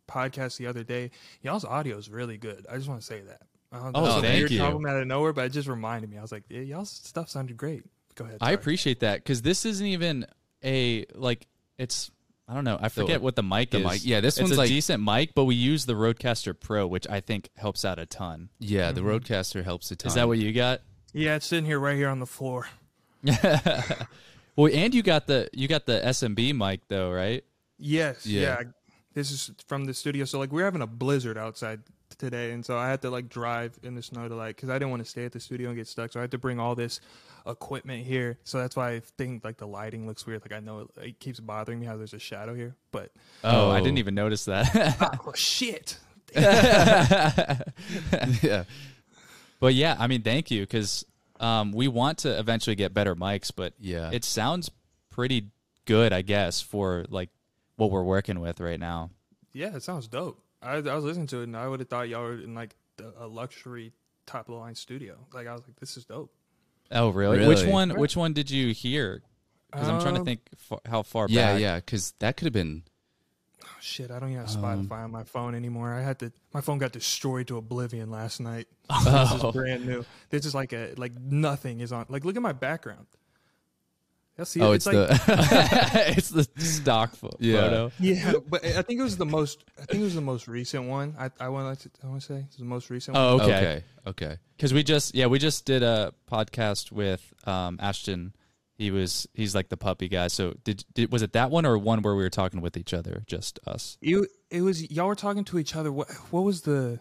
podcast 0.08 0.56
the 0.58 0.66
other 0.66 0.84
day. 0.84 1.10
Y'all's 1.42 1.64
audio 1.64 1.96
is 1.96 2.10
really 2.10 2.36
good. 2.36 2.66
I 2.70 2.76
just 2.76 2.88
want 2.88 3.00
to 3.00 3.06
say 3.06 3.20
that. 3.22 3.42
Uh, 3.72 3.90
Oh, 3.94 4.18
a 4.18 4.20
thank 4.20 4.38
weird 4.38 4.50
you. 4.50 4.58
Compliment 4.58 4.94
out 4.96 5.00
of 5.02 5.06
nowhere, 5.06 5.32
but 5.32 5.44
it 5.46 5.50
just 5.50 5.68
reminded 5.68 6.10
me. 6.10 6.18
I 6.18 6.22
was 6.22 6.32
like, 6.32 6.44
yeah, 6.48 6.60
y'all's 6.60 6.90
stuff 6.90 7.28
sounded 7.30 7.56
great. 7.56 7.84
Go 8.16 8.24
ahead. 8.24 8.38
I 8.40 8.52
appreciate 8.52 9.00
that 9.00 9.18
because 9.22 9.42
this 9.42 9.64
isn't 9.64 9.86
even 9.86 10.26
a 10.64 11.06
like 11.14 11.46
it's 11.78 12.10
I 12.50 12.54
don't 12.54 12.64
know 12.64 12.78
I 12.80 12.88
forget 12.88 13.22
what 13.22 13.36
the 13.36 13.44
mic 13.44 13.70
the 13.70 13.78
is. 13.78 13.84
mic- 13.84 14.04
yeah, 14.04 14.20
this 14.20 14.36
it's 14.36 14.42
one's 14.42 14.56
a 14.56 14.58
like- 14.58 14.68
decent 14.68 15.02
mic, 15.04 15.34
but 15.34 15.44
we 15.44 15.54
use 15.54 15.86
the 15.86 15.94
RODECaster 15.94 16.58
Pro, 16.58 16.86
which 16.86 17.06
I 17.08 17.20
think 17.20 17.48
helps 17.56 17.84
out 17.84 17.98
a 18.00 18.06
ton. 18.06 18.48
Yeah, 18.58 18.90
the 18.90 19.00
mm-hmm. 19.02 19.10
RODECaster 19.10 19.62
helps 19.62 19.90
a 19.92 19.96
ton. 19.96 20.08
Is 20.08 20.14
that 20.14 20.26
what 20.26 20.38
you 20.38 20.52
got? 20.52 20.80
Yeah, 21.12 21.36
it's 21.36 21.46
sitting 21.46 21.64
here 21.64 21.78
right 21.78 21.96
here 21.96 22.08
on 22.08 22.18
the 22.18 22.26
floor. 22.26 22.68
Well, 24.56 24.70
and 24.74 24.94
you 24.94 25.02
got 25.02 25.26
the 25.26 25.48
you 25.54 25.68
got 25.68 25.86
the 25.86 26.02
SMB 26.04 26.54
mic 26.54 26.80
though, 26.88 27.10
right? 27.10 27.42
Yes. 27.78 28.26
Yeah. 28.26 28.40
Yeah. 28.40 28.62
This 29.14 29.30
is 29.30 29.50
from 29.66 29.86
the 29.86 29.94
studio. 29.94 30.26
So 30.26 30.38
like 30.38 30.52
we're 30.52 30.64
having 30.64 30.82
a 30.82 30.86
blizzard 30.86 31.38
outside 31.38 31.86
t- 31.86 31.92
today, 32.20 32.52
and 32.52 32.64
so 32.64 32.78
I 32.78 32.88
had 32.88 33.02
to 33.02 33.10
like 33.10 33.28
drive 33.28 33.76
in 33.82 33.96
the 33.96 34.02
snow 34.02 34.28
to 34.28 34.34
like 34.36 34.54
because 34.56 34.68
I 34.70 34.74
didn't 34.74 34.90
want 34.90 35.02
to 35.04 35.10
stay 35.10 35.24
at 35.24 35.32
the 35.32 35.40
studio 35.40 35.68
and 35.70 35.76
get 35.76 35.88
stuck, 35.88 36.12
so 36.12 36.20
I 36.20 36.22
had 36.22 36.30
to 36.30 36.38
bring 36.38 36.60
all 36.60 36.76
this 36.76 37.00
equipment 37.46 38.06
here. 38.06 38.38
So 38.44 38.58
that's 38.58 38.76
why 38.76 38.92
I 38.92 39.00
think 39.00 39.42
like 39.44 39.56
the 39.56 39.66
lighting 39.66 40.06
looks 40.06 40.24
weird. 40.26 40.42
Like 40.42 40.52
I 40.52 40.60
know 40.60 40.80
it, 40.80 40.88
it 41.02 41.18
keeps 41.20 41.40
bothering 41.40 41.80
me 41.80 41.86
how 41.86 41.96
there's 41.96 42.14
a 42.14 42.18
shadow 42.20 42.54
here, 42.54 42.76
but 42.92 43.10
Oh, 43.42 43.70
I 43.70 43.80
Oh. 43.80 43.84
didn't 43.84 43.98
even 43.98 44.14
notice 44.14 44.44
that. 44.44 44.68
oh 45.26 45.32
shit. 45.34 45.98
yeah. 46.36 47.64
but 49.58 49.74
yeah, 49.74 49.96
I 49.98 50.06
mean, 50.06 50.22
thank 50.22 50.50
you 50.50 50.62
because 50.62 51.04
um, 51.40 51.72
we 51.72 51.88
want 51.88 52.18
to 52.18 52.38
eventually 52.38 52.76
get 52.76 52.94
better 52.94 53.16
mics, 53.16 53.50
but 53.54 53.74
Yeah. 53.78 54.10
it 54.12 54.24
sounds 54.24 54.70
pretty 55.10 55.48
good, 55.86 56.12
I 56.12 56.22
guess, 56.22 56.60
for 56.60 57.04
like 57.08 57.30
what 57.76 57.90
we're 57.90 58.02
working 58.04 58.40
with 58.40 58.60
right 58.60 58.78
now. 58.78 59.10
Yeah, 59.52 59.74
it 59.74 59.82
sounds 59.82 60.06
dope. 60.06 60.40
I, 60.62 60.76
I 60.76 60.94
was 60.94 61.04
listening 61.04 61.26
to 61.28 61.40
it 61.40 61.44
and 61.44 61.56
I 61.56 61.66
would 61.68 61.80
have 61.80 61.88
thought 61.88 62.08
y'all 62.08 62.22
were 62.22 62.34
in 62.34 62.54
like 62.54 62.74
the, 62.96 63.12
a 63.18 63.26
luxury 63.26 63.92
top 64.26 64.48
of 64.48 64.54
the 64.54 64.60
line 64.60 64.74
studio. 64.74 65.16
Like 65.32 65.46
I 65.46 65.52
was 65.52 65.62
like, 65.66 65.76
this 65.80 65.96
is 65.96 66.04
dope. 66.04 66.32
Oh, 66.92 67.10
really? 67.10 67.46
Which 67.46 67.64
one? 67.64 67.90
Which 67.98 68.16
one 68.16 68.32
did 68.32 68.50
you 68.50 68.72
hear? 68.74 69.22
Because 69.70 69.88
I'm 69.88 70.00
trying 70.00 70.14
to 70.14 70.20
Um, 70.20 70.26
think 70.26 70.40
fa- 70.56 70.80
how 70.84 71.02
far 71.02 71.26
Yeah, 71.28 71.52
back. 71.52 71.60
yeah, 71.60 71.76
because 71.76 72.12
that 72.18 72.36
could 72.36 72.46
have 72.46 72.52
been. 72.52 72.82
Oh, 73.64 73.68
shit, 73.80 74.10
I 74.10 74.18
don't 74.18 74.30
even 74.32 74.44
have 74.44 74.56
Um, 74.56 74.88
Spotify 74.88 75.04
on 75.04 75.12
my 75.12 75.22
phone 75.22 75.54
anymore. 75.54 75.92
I 75.94 76.02
had 76.02 76.18
to. 76.18 76.32
My 76.52 76.60
phone 76.60 76.78
got 76.78 76.90
destroyed 76.92 77.46
to 77.48 77.56
oblivion 77.56 78.10
last 78.10 78.40
night. 78.40 78.66
Oh. 78.90 79.28
This 79.32 79.44
is 79.44 79.52
brand 79.52 79.86
new. 79.86 80.04
This 80.30 80.44
is 80.46 80.54
like 80.54 80.72
a 80.72 80.94
like 80.96 81.12
nothing 81.20 81.78
is 81.80 81.92
on. 81.92 82.06
Like 82.08 82.24
look 82.24 82.34
at 82.34 82.42
my 82.42 82.52
background. 82.52 83.06
Yeah, 84.40 84.44
see, 84.44 84.60
Oh, 84.62 84.72
it's, 84.72 84.86
it's, 84.86 84.96
like 84.96 85.26
the. 85.26 86.04
it's 86.16 86.30
the 86.30 86.48
stock 86.58 87.14
pho- 87.14 87.36
Yeah. 87.38 87.60
photo. 87.60 87.92
yeah, 88.00 88.32
but 88.48 88.64
I 88.64 88.80
think 88.82 89.00
it 89.00 89.02
was 89.02 89.18
the 89.18 89.26
most. 89.26 89.64
I 89.78 89.84
think 89.84 90.00
it 90.00 90.04
was 90.04 90.14
the 90.14 90.20
most 90.22 90.48
recent 90.48 90.84
one. 90.88 91.14
I 91.18 91.30
I 91.38 91.50
want 91.50 91.78
to. 91.80 91.90
I 92.02 92.06
want 92.06 92.22
to 92.22 92.26
say 92.26 92.44
it's 92.46 92.56
the 92.56 92.64
most 92.64 92.88
recent. 92.88 93.16
Oh, 93.16 93.36
one. 93.36 93.44
okay. 93.44 93.56
okay. 93.56 93.84
Okay. 94.06 94.36
Because 94.56 94.72
we 94.72 94.82
just 94.82 95.14
yeah 95.14 95.26
we 95.26 95.38
just 95.38 95.66
did 95.66 95.82
a 95.82 96.14
podcast 96.30 96.90
with 96.90 97.34
um, 97.46 97.78
Ashton. 97.80 98.34
He 98.78 98.90
was 98.90 99.28
he's 99.34 99.54
like 99.54 99.68
the 99.68 99.76
puppy 99.76 100.08
guy. 100.08 100.28
So 100.28 100.54
did, 100.64 100.84
did 100.94 101.12
was 101.12 101.20
it 101.20 101.34
that 101.34 101.50
one 101.50 101.66
or 101.66 101.76
one 101.76 102.00
where 102.00 102.14
we 102.14 102.22
were 102.22 102.30
talking 102.30 102.62
with 102.62 102.78
each 102.78 102.94
other, 102.94 103.22
just 103.26 103.58
us? 103.66 103.98
You. 104.00 104.26
It 104.50 104.62
was 104.62 104.90
y'all 104.90 105.06
were 105.06 105.14
talking 105.14 105.44
to 105.44 105.58
each 105.58 105.76
other. 105.76 105.92
What 105.92 106.10
what 106.30 106.44
was 106.44 106.62
the? 106.62 106.98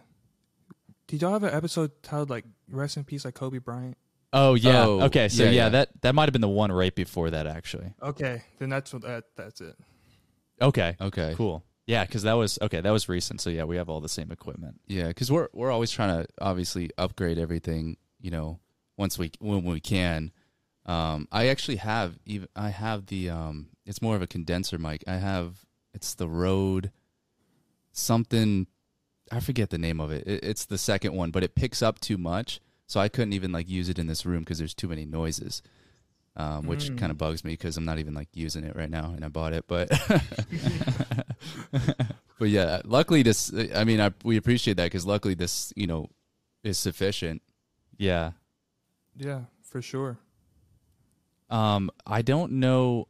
Did 1.06 1.22
y'all 1.22 1.32
have 1.32 1.42
an 1.42 1.54
episode 1.54 1.90
titled 2.02 2.28
like 2.28 2.44
"Rest 2.70 2.98
in 2.98 3.04
Peace" 3.04 3.24
like 3.24 3.34
Kobe 3.34 3.58
Bryant? 3.58 3.96
Oh 4.32 4.54
yeah. 4.54 4.84
Oh, 4.84 5.00
okay. 5.02 5.28
So 5.28 5.44
yeah, 5.44 5.50
yeah, 5.50 5.54
yeah. 5.54 5.68
that 5.70 5.88
that 6.02 6.14
might 6.14 6.24
have 6.24 6.32
been 6.32 6.40
the 6.40 6.48
one 6.48 6.70
right 6.70 6.94
before 6.94 7.30
that 7.30 7.46
actually. 7.46 7.94
Okay, 8.02 8.42
then 8.58 8.68
that's 8.68 8.92
what 8.92 9.02
that 9.02 9.24
that's 9.36 9.60
it. 9.60 9.76
Okay. 10.60 10.96
Okay. 11.00 11.34
Cool. 11.36 11.64
Yeah, 11.86 12.04
because 12.04 12.22
that 12.22 12.34
was 12.34 12.58
okay. 12.62 12.80
That 12.80 12.90
was 12.90 13.08
recent. 13.08 13.40
So 13.40 13.50
yeah, 13.50 13.64
we 13.64 13.76
have 13.76 13.88
all 13.88 14.00
the 14.00 14.08
same 14.08 14.30
equipment. 14.30 14.80
Yeah, 14.86 15.08
because 15.08 15.30
we're 15.30 15.48
we're 15.52 15.70
always 15.70 15.90
trying 15.90 16.22
to 16.22 16.28
obviously 16.40 16.90
upgrade 16.96 17.38
everything. 17.38 17.96
You 18.20 18.30
know, 18.30 18.60
once 18.96 19.18
we 19.18 19.32
when 19.40 19.64
we 19.64 19.80
can. 19.80 20.32
Um, 20.86 21.28
I 21.30 21.48
actually 21.48 21.76
have 21.76 22.18
even 22.24 22.48
I 22.56 22.70
have 22.70 23.06
the 23.06 23.30
um, 23.30 23.68
it's 23.86 24.00
more 24.00 24.16
of 24.16 24.22
a 24.22 24.26
condenser 24.26 24.78
mic. 24.78 25.04
I 25.06 25.16
have 25.16 25.64
it's 25.92 26.14
the 26.14 26.28
Rode 26.28 26.90
something. 27.92 28.66
I 29.30 29.40
forget 29.40 29.70
the 29.70 29.78
name 29.78 30.00
of 30.00 30.10
it. 30.10 30.26
it. 30.26 30.42
It's 30.42 30.64
the 30.64 30.78
second 30.78 31.14
one, 31.14 31.30
but 31.30 31.44
it 31.44 31.54
picks 31.54 31.82
up 31.82 32.00
too 32.00 32.18
much, 32.18 32.60
so 32.90 32.98
I 32.98 33.08
couldn't 33.08 33.34
even 33.34 33.52
like 33.52 33.68
use 33.68 33.88
it 33.88 34.00
in 34.00 34.08
this 34.08 34.26
room 34.26 34.40
because 34.40 34.58
there's 34.58 34.74
too 34.74 34.88
many 34.88 35.04
noises. 35.04 35.62
Um, 36.36 36.66
which 36.66 36.90
Mm. 36.90 36.96
kind 36.96 37.10
of 37.12 37.18
bugs 37.18 37.44
me 37.44 37.52
because 37.52 37.76
I'm 37.76 37.84
not 37.84 37.98
even 37.98 38.14
like 38.14 38.28
using 38.34 38.62
it 38.64 38.74
right 38.76 38.88
now, 38.88 39.12
and 39.14 39.24
I 39.24 39.28
bought 39.28 39.52
it, 39.52 39.64
but 39.66 39.90
but 42.38 42.48
yeah, 42.48 42.80
luckily 42.84 43.22
this. 43.22 43.52
I 43.74 43.84
mean, 43.84 44.00
I 44.00 44.12
we 44.24 44.36
appreciate 44.36 44.76
that 44.76 44.84
because 44.86 45.06
luckily 45.06 45.34
this, 45.34 45.72
you 45.76 45.86
know, 45.86 46.08
is 46.62 46.78
sufficient. 46.78 47.42
Yeah. 47.98 48.32
Yeah, 49.16 49.40
for 49.62 49.82
sure. 49.82 50.18
Um, 51.50 51.90
I 52.06 52.22
don't 52.22 52.52
know 52.52 53.08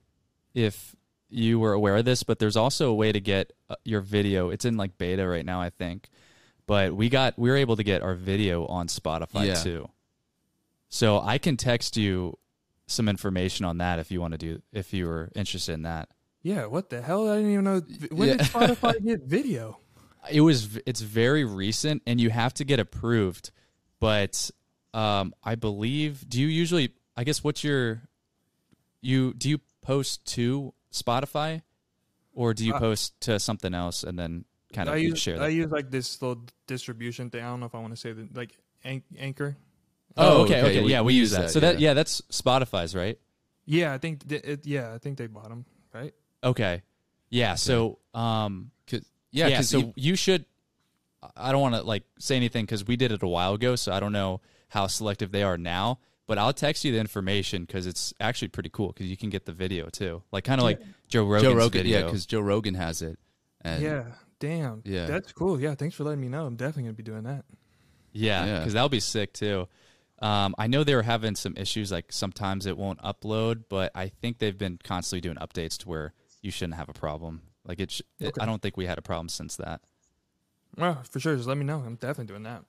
if 0.55 0.97
you 1.29 1.61
were 1.61 1.73
aware 1.75 1.97
of 1.97 2.05
this, 2.05 2.23
but 2.23 2.39
there's 2.39 2.57
also 2.57 2.91
a 2.91 2.95
way 2.95 3.13
to 3.13 3.21
get 3.21 3.53
uh, 3.69 3.77
your 3.85 4.01
video. 4.01 4.51
It's 4.51 4.65
in 4.65 4.77
like 4.77 4.99
beta 4.99 5.27
right 5.29 5.45
now, 5.45 5.61
I 5.61 5.71
think. 5.71 6.09
But 6.71 6.95
we 6.95 7.09
got 7.09 7.37
we 7.37 7.51
were 7.51 7.57
able 7.57 7.75
to 7.75 7.83
get 7.83 8.01
our 8.01 8.15
video 8.15 8.65
on 8.67 8.87
Spotify 8.87 9.49
Yeah. 9.49 9.55
too. 9.55 9.89
So 10.89 11.21
I 11.21 11.37
can 11.39 11.57
text 11.57 11.97
you 11.97 12.39
some 12.87 13.09
information 13.09 13.65
on 13.67 13.79
that 13.79 13.99
if 13.99 14.13
you 14.13 14.21
want 14.21 14.35
to 14.35 14.39
do 14.39 14.63
if 14.73 14.93
you 14.93 15.07
were 15.09 15.33
interested 15.35 15.73
in 15.73 15.83
that. 15.83 16.11
Yeah, 16.43 16.67
what 16.67 16.89
the 16.89 17.03
hell? 17.03 17.29
I 17.29 17.39
didn't 17.39 17.51
even 17.51 17.65
know. 17.65 17.81
When 18.13 18.29
Yeah. 18.29 18.37
did 18.37 18.47
Spotify 18.55 19.05
get 19.05 19.23
video? 19.25 19.81
It 20.31 20.43
was 20.43 20.79
it's 20.87 21.01
very 21.01 21.45
recent 21.45 22.03
and 22.07 22.21
you 22.21 22.31
have 22.31 22.55
to 22.55 22.65
get 22.65 22.79
approved, 22.79 23.51
but 23.99 24.49
um 24.95 25.35
I 25.43 25.57
believe 25.57 26.29
do 26.29 26.41
you 26.41 26.47
usually 26.47 26.95
I 27.17 27.25
guess 27.25 27.43
what's 27.43 27.65
your 27.65 28.03
you 29.03 29.35
do 29.35 29.51
you 29.51 29.61
post 29.83 30.25
to 30.37 30.73
Spotify 30.93 31.63
or 32.33 32.55
do 32.55 32.65
you 32.65 32.75
Uh, 32.75 32.79
post 32.79 33.21
to 33.23 33.41
something 33.41 33.75
else 33.75 34.05
and 34.05 34.17
then 34.17 34.45
kind 34.73 34.89
of 34.89 34.95
I 34.95 34.99
use 34.99 35.19
share 35.19 35.41
I 35.41 35.49
use 35.49 35.71
like 35.71 35.91
this 35.91 36.21
little 36.23 36.43
distribution 36.67 37.31
thing. 37.31 37.43
I 37.43 37.49
don't 37.49 37.61
know 37.61 37.67
if 37.67 37.75
I 37.75 37.79
want 37.81 37.93
to 37.95 38.01
say 38.01 38.13
that 38.13 38.37
like 38.37 38.57
An- 38.85 39.03
Anchor. 39.19 39.57
Oh, 40.17 40.39
Oh, 40.41 40.43
okay, 40.45 40.61
okay, 40.61 40.71
okay. 40.71 40.83
we- 40.85 40.91
yeah, 40.91 41.01
we, 41.01 41.07
we 41.07 41.13
use 41.15 41.31
use 41.31 41.31
that. 41.33 41.41
that, 41.43 41.51
So 41.51 41.61
that 41.61 41.81
yeah. 41.81 41.91
yeah, 41.91 41.95
that's 41.95 42.21
Spotify's, 42.33 42.95
right? 42.95 43.19
Yeah, 43.65 43.93
I 43.95 43.99
think 43.99 44.29
th- 44.29 44.43
it, 44.43 44.67
yeah, 44.67 44.93
I 44.95 44.99
think 44.99 45.19
they 45.19 45.27
bought 45.29 45.49
them, 45.49 45.65
right? 45.95 46.13
Okay. 46.43 46.83
Yeah, 47.29 47.55
so 47.55 47.99
um 48.15 48.71
Cause, 48.89 49.05
yeah, 49.31 49.47
yeah, 49.47 49.57
because 49.59 49.69
so 49.71 49.93
you, 49.95 50.17
should 50.17 50.45
I 51.37 51.53
don't 51.53 51.61
want 51.61 51.75
to 51.77 51.83
like 51.83 52.03
say 52.19 52.37
anything 52.37 52.67
cuz 52.67 52.85
we 52.87 52.97
did 52.97 53.13
it 53.13 53.23
a 53.23 53.29
while 53.29 53.55
ago, 53.55 53.77
so 53.77 53.93
I 53.93 54.01
don't 54.01 54.13
know 54.13 54.41
how 54.69 54.87
selective 54.87 55.31
they 55.31 55.43
are 55.43 55.59
now, 55.59 55.99
but 56.27 56.39
I'll 56.39 56.53
text 56.53 56.85
you 56.85 56.93
the 56.93 56.99
information 56.99 57.67
cuz 57.67 57.87
it's 57.87 58.13
actually 58.21 58.49
pretty 58.49 58.71
cool 58.71 58.93
cuz 58.93 59.07
you 59.07 59.17
can 59.17 59.31
get 59.31 59.45
the 59.47 59.53
video 59.53 59.89
too. 59.91 60.23
Like 60.33 60.45
kind 60.45 60.61
of 60.61 60.65
like 60.65 60.81
Joe 61.09 61.25
Rogan's 61.25 61.43
Joe 61.53 61.55
Rogan, 61.55 61.83
video. 61.83 61.99
yeah, 62.01 62.05
because 62.07 62.27
Joe 62.27 62.41
Rogan 62.41 62.75
has 62.75 63.03
it. 63.03 63.19
And 63.61 63.83
yeah, 63.83 64.05
damn. 64.41 64.83
Yeah. 64.85 65.07
that's 65.07 65.33
cool. 65.33 65.61
Yeah, 65.61 65.75
thanks 65.77 65.95
for 65.95 66.03
letting 66.05 66.21
me 66.21 66.29
know. 66.29 66.45
I'm 66.47 66.57
definitely 66.57 66.83
gonna 66.85 66.95
be 66.95 67.03
doing 67.05 67.23
that. 67.25 67.45
Yeah, 68.13 68.45
Yeah. 68.45 68.59
because 68.59 68.73
that'll 68.73 68.89
be 68.89 68.99
sick 69.01 69.33
too. 69.33 69.69
Um, 70.21 70.55
I 70.59 70.67
know 70.67 70.83
they 70.85 70.95
were 70.97 71.03
having 71.03 71.35
some 71.37 71.55
issues, 71.57 71.91
like 71.93 72.07
sometimes 72.13 72.67
it 72.67 72.77
won't 72.77 73.01
upload, 73.03 73.65
but 73.69 73.93
I 73.95 74.09
think 74.09 74.39
they've 74.39 74.59
been 74.59 74.79
constantly 74.83 75.21
doing 75.23 75.37
updates 75.37 75.79
to 75.79 75.89
where 75.89 76.13
you 76.43 76.51
shouldn't 76.51 76.75
have 76.75 76.89
a 76.89 76.93
problem. 76.93 77.43
Like 77.65 77.79
it, 77.81 77.91
sh- 77.93 78.03
it 78.19 78.29
Okay. 78.29 78.41
I 78.43 78.47
don't 78.47 78.61
think 78.61 78.77
we 78.77 78.87
had 78.87 78.99
a 78.99 79.03
problem 79.03 79.29
since 79.29 79.57
that, 79.57 79.81
Well, 80.77 81.03
for 81.11 81.21
sure. 81.21 81.37
Just 81.37 81.49
let 81.49 81.57
me 81.57 81.65
know. 81.65 81.83
I'm 81.87 81.95
definitely 81.95 82.27
doing 82.27 82.43
that. 82.43 82.65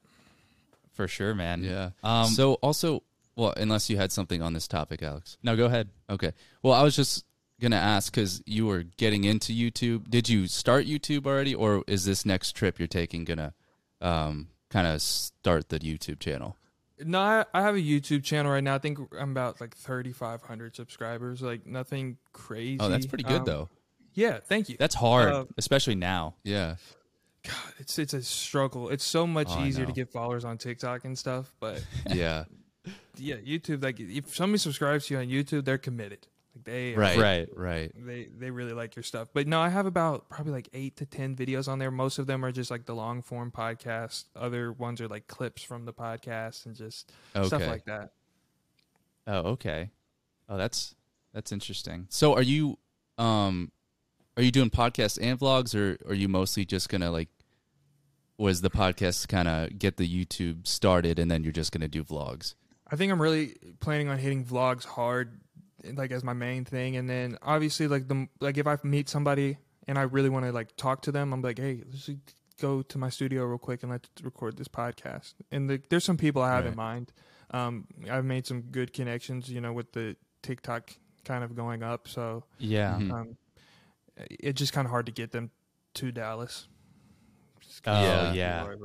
for 0.93 1.07
sure, 1.07 1.33
man. 1.33 1.63
yeah. 1.63 1.91
Um, 2.03 2.27
so 2.27 2.53
also, 2.55 3.03
well, 3.35 3.53
unless 3.57 3.89
you 3.89 3.97
had 3.97 4.11
something 4.11 4.41
on 4.41 4.53
this 4.53 4.67
topic, 4.67 5.01
Alex. 5.01 5.37
no, 5.41 5.55
go 5.57 5.65
ahead. 5.65 5.89
Okay. 6.09 6.33
Well, 6.61 6.73
I 6.73 6.83
was 6.83 6.95
just 6.95 7.25
gonna 7.61 7.75
ask 7.77 8.13
because 8.13 8.41
you 8.45 8.65
were 8.65 8.83
getting 8.97 9.23
into 9.23 9.53
YouTube. 9.53 10.09
Did 10.09 10.27
you 10.27 10.47
start 10.47 10.85
YouTube 10.85 11.25
already, 11.25 11.53
or 11.55 11.83
is 11.87 12.05
this 12.05 12.25
next 12.25 12.53
trip 12.53 12.79
you're 12.79 12.87
taking 12.87 13.23
gonna 13.23 13.53
um, 14.01 14.47
kind 14.69 14.87
of 14.87 15.01
start 15.01 15.69
the 15.69 15.79
YouTube 15.79 16.19
channel? 16.19 16.57
No, 17.03 17.19
I, 17.19 17.45
I 17.53 17.61
have 17.61 17.75
a 17.75 17.79
YouTube 17.79 18.23
channel 18.23 18.51
right 18.51 18.63
now. 18.63 18.75
I 18.75 18.77
think 18.77 18.99
I'm 19.17 19.31
about 19.31 19.59
like 19.59 19.75
3,500 19.75 20.75
subscribers. 20.75 21.41
Like 21.41 21.65
nothing 21.65 22.17
crazy. 22.31 22.77
Oh, 22.79 22.89
that's 22.89 23.07
pretty 23.07 23.23
good 23.23 23.39
Um, 23.39 23.45
though. 23.45 23.69
Yeah, 24.13 24.39
thank 24.39 24.69
you. 24.69 24.75
That's 24.77 24.93
hard, 24.95 25.31
Uh, 25.31 25.45
especially 25.57 25.95
now. 25.95 26.35
Yeah. 26.43 26.75
God, 27.43 27.55
it's 27.79 27.97
it's 27.97 28.13
a 28.13 28.21
struggle. 28.21 28.89
It's 28.89 29.03
so 29.05 29.25
much 29.25 29.47
Oh, 29.49 29.65
easier 29.65 29.85
to 29.87 29.91
get 29.91 30.11
followers 30.11 30.45
on 30.45 30.57
TikTok 30.59 31.05
and 31.05 31.17
stuff. 31.17 31.51
But 31.59 31.83
Yeah. 32.13 32.43
yeah, 33.17 33.37
YouTube. 33.37 33.81
Like 33.83 33.99
if 33.99 34.35
somebody 34.35 34.59
subscribes 34.59 35.07
to 35.07 35.15
you 35.15 35.19
on 35.21 35.27
YouTube, 35.27 35.65
they're 35.65 35.77
committed. 35.79 36.27
Like 36.55 36.63
they 36.65 36.93
are- 36.95 36.99
Right. 36.99 37.17
Right. 37.17 37.49
Right. 37.55 37.91
They 37.95 38.25
they 38.37 38.51
really 38.51 38.73
like 38.73 38.95
your 38.95 39.03
stuff. 39.03 39.29
But 39.33 39.47
no, 39.47 39.59
I 39.59 39.69
have 39.69 39.85
about 39.85 40.29
probably 40.29 40.53
like 40.53 40.69
eight 40.73 40.97
to 40.97 41.05
ten 41.05 41.35
videos 41.35 41.67
on 41.67 41.79
there. 41.79 41.91
Most 41.91 42.19
of 42.19 42.27
them 42.27 42.43
are 42.43 42.51
just 42.51 42.69
like 42.71 42.85
the 42.85 42.95
long 42.95 43.21
form 43.21 43.51
podcast. 43.51 44.25
Other 44.35 44.71
ones 44.71 44.99
are 45.01 45.07
like 45.07 45.27
clips 45.27 45.63
from 45.63 45.85
the 45.85 45.93
podcast 45.93 46.65
and 46.65 46.75
just 46.75 47.11
stuff 47.47 47.61
like 47.69 47.85
that. 47.85 48.11
Oh, 49.27 49.51
okay. 49.51 49.89
Oh, 50.49 50.57
that's 50.57 50.95
that's 51.33 51.51
interesting. 51.51 52.07
So 52.09 52.33
are 52.35 52.41
you 52.41 52.77
um 53.17 53.71
are 54.37 54.43
you 54.43 54.51
doing 54.51 54.69
podcasts 54.69 55.17
and 55.21 55.39
vlogs 55.39 55.75
or 55.75 55.97
are 56.09 56.13
you 56.15 56.27
mostly 56.27 56.65
just 56.65 56.89
gonna 56.89 57.11
like 57.11 57.29
was 58.37 58.61
the 58.61 58.69
podcast 58.71 59.27
kind 59.27 59.47
of 59.47 59.77
get 59.77 59.97
the 59.97 60.07
YouTube 60.25 60.65
started 60.65 61.19
and 61.19 61.29
then 61.29 61.43
you're 61.43 61.53
just 61.53 61.71
gonna 61.71 61.87
do 61.87 62.03
vlogs? 62.03 62.55
I 62.89 62.95
think 62.97 63.11
I'm 63.11 63.21
really 63.21 63.55
planning 63.79 64.09
on 64.09 64.17
hitting 64.17 64.43
vlogs 64.43 64.83
hard, 64.83 65.39
like 65.93 66.11
as 66.11 66.23
my 66.23 66.33
main 66.33 66.65
thing, 66.65 66.95
and 66.97 67.09
then 67.09 67.37
obviously 67.41 67.87
like 67.87 68.07
the 68.07 68.27
like 68.39 68.57
if 68.57 68.67
I 68.67 68.77
meet 68.83 69.09
somebody 69.09 69.57
and 69.87 69.97
I 69.97 70.03
really 70.03 70.29
want 70.29 70.45
to 70.45 70.51
like 70.51 70.75
talk 70.77 71.01
to 71.03 71.11
them, 71.11 71.33
I'm 71.33 71.41
like, 71.41 71.57
hey, 71.59 71.81
let's 71.89 72.05
just 72.05 72.17
go 72.59 72.81
to 72.83 72.97
my 72.97 73.09
studio 73.09 73.43
real 73.45 73.57
quick 73.57 73.81
and 73.83 73.91
let's 73.91 74.07
record 74.23 74.57
this 74.57 74.67
podcast. 74.67 75.33
And 75.51 75.69
the, 75.69 75.81
there's 75.89 76.03
some 76.03 76.17
people 76.17 76.41
I 76.43 76.51
have 76.51 76.65
in 76.67 76.75
mind. 76.75 77.11
Um, 77.49 77.87
I've 78.09 78.23
made 78.25 78.45
some 78.45 78.61
good 78.61 78.93
connections, 78.93 79.49
you 79.49 79.59
know, 79.59 79.73
with 79.73 79.91
the 79.93 80.15
TikTok 80.43 80.91
kind 81.25 81.43
of 81.43 81.55
going 81.55 81.81
up, 81.83 82.07
so 82.07 82.43
Yeah. 82.59 82.97
Mhm. 82.99 83.11
um, 83.11 83.37
it's 84.17 84.59
just 84.59 84.73
kind 84.73 84.85
of 84.85 84.91
hard 84.91 85.07
to 85.07 85.11
get 85.11 85.31
them 85.31 85.49
to 85.95 86.11
Dallas. 86.11 86.67
Oh, 87.85 87.91
Yeah. 88.01 88.33
yeah. 88.33 88.75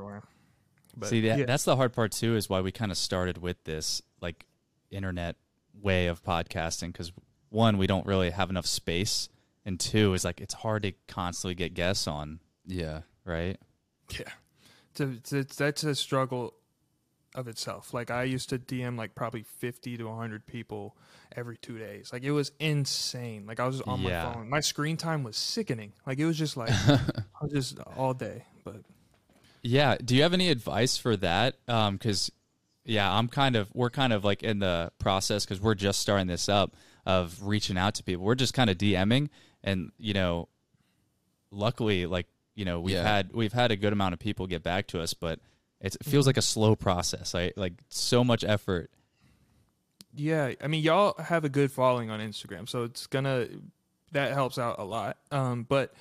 But, 0.97 1.09
See, 1.11 1.20
that, 1.22 1.38
yeah. 1.40 1.44
that's 1.44 1.64
the 1.64 1.76
hard 1.76 1.92
part 1.92 2.12
too. 2.12 2.36
Is 2.36 2.49
why 2.49 2.61
we 2.62 2.72
kind 2.72 2.90
of 2.90 2.97
started 2.97 3.38
with 3.38 3.62
this 3.64 4.01
like 4.22 4.47
internet 4.90 5.36
way 5.80 6.06
of 6.06 6.22
podcasting 6.22 6.88
because 6.92 7.12
one, 7.50 7.78
we 7.78 7.86
don't 7.86 8.06
really 8.06 8.30
have 8.30 8.50
enough 8.50 8.66
space, 8.66 9.28
and 9.64 9.78
two 9.78 10.14
is 10.14 10.24
like 10.24 10.40
it's 10.40 10.54
hard 10.54 10.82
to 10.84 10.92
constantly 11.08 11.54
get 11.54 11.74
guests 11.74 12.06
on, 12.06 12.40
Yeah. 12.66 13.02
right? 13.24 13.58
Yeah, 14.10 14.30
it's 14.90 15.00
a, 15.00 15.08
it's, 15.10 15.32
it's 15.32 15.56
that's 15.56 15.84
a 15.84 15.94
struggle 15.94 16.54
of 17.34 17.48
itself. 17.48 17.92
Like 17.92 18.10
I 18.10 18.22
used 18.24 18.48
to 18.50 18.58
DM 18.58 18.96
like 18.96 19.14
probably 19.14 19.42
fifty 19.42 19.96
to 19.98 20.08
hundred 20.14 20.46
people 20.46 20.96
every 21.34 21.56
two 21.58 21.78
days. 21.78 22.10
Like 22.12 22.22
it 22.22 22.30
was 22.30 22.50
insane. 22.58 23.46
Like 23.46 23.60
I 23.60 23.66
was 23.66 23.80
on 23.82 24.00
Yeah. 24.00 24.24
my 24.28 24.32
phone. 24.34 24.48
My 24.48 24.60
screen 24.60 24.96
time 24.96 25.22
was 25.22 25.36
sickening. 25.36 25.92
Like 26.06 26.18
it 26.18 26.24
was 26.26 26.38
just 26.38 26.56
like 26.56 26.70
I 26.88 26.98
was 27.42 27.52
just 27.52 27.78
all 27.96 28.14
day. 28.14 28.44
But 28.64 28.76
Yeah. 29.62 29.96
Do 30.02 30.14
you 30.16 30.22
have 30.22 30.32
any 30.32 30.48
advice 30.50 30.96
for 30.96 31.16
that? 31.18 31.56
Um, 31.68 31.96
because, 31.96 32.30
yeah, 32.87 33.12
I'm 33.12 33.28
kind 33.28 33.57
of, 33.57 33.68
we're 33.74 33.91
kind 33.91 34.12
of 34.12 34.24
like 34.24 34.43
in 34.43 34.59
the 34.61 34.91
process 34.99 35.45
because 35.45 35.61
we're 35.61 35.74
just 35.74 36.01
starting 36.01 36.26
this 36.28 36.49
up 36.49 36.74
of 37.05 37.37
reaching 37.43 37.76
out 37.76 37.95
to 37.97 38.03
people. 38.05 38.24
We're 38.24 38.34
just 38.34 38.55
kind 38.55 38.70
of 38.70 38.78
DMing. 38.78 39.28
And, 39.62 39.91
you 39.99 40.14
know, 40.14 40.49
luckily, 41.51 42.07
like, 42.07 42.26
you 42.55 42.64
know, 42.64 42.80
we've 42.80 42.95
Yeah. 42.95 43.03
had, 43.03 43.32
we've 43.32 43.53
had 43.53 43.70
a 43.70 43.76
good 43.76 43.93
amount 43.93 44.14
of 44.14 44.18
people 44.18 44.47
get 44.47 44.62
back 44.62 44.87
to 44.89 45.01
us, 45.01 45.12
but 45.14 45.41
it's, 45.80 45.97
it 45.97 46.05
feels 46.05 46.26
like 46.26 46.37
a 46.37 46.43
slow 46.43 46.74
process. 46.74 47.34
I 47.34 47.53
like 47.57 47.74
so 47.89 48.24
much 48.24 48.45
effort. 48.45 48.91
yeah, 50.14 50.53
I 50.62 50.66
mean 50.66 50.82
y'all 50.82 51.14
have 51.22 51.45
a 51.45 51.49
good 51.51 51.70
following 51.70 52.09
on 52.11 52.20
Instagram, 52.20 52.66
so 52.68 52.84
it's 52.84 53.07
gonna 53.07 53.49
that 54.12 54.32
helps 54.32 54.57
out 54.57 54.78
a 54.78 54.84
lot. 54.84 55.18
Um, 55.30 55.64
but 55.68 55.93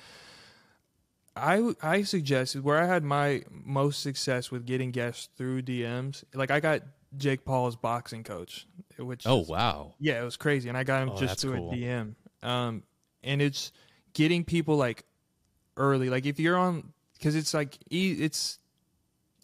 I 1.36 1.74
I 1.82 2.02
suggested 2.02 2.64
where 2.64 2.78
I 2.82 2.86
had 2.86 3.04
my 3.04 3.44
most 3.50 4.00
success 4.02 4.50
with 4.50 4.64
getting 4.66 4.90
guests 4.90 5.28
through 5.36 5.62
DMs. 5.62 6.24
Like 6.34 6.50
I 6.50 6.60
got 6.60 6.82
Jake 7.16 7.44
Paul's 7.44 7.76
boxing 7.76 8.24
coach, 8.24 8.66
which 8.98 9.26
Oh, 9.26 9.42
is- 9.42 9.48
wow. 9.48 9.94
yeah, 10.00 10.20
it 10.20 10.24
was 10.24 10.36
crazy, 10.36 10.68
and 10.68 10.76
I 10.78 10.84
got 10.84 11.02
him 11.02 11.10
Oh, 11.10 11.16
just 11.18 11.40
through 11.40 11.56
cool. 11.56 11.72
a 11.72 11.74
DM. 11.76 12.14
Um, 12.42 12.82
and 13.22 13.40
it's 13.42 13.72
getting 14.14 14.44
people 14.44 14.76
like 14.76 15.04
early, 15.76 16.08
like 16.10 16.24
if 16.26 16.40
you're 16.40 16.56
on, 16.56 16.92
because 17.14 17.34
it's 17.36 17.52
like 17.54 17.76
e- 17.90 18.16
it's 18.20 18.58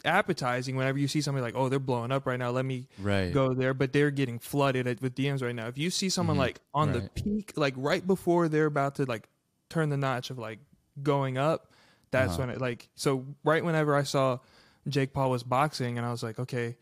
appetizing 0.05 0.75
whenever 0.75 0.97
you 0.97 1.07
see 1.07 1.21
somebody 1.21 1.41
like, 1.43 1.55
oh, 1.55 1.69
they're 1.69 1.79
blowing 1.79 2.11
up 2.11 2.25
right 2.25 2.37
now. 2.39 2.49
Let 2.51 2.65
me 2.65 2.87
Right. 2.99 3.33
go 3.33 3.53
there, 3.53 3.73
but 3.73 3.93
they're 3.93 4.11
getting 4.11 4.37
flooded 4.39 4.85
at, 4.87 5.01
with 5.01 5.15
DMs 5.15 5.41
right 5.41 5.55
now. 5.55 5.67
If 5.67 5.77
you 5.77 5.89
see 5.89 6.09
someone 6.09 6.35
Mhm. 6.35 6.39
like 6.39 6.59
on 6.73 6.91
the 6.91 7.09
peak, 7.15 7.53
like 7.55 7.73
right 7.77 8.05
before 8.05 8.49
they're 8.49 8.65
about 8.65 8.95
to 8.95 9.05
like 9.05 9.29
turn 9.69 9.89
the 9.89 9.97
notch 9.97 10.29
of 10.29 10.37
like 10.37 10.59
going 11.01 11.37
up, 11.37 11.71
that's 12.13 12.33
Uh-huh. 12.33 12.43
when 12.43 12.49
it 12.51 12.61
like 12.61 12.87
so 12.95 13.25
right 13.43 13.63
whenever 13.63 13.93
I 13.95 14.03
saw 14.03 14.39
Jake 14.87 15.11
Paul 15.13 15.29
was 15.31 15.43
boxing 15.43 15.97
and 15.97 16.07
I 16.07 16.11
was 16.11 16.23
like, 16.23 16.39
okay, 16.39 16.77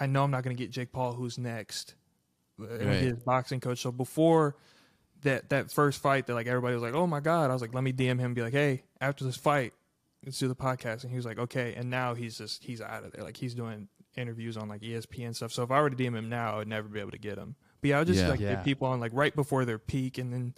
I 0.00 0.06
know 0.06 0.24
I'm 0.24 0.30
not 0.32 0.42
going 0.42 0.56
to 0.56 0.60
get 0.62 0.70
Jake 0.72 0.92
Paul. 0.92 1.12
Who's 1.12 1.38
next? 1.38 1.94
And 2.58 2.68
Right. 2.86 2.96
his 3.00 3.18
boxing 3.20 3.60
coach. 3.60 3.80
So 3.80 3.92
before 3.92 4.56
that 5.22 5.48
that 5.50 5.70
first 5.70 6.00
fight, 6.02 6.26
that 6.26 6.34
like 6.34 6.46
everybody 6.46 6.74
was 6.74 6.82
like, 6.82 6.94
oh 6.94 7.06
my 7.06 7.20
god, 7.20 7.50
I 7.50 7.52
was 7.52 7.62
like, 7.62 7.74
let 7.74 7.84
me 7.84 7.92
DM 7.92 8.18
him, 8.18 8.20
and 8.26 8.34
be 8.34 8.42
like, 8.42 8.52
hey, 8.52 8.82
after 9.00 9.24
this 9.24 9.36
fight, 9.36 9.72
let's 10.24 10.38
do 10.38 10.48
the 10.48 10.56
podcast. 10.56 11.02
And 11.04 11.10
he 11.10 11.16
was 11.16 11.24
like, 11.26 11.38
okay. 11.38 11.74
And 11.74 11.88
now 11.90 12.14
he's 12.14 12.36
just 12.38 12.64
he's 12.64 12.80
out 12.80 13.04
of 13.04 13.12
there. 13.12 13.22
Like 13.24 13.36
he's 13.36 13.54
doing 13.54 13.88
interviews 14.16 14.56
on 14.56 14.68
like 14.68 14.82
ESPN 14.82 15.34
stuff. 15.34 15.52
So 15.52 15.62
if 15.62 15.70
I 15.70 15.80
were 15.80 15.88
to 15.90 15.96
DM 15.96 16.16
him 16.16 16.28
now, 16.28 16.58
I'd 16.60 16.68
never 16.68 16.88
be 16.88 17.00
able 17.00 17.12
to 17.12 17.18
get 17.18 17.38
him. 17.38 17.54
But 17.80 17.88
yeah, 17.90 17.96
I 17.96 17.98
would 18.00 18.08
just 18.08 18.20
Yeah. 18.20 18.28
like 18.28 18.40
Yeah. 18.40 18.54
get 18.56 18.64
people 18.64 18.88
on 18.88 18.98
like 19.00 19.12
right 19.14 19.34
before 19.34 19.64
their 19.64 19.78
peak, 19.78 20.18
and 20.18 20.32
then 20.32 20.54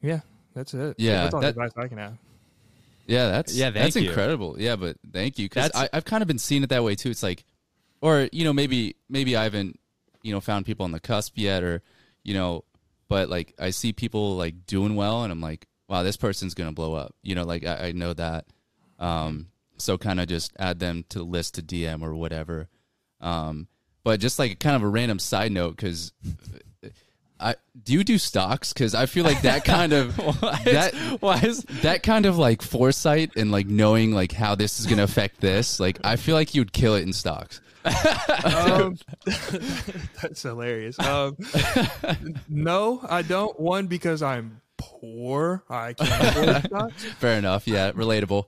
yeah, 0.00 0.20
that's 0.54 0.72
it. 0.74 0.96
Yeah, 0.98 1.22
that's 1.24 1.34
all 1.34 1.40
that- 1.40 1.54
the 1.54 1.62
advice 1.62 1.76
I 1.84 1.88
can 1.88 1.98
have. 1.98 2.18
Yeah, 3.06 3.28
that's 3.28 3.54
Yeah, 3.54 3.70
that's 3.70 3.96
you. 3.96 4.08
incredible. 4.08 4.56
Yeah, 4.58 4.76
but 4.76 4.96
thank 5.12 5.38
you 5.38 5.46
because 5.46 5.70
I've 5.92 6.04
kind 6.04 6.22
of 6.22 6.28
been 6.28 6.38
seeing 6.38 6.62
it 6.62 6.70
that 6.70 6.84
way 6.84 6.94
too. 6.94 7.10
It's 7.10 7.22
like, 7.22 7.44
or 8.00 8.28
you 8.32 8.44
know, 8.44 8.52
maybe 8.52 8.96
maybe 9.08 9.36
I 9.36 9.44
haven't 9.44 9.78
you 10.22 10.32
know 10.32 10.40
found 10.40 10.66
people 10.66 10.84
on 10.84 10.92
the 10.92 11.00
cusp 11.00 11.34
yet, 11.36 11.62
or 11.62 11.82
you 12.22 12.34
know, 12.34 12.64
but 13.08 13.28
like 13.28 13.54
I 13.58 13.70
see 13.70 13.92
people 13.92 14.36
like 14.36 14.66
doing 14.66 14.96
well, 14.96 15.22
and 15.22 15.32
I'm 15.32 15.40
like, 15.40 15.66
wow, 15.88 16.02
this 16.02 16.16
person's 16.16 16.54
gonna 16.54 16.72
blow 16.72 16.94
up. 16.94 17.14
You 17.22 17.34
know, 17.34 17.44
like 17.44 17.64
I, 17.66 17.88
I 17.88 17.92
know 17.92 18.12
that. 18.14 18.46
Um, 18.98 19.48
so 19.76 19.98
kind 19.98 20.20
of 20.20 20.28
just 20.28 20.52
add 20.58 20.78
them 20.78 21.04
to 21.10 21.18
the 21.18 21.24
list 21.24 21.54
to 21.54 21.62
DM 21.62 22.02
or 22.02 22.14
whatever. 22.14 22.68
Um, 23.20 23.68
but 24.02 24.20
just 24.20 24.38
like 24.38 24.60
kind 24.60 24.76
of 24.76 24.82
a 24.82 24.88
random 24.88 25.18
side 25.18 25.52
note 25.52 25.76
because. 25.76 26.12
I 27.44 27.56
do 27.82 27.92
you 27.92 28.04
do 28.04 28.16
stocks 28.18 28.72
because 28.72 28.94
I 28.94 29.04
feel 29.06 29.24
like 29.24 29.42
that 29.42 29.64
kind 29.64 29.92
of 29.92 30.16
that 30.64 30.94
Why 31.20 31.38
is, 31.40 31.62
that 31.82 32.02
kind 32.02 32.24
of 32.26 32.38
like 32.38 32.62
foresight 32.62 33.32
and 33.36 33.52
like 33.52 33.66
knowing 33.66 34.12
like 34.12 34.32
how 34.32 34.54
this 34.54 34.80
is 34.80 34.86
going 34.86 34.96
to 34.98 35.04
affect 35.04 35.40
this 35.42 35.78
like 35.78 35.98
i 36.04 36.16
feel 36.16 36.34
like 36.34 36.54
you'd 36.54 36.72
kill 36.72 36.94
it 36.94 37.02
in 37.02 37.12
stocks 37.12 37.60
um, 37.84 38.96
that's 40.22 40.40
hilarious. 40.42 40.98
Um, 40.98 41.36
no, 42.48 43.00
I 43.06 43.20
don't. 43.20 43.58
One 43.60 43.88
because 43.88 44.22
I'm 44.22 44.62
poor. 44.78 45.62
I 45.68 45.92
can't 45.92 46.36
afford 46.36 46.64
stocks. 46.64 47.04
fair 47.18 47.38
enough 47.38 47.66
yeah 47.68 47.92
relatable 47.92 48.44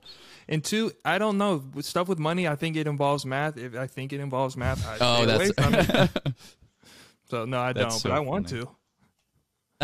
And 0.49 0.63
two, 0.63 0.91
I 1.05 1.17
don't 1.19 1.37
know 1.37 1.61
with 1.73 1.85
stuff 1.85 2.07
with 2.07 2.17
money. 2.19 2.47
I 2.47 2.55
think 2.55 2.75
it 2.77 2.87
involves 2.87 3.25
math. 3.27 3.57
If 3.57 3.75
I 3.75 3.85
think 3.85 4.11
it 4.13 4.19
involves 4.21 4.57
math, 4.57 4.83
I 4.87 4.97
Oh, 5.01 5.23
stay 5.23 5.35
away 5.35 5.51
that's- 5.55 5.87
from 5.87 6.25
it. 6.25 6.33
So 7.29 7.43
no, 7.45 7.59
I 7.59 7.73
That's 7.73 7.95
don't. 7.95 7.99
so 7.99 8.09
but 8.09 8.15
I 8.15 8.19
want 8.21 8.49
funny. 8.49 8.61
to. 8.63 8.69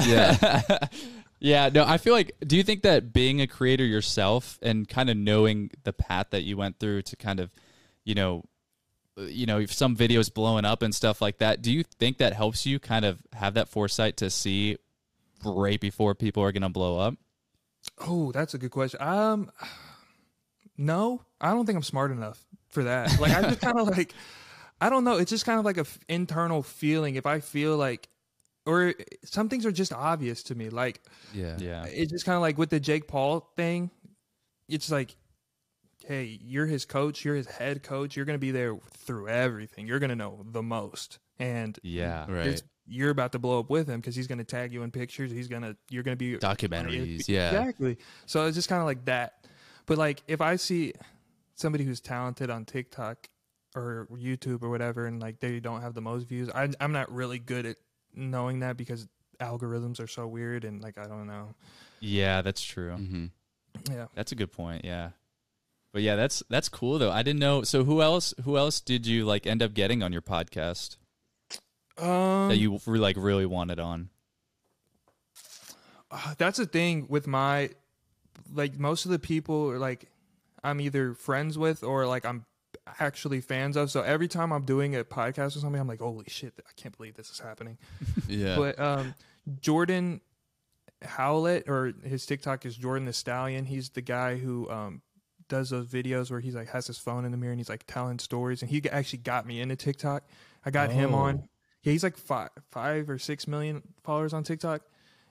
Yeah 0.01 0.77
yeah, 1.43 1.67
no, 1.67 1.83
I 1.85 1.97
feel 1.97 2.13
like, 2.13 2.37
do 2.47 2.55
you 2.55 2.63
think 2.63 2.83
that 2.83 3.11
being 3.11 3.41
a 3.41 3.47
creator 3.47 3.83
yourself 3.83 4.57
and 4.61 4.87
kind 4.87 5.09
of 5.09 5.17
knowing 5.17 5.71
the 5.83 5.91
path 5.91 6.27
that 6.29 6.43
you 6.43 6.55
went 6.55 6.79
through 6.79 7.01
to 7.01 7.17
kind 7.17 7.41
of, 7.41 7.51
you 8.05 8.15
know, 8.15 8.45
uh, 9.17 9.23
you 9.23 9.45
know, 9.45 9.59
if 9.59 9.73
some 9.73 9.93
videos 9.93 10.33
blowing 10.33 10.63
up 10.63 10.81
and 10.81 10.95
stuff 10.95 11.21
like 11.21 11.39
that, 11.39 11.61
do 11.61 11.69
you 11.69 11.83
think 11.83 12.17
that 12.19 12.31
helps 12.31 12.65
you 12.65 12.79
kind 12.79 13.03
of 13.03 13.19
have 13.33 13.55
that 13.55 13.67
foresight 13.67 14.15
to 14.17 14.29
see 14.29 14.77
right 15.43 15.81
before 15.81 16.15
people 16.15 16.41
are 16.41 16.53
going 16.53 16.63
to 16.63 16.69
blow 16.69 16.97
up? 16.97 17.15
Oh, 17.99 18.31
that's 18.31 18.53
a 18.53 18.57
good 18.57 18.71
question. 18.71 19.01
Um, 19.01 19.51
no, 20.77 21.23
I 21.41 21.51
don't 21.51 21.65
think 21.65 21.75
I'm 21.75 21.83
smart 21.83 22.11
enough 22.11 22.41
for 22.69 22.85
that. 22.85 23.19
Like 23.19 23.33
I 23.33 23.41
just 23.41 23.59
kind 23.61 23.77
of 23.77 23.89
like, 23.89 24.13
I 24.79 24.89
don't 24.89 25.03
know. 25.03 25.17
It's 25.17 25.29
just 25.29 25.45
kind 25.45 25.59
of 25.59 25.65
like 25.65 25.75
a 25.77 25.81
f- 25.81 25.99
internal 26.07 26.63
feeling. 26.63 27.15
If 27.15 27.25
I 27.25 27.41
feel 27.41 27.75
like, 27.75 28.07
or 28.65 28.89
eh, 28.89 28.93
some 29.25 29.49
things 29.49 29.65
are 29.65 29.71
just 29.71 29.93
obvious 29.93 30.43
to 30.43 30.55
me. 30.55 30.69
Like 30.69 31.01
yeah 31.33 31.57
Yeah. 31.59 31.85
it's 31.85 32.11
just 32.11 32.25
kind 32.25 32.35
of 32.35 32.41
like 32.41 32.57
with 32.57 32.69
the 32.69 32.79
Jake 32.79 33.07
Paul 33.07 33.51
thing. 33.57 33.89
It's 34.69 34.89
like, 34.91 35.15
hey, 36.05 36.39
you're 36.41 36.65
his 36.65 36.85
coach. 36.85 37.23
You're 37.25 37.35
his 37.35 37.47
head 37.47 37.83
coach. 37.83 38.15
You're 38.15 38.25
gonna 38.25 38.37
be 38.37 38.51
there 38.51 38.77
through 39.05 39.27
everything. 39.27 39.87
You're 39.87 39.99
gonna 39.99 40.15
know 40.15 40.45
the 40.51 40.63
most, 40.63 41.19
and 41.39 41.77
Yeah. 41.83 42.25
right 42.31 42.61
you're 42.85 43.11
about 43.11 43.31
to 43.31 43.39
blow 43.39 43.59
up 43.59 43.69
with 43.69 43.87
him 43.87 44.01
because 44.01 44.13
he's 44.13 44.27
gonna 44.27 44.43
tag 44.43 44.73
you 44.73 44.83
in 44.83 44.91
pictures. 44.91 45.31
He's 45.31 45.47
gonna, 45.47 45.77
you're 45.89 46.03
gonna 46.03 46.17
be 46.17 46.35
documentaries 46.37 47.29
yeah 47.29 47.47
Exactly. 47.51 47.97
So 48.25 48.45
it's 48.45 48.55
just 48.55 48.67
kind 48.67 48.81
of 48.81 48.85
like 48.85 49.05
that. 49.05 49.45
But 49.85 49.97
like 49.97 50.21
if 50.27 50.41
I 50.41 50.57
see 50.57 50.91
somebody 51.55 51.85
who's 51.85 52.01
talented 52.01 52.49
on 52.49 52.65
TikTok 52.65 53.29
or 53.75 54.07
YouTube 54.11 54.63
or 54.63 54.69
whatever, 54.69 55.05
and 55.07 55.21
like 55.21 55.39
they 55.39 55.61
don't 55.61 55.81
have 55.81 55.93
the 55.93 56.01
most 56.01 56.27
views, 56.27 56.49
I, 56.49 56.69
I'm 56.81 56.91
not 56.91 57.09
really 57.09 57.39
good 57.39 57.65
at 57.65 57.77
knowing 58.15 58.59
that 58.59 58.77
because 58.77 59.07
algorithms 59.39 59.99
are 59.99 60.07
so 60.07 60.27
weird 60.27 60.63
and 60.63 60.81
like 60.81 60.97
I 60.97 61.05
don't 61.07 61.27
know. 61.27 61.53
Yeah, 61.99 62.41
that's 62.41 62.63
true. 62.63 62.91
hmm 62.95 63.25
Yeah. 63.89 64.07
That's 64.15 64.31
a 64.31 64.35
good 64.35 64.51
point. 64.51 64.85
Yeah. 64.85 65.09
But 65.91 66.01
yeah, 66.01 66.15
that's 66.15 66.41
that's 66.49 66.69
cool 66.69 66.97
though. 66.99 67.11
I 67.11 67.21
didn't 67.23 67.39
know. 67.39 67.63
So 67.63 67.83
who 67.83 68.01
else 68.01 68.33
who 68.43 68.57
else 68.57 68.79
did 68.81 69.05
you 69.05 69.25
like 69.25 69.45
end 69.47 69.61
up 69.61 69.73
getting 69.73 70.01
on 70.03 70.11
your 70.11 70.21
podcast 70.23 70.97
Um, 71.97 72.49
that 72.49 72.57
you 72.57 72.79
were 72.85 72.97
like 72.97 73.15
really 73.17 73.45
wanted 73.45 73.79
on? 73.79 74.09
uh, 76.11 76.35
that's 76.37 76.57
the 76.57 76.65
thing 76.65 77.05
with 77.09 77.27
my 77.27 77.69
like 78.53 78.77
most 78.77 79.05
of 79.05 79.11
the 79.11 79.19
people 79.19 79.69
are 79.71 79.79
like 79.79 80.09
I'm 80.63 80.79
either 80.81 81.13
friends 81.13 81.57
with 81.57 81.83
or 81.83 82.07
like 82.07 82.25
I'm 82.25 82.45
actually 82.99 83.41
fans 83.41 83.75
of. 83.77 83.89
So 83.91 84.01
every 84.01 84.27
time 84.27 84.51
I'm 84.51 84.63
doing 84.65 84.95
a 84.95 85.03
podcast 85.03 85.55
or 85.55 85.59
something, 85.59 85.79
I'm 85.79 85.87
like, 85.87 85.99
holy 85.99 86.25
shit, 86.27 86.53
I 86.59 86.71
can't 86.75 86.95
believe 86.95 87.15
this 87.15 87.29
is 87.29 87.39
happening. 87.39 87.77
yeah 88.27 88.55
But 88.55 88.79
um, 88.79 89.15
Jordan 89.61 90.21
Howlett, 91.03 91.67
or 91.67 91.93
his 92.03 92.25
TikTok 92.25 92.65
is 92.65 92.75
Jordan 92.75 93.05
the 93.05 93.13
Stallion. 93.13 93.65
He's 93.65 93.89
the 93.89 94.01
guy 94.01 94.37
who 94.37 94.69
um, 94.69 95.01
does 95.49 95.69
those 95.69 95.87
videos 95.87 96.31
where 96.31 96.39
he's 96.39 96.55
like 96.55 96.69
has 96.69 96.87
his 96.87 96.97
phone 96.97 97.25
in 97.25 97.31
the 97.31 97.37
mirror 97.37 97.51
and 97.51 97.59
he's 97.59 97.69
like 97.69 97.83
telling 97.87 98.19
stories. 98.19 98.61
And 98.61 98.71
he 98.71 98.81
actually 98.89 99.19
got 99.19 99.45
me 99.45 99.59
into 99.61 99.75
TikTok. 99.75 100.23
I 100.65 100.71
got 100.71 100.91
him 100.91 101.13
Oh. 101.13 101.19
on. 101.19 101.49
Yeah, 101.83 101.91
he's 101.91 102.03
like 102.03 102.15
five, 102.17 102.49
five 102.71 103.09
or 103.09 103.19
six 103.19 103.45
million 103.47 103.81
followers 104.03 104.33
on 104.33 104.43
TikTok. 104.43 104.81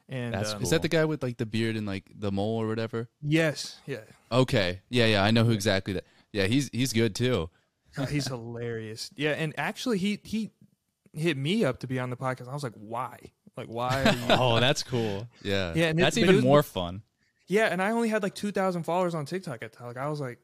And 0.09 0.35
That's 0.35 0.51
um, 0.53 0.59
cool. 0.59 0.65
is 0.65 0.71
that 0.71 0.83
the 0.83 0.89
guy 0.89 1.07
with 1.07 1.23
like 1.23 1.39
the 1.39 1.47
beard 1.47 1.75
and 1.77 1.87
like 1.87 2.05
the 2.15 2.31
mole 2.31 2.61
or 2.61 2.67
whatever 2.67 3.09
yes, 3.23 3.81
yeah, 3.87 4.01
okay 4.31 4.81
yeah 4.91 5.07
yeah 5.07 5.23
i 5.23 5.31
know 5.31 5.45
who 5.45 5.53
exactly 5.53 5.95
that 5.95 6.05
yeah 6.33 6.47
he's 6.47 6.69
he's 6.73 6.93
good 6.93 7.15
too 7.15 7.51
Uh, 7.97 8.07
he's 8.07 8.27
hilarious. 8.27 9.11
Yeah, 9.17 9.33
and 9.33 9.53
actually, 9.59 9.99
he 9.99 10.19
he 10.25 10.51
hit 11.13 11.37
me 11.37 11.63
up 11.65 11.81
to 11.81 11.87
be 11.87 11.99
on 11.99 12.09
the 12.09 12.17
podcast. 12.17 12.49
I 12.49 12.55
was 12.55 12.63
like, 12.63 12.73
why? 12.75 13.19
Like, 13.55 13.67
why? 13.67 14.03
Are 14.03 14.13
you? 14.15 14.19
Oh, 14.31 14.61
that's 14.61 14.83
cool. 14.83 15.29
yeah 15.43 15.75
yeah, 15.77 15.89
and 15.89 15.99
That's 15.99 16.17
it 16.17 16.23
even 16.23 16.37
was- 16.37 16.45
more 16.45 16.63
fun. 16.63 17.03
Yeah, 17.49 17.67
and 17.67 17.83
I 17.83 17.91
only 17.91 18.09
had 18.09 18.23
like 18.23 18.35
two 18.35 18.51
thousand 18.51 18.85
followers 18.85 19.15
on 19.15 19.27
TikTok 19.27 19.63
at 19.63 19.73
the 19.73 19.77
time. 19.79 19.89
Like 19.89 19.99
I 19.99 20.09
was 20.09 20.21
like, 20.23 20.39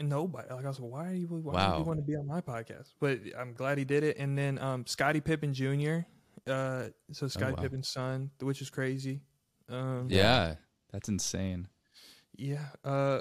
nobody. 0.00 0.48
Like 0.50 0.64
I 0.64 0.68
was 0.68 0.80
like, 0.80 0.90
why 0.90 1.08
are 1.10 1.12
you? 1.14 1.26
Why 1.26 1.52
Wow. 1.52 1.72
do 1.72 1.78
you 1.80 1.84
want 1.84 1.98
to 1.98 2.04
be 2.06 2.16
on 2.16 2.26
my 2.26 2.40
podcast? 2.40 2.94
But 3.00 3.20
I'm 3.38 3.52
glad 3.52 3.76
he 3.76 3.84
did 3.84 4.02
it. 4.02 4.16
And 4.16 4.38
then 4.38 4.58
um, 4.58 4.86
Scottie 4.86 5.20
Pippen 5.20 5.52
Jr. 5.52 6.06
Uh, 6.50 6.84
so 7.12 7.28
Scottie 7.28 7.52
wow. 7.54 7.62
Pippen's 7.62 7.88
son, 7.90 8.30
which 8.40 8.62
is 8.62 8.70
crazy. 8.70 9.20
Um, 9.68 10.08
Yeah. 10.10 10.54
That's 10.90 11.10
insane. 11.10 11.68
yeah. 12.36 12.66
Uh, 12.82 13.20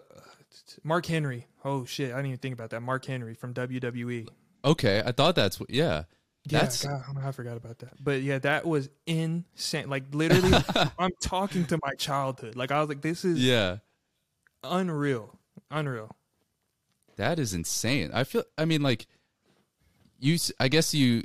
Mark 0.84 1.06
Henry. 1.06 1.48
Oh 1.64 1.86
shit, 1.86 2.12
I 2.12 2.18
didn't 2.18 2.28
even 2.28 2.40
think 2.40 2.54
about 2.54 2.72
that. 2.72 2.82
Mark 2.82 3.06
Henry 3.06 3.34
from 3.34 3.54
WWE. 3.54 4.28
Okay. 4.66 5.02
I 5.06 5.12
thought 5.12 5.36
that's 5.36 5.60
what. 5.60 5.70
Yeah. 5.70 6.04
Yeah, 6.46 6.60
That's 6.60 6.86
God, 6.86 7.02
I 7.24 7.32
forgot 7.32 7.56
about 7.56 7.80
that. 7.80 8.04
But 8.04 8.22
yeah, 8.22 8.38
that 8.40 8.66
was 8.66 8.90
insane. 9.06 9.90
Like 9.90 10.04
literally, 10.12 10.52
I'm 11.00 11.12
talking 11.22 11.66
to 11.68 11.80
my 11.82 11.94
childhood. 11.94 12.58
Like 12.58 12.70
I 12.70 12.82
was 12.82 12.90
like, 12.90 13.02
this 13.02 13.24
is 13.24 13.42
yeah. 13.42 13.78
unreal, 14.62 15.40
unreal. 15.72 16.14
That 17.16 17.40
is 17.40 17.54
insane. 17.54 18.12
I 18.14 18.26
feel. 18.26 18.44
I 18.58 18.66
mean, 18.66 18.82
like 18.82 19.08
you. 20.20 20.38
I 20.60 20.68
guess 20.68 20.94
you. 20.94 21.24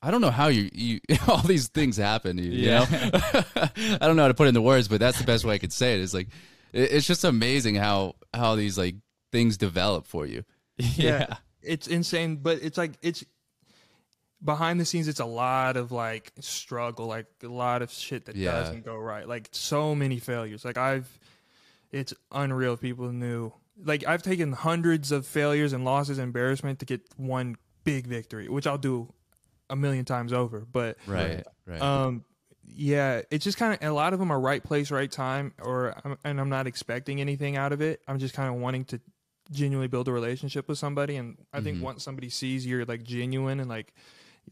I 0.00 0.12
don't 0.12 0.20
know 0.20 0.30
how 0.30 0.48
you. 0.48 0.70
You 0.72 1.00
all 1.26 1.42
these 1.42 1.66
things 1.66 1.96
happen. 1.96 2.36
to 2.36 2.44
You, 2.44 2.50
you 2.52 2.70
know. 2.70 2.86
I 2.92 3.98
don't 4.02 4.14
know 4.14 4.22
how 4.22 4.28
to 4.28 4.34
put 4.34 4.44
it 4.44 4.50
into 4.50 4.62
words, 4.62 4.86
but 4.86 5.00
that's 5.00 5.18
the 5.18 5.24
best 5.24 5.44
way 5.44 5.54
I 5.54 5.58
could 5.58 5.72
say 5.72 5.94
it. 5.94 6.00
Is 6.00 6.14
like, 6.14 6.28
it's 6.72 7.06
just 7.06 7.24
amazing 7.24 7.74
how 7.76 8.14
how 8.34 8.54
these 8.56 8.76
like 8.78 8.96
things 9.32 9.56
develop 9.56 10.06
for 10.06 10.26
you. 10.26 10.44
yeah. 10.78 11.36
it's 11.62 11.86
insane 11.86 12.36
but 12.36 12.58
it's 12.62 12.76
like 12.78 12.92
it's 13.02 13.24
behind 14.44 14.78
the 14.78 14.84
scenes 14.84 15.08
it's 15.08 15.20
a 15.20 15.24
lot 15.24 15.76
of 15.76 15.90
like 15.90 16.30
struggle 16.40 17.06
like 17.06 17.26
a 17.42 17.46
lot 17.48 17.80
of 17.82 17.90
shit 17.90 18.26
that 18.26 18.36
Yeah. 18.36 18.52
doesn't 18.52 18.84
go 18.84 18.96
right 18.96 19.26
like 19.26 19.48
so 19.52 19.94
many 19.94 20.18
failures 20.18 20.64
like 20.64 20.76
i've 20.76 21.08
it's 21.90 22.12
unreal 22.30 22.74
if 22.74 22.80
people 22.82 23.10
knew 23.10 23.52
like 23.82 24.06
i've 24.06 24.22
taken 24.22 24.52
hundreds 24.52 25.10
of 25.10 25.26
failures 25.26 25.72
and 25.72 25.84
losses 25.84 26.18
and 26.18 26.24
embarrassment 26.26 26.78
to 26.80 26.84
get 26.84 27.00
one 27.16 27.56
big 27.84 28.06
victory 28.06 28.48
which 28.48 28.66
i'll 28.66 28.76
do 28.78 29.10
a 29.70 29.74
million 29.76 30.04
times 30.04 30.32
over 30.32 30.60
but 30.70 30.98
Right. 31.06 31.42
Right. 31.66 31.80
um 31.80 32.24
yeah 32.68 33.22
it's 33.30 33.44
just 33.44 33.58
kind 33.58 33.72
of 33.74 33.88
a 33.88 33.92
lot 33.92 34.12
of 34.12 34.18
them 34.18 34.30
are 34.30 34.40
right 34.40 34.62
place 34.62 34.90
right 34.90 35.10
time 35.10 35.52
or 35.62 35.94
I'm- 36.04 36.18
and 36.24 36.40
i'm 36.40 36.48
not 36.48 36.66
expecting 36.66 37.20
anything 37.20 37.56
out 37.56 37.72
of 37.72 37.80
it. 37.80 38.00
I'm 38.08 38.18
just 38.18 38.34
kind 38.34 38.48
of 38.48 38.60
wanting 38.60 38.84
to 38.86 39.00
genuinely 39.52 39.86
build 39.88 40.08
a 40.08 40.12
relationship 40.12 40.66
with 40.68 40.76
somebody 40.78 41.16
and 41.16 41.38
i 41.52 41.60
think 41.60 41.78
Mhm. 41.78 41.82
once 41.82 42.02
somebody 42.02 42.28
sees 42.28 42.66
you're 42.66 42.84
like 42.84 43.04
genuine 43.04 43.60
and 43.60 43.68
like 43.68 43.94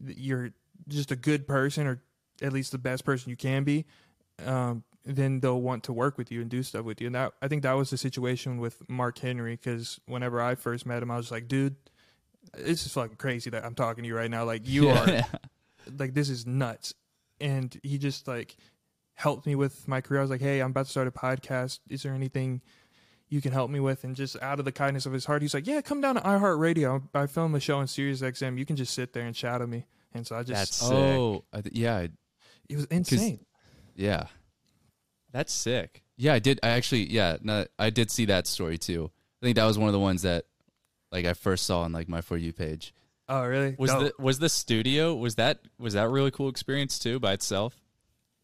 you're 0.05 0.51
just 0.87 1.11
a 1.11 1.15
good 1.17 1.47
person 1.47 1.85
or 1.87 2.01
at 2.41 2.53
least 2.53 2.71
the 2.71 2.77
best 2.77 3.03
person 3.03 3.29
you 3.29 3.35
can 3.35 3.63
be 3.65 3.85
um 4.45 4.83
then 5.03 5.39
they'll 5.41 5.61
want 5.61 5.83
to 5.83 5.93
work 5.93 6.17
with 6.17 6.31
you 6.31 6.41
and 6.41 6.49
do 6.49 6.63
stuff 6.63 6.83
with 6.83 6.99
you. 7.01 7.07
And 7.07 7.15
that 7.15 7.33
i 7.41 7.47
think 7.49 7.63
that 7.63 7.73
was 7.73 7.89
the 7.89 7.97
situation 7.97 8.57
with 8.59 8.81
mark 8.89 9.17
henry 9.19 9.55
because 9.57 9.99
whenever 10.05 10.41
i 10.41 10.55
first 10.55 10.85
met 10.85 11.03
him 11.03 11.11
i 11.11 11.17
was 11.17 11.31
like 11.31 11.47
dude 11.49 11.75
this 12.57 12.85
is 12.85 12.93
fucking 12.93 13.17
crazy 13.17 13.49
that 13.49 13.65
i'm 13.65 13.75
talking 13.75 14.03
to 14.03 14.07
you 14.07 14.15
right 14.15 14.31
now. 14.31 14.45
Like 14.45 14.67
you 14.67 14.89
are 14.89 15.23
like 15.99 16.13
this 16.13 16.29
is 16.29 16.45
nuts 16.45 16.93
and 17.39 17.79
he 17.83 17.97
just 17.97 18.27
like 18.27 18.55
helped 19.13 19.45
me 19.45 19.55
with 19.55 19.87
my 19.87 20.01
career 20.01 20.19
i 20.19 20.23
was 20.23 20.29
like 20.29 20.41
hey 20.41 20.59
i'm 20.61 20.71
about 20.71 20.85
to 20.85 20.91
start 20.91 21.07
a 21.07 21.11
podcast 21.11 21.79
is 21.89 22.03
there 22.03 22.13
anything 22.13 22.61
you 23.29 23.41
can 23.41 23.51
help 23.51 23.69
me 23.71 23.79
with 23.79 24.03
and 24.03 24.15
just 24.15 24.35
out 24.41 24.59
of 24.59 24.65
the 24.65 24.71
kindness 24.71 25.05
of 25.05 25.13
his 25.13 25.25
heart 25.25 25.41
he's 25.41 25.53
like 25.53 25.65
yeah 25.67 25.81
come 25.81 26.01
down 26.01 26.15
to 26.15 26.21
iheartradio 26.21 27.01
i 27.13 27.25
film 27.25 27.55
a 27.55 27.59
show 27.59 27.77
on 27.77 27.87
sirius 27.87 28.21
xm 28.21 28.57
you 28.57 28.65
can 28.65 28.75
just 28.75 28.93
sit 28.93 29.13
there 29.13 29.25
and 29.25 29.35
shadow 29.35 29.65
me 29.65 29.85
and 30.13 30.27
so 30.27 30.35
i 30.35 30.43
just 30.43 30.51
That's 30.53 30.83
oh, 30.83 30.87
sick. 30.89 30.95
oh, 31.17 31.45
I 31.53 31.61
th- 31.61 31.75
yeah. 31.75 31.95
I- 31.97 32.09
it 32.67 32.75
was 32.77 32.85
insane 32.85 33.39
Yeah. 33.95 34.25
That's 35.31 35.51
sick. 35.53 36.01
Yeah, 36.17 36.33
I 36.33 36.39
did. 36.39 36.59
I 36.63 36.69
actually, 36.69 37.11
yeah, 37.11 37.37
no, 37.41 37.65
I 37.77 37.89
did 37.89 38.09
see 38.09 38.25
that 38.25 38.47
story 38.47 38.77
too. 38.77 39.11
I 39.41 39.45
think 39.45 39.57
that 39.57 39.65
was 39.65 39.77
one 39.77 39.89
of 39.89 39.93
the 39.93 39.99
ones 39.99 40.21
that, 40.21 40.45
like, 41.11 41.25
I 41.25 41.33
first 41.33 41.65
saw 41.65 41.81
on 41.81 41.91
like 41.91 42.07
my 42.07 42.21
for 42.21 42.37
you 42.37 42.53
page. 42.53 42.93
Oh 43.29 43.45
really 43.45 43.75
Was 43.77 43.91
the 43.91 44.13
was 44.19 44.39
the 44.39 44.49
studio 44.49 45.15
was 45.15 45.35
that 45.35 45.59
was 45.79 45.93
that 45.93 46.09
really 46.09 46.31
cool 46.31 46.49
experience 46.49 46.99
too 46.99 47.19
by 47.19 47.33
itself? 47.33 47.81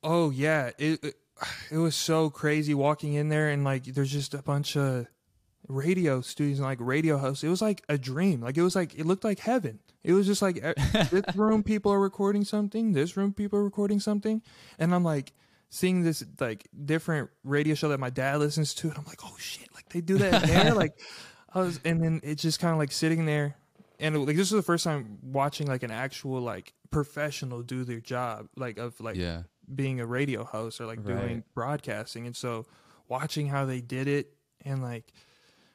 Oh 0.03 0.29
yeah, 0.29 0.71
it, 0.77 1.03
it 1.03 1.15
it 1.71 1.77
was 1.77 1.95
so 1.95 2.29
crazy 2.29 2.73
walking 2.73 3.13
in 3.13 3.29
there 3.29 3.49
and 3.49 3.63
like 3.63 3.85
there's 3.85 4.11
just 4.11 4.33
a 4.33 4.41
bunch 4.41 4.75
of 4.75 5.07
radio 5.67 6.21
studios 6.21 6.59
and 6.59 6.67
like 6.67 6.79
radio 6.81 7.17
hosts. 7.17 7.43
It 7.43 7.49
was 7.49 7.61
like 7.61 7.83
a 7.89 7.97
dream. 7.97 8.41
Like 8.41 8.57
it 8.57 8.63
was 8.63 8.75
like 8.75 8.95
it 8.95 9.05
looked 9.05 9.23
like 9.23 9.39
heaven. 9.39 9.79
It 10.03 10.13
was 10.13 10.25
just 10.25 10.41
like 10.41 10.55
this 11.11 11.35
room 11.35 11.63
people 11.63 11.91
are 11.91 11.99
recording 11.99 12.43
something, 12.43 12.93
this 12.93 13.15
room 13.15 13.33
people 13.33 13.59
are 13.59 13.63
recording 13.63 13.99
something, 13.99 14.41
and 14.79 14.93
I'm 14.93 15.03
like 15.03 15.33
seeing 15.69 16.03
this 16.03 16.23
like 16.39 16.67
different 16.85 17.29
radio 17.43 17.75
show 17.75 17.89
that 17.89 17.99
my 17.99 18.09
dad 18.09 18.39
listens 18.39 18.73
to, 18.75 18.89
and 18.89 18.97
I'm 18.97 19.05
like, 19.05 19.23
oh 19.23 19.35
shit, 19.37 19.73
like 19.73 19.89
they 19.89 20.01
do 20.01 20.17
that 20.17 20.43
there, 20.43 20.73
like 20.75 20.99
I 21.53 21.61
was, 21.61 21.79
and 21.85 22.01
then 22.01 22.21
it's 22.23 22.41
just 22.41 22.59
kind 22.59 22.71
of 22.71 22.79
like 22.79 22.91
sitting 22.91 23.25
there, 23.25 23.55
and 24.01 24.17
like 24.25 24.35
this 24.35 24.51
was 24.51 24.59
the 24.59 24.61
first 24.65 24.83
time 24.83 25.19
watching 25.23 25.67
like 25.67 25.83
an 25.83 25.91
actual 25.91 26.41
like 26.41 26.73
professional 26.89 27.61
do 27.61 27.83
their 27.85 27.99
job, 28.01 28.47
like 28.57 28.77
of 28.77 28.99
like 28.99 29.15
Yeah. 29.15 29.43
being 29.73 29.99
a 30.01 30.05
radio 30.05 30.43
host 30.43 30.81
or 30.81 30.85
like 30.87 31.05
doing 31.05 31.43
broadcasting 31.53 32.25
and 32.25 32.35
so 32.35 32.65
watching 33.07 33.47
how 33.47 33.65
they 33.65 33.79
did 33.79 34.07
it 34.09 34.33
and 34.65 34.81
like 34.81 35.13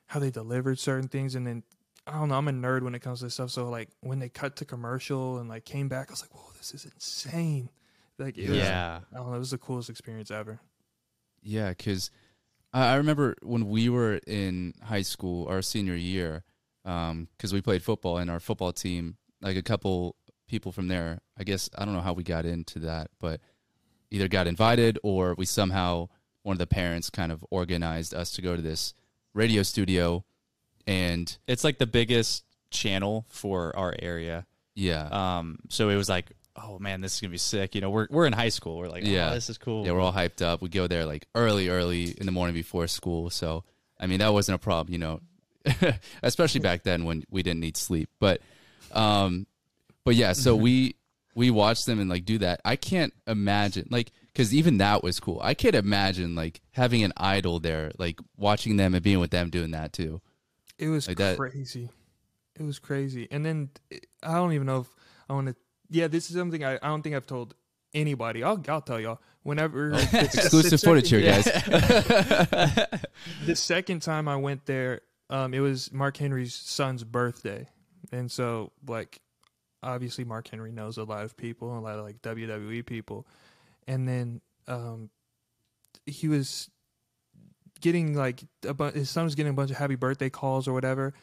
how 0.06 0.20
they 0.20 0.30
delivered 0.30 0.78
certain 0.78 1.08
things 1.08 1.34
and 1.34 1.46
then 1.46 1.62
I 2.06 2.12
don't 2.18 2.28
know, 2.28 2.36
I'm 2.36 2.46
a 2.48 2.52
nerd 2.52 2.82
when 2.82 2.94
it 2.94 3.00
comes 3.00 3.18
to 3.20 3.24
this 3.26 3.34
stuff. 3.34 3.50
So 3.50 3.68
like 3.68 3.88
when 4.00 4.18
they 4.20 4.28
cut 4.28 4.56
to 4.56 4.64
commercial 4.64 5.38
and 5.38 5.48
like 5.48 5.64
came 5.64 5.88
back, 5.88 6.08
I 6.08 6.12
was 6.12 6.22
like, 6.22 6.34
Whoa, 6.34 6.52
this 6.58 6.74
is 6.74 6.84
insane. 6.84 7.70
Like 8.18 8.36
it 8.38 8.48
was, 8.48 8.58
Yeah. 8.58 9.00
I 9.12 9.16
don't 9.16 9.30
know, 9.30 9.34
it 9.36 9.38
was 9.40 9.50
the 9.50 9.58
coolest 9.58 9.88
experience 9.90 10.30
ever. 10.30 10.60
Yeah, 11.42 11.70
because 11.70 12.10
I, 12.72 12.92
I 12.92 12.94
remember 12.96 13.34
when 13.42 13.68
we 13.68 13.88
were 13.88 14.20
in 14.26 14.74
high 14.84 15.02
school, 15.02 15.46
our 15.48 15.62
senior 15.62 15.94
year, 15.96 16.44
because 16.86 17.52
we 17.52 17.60
played 17.60 17.82
football 17.82 18.18
and 18.18 18.30
our 18.30 18.38
football 18.40 18.72
team, 18.72 19.16
like 19.42 19.56
a 19.56 19.62
couple 19.62 20.14
people 20.48 20.70
from 20.70 20.86
there, 20.88 21.20
I 21.36 21.42
guess, 21.44 21.68
I 21.76 21.84
don't 21.84 21.94
know 21.94 22.00
how 22.00 22.12
we 22.12 22.22
got 22.22 22.46
into 22.46 22.78
that, 22.80 23.10
but 23.18 23.40
either 24.12 24.28
got 24.28 24.46
invited 24.46 24.98
or 25.02 25.34
we 25.36 25.44
somehow, 25.46 26.08
one 26.42 26.54
of 26.54 26.58
the 26.60 26.66
parents 26.68 27.10
kind 27.10 27.32
of 27.32 27.44
organized 27.50 28.14
us 28.14 28.30
to 28.32 28.42
go 28.42 28.54
to 28.54 28.62
this 28.62 28.94
radio 29.34 29.64
studio. 29.64 30.24
And 30.86 31.36
It's 31.48 31.64
like 31.64 31.78
the 31.78 31.86
biggest 31.88 32.44
channel 32.70 33.26
for 33.28 33.76
our 33.76 33.94
area. 33.98 34.46
yeah, 34.76 35.08
Um, 35.10 35.58
so 35.68 35.88
it 35.88 35.96
was 35.96 36.08
like, 36.08 36.30
oh 36.54 36.78
man, 36.78 37.00
this 37.00 37.14
is 37.16 37.20
gonna 37.20 37.32
be 37.32 37.38
sick. 37.38 37.74
You 37.74 37.80
know, 37.80 37.90
we're 37.90 38.06
we're 38.10 38.26
in 38.26 38.32
high 38.32 38.48
school. 38.50 38.78
We're 38.78 38.88
like, 38.88 39.02
Yeah. 39.04 39.28
yeah, 39.28 39.34
this 39.34 39.50
is 39.50 39.58
cool. 39.58 39.84
yeah, 39.84 39.90
we're 39.92 40.00
all 40.00 40.12
hyped 40.12 40.40
up. 40.40 40.62
We 40.62 40.68
go 40.68 40.86
there 40.86 41.04
like 41.04 41.26
early, 41.34 41.68
early 41.68 42.12
in 42.18 42.26
the 42.26 42.32
morning 42.32 42.54
before 42.54 42.86
school. 42.86 43.28
So, 43.30 43.64
I 43.98 44.06
mean, 44.06 44.20
that 44.20 44.32
wasn't 44.32 44.54
a 44.54 44.58
problem, 44.58 44.92
you 44.92 44.98
know, 45.00 45.20
especially 46.22 46.60
back 46.60 46.82
then 46.82 47.04
when 47.04 47.24
we 47.30 47.42
didn't 47.42 47.60
need 47.60 47.76
sleep. 47.76 48.08
But, 48.20 48.40
um, 48.92 49.46
but 50.04 50.14
yeah, 50.14 50.32
so 50.32 50.56
we 50.56 50.96
we 51.34 51.50
watched 51.50 51.86
them 51.86 52.00
and 52.00 52.08
like 52.08 52.24
do 52.24 52.38
that. 52.38 52.60
I 52.64 52.76
can't 52.76 53.12
imagine 53.26 53.88
like 53.90 54.12
because 54.32 54.54
even 54.54 54.78
that 54.78 55.02
was 55.02 55.20
cool. 55.20 55.40
I 55.42 55.54
can't 55.54 55.74
imagine 55.74 56.34
like 56.34 56.60
having 56.72 57.02
an 57.02 57.12
idol 57.16 57.60
there, 57.60 57.92
like 57.98 58.18
watching 58.36 58.76
them 58.76 58.94
and 58.94 59.02
being 59.02 59.20
with 59.20 59.30
them 59.30 59.50
doing 59.50 59.72
that 59.72 59.92
too. 59.92 60.20
It 60.78 60.88
was 60.88 61.08
Like 61.08 61.18
that- 61.18 61.38
crazy. 61.38 61.90
It 62.58 62.62
was 62.62 62.78
crazy. 62.78 63.28
And 63.30 63.44
then 63.44 63.68
I 64.22 64.34
don't 64.34 64.54
even 64.54 64.66
know 64.66 64.80
if 64.80 64.86
I 65.28 65.34
want 65.34 65.48
to. 65.48 65.56
Yeah, 65.90 66.08
this 66.08 66.30
is 66.30 66.36
something 66.36 66.64
I, 66.64 66.76
I 66.76 66.88
don't 66.88 67.02
think 67.02 67.14
I've 67.14 67.26
told 67.26 67.54
anybody. 67.92 68.42
I'll 68.42 68.62
I'll 68.68 68.80
tell 68.80 68.98
y'all 68.98 69.20
whenever 69.42 69.90
it's 69.94 70.34
Exclusive 70.34 70.80
footage 70.80 71.10
here, 71.10 71.20
guys. 71.20 71.44
the 73.44 73.54
second 73.54 74.00
time 74.00 74.28
I 74.28 74.36
went 74.36 74.66
there, 74.66 75.02
um, 75.30 75.54
it 75.54 75.60
was 75.60 75.92
Mark 75.92 76.16
Henry's 76.16 76.54
son's 76.54 77.04
birthday, 77.04 77.68
and 78.12 78.30
so 78.30 78.72
like 78.86 79.20
obviously 79.82 80.24
Mark 80.24 80.48
Henry 80.48 80.72
knows 80.72 80.98
a 80.98 81.04
lot 81.04 81.24
of 81.24 81.36
people, 81.36 81.76
a 81.76 81.80
lot 81.80 81.98
of 81.98 82.04
like 82.04 82.22
WWE 82.22 82.84
people, 82.86 83.26
and 83.86 84.06
then 84.06 84.40
um, 84.68 85.10
he 86.06 86.28
was 86.28 86.70
getting 87.80 88.14
like 88.14 88.42
a 88.66 88.74
bu- 88.74 88.92
his 88.92 89.10
son 89.10 89.24
was 89.24 89.34
getting 89.34 89.50
a 89.50 89.54
bunch 89.54 89.70
of 89.70 89.76
happy 89.76 89.96
birthday 89.96 90.30
calls 90.30 90.68
or 90.68 90.72
whatever, 90.72 91.14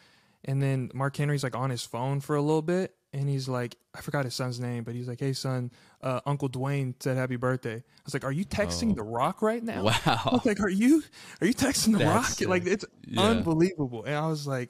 and 0.46 0.62
then 0.62 0.92
Mark 0.94 1.16
Henry's 1.16 1.44
like 1.44 1.56
on 1.56 1.70
his 1.70 1.84
phone 1.84 2.20
for 2.20 2.36
a 2.36 2.42
little 2.42 2.62
bit, 2.62 2.96
and 3.14 3.30
he's 3.30 3.48
like, 3.48 3.78
I 3.96 4.02
forgot 4.02 4.26
his 4.26 4.34
son's 4.34 4.60
name, 4.60 4.84
but 4.84 4.96
he's 4.96 5.08
like, 5.08 5.20
Hey 5.20 5.34
son, 5.34 5.72
uh, 6.02 6.20
Uncle 6.26 6.50
Dwayne 6.50 6.96
said 7.00 7.16
happy 7.16 7.36
birthday. 7.36 7.76
I 7.76 8.02
was 8.06 8.14
like, 8.14 8.24
Are 8.26 8.32
you 8.32 8.44
texting 8.46 8.92
Oh. 8.92 8.96
The 8.96 9.04
Rock 9.04 9.42
right 9.42 9.64
now? 9.64 9.84
Wow. 9.84 9.94
I 10.06 10.30
was 10.32 10.46
like, 10.46 10.60
Are 10.60 10.70
you 10.70 11.04
are 11.42 11.48
you 11.48 11.54
texting 11.54 11.94
The 11.94 12.00
That's 12.00 12.16
Rock? 12.16 12.26
sick. 12.26 12.48
Like 12.48 12.66
it's 12.66 12.86
Yeah. 13.06 13.22
unbelievable. 13.22 14.04
And 14.04 14.16
I 14.16 14.28
was 14.28 14.46
like, 14.48 14.70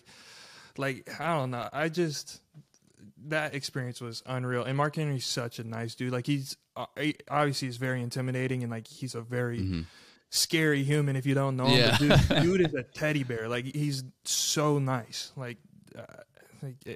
like 0.78 1.10
I 1.20 1.36
don't 1.38 1.52
know. 1.52 1.68
I 1.72 1.90
just 1.90 2.42
that 3.28 3.56
experience 3.56 4.02
was 4.02 4.22
unreal. 4.26 4.64
And 4.64 4.76
Mark 4.76 4.96
Henry's 4.98 5.26
such 5.26 5.60
a 5.60 5.64
nice 5.64 5.96
dude. 5.96 6.12
Like 6.12 6.28
he's 6.28 6.58
uh, 6.76 6.86
obviously 7.30 7.68
he's 7.70 7.78
very 7.78 8.02
intimidating 8.02 8.64
and 8.64 8.72
like 8.72 8.88
he's 8.88 9.16
a 9.16 9.22
very 9.22 9.60
Mhm. 9.60 9.86
scary 10.30 10.84
human 10.84 11.16
if 11.16 11.26
you 11.26 11.34
don't 11.36 11.56
know 11.56 11.66
him. 11.68 11.78
Yeah. 11.80 11.98
But 12.00 12.28
dude, 12.28 12.42
dude 12.44 12.62
is 12.68 12.74
a 12.74 12.84
teddy 12.84 13.24
bear. 13.24 13.48
Like 13.48 13.66
he's 13.66 14.04
so 14.26 14.80
nice. 14.80 15.32
Like, 15.38 15.58
uh, 15.98 16.02
like 16.02 16.33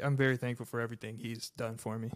I'm 0.04 0.18
very 0.18 0.38
thankful 0.38 0.66
for 0.66 0.80
everything 0.80 1.18
he's 1.18 1.50
done 1.52 1.78
for 1.78 1.98
me. 1.98 2.12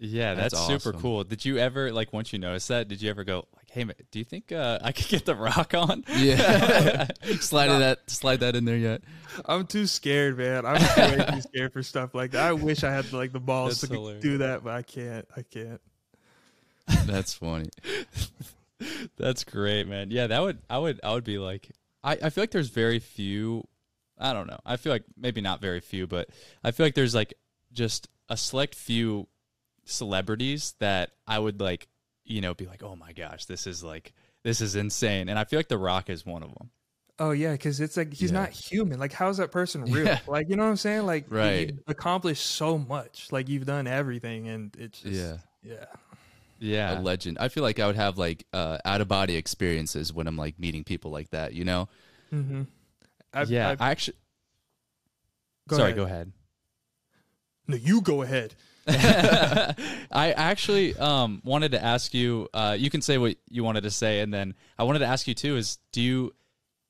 Yeah, 0.00 0.34
that's, 0.34 0.54
That's 0.54 0.84
super 0.84 0.96
cool. 0.96 1.24
Did 1.24 1.44
you 1.44 1.58
ever 1.58 1.90
like 1.90 2.12
once 2.12 2.32
you 2.32 2.38
noticed 2.38 2.68
that? 2.68 2.86
Did 2.86 3.02
you 3.02 3.10
ever 3.10 3.24
go 3.24 3.48
like, 3.56 3.68
"Hey, 3.68 3.82
man, 3.82 3.96
do 4.12 4.20
you 4.20 4.24
think 4.24 4.52
uh, 4.52 4.78
I 4.80 4.92
could 4.92 5.08
get 5.08 5.24
the 5.24 5.34
rock 5.34 5.74
on?" 5.74 6.04
Yeah, 6.16 7.08
slide 7.40 7.68
that 7.68 8.08
slide 8.08 8.40
that 8.40 8.54
in 8.54 8.64
there 8.64 8.76
yet. 8.76 9.02
I'm 9.44 9.66
too 9.66 9.88
scared, 9.88 10.38
man. 10.38 10.64
I'm 10.64 10.80
way 10.80 11.26
too 11.32 11.40
scared 11.48 11.72
for 11.72 11.82
stuff 11.82 12.14
like 12.14 12.30
that. 12.30 12.46
I 12.46 12.52
wish 12.52 12.84
I 12.84 12.92
had 12.92 13.12
like 13.12 13.32
the 13.32 13.40
balls 13.40 13.80
That's 13.80 13.90
to 13.90 13.98
hilarious. 13.98 14.22
do 14.22 14.38
that, 14.38 14.62
but 14.62 14.72
I 14.74 14.82
can't. 14.82 15.26
I 15.36 15.42
can't. 15.42 15.80
That's 17.06 17.34
funny. 17.34 17.68
That's 19.16 19.42
great, 19.42 19.88
man. 19.88 20.12
Yeah, 20.12 20.28
that 20.28 20.40
would 20.40 20.58
I 20.70 20.78
would 20.78 21.00
I 21.02 21.12
would 21.12 21.24
be 21.24 21.38
like 21.38 21.70
I, 22.04 22.12
I 22.12 22.30
feel 22.30 22.42
like 22.42 22.52
there's 22.52 22.70
very 22.70 23.00
few 23.00 23.66
I 24.18 24.32
don't 24.32 24.46
know. 24.46 24.58
I 24.66 24.76
feel 24.76 24.92
like 24.92 25.04
maybe 25.16 25.40
not 25.40 25.60
very 25.60 25.80
few, 25.80 26.06
but 26.06 26.28
I 26.64 26.70
feel 26.72 26.84
like 26.86 26.94
there's 26.94 27.14
like 27.14 27.34
just 27.72 28.08
a 28.28 28.36
select 28.36 28.74
few 28.74 29.28
celebrities 29.84 30.74
that 30.80 31.10
I 31.26 31.38
would 31.38 31.60
like, 31.60 31.88
you 32.24 32.40
know, 32.40 32.54
be 32.54 32.66
like, 32.66 32.82
"Oh 32.82 32.96
my 32.96 33.12
gosh, 33.12 33.44
this 33.46 33.66
is 33.66 33.82
like 33.82 34.12
this 34.44 34.60
is 34.60 34.76
insane." 34.76 35.28
And 35.28 35.38
I 35.38 35.44
feel 35.44 35.58
like 35.58 35.68
The 35.68 35.78
Rock 35.78 36.10
is 36.10 36.26
one 36.26 36.42
of 36.42 36.50
them. 36.54 36.70
Oh 37.20 37.30
yeah, 37.32 37.52
because 37.52 37.80
it's 37.80 37.96
like 37.96 38.12
he's 38.14 38.30
Yeah. 38.30 38.40
not 38.40 38.50
human. 38.50 38.98
Like, 39.00 39.12
how's 39.12 39.38
that 39.38 39.50
person 39.50 39.84
real? 39.84 40.04
Yeah. 40.06 40.20
Like, 40.28 40.48
you 40.48 40.56
know 40.56 40.62
what 40.64 40.70
I'm 40.70 40.76
saying? 40.76 41.04
Like, 41.06 41.26
Right. 41.28 41.68
you've 41.70 41.78
accomplished 41.88 42.46
so 42.46 42.78
much. 42.78 43.32
Like, 43.32 43.48
you've 43.48 43.66
done 43.66 43.86
everything, 43.88 44.46
and 44.48 44.74
it's 44.78 45.00
just, 45.00 45.14
Yeah. 45.14 45.36
yeah. 45.62 45.84
Yeah. 46.60 46.98
a 46.98 47.02
legend. 47.02 47.38
I 47.40 47.48
feel 47.48 47.62
like 47.64 47.78
I 47.80 47.86
would 47.86 47.96
have 47.96 48.18
like 48.18 48.44
uh, 48.52 48.78
out 48.84 49.00
of 49.00 49.08
body 49.08 49.36
experiences 49.36 50.12
when 50.12 50.26
I'm 50.28 50.36
like 50.36 50.58
meeting 50.60 50.84
people 50.84 51.10
like 51.10 51.30
that. 51.30 51.54
You 51.54 51.64
know? 51.64 51.88
Mm-hmm. 52.32 52.62
I've, 53.32 53.50
yeah, 53.50 53.70
I've, 53.70 53.80
I 53.80 53.90
actually 53.90 54.16
go 55.68 55.76
Sorry, 55.76 55.88
ahead. 55.90 55.96
go 55.96 56.04
ahead. 56.04 56.32
No, 57.66 57.76
you 57.76 58.00
go 58.00 58.22
ahead. 58.22 58.54
I 58.88 60.32
actually 60.34 60.96
um, 60.96 61.42
wanted 61.44 61.72
to 61.72 61.84
ask 61.84 62.14
you. 62.14 62.48
Uh, 62.54 62.74
you 62.78 62.88
can 62.88 63.02
say 63.02 63.18
what 63.18 63.36
you 63.50 63.62
wanted 63.62 63.82
to 63.82 63.90
say, 63.90 64.20
and 64.20 64.32
then 64.32 64.54
I 64.78 64.84
wanted 64.84 65.00
to 65.00 65.06
ask 65.06 65.28
you 65.28 65.34
too: 65.34 65.56
is 65.56 65.78
do 65.92 66.00
you, 66.00 66.34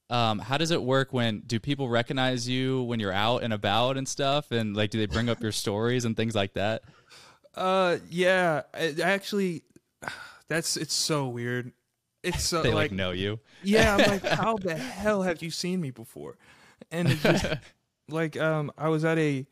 um, 0.08 0.38
how 0.38 0.58
does 0.58 0.70
it 0.70 0.80
work 0.80 1.12
when 1.12 1.40
do 1.40 1.58
people 1.58 1.88
recognize 1.88 2.48
you 2.48 2.84
when 2.84 3.00
you're 3.00 3.12
out 3.12 3.42
and 3.42 3.52
about 3.52 3.96
and 3.96 4.06
stuff, 4.06 4.52
and 4.52 4.76
like 4.76 4.90
do 4.90 4.98
they 4.98 5.06
bring 5.06 5.28
up 5.28 5.42
your 5.42 5.50
stories 5.50 6.04
and 6.04 6.16
things 6.16 6.36
like 6.36 6.52
that? 6.54 6.82
Uh, 7.56 7.96
yeah. 8.08 8.62
It, 8.74 9.00
actually, 9.00 9.64
that's 10.48 10.76
it's 10.76 10.94
so 10.94 11.26
weird. 11.26 11.72
It's 12.22 12.44
so 12.44 12.62
They 12.62 12.68
like, 12.70 12.90
like 12.90 12.92
know 12.92 13.10
you. 13.10 13.40
yeah, 13.62 13.96
I'm 13.96 14.10
like, 14.10 14.24
how 14.26 14.56
the 14.56 14.76
hell 14.76 15.22
have 15.22 15.42
you 15.42 15.50
seen 15.50 15.80
me 15.80 15.90
before? 15.90 16.36
And 16.90 17.08
it's 17.08 17.22
just 17.22 17.44
like, 18.08 18.36
um, 18.38 18.70
I 18.78 18.88
was 18.88 19.04
at 19.04 19.18
a, 19.18 19.46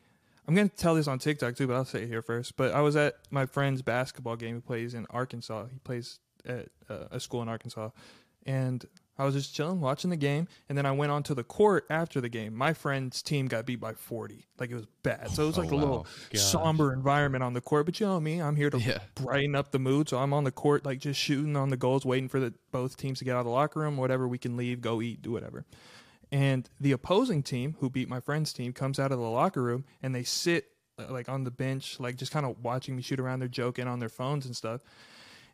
I'm 0.47 0.55
gonna 0.55 0.69
tell 0.69 0.95
this 0.95 1.07
on 1.07 1.19
TikTok 1.19 1.55
too, 1.55 1.67
but 1.67 1.75
I'll 1.75 1.85
say 1.85 2.03
it 2.03 2.07
here 2.07 2.21
first. 2.21 2.55
But 2.57 2.73
I 2.73 2.81
was 2.81 2.95
at 2.95 3.15
my 3.31 3.45
friend's 3.45 3.81
basketball 3.81 4.35
game. 4.35 4.55
He 4.55 4.61
plays 4.61 4.93
in 4.93 5.05
Arkansas. 5.09 5.65
He 5.71 5.79
plays 5.79 6.19
at 6.45 6.69
uh, 6.89 7.05
a 7.11 7.19
school 7.19 7.41
in 7.41 7.49
Arkansas, 7.49 7.89
and 8.45 8.85
I 9.19 9.25
was 9.25 9.33
just 9.33 9.53
chilling, 9.55 9.81
watching 9.81 10.09
the 10.09 10.15
game, 10.17 10.47
and 10.69 10.77
then 10.77 10.85
I 10.85 10.91
went 10.91 11.11
onto 11.11 11.33
the 11.33 11.43
court 11.43 11.85
after 11.89 12.21
the 12.21 12.29
game. 12.29 12.53
My 12.55 12.73
friend's 12.73 13.21
team 13.21 13.47
got 13.47 13.65
beat 13.65 13.79
by 13.79 13.93
40, 13.93 14.45
like 14.59 14.69
it 14.69 14.75
was 14.75 14.85
bad. 15.03 15.31
So 15.31 15.43
it 15.43 15.47
was 15.47 15.57
Oh, 15.57 15.61
like 15.61 15.71
a 15.71 15.75
wow. 15.75 15.81
little 15.81 16.07
somber 16.35 16.93
environment 16.93 17.43
on 17.43 17.53
the 17.53 17.61
court. 17.61 17.85
But 17.85 17.99
you 17.99 18.05
know 18.05 18.19
me, 18.19 18.41
I'm 18.41 18.55
here 18.55 18.69
to 18.69 18.77
Yeah. 18.79 18.99
brighten 19.15 19.55
up 19.55 19.71
the 19.71 19.79
mood. 19.79 20.09
So 20.09 20.17
I'm 20.19 20.33
on 20.33 20.43
the 20.43 20.51
court, 20.51 20.85
like 20.85 20.99
just 20.99 21.19
shooting 21.19 21.55
on 21.55 21.69
the 21.69 21.77
goals, 21.77 22.05
waiting 22.05 22.29
for 22.29 22.39
the 22.39 22.53
both 22.71 22.97
teams 22.97 23.19
to 23.19 23.25
get 23.25 23.35
out 23.35 23.39
of 23.39 23.45
the 23.45 23.51
locker 23.51 23.79
room, 23.79 23.97
whatever. 23.97 24.27
We 24.27 24.37
can 24.37 24.55
leave, 24.55 24.81
go 24.81 25.01
eat, 25.01 25.21
do 25.21 25.31
whatever. 25.31 25.65
And 26.31 26.69
the 26.79 26.91
opposing 26.91 27.41
team, 27.41 27.75
who 27.79 27.89
beat 27.89 28.09
my 28.09 28.19
friend's 28.19 28.51
team, 28.53 28.73
comes 28.73 28.99
out 28.99 29.11
of 29.11 29.19
the 29.19 29.29
locker 29.29 29.63
room 29.63 29.85
and 30.03 30.13
they 30.13 30.23
sit 30.23 30.67
uh, 30.99 31.05
like 31.11 31.29
on 31.29 31.43
the 31.43 31.51
bench, 31.51 31.99
like 31.99 32.17
just 32.17 32.31
kind 32.31 32.45
of 32.45 32.63
watching 32.63 32.95
me 32.95 33.01
shoot 33.01 33.19
around. 33.19 33.39
They're 33.39 33.47
joking 33.47 33.87
on 33.87 33.99
their 33.99 34.09
phones 34.09 34.45
and 34.45 34.55
stuff. 34.55 34.81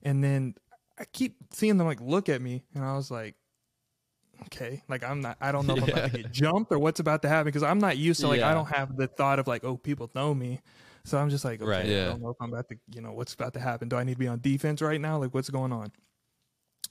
And 0.01 0.23
then 0.23 0.55
I 0.99 1.05
keep 1.05 1.35
seeing 1.51 1.77
them 1.77 1.87
like 1.87 2.01
look 2.01 2.27
at 2.29 2.41
me, 2.41 2.63
and 2.75 2.83
I 2.83 2.95
was 2.95 3.09
like, 3.11 3.35
okay, 4.45 4.83
like 4.87 5.03
I'm 5.03 5.21
not, 5.21 5.37
I 5.41 5.51
don't 5.51 5.67
know 5.67 5.75
if 5.75 5.83
I'm 5.83 5.89
about 5.89 6.11
to 6.11 6.17
get 6.17 6.31
jumped 6.31 6.71
or 6.71 6.79
what's 6.79 6.99
about 6.99 7.21
to 7.23 7.29
happen 7.29 7.45
because 7.45 7.63
I'm 7.63 7.79
not 7.79 7.97
used 7.97 8.19
to 8.21 8.27
like 8.27 8.41
I 8.41 8.53
don't 8.53 8.67
have 8.67 8.95
the 8.95 9.07
thought 9.07 9.39
of 9.39 9.47
like 9.47 9.63
oh 9.63 9.77
people 9.77 10.09
know 10.15 10.33
me, 10.33 10.61
so 11.03 11.17
I'm 11.17 11.29
just 11.29 11.45
like 11.45 11.61
okay, 11.61 11.69
Right. 11.69 11.85
I 11.85 12.05
don't 12.05 12.21
know 12.21 12.29
if 12.29 12.37
I'm 12.41 12.51
about 12.51 12.69
to 12.69 12.77
you 12.93 13.01
know 13.01 13.11
what's 13.11 13.33
about 13.33 13.53
to 13.53 13.59
happen. 13.59 13.89
Do 13.89 13.95
I 13.95 14.03
need 14.03 14.13
to 14.13 14.19
be 14.19 14.27
on 14.27 14.39
defense 14.39 14.81
right 14.81 14.99
now? 14.99 15.17
Like 15.17 15.33
what's 15.33 15.49
going 15.49 15.71
on? 15.71 15.91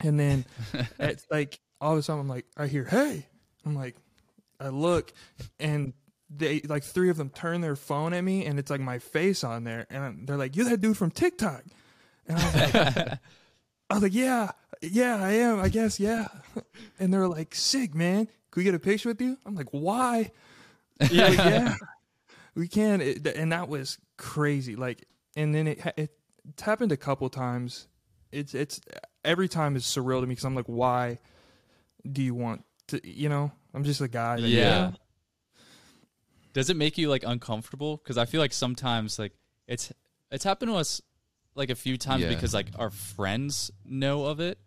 And 0.00 0.18
then 0.18 0.44
it's 0.98 1.26
like 1.30 1.60
all 1.80 1.92
of 1.92 1.98
a 1.98 2.02
sudden 2.02 2.20
I'm 2.20 2.28
like 2.28 2.46
I 2.56 2.66
hear 2.66 2.84
hey, 2.84 3.26
I'm 3.64 3.74
like 3.74 3.96
I 4.60 4.68
look 4.68 5.12
and 5.58 5.92
they 6.34 6.60
like 6.60 6.82
three 6.84 7.10
of 7.10 7.16
them 7.16 7.30
turn 7.30 7.60
their 7.60 7.76
phone 7.76 8.14
at 8.14 8.22
me 8.24 8.46
and 8.46 8.58
it's 8.58 8.70
like 8.70 8.80
my 8.80 8.98
face 8.98 9.44
on 9.44 9.64
there 9.64 9.86
and 9.90 10.26
they're 10.26 10.36
like 10.36 10.56
you're 10.56 10.68
that 10.68 10.80
dude 10.80 10.96
from 10.96 11.10
TikTok, 11.10 11.64
and 12.26 12.38
I 12.38 12.44
was 12.44 12.74
like. 12.74 13.18
I 13.90 13.94
was 13.96 14.02
like, 14.04 14.14
yeah, 14.14 14.52
yeah, 14.82 15.16
I 15.22 15.32
am. 15.32 15.60
I 15.60 15.68
guess, 15.68 15.98
yeah. 16.00 16.28
And 16.98 17.12
they're 17.12 17.28
like, 17.28 17.54
sick, 17.54 17.94
man. 17.94 18.26
Can 18.26 18.60
we 18.60 18.64
get 18.64 18.74
a 18.74 18.78
picture 18.78 19.08
with 19.08 19.20
you? 19.20 19.38
I'm 19.46 19.54
like, 19.54 19.68
why? 19.70 20.30
Yeah, 21.10 21.28
like, 21.28 21.38
yeah, 21.38 21.74
we 22.54 22.68
can. 22.68 23.00
It, 23.00 23.26
and 23.26 23.50
that 23.52 23.68
was 23.68 23.98
crazy. 24.18 24.76
Like, 24.76 25.04
and 25.36 25.54
then 25.54 25.66
it, 25.68 25.80
ha- 25.80 25.92
it 25.96 26.10
it's 26.48 26.62
happened 26.62 26.92
a 26.92 26.96
couple 26.96 27.28
times. 27.30 27.88
It's 28.30 28.54
it's 28.54 28.80
every 29.24 29.48
time 29.48 29.74
is 29.76 29.84
surreal 29.84 30.20
to 30.20 30.26
me 30.26 30.32
because 30.32 30.44
I'm 30.44 30.54
like, 30.54 30.66
why 30.66 31.18
do 32.10 32.22
you 32.22 32.34
want 32.34 32.64
to? 32.88 33.00
You 33.08 33.28
know, 33.30 33.52
I'm 33.74 33.84
just 33.84 34.00
a 34.00 34.08
guy. 34.08 34.36
that- 34.40 34.48
Yeah. 34.48 34.92
Does 36.52 36.68
it 36.68 36.76
make 36.76 36.98
you 36.98 37.08
like 37.08 37.24
uncomfortable? 37.26 37.96
Because 37.96 38.18
I 38.18 38.26
feel 38.26 38.40
like 38.40 38.52
sometimes 38.52 39.18
like 39.18 39.32
it's 39.66 39.92
it's 40.30 40.44
happened 40.44 40.70
to 40.72 40.76
us 40.76 41.00
like 41.54 41.70
a 41.70 41.74
few 41.74 41.96
times 41.96 42.22
Yeah. 42.22 42.28
because 42.28 42.52
like 42.52 42.68
our 42.78 42.90
friends 42.90 43.70
know 43.84 44.26
of 44.26 44.40
it. 44.40 44.58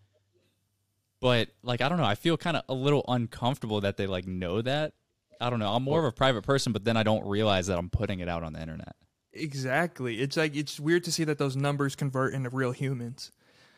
But 1.25 1.49
like 1.63 1.81
I 1.81 1.89
don't 1.89 1.97
know, 1.97 2.03
I 2.03 2.13
feel 2.13 2.37
kind 2.37 2.55
of 2.55 2.61
a 2.69 2.75
little 2.75 3.03
uncomfortable 3.07 3.81
that 3.81 3.97
they 3.97 4.05
like 4.05 4.27
know 4.27 4.61
that. 4.61 4.93
I 5.41 5.49
don't 5.49 5.57
know. 5.57 5.73
I'm 5.73 5.81
more 5.81 5.97
of 5.97 6.05
a 6.05 6.11
private 6.11 6.43
person, 6.43 6.71
but 6.71 6.85
then 6.85 6.97
I 6.97 7.01
don't 7.01 7.25
realize 7.25 7.65
that 7.65 7.79
I'm 7.79 7.89
putting 7.89 8.19
it 8.19 8.29
out 8.29 8.43
on 8.43 8.53
the 8.53 8.61
internet. 8.61 8.95
exactly. 9.33 10.21
It's 10.21 10.37
like 10.37 10.55
it's 10.55 10.79
weird 10.79 11.03
to 11.05 11.11
see 11.11 11.23
that 11.23 11.39
those 11.39 11.55
numbers 11.55 11.95
convert 11.95 12.35
into 12.35 12.51
real 12.51 12.73
humans. 12.73 13.31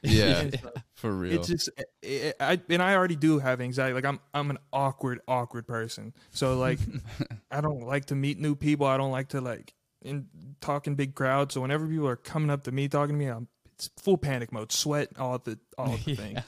Yeah, 0.04 0.40
And 0.42 0.60
so- 0.60 0.74
for 0.96 1.14
real. 1.14 1.36
It's 1.40 1.48
just, 1.48 1.70
it, 2.02 2.36
I 2.42 2.60
and 2.68 2.84
I 2.84 2.96
already 2.96 3.16
do 3.16 3.40
have 3.40 3.62
anxiety. 3.62 3.94
Like 3.94 4.04
I'm, 4.04 4.20
I'm 4.34 4.50
an 4.50 4.58
awkward, 4.74 5.22
awkward 5.26 5.68
person. 5.68 6.14
So 6.32 6.58
like, 6.60 6.80
I 7.50 7.62
don't 7.62 7.88
like 7.88 8.08
to 8.08 8.16
meet 8.16 8.40
new 8.42 8.56
people. 8.56 8.88
I 8.88 8.98
don't 8.98 9.12
like 9.12 9.30
to 9.30 9.40
like 9.40 9.74
in 10.02 10.28
talk 10.60 10.86
in 10.86 10.96
big 10.96 11.16
crowds. 11.16 11.54
So 11.54 11.62
whenever 11.62 11.88
people 11.88 12.10
are 12.10 12.18
coming 12.18 12.50
up 12.50 12.64
to 12.66 12.74
me 12.74 12.90
talking 12.90 13.16
to 13.18 13.20
me, 13.26 13.28
I'm 13.32 13.48
it's 13.76 13.90
full 13.96 14.18
panic 14.18 14.52
mode, 14.52 14.74
sweat, 14.74 15.10
all 15.18 15.38
the 15.40 15.58
all 15.78 15.94
of 15.94 16.04
the 16.04 16.16
things. 16.18 16.40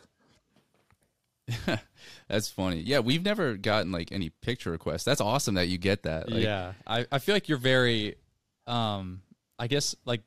That's 2.27 2.49
funny. 2.49 2.81
Yeah, 2.81 2.99
we've 2.99 3.23
never 3.23 3.55
gotten 3.55 3.91
like 3.91 4.11
any 4.11 4.29
picture 4.29 4.71
requests. 4.71 5.03
That's 5.03 5.21
awesome 5.21 5.55
that 5.55 5.67
you 5.67 5.77
get 5.77 6.03
that. 6.03 6.29
Like, 6.29 6.43
yeah, 6.43 6.73
I, 6.85 7.05
I 7.11 7.19
feel 7.19 7.35
like 7.35 7.49
you're 7.49 7.57
very, 7.57 8.15
um, 8.67 9.21
I 9.57 9.67
guess 9.67 9.95
like 10.05 10.21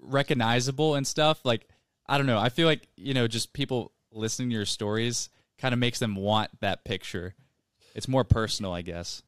recognizable 0.00 0.94
and 0.94 1.06
stuff. 1.06 1.40
Like 1.44 1.68
I 2.06 2.18
don't 2.18 2.26
know. 2.26 2.38
I 2.38 2.48
feel 2.48 2.66
like 2.66 2.88
you 2.96 3.14
know, 3.14 3.26
just 3.26 3.52
people 3.52 3.92
listening 4.12 4.50
to 4.50 4.54
your 4.56 4.64
stories 4.64 5.28
kind 5.58 5.72
of 5.72 5.78
makes 5.78 5.98
them 5.98 6.14
want 6.16 6.50
that 6.60 6.84
picture. 6.84 7.34
It's 7.94 8.08
more 8.08 8.24
personal, 8.24 8.72
I 8.72 8.82
guess. 8.82 9.22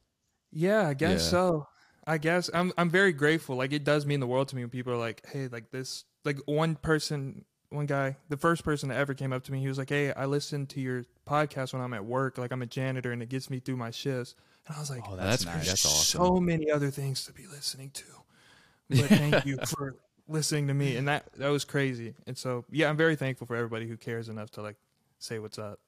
Yeah, 0.51 0.87
I 0.87 0.93
guess 0.93 1.23
Yeah. 1.23 1.29
so. 1.29 1.67
I 2.07 2.17
guess 2.17 2.49
I'm 2.53 2.71
I'm 2.75 2.89
very 2.89 3.13
grateful. 3.13 3.55
Like 3.55 3.71
it 3.71 3.83
does 3.83 4.05
mean 4.05 4.19
the 4.19 4.25
world 4.25 4.47
to 4.47 4.55
me 4.55 4.63
when 4.63 4.71
people 4.71 4.91
are 4.93 4.97
like, 4.97 5.23
"Hey, 5.27 5.47
like 5.47 5.69
this." 5.69 6.05
Like 6.25 6.37
one 6.45 6.75
person, 6.75 7.45
one 7.69 7.85
guy, 7.85 8.17
the 8.29 8.37
first 8.37 8.63
person 8.63 8.89
that 8.89 8.97
ever 8.97 9.13
came 9.13 9.31
up 9.31 9.43
to 9.43 9.51
me, 9.51 9.59
he 9.59 9.67
was 9.67 9.77
like, 9.77 9.89
"Hey, 9.89 10.11
I 10.11 10.25
listen 10.25 10.65
to 10.67 10.81
your 10.81 11.05
podcast 11.27 11.73
when 11.73 11.81
I'm 11.81 11.93
at 11.93 12.05
work. 12.05 12.37
Like 12.37 12.51
I'm 12.51 12.61
a 12.61 12.65
janitor, 12.65 13.11
and 13.11 13.21
it 13.21 13.29
gets 13.29 13.49
me 13.49 13.59
through 13.59 13.77
my 13.77 13.91
shifts." 13.91 14.35
And 14.69 14.75
I 14.75 14.79
was 14.79 14.89
like, 14.89 15.03
Oh, 15.07 15.15
that's 15.15 15.43
that's, 15.43 15.45
nice. 15.45 15.55
nice. 15.55 15.67
That's 15.67 15.85
awesome. 15.85 16.21
so 16.21 16.39
many 16.39 16.69
other 16.71 16.91
things 16.91 17.25
to 17.25 17.33
be 17.33 17.47
listening 17.47 17.91
to. 17.91 18.03
But 18.89 19.05
thank 19.05 19.45
you 19.45 19.57
for 19.67 19.97
listening 20.27 20.67
to 20.67 20.73
me. 20.73 20.95
And 20.95 21.07
that 21.07 21.31
that 21.37 21.49
was 21.49 21.63
crazy. 21.63 22.15
And 22.25 22.35
so 22.35 22.65
yeah, 22.71 22.89
I'm 22.89 22.97
very 22.97 23.15
thankful 23.15 23.45
for 23.45 23.55
everybody 23.55 23.87
who 23.87 23.97
cares 23.97 24.29
enough 24.29 24.49
to 24.51 24.63
like 24.63 24.77
say 25.19 25.37
what's 25.37 25.59
up. 25.59 25.79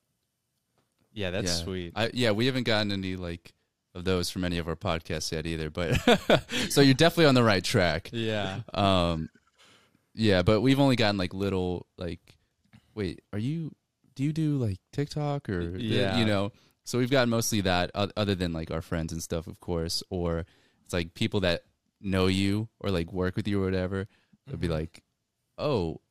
Yeah, 1.11 1.31
that's 1.31 1.57
yeah. 1.57 1.63
sweet. 1.63 1.93
I, 1.95 2.11
yeah, 2.13 2.29
we 2.29 2.45
haven't 2.45 2.63
gotten 2.63 2.91
any 2.91 3.15
like 3.15 3.53
of 3.95 4.03
those 4.03 4.29
from 4.29 4.43
any 4.43 4.59
of 4.59 4.67
our 4.67 4.75
podcasts 4.75 5.31
yet 5.31 5.47
either. 5.47 5.71
But 5.71 5.95
so 6.69 6.81
you're 6.81 6.93
definitely 6.93 7.25
on 7.25 7.33
the 7.35 7.43
right 7.43 7.63
track. 7.63 8.09
yeah. 8.13 8.59
Um, 8.71 9.29
yeah, 10.13 10.41
but 10.41 10.61
we've 10.61 10.79
only 10.79 10.95
gotten 10.95 11.17
like 11.17 11.33
little 11.33 11.87
like, 11.97 12.19
wait, 12.95 13.21
are 13.33 13.39
you? 13.39 13.73
Do 14.15 14.23
you 14.23 14.33
do 14.33 14.57
like 14.57 14.79
TikTok 14.91 15.49
or 15.49 15.77
Yeah. 15.77 16.17
you 16.17 16.25
know? 16.25 16.51
So 16.83 16.97
we've 16.97 17.11
gotten 17.11 17.29
mostly 17.29 17.61
that, 17.61 17.91
other 17.93 18.35
than 18.35 18.53
like 18.53 18.71
our 18.71 18.81
friends 18.81 19.13
and 19.13 19.21
stuff, 19.23 19.47
of 19.47 19.59
course, 19.59 20.03
or 20.09 20.45
it's 20.83 20.93
like 20.93 21.13
people 21.13 21.39
that 21.41 21.61
know 22.01 22.25
you 22.27 22.67
or 22.79 22.89
like 22.91 23.13
work 23.13 23.35
with 23.35 23.47
you 23.47 23.61
or 23.61 23.65
whatever. 23.65 24.07
They'll 24.47 24.57
be 24.57 24.67
like, 24.67 25.01
oh. 25.57 26.01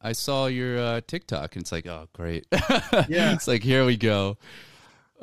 I 0.00 0.12
saw 0.12 0.46
your 0.46 0.78
uh, 0.78 1.00
TikTok, 1.04 1.56
and 1.56 1.62
it's 1.64 1.72
like, 1.72 1.84
oh, 1.88 2.06
great! 2.12 2.46
Yeah. 2.52 3.32
it's 3.34 3.48
like 3.48 3.64
here 3.64 3.84
we 3.84 3.96
go. 3.96 4.38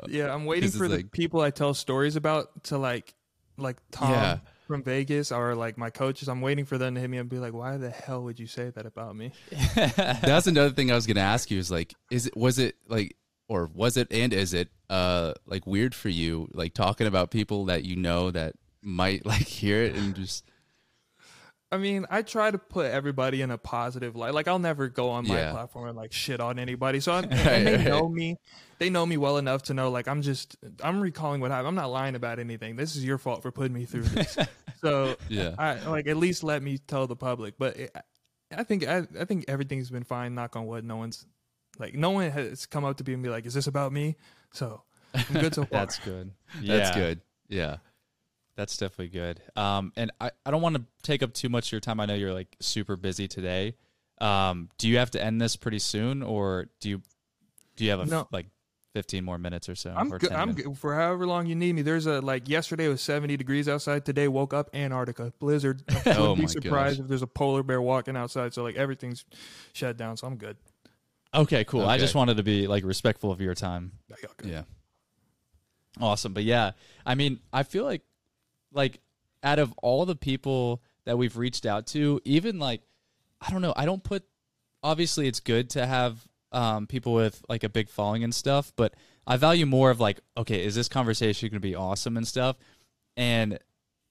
Yeah, 0.06 0.34
I'm 0.34 0.44
waiting 0.52 0.70
for 0.70 0.86
the 0.86 0.96
like- 0.96 1.12
people 1.12 1.40
I 1.40 1.48
tell 1.50 1.72
stories 1.72 2.14
about 2.14 2.64
to 2.64 2.76
like 2.76 3.14
like 3.56 3.78
Tom. 3.90 4.10
Yeah. 4.10 4.38
From 4.66 4.82
Vegas 4.82 5.32
or 5.32 5.54
like 5.54 5.78
my 5.78 5.90
coaches. 5.90 6.28
I'm 6.28 6.40
waiting 6.40 6.64
for 6.64 6.78
them 6.78 6.94
to 6.94 7.00
hit 7.00 7.08
me 7.08 7.18
and 7.18 7.28
be 7.28 7.38
like, 7.38 7.52
"Why 7.52 7.76
the 7.76 7.90
hell 7.90 8.22
would 8.24 8.38
you 8.38 8.46
say 8.46 8.70
that 8.70 8.86
about 8.86 9.16
me?" 9.16 9.32
That's 9.74 10.46
another 10.46 10.70
thing 10.70 10.90
I 10.90 10.94
was 10.94 11.06
gonna 11.06 11.20
ask 11.20 11.50
you. 11.50 11.58
Is 11.58 11.70
like, 11.70 11.94
is 12.10 12.26
it 12.26 12.36
was 12.36 12.58
it 12.58 12.76
like, 12.88 13.16
or 13.48 13.70
was 13.72 13.96
it 13.96 14.08
and 14.10 14.32
is 14.32 14.52
it 14.54 14.68
uh 14.90 15.34
like 15.46 15.66
weird 15.66 15.94
for 15.94 16.08
you, 16.08 16.48
like 16.52 16.74
talking 16.74 17.06
about 17.06 17.30
people 17.30 17.66
that 17.66 17.84
you 17.84 17.96
know 17.96 18.30
that 18.30 18.54
might 18.82 19.24
like 19.26 19.46
hear 19.46 19.82
it 19.82 19.94
and 19.94 20.14
just 20.14 20.44
I 21.76 21.78
mean, 21.78 22.06
I 22.10 22.22
try 22.22 22.50
to 22.50 22.58
put 22.58 22.86
everybody 22.90 23.42
in 23.42 23.50
a 23.50 23.58
positive 23.58 24.16
light. 24.16 24.34
Like, 24.34 24.48
I'll 24.48 24.58
never 24.58 24.88
go 24.88 25.10
on 25.10 25.28
my 25.28 25.36
Yeah. 25.38 25.52
platform 25.52 25.88
and 25.88 25.96
like 25.96 26.12
shit 26.12 26.40
on 26.40 26.58
anybody. 26.58 27.00
So, 27.00 27.12
I'm, 27.16 27.28
Right, 27.28 27.32
and 27.38 27.66
they 27.66 27.76
right. 27.76 27.86
know 27.86 28.08
me. 28.08 28.36
They 28.78 28.90
know 28.90 29.06
me 29.06 29.16
well 29.16 29.38
enough 29.38 29.62
to 29.64 29.74
know, 29.74 29.90
like, 29.90 30.08
I'm 30.08 30.20
just, 30.22 30.56
I'm 30.82 31.00
recalling 31.00 31.40
what 31.40 31.50
happened. 31.50 31.68
I'm 31.68 31.74
not 31.76 31.90
lying 31.90 32.14
about 32.14 32.38
anything. 32.38 32.76
This 32.76 32.96
is 32.96 33.04
your 33.04 33.18
fault 33.18 33.42
for 33.42 33.50
putting 33.52 33.72
me 33.72 33.84
through 33.86 34.02
this. 34.02 34.36
so, 34.80 35.16
Yeah. 35.28 35.54
I 35.58 35.74
like 35.86 36.06
at 36.08 36.16
least 36.16 36.42
let 36.42 36.62
me 36.62 36.78
tell 36.78 37.06
the 37.06 37.16
public. 37.16 37.54
But 37.58 37.76
it, 37.78 37.96
I 38.54 38.62
think, 38.64 38.86
I, 38.86 39.06
I 39.18 39.24
think 39.24 39.44
everything's 39.48 39.90
been 39.90 40.04
fine. 40.04 40.34
Knock 40.34 40.56
on 40.56 40.66
wood. 40.66 40.84
No 40.84 40.96
one's 40.96 41.24
like, 41.78 41.94
no 41.94 42.10
one 42.10 42.30
has 42.30 42.66
come 42.66 42.84
up 42.84 42.96
to 42.98 43.04
me 43.04 43.12
and 43.14 43.22
be 43.22 43.28
like, 43.28 43.44
"Is 43.44 43.52
this 43.54 43.66
about 43.66 43.92
me?" 43.92 44.16
So, 44.52 44.82
I'm 45.14 45.24
good 45.40 45.54
so 45.54 45.64
far. 45.66 45.80
That's 45.80 45.98
good. 45.98 46.30
that's 46.62 46.96
good. 46.96 47.20
Yeah. 47.48 47.76
That's 48.56 48.76
definitely 48.76 49.08
good. 49.08 49.40
Um, 49.54 49.92
and 49.96 50.10
I, 50.20 50.30
I 50.44 50.50
don't 50.50 50.62
want 50.62 50.76
to 50.76 50.84
take 51.02 51.22
up 51.22 51.34
too 51.34 51.48
much 51.50 51.68
of 51.68 51.72
your 51.72 51.80
time. 51.80 52.00
I 52.00 52.06
know 52.06 52.14
you're 52.14 52.32
like 52.32 52.56
super 52.60 52.96
busy 52.96 53.28
today. 53.28 53.74
Um, 54.18 54.70
do 54.78 54.88
you 54.88 54.96
have 54.98 55.10
to 55.10 55.22
end 55.22 55.40
this 55.40 55.56
pretty 55.56 55.78
soon, 55.78 56.22
or 56.22 56.68
do 56.80 56.88
you 56.88 57.02
do 57.76 57.84
you 57.84 57.90
have 57.90 58.00
a 58.00 58.04
f- 58.04 58.08
No. 58.08 58.26
like 58.32 58.46
15 58.94 59.22
more 59.26 59.36
minutes 59.36 59.68
or 59.68 59.74
so? 59.74 59.92
I'm 59.94 60.10
or 60.10 60.18
good. 60.18 60.30
10 60.30 60.38
I'm 60.40 60.48
minutes? 60.48 60.66
good 60.66 60.78
for 60.78 60.94
however 60.94 61.26
long 61.26 61.44
you 61.44 61.54
need 61.54 61.74
me. 61.74 61.82
There's 61.82 62.06
a 62.06 62.22
like 62.22 62.48
yesterday 62.48 62.88
was 62.88 63.02
70 63.02 63.36
degrees 63.36 63.68
outside. 63.68 64.06
Today 64.06 64.26
woke 64.26 64.54
up 64.54 64.70
Antarctica 64.74 65.34
blizzard. 65.38 65.82
I 65.90 65.92
wouldn't 65.96 66.18
Oh 66.18 66.34
be 66.34 66.46
surprised 66.46 66.96
gosh. 66.96 67.02
if 67.04 67.08
there's 67.08 67.20
a 67.22 67.26
polar 67.26 67.62
bear 67.62 67.82
walking 67.82 68.16
outside. 68.16 68.54
So 68.54 68.62
like 68.62 68.76
everything's 68.76 69.26
shut 69.74 69.98
down. 69.98 70.16
So 70.16 70.26
I'm 70.26 70.36
good. 70.36 70.56
Okay, 71.34 71.64
cool. 71.64 71.86
I 71.86 71.98
just 71.98 72.14
wanted 72.14 72.38
to 72.38 72.42
be 72.42 72.66
like 72.66 72.84
respectful 72.84 73.30
of 73.30 73.42
your 73.42 73.54
time. 73.54 73.92
Yeah. 74.42 74.62
Awesome. 76.00 76.32
But 76.32 76.44
yeah, 76.44 76.72
I 77.04 77.14
mean, 77.14 77.40
I 77.52 77.62
feel 77.62 77.84
like 77.84 78.00
like 78.72 79.00
out 79.42 79.58
of 79.58 79.72
all 79.82 80.04
the 80.04 80.16
people 80.16 80.82
that 81.04 81.16
we've 81.18 81.36
reached 81.36 81.66
out 81.66 81.86
to, 81.88 82.20
even 82.24 82.58
like 82.58 82.82
I 83.40 83.50
don't 83.50 83.62
know, 83.62 83.74
I 83.76 83.84
don't 83.84 84.02
put 84.02 84.24
obviously 84.82 85.26
it's 85.28 85.40
good 85.40 85.70
to 85.70 85.86
have 85.86 86.26
um 86.52 86.86
people 86.86 87.14
with 87.14 87.42
like 87.48 87.64
a 87.64 87.68
big 87.68 87.88
following 87.88 88.24
and 88.24 88.34
stuff, 88.34 88.72
but 88.76 88.94
I 89.26 89.36
value 89.36 89.66
more 89.66 89.90
of 89.90 90.00
like, 90.00 90.20
okay, 90.36 90.64
is 90.64 90.74
this 90.74 90.88
conversation 90.88 91.48
going 91.48 91.60
to 91.60 91.60
be 91.60 91.74
awesome 91.74 92.16
and 92.16 92.26
stuff? 92.26 92.56
And 93.16 93.58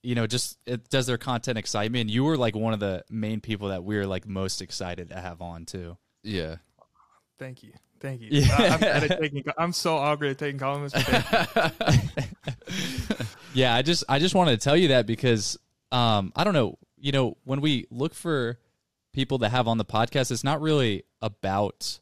you 0.02 0.14
know, 0.14 0.26
just 0.26 0.58
it 0.66 0.88
does 0.88 1.06
their 1.06 1.18
content 1.18 1.58
excite 1.58 1.90
me 1.90 2.00
and 2.00 2.10
you 2.10 2.24
were 2.24 2.36
like 2.36 2.54
one 2.54 2.72
of 2.72 2.80
the 2.80 3.04
main 3.10 3.40
people 3.40 3.68
that 3.68 3.82
we 3.82 3.96
are 3.96 4.06
like 4.06 4.26
most 4.26 4.62
excited 4.62 5.08
to 5.10 5.16
have 5.20 5.40
on 5.42 5.64
too. 5.64 5.96
Yeah. 6.22 6.56
Thank 7.38 7.62
you. 7.62 7.72
Thank 8.00 8.20
you. 8.20 8.28
Yeah. 8.30 8.56
I, 8.58 8.66
I'm, 8.68 8.80
bad 8.80 9.10
at 9.10 9.20
taking, 9.20 9.44
I'm 9.58 9.72
so 9.72 9.96
awkward 9.96 10.30
at 10.30 10.38
taking 10.38 10.58
compliments. 10.58 10.94
but 10.94 11.72
thank 11.72 12.16
you. 12.16 13.26
Yeah, 13.56 13.74
I 13.74 13.80
just 13.80 14.04
I 14.06 14.18
just 14.18 14.34
wanted 14.34 14.60
to 14.60 14.62
tell 14.62 14.76
you 14.76 14.88
that 14.88 15.06
because 15.06 15.58
um 15.90 16.30
I 16.36 16.44
don't 16.44 16.52
know, 16.52 16.78
you 16.98 17.10
know, 17.10 17.38
when 17.44 17.62
we 17.62 17.86
look 17.90 18.12
for 18.12 18.58
people 19.14 19.38
to 19.38 19.48
have 19.48 19.66
on 19.66 19.78
the 19.78 19.84
podcast, 19.84 20.30
it's 20.30 20.44
not 20.44 20.60
really 20.60 21.04
about 21.22 21.98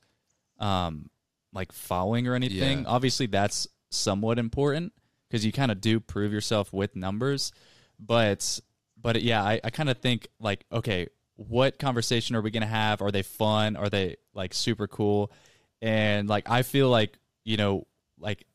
um 0.58 1.10
like 1.52 1.70
following 1.70 2.26
or 2.26 2.34
anything. 2.34 2.80
Yeah. 2.80 2.88
Obviously 2.88 3.26
that's 3.26 3.68
somewhat 3.90 4.40
important 4.40 4.92
because 5.28 5.46
you 5.46 5.52
kind 5.52 5.70
of 5.70 5.80
do 5.80 6.00
prove 6.00 6.32
yourself 6.32 6.72
with 6.72 6.96
numbers. 6.96 7.52
But 8.00 8.58
but 9.00 9.22
yeah, 9.22 9.44
I, 9.44 9.60
I 9.62 9.70
kind 9.70 9.88
of 9.88 9.98
think 9.98 10.26
like, 10.40 10.64
okay, 10.72 11.06
what 11.36 11.78
conversation 11.78 12.34
are 12.34 12.40
we 12.40 12.50
gonna 12.50 12.66
have? 12.66 13.00
Are 13.00 13.12
they 13.12 13.22
fun? 13.22 13.76
Are 13.76 13.88
they 13.88 14.16
like 14.34 14.54
super 14.54 14.88
cool? 14.88 15.30
And 15.84 16.28
like 16.28 16.48
I 16.48 16.62
feel 16.62 16.88
like, 16.88 17.18
you 17.44 17.56
know, 17.56 17.86
like 18.18 18.46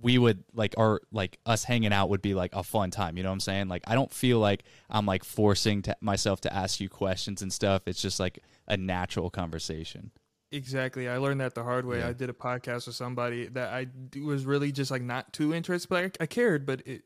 we 0.00 0.16
would 0.16 0.44
like 0.54 0.74
our 0.78 1.00
like 1.12 1.38
us 1.44 1.64
hanging 1.64 1.92
out 1.92 2.08
would 2.08 2.22
be 2.22 2.32
like 2.32 2.54
a 2.54 2.62
fun 2.62 2.88
time 2.88 3.16
you 3.16 3.22
know 3.24 3.30
what 3.30 3.32
i'm 3.34 3.40
saying 3.40 3.66
like 3.66 3.82
i 3.88 3.96
don't 3.96 4.12
feel 4.12 4.38
like 4.38 4.62
i'm 4.88 5.04
like 5.06 5.24
forcing 5.24 5.82
to 5.82 5.96
myself 6.00 6.40
to 6.40 6.54
ask 6.54 6.78
you 6.78 6.88
questions 6.88 7.42
and 7.42 7.52
stuff 7.52 7.82
it's 7.86 8.00
just 8.00 8.20
like 8.20 8.38
a 8.68 8.76
natural 8.76 9.28
conversation 9.28 10.12
Exactly. 10.50 11.08
I 11.10 11.18
learned 11.18 11.42
that 11.42 11.54
the 11.54 11.62
hard 11.62 11.84
way. 11.84 11.98
Yeah. 11.98 12.08
I 12.08 12.12
did 12.14 12.30
a 12.30 12.32
podcast 12.32 12.86
with 12.86 12.94
somebody 12.96 13.48
that 13.48 13.68
I 13.70 13.86
was 14.18 14.46
really 14.46 14.72
just 14.72 14.90
like 14.90 15.02
not 15.02 15.30
too 15.34 15.52
interested, 15.52 15.88
but 15.90 16.04
I, 16.04 16.22
I 16.22 16.26
cared, 16.26 16.64
but 16.64 16.80
it 16.86 17.02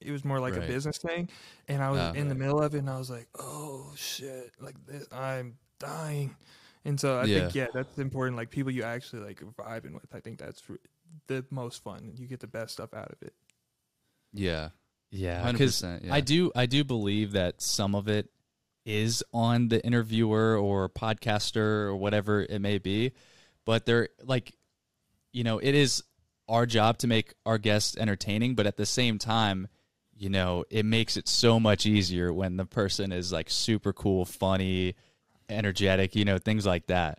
it 0.00 0.10
was 0.10 0.24
more 0.24 0.40
like 0.40 0.56
Right. 0.56 0.64
a 0.64 0.66
business 0.66 0.98
thing. 0.98 1.28
And 1.68 1.80
I 1.80 1.90
was 1.90 2.00
Ah, 2.00 2.12
in 2.12 2.28
the 2.28 2.34
middle 2.34 2.60
of 2.60 2.74
it 2.74 2.78
and 2.78 2.90
I 2.90 2.98
was 2.98 3.08
like, 3.08 3.28
oh 3.38 3.92
shit, 3.94 4.50
like 4.60 4.74
this, 4.84 5.06
I'm 5.12 5.58
dying. 5.78 6.34
And 6.84 6.98
so 6.98 7.18
I 7.18 7.24
Yeah. 7.24 7.38
think, 7.40 7.54
yeah, 7.54 7.66
that's 7.72 7.98
important. 7.98 8.36
Like 8.36 8.50
people 8.50 8.72
you 8.72 8.82
actually 8.82 9.22
like 9.22 9.40
vibing 9.40 9.94
with. 9.94 10.12
I 10.14 10.20
think 10.20 10.38
that's 10.38 10.62
r- 10.68 10.76
the 11.28 11.44
most 11.50 11.82
fun. 11.82 12.12
You 12.16 12.26
get 12.26 12.40
the 12.40 12.46
best 12.46 12.72
stuff 12.74 12.92
out 12.94 13.10
of 13.12 13.22
it. 13.22 13.34
Yeah. 14.32 14.70
yeah 15.10 15.52
because 15.52 15.82
yeah. 15.82 15.98
i 16.10 16.20
do 16.20 16.50
i 16.56 16.64
do 16.64 16.84
believe 16.84 17.32
that 17.32 17.60
some 17.60 17.94
of 17.94 18.08
it 18.08 18.30
is 18.86 19.22
on 19.34 19.68
the 19.68 19.84
interviewer 19.84 20.56
or 20.56 20.88
podcaster 20.88 21.56
or 21.86 21.94
whatever 21.96 22.40
it 22.40 22.58
may 22.60 22.78
be 22.78 23.12
but 23.66 23.84
they're 23.84 24.08
like 24.24 24.56
you 25.32 25.44
know 25.44 25.58
it 25.58 25.74
is 25.74 26.02
our 26.48 26.64
job 26.64 26.96
to 26.96 27.06
make 27.06 27.34
our 27.44 27.58
guests 27.58 27.94
entertaining 27.98 28.54
but 28.54 28.66
at 28.66 28.78
the 28.78 28.86
same 28.86 29.18
time 29.18 29.68
you 30.16 30.30
know 30.30 30.64
it 30.70 30.86
makes 30.86 31.18
it 31.18 31.28
so 31.28 31.60
much 31.60 31.84
easier 31.84 32.32
when 32.32 32.56
the 32.56 32.64
person 32.64 33.12
is 33.12 33.30
like 33.30 33.50
super 33.50 33.92
cool 33.92 34.24
funny 34.24 34.94
energetic 35.52 36.14
you 36.14 36.24
know 36.24 36.38
things 36.38 36.66
like 36.66 36.86
that 36.86 37.18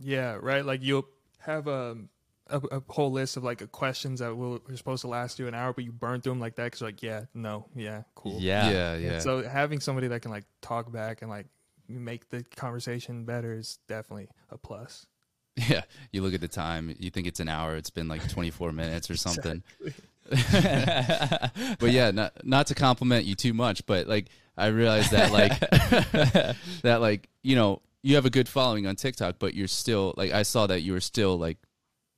Yeah, 0.00 0.38
right. 0.40 0.64
Like 0.64 0.82
you'll 0.82 1.06
have 1.38 1.68
um, 1.68 2.08
a, 2.48 2.58
a 2.58 2.82
whole 2.88 3.12
list 3.12 3.36
of 3.36 3.44
like 3.44 3.70
questions 3.72 4.20
that 4.20 4.36
will 4.36 4.60
are 4.68 4.76
supposed 4.76 5.02
to 5.02 5.08
last 5.08 5.38
you 5.38 5.46
an 5.48 5.54
hour, 5.54 5.72
but 5.72 5.84
you 5.84 5.92
burn 5.92 6.20
through 6.20 6.32
them 6.32 6.40
like 6.40 6.56
that 6.56 6.64
because 6.64 6.82
like, 6.82 7.02
yeah, 7.02 7.24
no, 7.34 7.66
yeah, 7.74 8.02
cool. 8.14 8.38
yeah 8.40 8.70
Yeah. 8.70 8.92
And 8.94 9.04
Yeah. 9.04 9.18
So 9.20 9.42
having 9.42 9.80
somebody 9.80 10.08
that 10.08 10.22
can 10.22 10.30
like 10.30 10.44
talk 10.60 10.92
back 10.92 11.22
and 11.22 11.30
like 11.30 11.46
make 11.88 12.28
the 12.30 12.44
conversation 12.56 13.24
better 13.24 13.52
is 13.52 13.78
definitely 13.88 14.28
a 14.50 14.58
plus. 14.58 15.06
Yeah. 15.56 15.82
You 16.10 16.22
look 16.22 16.34
at 16.34 16.40
the 16.40 16.48
time, 16.48 16.96
you 16.98 17.10
think 17.10 17.28
it's 17.28 17.38
an 17.38 17.48
hour, 17.48 17.76
it's 17.76 17.90
been 17.90 18.08
like 18.08 18.28
24 18.28 18.72
minutes 18.72 19.08
or 19.08 19.16
something. 19.28 19.62
but 20.30 21.90
yeah, 21.90 22.10
not 22.10 22.32
not 22.44 22.66
to 22.68 22.74
compliment 22.74 23.26
you 23.26 23.34
too 23.34 23.52
much, 23.52 23.84
but 23.86 24.06
like 24.06 24.28
I 24.56 24.68
realized 24.68 25.10
that 25.10 25.32
like 25.32 25.58
that 26.82 27.00
like, 27.00 27.28
you 27.42 27.56
know, 27.56 27.82
you 28.02 28.14
have 28.14 28.26
a 28.26 28.30
good 28.30 28.48
following 28.48 28.86
on 28.86 28.96
TikTok, 28.96 29.36
but 29.38 29.54
you're 29.54 29.68
still 29.68 30.14
like 30.16 30.32
I 30.32 30.42
saw 30.42 30.66
that 30.66 30.80
you 30.80 30.92
were 30.92 31.00
still 31.00 31.38
like 31.38 31.58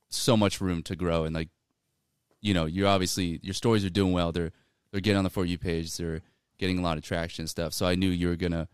so 0.09 0.37
much 0.37 0.61
room 0.61 0.83
to 0.83 0.95
grow 0.95 1.25
and 1.25 1.35
like 1.35 1.49
you 2.41 2.53
know, 2.53 2.65
you're 2.65 2.87
obviously 2.87 3.39
your 3.43 3.53
stories 3.53 3.83
are 3.83 3.89
doing 3.89 4.13
well. 4.13 4.31
They're 4.31 4.51
they're 4.91 5.01
getting 5.01 5.17
on 5.17 5.23
the 5.23 5.29
for 5.29 5.45
you 5.45 5.57
page, 5.57 5.95
they're 5.97 6.21
getting 6.57 6.79
a 6.79 6.81
lot 6.81 6.97
of 6.97 7.03
traction 7.03 7.43
and 7.43 7.49
stuff. 7.49 7.73
So 7.73 7.85
I 7.85 7.95
knew 7.95 8.09
you 8.09 8.29
were 8.29 8.35
gonna 8.35 8.67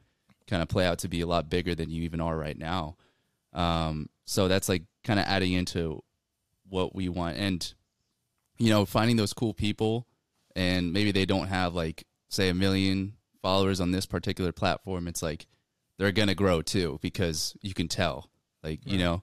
kind 0.47 0.61
of 0.61 0.67
play 0.67 0.85
out 0.85 0.99
to 0.99 1.07
be 1.07 1.21
a 1.21 1.27
lot 1.27 1.49
bigger 1.49 1.73
than 1.73 1.89
you 1.89 2.03
even 2.03 2.21
are 2.21 2.37
right 2.37 2.57
now. 2.57 2.97
Um, 3.53 4.09
so 4.25 4.47
that's 4.47 4.69
like 4.69 4.83
kind 5.03 5.19
of 5.19 5.25
adding 5.25 5.53
into 5.53 6.03
what 6.69 6.95
we 6.95 7.09
want 7.09 7.37
and 7.37 7.73
you 8.57 8.69
know 8.69 8.85
finding 8.85 9.17
those 9.17 9.33
cool 9.33 9.53
people 9.53 10.07
and 10.55 10.93
maybe 10.93 11.11
they 11.11 11.25
don't 11.25 11.47
have 11.47 11.73
like 11.73 12.05
say 12.29 12.49
a 12.49 12.53
million 12.53 13.13
followers 13.41 13.79
on 13.79 13.91
this 13.91 14.05
particular 14.05 14.51
platform 14.51 15.07
it's 15.07 15.21
like 15.21 15.47
they're 15.97 16.11
gonna 16.11 16.35
grow 16.35 16.61
too 16.61 16.99
because 17.01 17.55
you 17.61 17.73
can 17.73 17.87
tell 17.87 18.29
like 18.63 18.79
you 18.85 18.97
know 18.97 19.21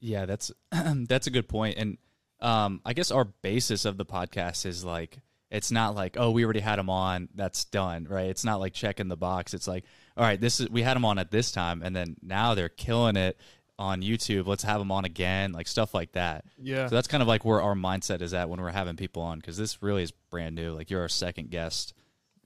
Yeah, 0.00 0.26
that's 0.26 0.52
that's 0.70 1.26
a 1.26 1.30
good. 1.30 1.46
And 1.52 1.98
um, 2.40 2.80
I 2.84 2.92
guess 2.92 3.10
our 3.10 3.24
basis 3.24 3.84
of 3.84 3.96
the 3.96 4.04
podcast 4.04 4.66
is 4.66 4.84
like 4.84 5.18
it's 5.50 5.70
not 5.70 5.94
like 5.94 6.16
oh 6.18 6.32
we 6.32 6.44
already 6.44 6.60
had 6.60 6.78
them 6.78 6.90
on 6.90 7.28
that's 7.34 7.64
done 7.64 8.06
right. 8.08 8.28
It's 8.28 8.44
not 8.44 8.60
like 8.60 8.74
checking 8.74 9.08
the 9.08 9.16
box. 9.16 9.54
It's 9.54 9.68
like 9.68 9.84
all 10.16 10.24
right 10.24 10.40
this 10.40 10.60
is 10.60 10.68
we 10.70 10.82
had 10.82 10.94
them 10.94 11.04
on 11.04 11.18
at 11.18 11.30
this 11.30 11.50
time 11.52 11.82
and 11.82 11.94
then 11.94 12.16
now 12.22 12.54
they're 12.54 12.68
killing 12.68 13.16
it 13.16 13.38
on 13.78 14.00
YouTube. 14.02 14.46
Let's 14.46 14.62
have 14.64 14.78
them 14.78 14.90
on 14.90 15.04
again, 15.04 15.52
like 15.52 15.66
stuff 15.68 15.92
like 15.94 16.12
that. 16.12 16.44
Yeah. 16.60 16.86
So 16.88 16.94
that's 16.94 17.08
kind 17.08 17.22
of 17.22 17.28
like 17.28 17.44
where 17.44 17.60
our 17.60 17.74
mindset 17.74 18.22
is 18.22 18.32
at 18.34 18.48
when 18.48 18.60
we're 18.60 18.70
having 18.70 18.96
people 18.96 19.22
on 19.22 19.38
because 19.38 19.56
this 19.58 19.82
really 19.82 20.02
is 20.02 20.12
brand 20.30 20.54
new. 20.54 20.72
Like 20.72 20.90
you're 20.90 21.02
our 21.02 21.08
second 21.08 21.50
guest 21.50 21.92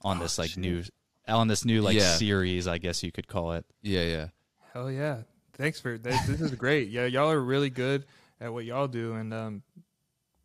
on 0.03 0.19
this 0.19 0.39
like 0.39 0.57
new 0.57 0.83
on 1.29 1.47
this 1.49 1.65
new 1.65 1.83
like 1.83 1.97
Yeah. 1.97 2.17
series, 2.17 2.67
I 2.67 2.79
guess 2.79 3.03
you 3.03 3.13
could 3.13 3.29
call 3.29 3.53
it. 3.53 3.65
yeah 3.83 4.03
yeah 4.03 4.27
Hell 4.73 4.91
yeah. 4.91 5.19
Thanks 5.55 5.79
for 5.81 5.99
this. 5.99 6.21
This 6.27 6.41
is 6.41 6.55
great. 6.55 6.89
Yeah, 6.89 7.05
y'all 7.07 7.31
are 7.31 7.41
really 7.41 7.71
good 7.71 8.07
at 8.41 8.53
what 8.53 8.65
y'all 8.65 8.89
do. 8.89 9.15
And, 9.15 9.35
um, 9.35 9.63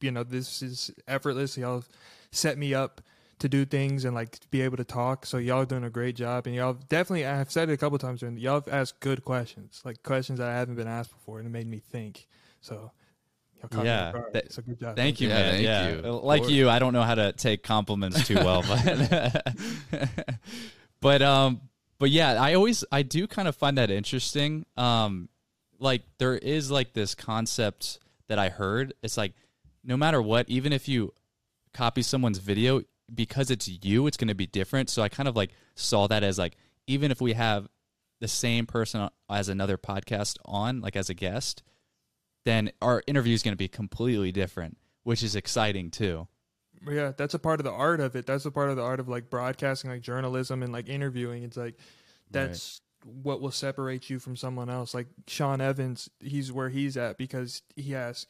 you 0.02 0.12
know, 0.12 0.24
this 0.24 0.62
is 0.62 0.92
effortless. 1.08 1.58
Y'all 1.58 1.84
set 2.32 2.58
me 2.58 2.74
up 2.74 3.02
to 3.40 3.50
do 3.50 3.66
things 3.66 4.06
and 4.06 4.16
like 4.16 4.32
to 4.40 4.48
be 4.50 4.62
able 4.62 4.78
to 4.78 4.84
talk. 4.84 5.26
So 5.26 5.38
y'all 5.38 5.62
are 5.62 5.66
doing 5.66 5.84
a 5.84 5.90
great 5.90 6.16
job. 6.16 6.48
And 6.48 6.56
y'all 6.56 6.74
definitely, 6.74 7.26
I've 7.26 7.52
said 7.52 7.70
it 7.70 7.74
a 7.74 7.78
couple 7.78 7.98
times, 7.98 8.24
and 8.24 8.40
y'all 8.40 8.56
have 8.62 8.68
asked 8.68 9.00
good 9.02 9.24
questions, 9.26 9.82
like 9.84 10.02
questions 10.04 10.40
that 10.40 10.50
I 10.50 10.54
haven't 10.56 10.76
been 10.76 10.88
asked 10.88 11.12
before, 11.12 11.40
and 11.40 11.48
it 11.48 11.52
made 11.52 11.68
me 11.68 11.80
think. 11.80 12.28
So 12.62 12.92
Y'all 13.62 13.70
caught 13.70 13.84
me 13.84 13.86
Yeah, 13.90 14.12
off 14.16 14.32
that- 14.34 14.52
so 14.52 14.62
good 14.62 14.80
job. 14.80 14.96
Thank 14.96 15.22
you, 15.22 15.30
Yeah, 15.30 15.34
man. 15.36 15.52
thank 15.54 15.64
yeah, 15.64 15.96
you. 15.96 16.12
like 16.12 16.50
you, 16.50 16.70
I 16.70 16.80
don't 16.80 16.94
know 16.94 17.04
how 17.04 17.16
to 17.16 17.32
take 17.34 17.64
compliments 17.64 18.28
too 18.28 18.36
well, 18.36 18.64
but 18.68 19.44
but 21.02 21.22
um, 21.22 21.62
but 22.00 22.10
yeah, 22.10 22.42
I 22.42 22.54
always 22.54 22.84
I 22.92 23.02
do 23.04 23.28
kind 23.28 23.48
of 23.48 23.56
find 23.56 23.78
that 23.78 23.90
interesting. 23.92 24.66
Um, 24.78 25.30
like 25.80 26.04
there 26.18 26.36
is 26.36 26.72
like 26.72 26.94
this 26.94 27.16
concept 27.16 28.00
that 28.28 28.40
I 28.40 28.50
heard. 28.50 28.94
It's 29.04 29.18
like 29.18 29.34
no 29.84 29.98
matter 29.98 30.22
what, 30.22 30.50
even 30.50 30.74
if 30.74 30.88
you 30.88 31.14
copy 31.74 32.02
someone's 32.02 32.40
video, 32.40 32.82
because 33.14 33.52
it's 33.52 33.68
you, 33.68 34.08
it's 34.08 34.18
going 34.18 34.28
to 34.28 34.36
be 34.36 34.48
different. 34.48 34.90
So 34.90 35.02
I 35.02 35.10
kind 35.10 35.30
of 35.30 35.36
like 35.36 35.52
saw 35.76 36.08
that 36.08 36.24
as 36.24 36.38
like 36.38 36.58
even 36.88 37.12
if 37.12 37.22
we 37.22 37.34
have 37.34 37.68
the 38.20 38.28
same 38.28 38.66
person 38.66 39.10
as 39.30 39.50
another 39.50 39.78
podcast 39.78 40.38
on, 40.46 40.82
like 40.82 40.96
as 40.96 41.10
a 41.10 41.14
guest, 41.14 41.64
then 42.46 42.72
our 42.82 43.04
interview 43.08 43.34
is 43.34 43.44
going 43.44 43.54
to 43.54 43.58
be 43.58 43.68
completely 43.68 44.32
different, 44.32 44.78
which 45.04 45.24
is 45.24 45.36
exciting 45.36 45.92
too. 45.92 46.28
Yeah, 46.88 47.14
that's 47.16 47.34
a 47.34 47.40
part 47.40 47.60
of 47.60 47.64
the 47.64 47.72
art 47.72 48.00
of 48.00 48.16
it. 48.16 48.26
That's 48.26 48.46
a 48.46 48.52
part 48.52 48.70
of 48.70 48.76
the 48.76 48.84
art 48.84 49.00
of 49.00 49.08
like 49.08 49.30
broadcasting, 49.30 49.90
like 49.90 50.02
journalism 50.02 50.62
and 50.62 50.72
like 50.72 50.88
interviewing. 50.88 51.44
It's 51.44 51.58
like 51.58 51.76
that's 52.30 52.82
what 53.04 53.42
will 53.42 53.52
separate 53.52 54.10
you 54.10 54.20
from 54.20 54.36
someone 54.36 54.70
else. 54.70 54.94
Like 54.94 55.08
Sean 55.28 55.62
Evans, 55.62 56.10
he's 56.20 56.52
where 56.52 56.70
he's 56.70 56.98
at 56.98 57.18
because 57.18 57.62
he 57.76 57.92
has 57.92 58.28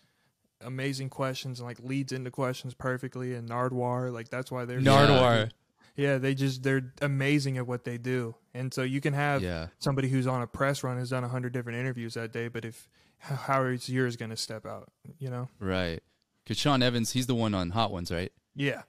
amazing 0.66 1.10
questions 1.10 1.60
and 1.60 1.68
like 1.68 1.80
leads 1.80 2.12
into 2.12 2.32
questions 2.32 2.74
perfectly. 2.74 3.34
And 3.34 3.50
Nardwuar, 3.50 4.12
like 4.12 4.30
that's 4.30 4.52
why 4.52 4.66
they're 4.66 4.80
Nardwuar. 4.82 5.52
Yeah, 5.96 6.18
they 6.18 6.36
just 6.36 6.64
they're 6.64 6.92
amazing 7.02 7.58
at 7.58 7.66
what 7.68 7.86
they 7.86 7.98
do. 7.98 8.36
And 8.54 8.74
so 8.74 8.84
you 8.84 9.00
can 9.00 9.14
have 9.14 9.42
Yeah. 9.42 9.68
somebody 9.80 10.10
who's 10.10 10.28
on 10.28 10.42
a 10.42 10.48
press 10.48 10.84
run 10.84 10.98
has 10.98 11.10
done 11.12 11.24
a 11.24 11.28
hundred 11.30 11.54
different 11.54 11.80
interviews 11.80 12.16
that 12.16 12.32
day, 12.34 12.48
but 12.50 12.66
if 12.66 12.90
how 13.20 13.36
how 13.36 13.64
is 13.66 13.88
yours 13.88 14.18
going 14.18 14.32
to 14.32 14.38
step 14.38 14.66
out? 14.66 14.92
You 15.20 15.30
know? 15.30 15.48
Right. 15.60 16.02
Because 16.44 16.58
Sean 16.58 16.84
Evans, 16.84 17.12
he's 17.12 17.28
the 17.28 17.36
one 17.36 17.54
on 17.56 17.70
Hot 17.72 17.92
Ones, 17.92 18.12
right? 18.12 18.32
Yeah. 18.56 18.84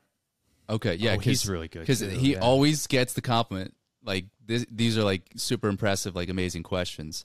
Okay, 0.68 0.96
yeah, 0.96 1.14
Oh, 1.14 1.18
he's 1.20 1.48
really 1.48 1.68
good, 1.68 1.80
because 1.86 2.00
he 2.00 2.32
yeah. 2.32 2.40
always 2.40 2.86
gets 2.88 3.14
the 3.14 3.22
compliment. 3.22 3.74
Like 4.04 4.26
this, 4.44 4.66
these 4.70 4.98
are 4.98 5.04
like 5.04 5.22
super 5.36 5.68
impressive, 5.68 6.16
like 6.16 6.28
amazing 6.28 6.64
questions. 6.64 7.24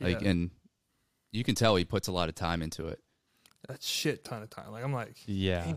Like, 0.00 0.22
Yeah. 0.22 0.30
and 0.30 0.50
you 1.30 1.44
can 1.44 1.54
tell 1.54 1.76
he 1.76 1.84
puts 1.84 2.08
a 2.08 2.12
lot 2.12 2.28
of 2.30 2.34
time 2.34 2.62
into 2.62 2.88
it. 2.88 3.00
A 3.68 3.76
shit 3.80 4.24
ton 4.24 4.42
of 4.42 4.50
time. 4.50 4.70
Like 4.72 4.84
I'm 4.84 4.92
like, 4.92 5.16
Yeah. 5.26 5.74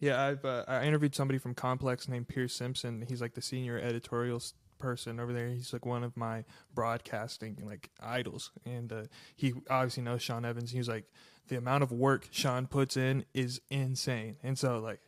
yeah, 0.00 0.22
I've 0.22 0.44
uh, 0.44 0.64
I 0.68 0.84
interviewed 0.84 1.14
somebody 1.14 1.38
from 1.38 1.54
Complex 1.54 2.08
named 2.08 2.28
Pierce 2.28 2.54
Simpson. 2.54 3.04
He's 3.08 3.20
like 3.20 3.34
the 3.34 3.42
senior 3.42 3.78
editorial 3.78 4.42
person 4.78 5.18
over 5.20 5.32
there. 5.32 5.48
He's 5.48 5.72
like 5.72 5.86
one 5.86 6.04
of 6.04 6.16
my 6.16 6.44
broadcasting 6.74 7.58
like 7.64 7.90
idols, 8.00 8.50
and 8.64 8.92
uh, 8.92 9.02
he 9.34 9.54
obviously 9.70 10.02
knows 10.02 10.22
Sean 10.22 10.44
Evans. 10.44 10.70
He 10.70 10.78
was 10.78 10.88
like, 10.88 11.04
the 11.48 11.56
amount 11.56 11.82
of 11.82 11.92
work 11.92 12.28
Sean 12.30 12.66
puts 12.66 12.96
in 12.96 13.24
is 13.34 13.60
insane, 13.70 14.36
and 14.42 14.58
so 14.58 14.78
like, 14.78 15.00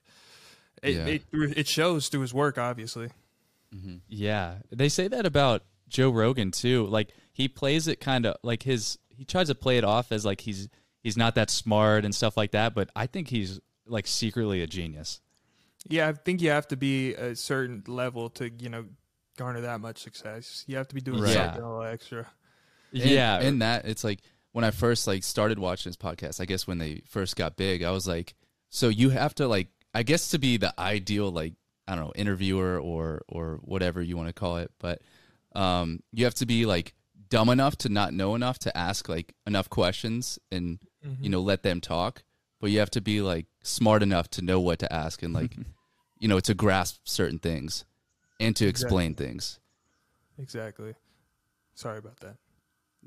it 0.83 0.95
Yeah. 0.95 1.07
it, 1.07 1.23
it 1.59 1.69
shows 1.69 2.09
through 2.09 2.21
his 2.23 2.33
work, 2.35 2.57
obviously. 2.59 3.11
Yeah. 4.09 4.57
They 4.71 4.89
say 4.89 5.09
that 5.09 5.27
about 5.27 5.63
Joe 5.89 6.11
Rogan 6.11 6.51
too. 6.51 6.87
Like 6.87 7.11
he 7.33 7.49
plays 7.49 7.87
it 7.89 8.01
kind 8.01 8.27
of 8.27 8.37
like 8.43 8.63
his 8.63 8.99
he 9.09 9.25
tries 9.25 9.49
to 9.49 9.55
play 9.55 9.77
it 9.79 9.85
off 9.85 10.11
as 10.13 10.25
like 10.25 10.41
he's 10.43 10.69
he's 11.03 11.17
not 11.17 11.35
that 11.37 11.51
smart 11.51 12.05
and 12.05 12.15
stuff 12.15 12.37
like 12.37 12.53
that, 12.53 12.75
but 12.75 12.91
I 12.97 13.07
think 13.07 13.29
he's 13.29 13.61
like 13.87 14.07
secretly 14.07 14.63
a 14.63 14.67
genius. 14.67 15.21
Yeah, 15.89 16.09
I 16.09 16.13
think 16.13 16.43
you 16.43 16.51
have 16.51 16.69
to 16.69 16.77
be 16.77 17.15
a 17.15 17.35
certain 17.37 17.83
level 17.87 18.29
to 18.31 18.51
you 18.59 18.69
know 18.69 18.87
garner 19.37 19.61
that 19.63 19.81
much 19.81 19.99
success. 19.99 20.65
You 20.67 20.77
have 20.77 20.89
to 20.89 20.95
be 20.95 21.01
doing 21.01 21.21
Right. 21.23 21.33
something 21.35 21.63
a 21.63 21.69
little 21.69 21.85
extra. 21.85 22.27
And- 22.93 23.03
yeah. 23.05 23.39
and 23.41 23.63
that 23.63 23.85
it's 23.85 24.03
like 24.05 24.21
when 24.53 24.65
I 24.65 24.71
first 24.71 25.07
like 25.07 25.23
started 25.23 25.59
watching 25.59 25.91
this 25.91 25.97
podcast. 25.97 26.41
I 26.41 26.45
guess 26.47 26.67
when 26.67 26.79
they 26.79 27.03
first 27.07 27.37
got 27.37 27.57
big, 27.57 27.83
I 27.83 27.91
was 27.93 28.07
like, 28.09 28.35
so 28.71 28.89
you 28.89 29.11
have 29.11 29.35
to 29.37 29.47
like, 29.47 29.69
I 29.95 30.03
guess 30.03 30.31
to 30.31 30.39
be 30.39 30.57
the 30.57 30.75
ideal 30.79 31.31
like 31.31 31.55
I 31.87 31.95
don't 31.95 32.07
know 32.07 32.13
interviewer 32.17 32.79
or 32.79 33.23
or 33.29 33.61
whatever 33.63 34.03
you 34.03 34.17
want 34.17 34.29
to 34.29 34.33
call 34.35 34.59
it, 34.59 34.71
but 34.79 35.01
um, 35.55 36.01
you 36.13 36.25
have 36.25 36.35
to 36.35 36.47
be 36.47 36.67
like 36.67 36.95
dumb 37.31 37.49
enough 37.49 37.77
to 37.77 37.89
not 37.89 38.13
know 38.13 38.35
enough 38.35 38.59
to 38.61 38.77
ask 38.77 39.09
like 39.09 39.35
enough 39.47 39.71
questions 39.71 40.39
and 40.51 40.79
Mm-hmm. 41.09 41.25
you 41.25 41.31
know 41.31 41.41
let 41.41 41.63
them 41.63 41.81
talk, 41.81 42.23
but 42.61 42.71
you 42.71 42.79
have 42.81 42.91
to 42.91 43.01
be 43.01 43.21
like 43.21 43.47
smart 43.63 44.03
enough 44.03 44.29
to 44.31 44.43
know 44.43 44.61
what 44.61 44.79
to 44.81 44.93
ask 44.93 45.23
and 45.23 45.33
like 45.35 45.55
you 46.19 46.29
know 46.29 46.41
to 46.41 46.55
grasp 46.55 47.01
certain 47.05 47.39
things 47.39 47.85
and 48.41 48.55
to 48.57 48.67
explain 48.67 49.15
things. 49.15 49.59
Exactly. 50.39 50.95
Sorry 51.75 51.99
about 51.99 52.21
that. 52.21 52.37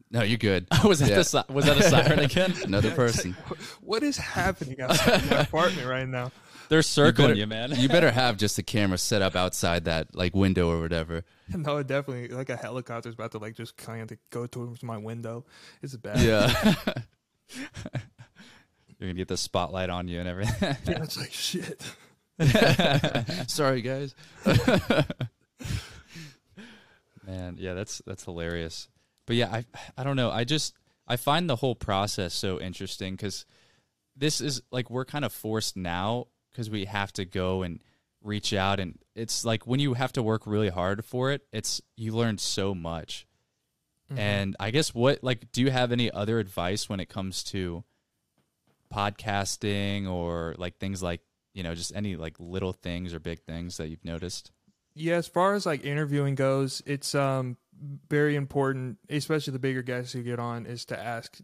No, 0.09 0.21
you're 0.23 0.37
good. 0.37 0.67
was 0.85 0.99
that 0.99 1.09
Yeah. 1.09 1.15
the 1.21 1.45
was 1.53 1.65
that 1.65 1.77
a 1.77 1.83
siren 1.83 2.19
again? 2.29 2.53
Another 2.63 2.91
person. 2.91 3.35
What 3.81 4.03
is 4.03 4.17
happening 4.17 4.79
outside 4.81 5.29
my 5.29 5.37
apartment 5.41 5.87
right 5.87 6.07
now? 6.07 6.31
They're 6.69 6.81
circling 6.81 7.29
better- 7.31 7.39
you, 7.39 7.47
man. 7.47 7.73
you 7.75 7.89
better 7.89 8.11
have 8.11 8.37
just 8.37 8.57
a 8.57 8.63
camera 8.63 8.97
set 8.97 9.21
up 9.21 9.35
outside 9.35 9.83
that 9.85 10.15
like 10.15 10.33
window 10.33 10.69
or 10.71 10.79
whatever. 10.79 11.23
No, 11.49 11.83
definitely 11.83 12.29
like 12.29 12.49
a 12.49 12.55
helicopter's 12.55 13.13
about 13.15 13.31
to 13.33 13.39
like 13.39 13.55
just 13.55 13.75
kind 13.75 14.09
of 14.09 14.17
go 14.29 14.45
towards 14.47 14.81
my 14.81 14.97
window. 14.97 15.43
It's 15.81 15.95
bad. 15.97 16.19
Yeah. 16.21 16.73
You're 17.93 19.09
gonna 19.09 19.13
get 19.13 19.27
the 19.27 19.37
spotlight 19.37 19.89
on 19.89 20.07
you 20.07 20.19
and 20.19 20.29
everything. 20.29 20.77
Yeah, 20.85 21.03
it's 21.03 21.17
like 21.17 21.31
shit. 21.31 21.83
Sorry 23.49 23.81
guys. 23.81 24.13
Man, 27.25 27.55
yeah, 27.57 27.73
that's 27.73 28.01
that's 28.05 28.23
hilarious. 28.25 28.87
But 29.25 29.35
yeah, 29.35 29.51
I 29.51 29.65
I 29.97 30.03
don't 30.03 30.15
know. 30.15 30.31
I 30.31 30.43
just 30.43 30.73
I 31.07 31.15
find 31.15 31.49
the 31.49 31.55
whole 31.57 31.75
process 31.75 32.33
so 32.33 32.59
interesting 32.59 33.15
because 33.15 33.45
this 34.15 34.41
is 34.41 34.61
like 34.71 34.89
we're 34.89 35.05
kind 35.05 35.25
of 35.25 35.33
forced 35.33 35.75
now 35.77 36.27
because 36.51 36.69
we 36.69 36.85
have 36.85 37.11
to 37.13 37.25
go 37.25 37.63
and 37.63 37.79
reach 38.23 38.53
out, 38.53 38.79
and 38.79 38.99
it's 39.15 39.43
like 39.45 39.65
when 39.65 39.79
you 39.79 39.93
have 39.95 40.13
to 40.13 40.23
work 40.23 40.45
really 40.45 40.69
hard 40.69 41.03
for 41.05 41.31
it, 41.31 41.41
it's 41.51 41.81
you 41.95 42.13
learn 42.15 42.37
so 42.37 42.75
much. 42.75 43.25
And 44.17 44.55
I 44.59 44.71
guess 44.71 44.93
what 44.93 45.23
like 45.23 45.51
do 45.51 45.61
you 45.61 45.71
have 45.71 45.91
any 45.91 46.11
other 46.11 46.39
advice 46.39 46.89
when 46.89 46.99
it 46.99 47.09
comes 47.09 47.43
to 47.45 47.83
podcasting 48.93 50.09
or 50.09 50.55
like 50.57 50.77
things 50.77 51.01
like 51.01 51.21
you 51.53 51.63
know 51.63 51.75
just 51.75 51.95
any 51.95 52.15
like 52.15 52.35
little 52.39 52.73
things 52.73 53.13
or 53.13 53.19
big 53.19 53.39
things 53.41 53.77
that 53.77 53.87
you've 53.87 54.05
noticed? 54.05 54.51
Yeah, 54.93 55.15
as 55.15 55.27
far 55.27 55.53
as 55.53 55.65
like 55.65 55.85
interviewing 55.85 56.35
goes, 56.35 56.81
it's 56.85 57.15
um 57.15 57.57
very 58.09 58.35
important, 58.35 58.97
especially 59.09 59.53
the 59.53 59.59
bigger 59.59 59.81
guests 59.81 60.13
who 60.13 60.23
get 60.23 60.39
on, 60.39 60.65
is 60.65 60.85
to 60.85 60.99
ask 60.99 61.37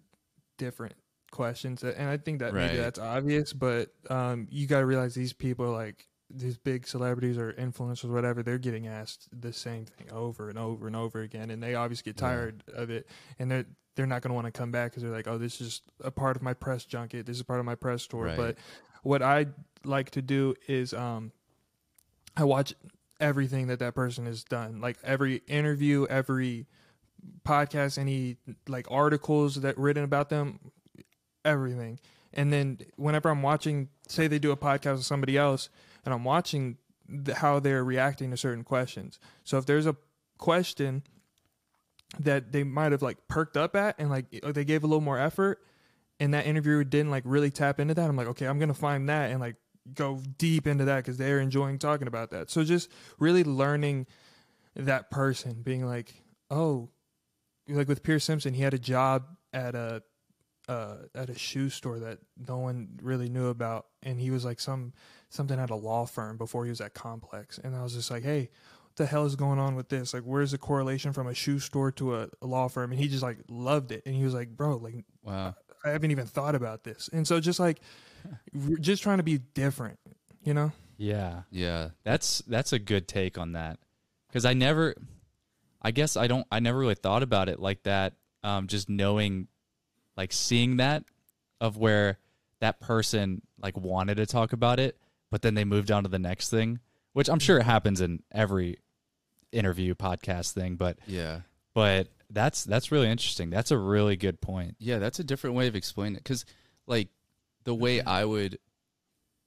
different 0.57 0.95
questions. 1.31 1.83
And 1.83 2.09
I 2.09 2.17
think 2.17 2.39
that 2.39 2.53
maybe 2.53 2.77
that's 2.77 2.99
obvious, 2.99 3.53
but 3.53 3.89
um 4.09 4.47
you 4.51 4.67
got 4.67 4.79
to 4.79 4.85
realize 4.85 5.15
these 5.15 5.33
people 5.33 5.65
are 5.65 5.69
like 5.69 6.07
these 6.29 6.57
big 6.57 6.87
celebrities 6.87 7.37
or 7.37 7.53
influencers, 7.53 8.09
whatever, 8.09 8.43
they're 8.43 8.57
getting 8.57 8.87
asked 8.87 9.29
the 9.31 9.53
same 9.53 9.85
thing 9.85 10.11
over 10.11 10.49
and 10.49 10.57
over 10.57 10.87
and 10.87 10.95
over 10.95 11.21
again, 11.21 11.49
and 11.49 11.61
they 11.61 11.75
obviously 11.75 12.11
get 12.11 12.17
tired 12.17 12.63
of 12.73 12.89
it, 12.89 13.07
and 13.39 13.49
they're 13.49 13.65
they're 13.95 14.05
not 14.05 14.21
going 14.21 14.29
to 14.29 14.35
want 14.35 14.45
to 14.45 14.51
come 14.51 14.71
back 14.71 14.91
because 14.91 15.01
they're 15.01 15.11
like, 15.11 15.27
oh, 15.27 15.39
this 15.39 15.59
is 15.59 15.81
a 16.03 16.11
part 16.11 16.35
of 16.35 16.43
my 16.43 16.53
press 16.53 16.85
junket, 16.85 17.25
this 17.25 17.37
is 17.37 17.43
part 17.43 17.59
of 17.59 17.65
my 17.65 17.75
press 17.75 18.05
tour. 18.05 18.25
Right. 18.25 18.37
But 18.37 18.57
what 19.03 19.23
I 19.23 19.47
like 19.83 20.11
to 20.11 20.21
do 20.21 20.53
is 20.67 20.93
um 20.93 21.31
I 22.35 22.43
watch 22.43 22.73
everything 23.19 23.67
that 23.67 23.79
that 23.79 23.95
person 23.95 24.25
has 24.27 24.43
done, 24.43 24.79
like 24.79 24.97
every 25.03 25.41
interview, 25.47 26.05
every 26.09 26.67
podcast, 27.45 27.97
any 27.97 28.37
like 28.67 28.85
articles 28.91 29.55
that 29.61 29.77
written 29.77 30.03
about 30.03 30.29
them, 30.29 30.59
everything. 31.43 31.99
And 32.33 32.53
then 32.53 32.79
whenever 32.97 33.29
I'm 33.29 33.41
watching, 33.41 33.89
say 34.07 34.27
they 34.27 34.37
do 34.37 34.51
a 34.51 34.57
podcast 34.57 34.97
with 34.97 35.05
somebody 35.05 35.37
else, 35.37 35.69
and 36.07 36.13
I'm 36.13 36.23
watching 36.23 36.77
the, 37.09 37.35
how 37.35 37.59
they're 37.59 37.83
reacting 37.83 38.31
to 38.31 38.37
certain 38.37 38.63
questions. 38.63 39.19
So 39.43 39.57
if 39.57 39.65
there's 39.65 39.85
a 39.85 39.97
question 40.37 41.03
that 42.17 42.53
they 42.53 42.63
might 42.63 42.93
have 42.93 43.01
like 43.01 43.17
perked 43.27 43.57
up 43.57 43.75
at 43.75 43.95
and 43.99 44.09
like 44.09 44.27
they 44.31 44.63
gave 44.63 44.85
a 44.85 44.87
little 44.87 45.01
more 45.01 45.19
effort, 45.19 45.61
and 46.17 46.33
that 46.33 46.45
interviewer 46.45 46.85
didn't 46.85 47.11
like 47.11 47.23
really 47.25 47.51
tap 47.51 47.81
into 47.81 47.93
that, 47.93 48.09
I'm 48.09 48.15
like, 48.15 48.27
okay, 48.27 48.47
I'm 48.47 48.57
gonna 48.57 48.73
find 48.73 49.09
that 49.09 49.31
and 49.31 49.41
like 49.41 49.57
go 49.93 50.21
deep 50.37 50.65
into 50.65 50.85
that 50.85 51.03
because 51.03 51.17
they're 51.17 51.41
enjoying 51.41 51.77
talking 51.77 52.07
about 52.07 52.31
that. 52.31 52.49
So 52.49 52.63
just 52.63 52.89
really 53.19 53.43
learning 53.43 54.07
that 54.77 55.11
person, 55.11 55.61
being 55.61 55.85
like, 55.85 56.23
oh, 56.49 56.87
like 57.67 57.89
with 57.89 58.01
Pierce 58.01 58.23
Simpson, 58.23 58.53
he 58.53 58.61
had 58.61 58.73
a 58.73 58.79
job 58.79 59.25
at 59.51 59.75
a 59.75 60.03
uh, 60.69 60.99
at 61.13 61.29
a 61.29 61.37
shoe 61.37 61.69
store 61.69 61.99
that 61.99 62.19
no 62.37 62.59
one 62.59 62.97
really 63.01 63.27
knew 63.27 63.47
about, 63.47 63.87
and 64.03 64.21
he 64.21 64.31
was 64.31 64.45
like 64.45 64.61
some 64.61 64.93
something 65.29 65.59
at 65.59 65.69
a 65.69 65.75
law 65.75 66.05
firm 66.05 66.37
before 66.37 66.63
he 66.65 66.69
was 66.69 66.81
at 66.81 66.93
Complex, 66.93 67.57
and 67.57 67.75
I 67.75 67.83
was 67.83 67.93
just 67.93 68.11
like, 68.11 68.23
hey. 68.23 68.49
What 68.87 69.05
the 69.05 69.11
hell 69.11 69.25
is 69.25 69.35
going 69.35 69.59
on 69.59 69.75
with 69.75 69.89
this? 69.89 70.11
Like, 70.11 70.23
where's 70.23 70.53
the 70.53 70.57
correlation 70.57 71.13
from 71.13 71.27
a 71.27 71.33
shoe 71.35 71.59
store 71.59 71.91
to 71.91 72.15
a, 72.15 72.29
a 72.41 72.47
law 72.47 72.67
firm? 72.67 72.91
And 72.91 72.99
he 72.99 73.07
just 73.07 73.21
like 73.21 73.37
loved 73.47 73.91
it, 73.91 74.01
and 74.07 74.15
he 74.15 74.23
was 74.23 74.33
like, 74.33 74.49
"Bro, 74.49 74.77
like 74.77 75.05
Wow. 75.21 75.53
I 75.83 75.89
haven't 75.89 76.11
even 76.11 76.25
thought 76.25 76.55
about 76.55 76.83
this. 76.83 77.09
And 77.11 77.27
so 77.27 77.39
just 77.39 77.59
like 77.59 77.79
we're 78.53 78.77
just 78.77 79.03
trying 79.03 79.17
to 79.17 79.23
be 79.23 79.37
different, 79.37 79.99
you 80.43 80.53
know? 80.53 80.71
Yeah. 80.97 81.41
Yeah. 81.51 81.89
That's 82.03 82.39
that's 82.47 82.73
a 82.73 82.79
good 82.79 83.07
take 83.07 83.37
on 83.37 83.53
that 83.53 83.79
because 84.27 84.45
I 84.45 84.53
never, 84.53 84.95
I 85.81 85.91
guess 85.91 86.17
I 86.17 86.27
don't, 86.27 86.47
I 86.51 86.59
never 86.59 86.79
really 86.79 86.95
thought 86.95 87.23
about 87.23 87.49
it 87.49 87.59
like 87.59 87.83
that. 87.83 88.13
Um, 88.43 88.67
just 88.67 88.89
knowing, 88.89 89.47
like 90.15 90.31
seeing 90.31 90.77
that 90.77 91.03
of 91.59 91.77
where 91.77 92.17
that 92.59 92.79
person 92.79 93.41
like 93.61 93.77
wanted 93.77 94.15
to 94.15 94.25
talk 94.25 94.53
about 94.53 94.79
it, 94.79 94.97
but 95.31 95.41
then 95.41 95.53
they 95.55 95.65
moved 95.65 95.91
on 95.91 96.03
to 96.03 96.09
the 96.09 96.19
next 96.19 96.49
thing, 96.49 96.79
which 97.13 97.29
I'm 97.29 97.39
sure 97.39 97.57
it 97.59 97.63
happens 97.63 98.01
in 98.01 98.23
every 98.31 98.77
interview 99.51 99.95
podcast 99.95 100.51
thing, 100.53 100.75
but 100.75 100.97
Yeah. 101.07 101.41
but 101.73 102.07
that's 102.29 102.63
that's 102.65 102.91
really 102.91 103.09
interesting. 103.09 103.49
That's 103.49 103.71
a 103.71 103.77
really 103.77 104.17
good 104.17 104.41
point. 104.41 104.75
Yeah, 104.79 104.99
that's 104.99 105.19
a 105.19 105.23
different 105.23 105.55
way 105.55 105.67
of 105.67 105.75
explaining 105.75 106.15
it. 106.15 106.23
Because, 106.23 106.43
like, 106.85 107.07
the 107.63 107.73
way 107.75 107.99
Mm-hmm. 107.99 108.09
I 108.09 108.25
would, 108.25 108.59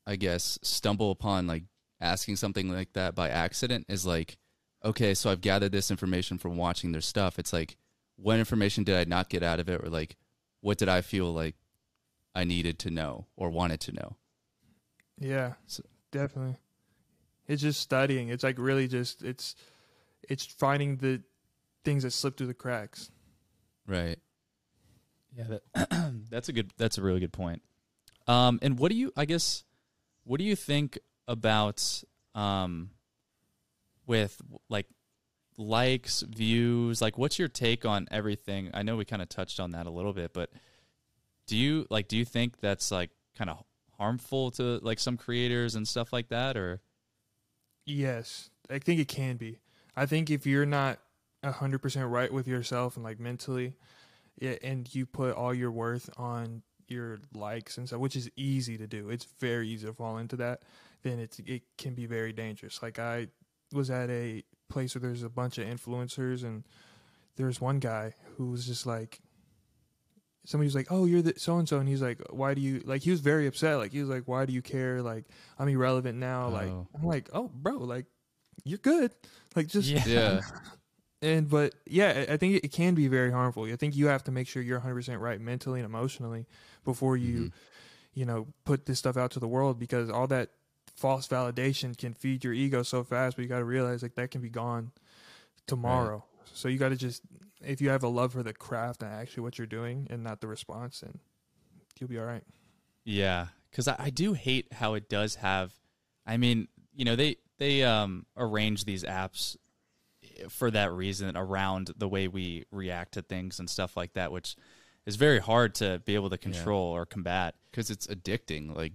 I 0.06 0.16
guess, 0.16 0.58
stumble 0.62 1.10
upon 1.10 1.46
like 1.46 1.64
asking 2.00 2.36
something 2.36 2.72
like 2.72 2.92
that 2.94 3.14
by 3.14 3.28
accident 3.28 3.84
is 3.88 4.06
like, 4.06 4.38
okay, 4.82 5.12
so 5.12 5.30
I've 5.30 5.42
gathered 5.42 5.72
this 5.72 5.90
information 5.90 6.38
from 6.38 6.56
watching 6.56 6.92
their 6.92 7.02
stuff. 7.02 7.38
It's 7.38 7.52
like, 7.52 7.76
what 8.16 8.38
information 8.38 8.84
did 8.84 8.96
I 8.96 9.04
not 9.04 9.28
get 9.28 9.42
out 9.42 9.60
of 9.60 9.68
it, 9.68 9.84
or 9.84 9.90
like, 9.90 10.16
what 10.62 10.78
did 10.78 10.88
I 10.88 11.02
feel 11.02 11.32
like 11.32 11.56
I 12.34 12.44
needed 12.44 12.78
to 12.80 12.90
know 12.90 13.26
or 13.36 13.50
wanted 13.50 13.80
to 13.80 13.92
know? 13.92 14.16
Yeah, 15.20 15.52
definitely. 16.10 16.56
It's 17.46 17.62
just 17.62 17.80
studying. 17.80 18.30
It's 18.30 18.42
like 18.42 18.58
really 18.58 18.88
just 18.88 19.22
it's 19.22 19.54
it's 20.28 20.46
finding 20.46 20.96
the 20.96 21.22
things 21.84 22.02
that 22.02 22.12
slip 22.12 22.36
through 22.36 22.46
the 22.46 22.54
cracks. 22.54 23.10
Right. 23.86 24.18
Yeah, 25.36 25.58
that, 25.74 26.12
that's 26.30 26.48
a 26.48 26.52
good. 26.52 26.72
That's 26.76 26.98
a 26.98 27.02
really 27.02 27.20
good 27.20 27.32
point. 27.32 27.62
Um, 28.26 28.58
and 28.62 28.78
what 28.78 28.90
do 28.90 28.96
you? 28.96 29.12
I 29.16 29.24
guess, 29.24 29.64
what 30.24 30.38
do 30.38 30.44
you 30.44 30.56
think 30.56 30.98
about 31.28 32.02
um, 32.34 32.90
with 34.06 34.40
like 34.68 34.86
likes, 35.56 36.22
views? 36.22 37.00
Like, 37.00 37.18
what's 37.18 37.38
your 37.38 37.48
take 37.48 37.84
on 37.84 38.08
everything? 38.10 38.70
I 38.74 38.82
know 38.82 38.96
we 38.96 39.04
kind 39.04 39.22
of 39.22 39.28
touched 39.28 39.60
on 39.60 39.72
that 39.72 39.86
a 39.86 39.90
little 39.90 40.12
bit, 40.12 40.32
but 40.32 40.50
do 41.46 41.56
you 41.56 41.86
like? 41.90 42.08
Do 42.08 42.16
you 42.16 42.24
think 42.24 42.60
that's 42.60 42.90
like 42.90 43.10
kind 43.36 43.50
of 43.50 43.64
harmful 44.00 44.50
to 44.52 44.78
like 44.82 44.98
some 44.98 45.16
creators 45.16 45.74
and 45.74 45.86
stuff 45.86 46.12
like 46.12 46.28
that, 46.28 46.56
or? 46.56 46.80
Yes, 47.84 48.50
I 48.70 48.78
think 48.78 48.98
it 48.98 49.08
can 49.08 49.36
be. 49.36 49.58
I 49.94 50.06
think 50.06 50.30
if 50.30 50.46
you're 50.46 50.66
not 50.66 50.98
hundred 51.44 51.80
percent 51.80 52.08
right 52.08 52.32
with 52.32 52.48
yourself 52.48 52.96
and 52.96 53.04
like 53.04 53.20
mentally, 53.20 53.74
yeah, 54.40 54.54
and 54.62 54.92
you 54.94 55.06
put 55.06 55.36
all 55.36 55.54
your 55.54 55.70
worth 55.70 56.08
on 56.16 56.62
your 56.88 57.18
likes 57.34 57.78
and 57.78 57.86
stuff, 57.86 58.00
which 58.00 58.16
is 58.16 58.30
easy 58.36 58.76
to 58.78 58.86
do. 58.86 59.10
It's 59.10 59.26
very 59.38 59.68
easy 59.68 59.86
to 59.86 59.92
fall 59.92 60.18
into 60.18 60.36
that. 60.36 60.62
Then 61.02 61.18
it's 61.18 61.38
it 61.40 61.62
can 61.78 61.94
be 61.94 62.06
very 62.06 62.32
dangerous. 62.32 62.82
Like 62.82 62.98
I 62.98 63.28
was 63.72 63.90
at 63.90 64.10
a 64.10 64.42
place 64.68 64.94
where 64.94 65.02
there's 65.02 65.22
a 65.22 65.28
bunch 65.28 65.58
of 65.58 65.66
influencers, 65.66 66.42
and 66.42 66.64
there's 67.36 67.60
one 67.60 67.78
guy 67.78 68.14
who 68.36 68.50
was 68.50 68.66
just 68.66 68.86
like. 68.86 69.20
Somebody 70.46 70.66
was 70.66 70.74
like, 70.74 70.86
"Oh, 70.90 71.04
you're 71.04 71.22
the 71.22 71.34
so 71.36 71.58
and 71.58 71.68
so," 71.68 71.78
and 71.78 71.88
he's 71.88 72.00
like, 72.02 72.20
"Why 72.30 72.54
do 72.54 72.60
you 72.60 72.80
like?" 72.86 73.02
He 73.02 73.10
was 73.10 73.20
very 73.20 73.46
upset. 73.46 73.76
Like 73.78 73.92
he 73.92 74.00
was 74.00 74.08
like, 74.08 74.24
"Why 74.26 74.46
do 74.46 74.52
you 74.52 74.62
care? 74.62 75.02
Like 75.02 75.24
I'm 75.58 75.68
irrelevant 75.68 76.18
now." 76.18 76.48
Like 76.48 76.70
Oh. 76.70 76.86
I'm 76.94 77.02
like, 77.04 77.28
"Oh, 77.32 77.48
bro, 77.54 77.74
like 77.78 78.06
you're 78.64 78.78
good." 78.78 79.12
Like 79.54 79.66
just 79.68 79.88
Yeah. 79.90 80.04
Yeah. 80.06 80.40
and 81.22 81.48
but 81.48 81.74
yeah, 81.86 82.24
I 82.28 82.36
think 82.38 82.64
it 82.64 82.72
can 82.72 82.94
be 82.94 83.06
very 83.08 83.30
harmful. 83.30 83.64
I 83.64 83.76
think 83.76 83.94
you 83.94 84.06
have 84.06 84.24
to 84.24 84.30
make 84.32 84.48
sure 84.48 84.62
you're 84.62 84.80
100% 84.80 85.20
right 85.20 85.40
mentally 85.40 85.80
and 85.80 85.86
emotionally 85.86 86.46
before 86.84 87.16
you, 87.18 87.38
Mhm. 87.38 87.52
you 88.14 88.24
know, 88.24 88.46
put 88.64 88.86
this 88.86 88.98
stuff 88.98 89.16
out 89.18 89.30
to 89.32 89.40
the 89.40 89.48
world 89.48 89.78
because 89.78 90.08
all 90.08 90.26
that 90.28 90.50
false 90.96 91.28
validation 91.28 91.96
can 91.96 92.14
feed 92.14 92.44
your 92.44 92.54
ego 92.54 92.82
so 92.82 93.04
fast, 93.04 93.36
but 93.36 93.42
you 93.42 93.48
got 93.48 93.58
to 93.58 93.64
realize 93.64 94.02
like 94.02 94.14
that 94.14 94.30
can 94.30 94.40
be 94.40 94.48
gone 94.50 94.92
tomorrow. 95.66 96.24
So 96.52 96.68
you 96.68 96.78
got 96.78 96.88
to 96.90 96.96
just 96.96 97.22
if 97.62 97.80
you 97.80 97.90
have 97.90 98.02
a 98.02 98.08
love 98.08 98.32
for 98.32 98.42
the 98.42 98.52
craft 98.52 99.02
and 99.02 99.12
actually 99.12 99.42
what 99.42 99.58
you're 99.58 99.66
doing 99.66 100.06
and 100.10 100.22
not 100.22 100.40
the 100.40 100.48
response, 100.48 101.00
then 101.00 101.18
you'll 101.98 102.08
be 102.08 102.18
all 102.18 102.24
right. 102.24 102.44
Yeah, 103.04 103.46
because 103.70 103.88
I, 103.88 103.96
I 103.98 104.10
do 104.10 104.32
hate 104.32 104.72
how 104.72 104.94
it 104.94 105.08
does 105.08 105.36
have. 105.36 105.72
I 106.26 106.36
mean, 106.36 106.68
you 106.94 107.04
know, 107.04 107.16
they 107.16 107.36
they 107.58 107.82
um 107.82 108.26
arrange 108.36 108.84
these 108.84 109.04
apps 109.04 109.56
for 110.48 110.70
that 110.70 110.92
reason 110.92 111.36
around 111.36 111.90
the 111.96 112.08
way 112.08 112.28
we 112.28 112.64
react 112.70 113.12
to 113.12 113.22
things 113.22 113.58
and 113.58 113.68
stuff 113.68 113.96
like 113.96 114.14
that, 114.14 114.32
which 114.32 114.56
is 115.06 115.16
very 115.16 115.38
hard 115.38 115.74
to 115.76 116.00
be 116.04 116.14
able 116.14 116.30
to 116.30 116.38
control 116.38 116.94
or 116.94 117.06
combat. 117.06 117.54
because 117.70 117.90
it's 117.90 118.06
addicting. 118.06 118.74
Like, 118.74 118.92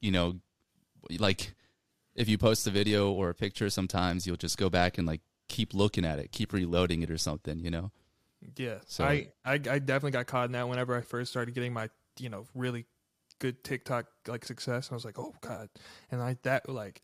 you 0.00 0.10
know, 0.10 0.36
like 1.18 1.54
if 2.14 2.28
you 2.28 2.38
post 2.38 2.66
a 2.66 2.70
video 2.70 3.10
or 3.10 3.30
a 3.30 3.34
picture, 3.34 3.68
sometimes 3.70 4.26
you'll 4.26 4.36
just 4.36 4.58
go 4.58 4.70
back 4.70 4.98
and 4.98 5.06
like 5.06 5.20
keep 5.48 5.74
looking 5.74 6.04
at 6.04 6.18
it, 6.18 6.32
keep 6.32 6.52
reloading 6.52 7.02
it 7.02 7.10
or 7.10 7.18
something. 7.18 7.60
You 7.60 7.70
know. 7.70 7.90
Yeah. 8.56 8.78
So- 8.86 9.04
I, 9.04 9.28
I 9.44 9.54
I 9.54 9.58
definitely 9.58 10.12
got 10.12 10.26
caught 10.26 10.46
in 10.46 10.52
that 10.52 10.68
whenever 10.68 10.96
I 10.96 11.00
first 11.00 11.30
started 11.30 11.54
getting 11.54 11.72
my, 11.72 11.88
you 12.18 12.28
know, 12.28 12.46
really 12.54 12.86
good 13.38 13.62
TikTok 13.64 14.06
like 14.26 14.44
success. 14.44 14.88
I 14.90 14.94
was 14.94 15.04
like, 15.04 15.18
"Oh 15.18 15.34
god." 15.40 15.68
And 16.10 16.22
I 16.22 16.36
that 16.42 16.68
like 16.68 17.02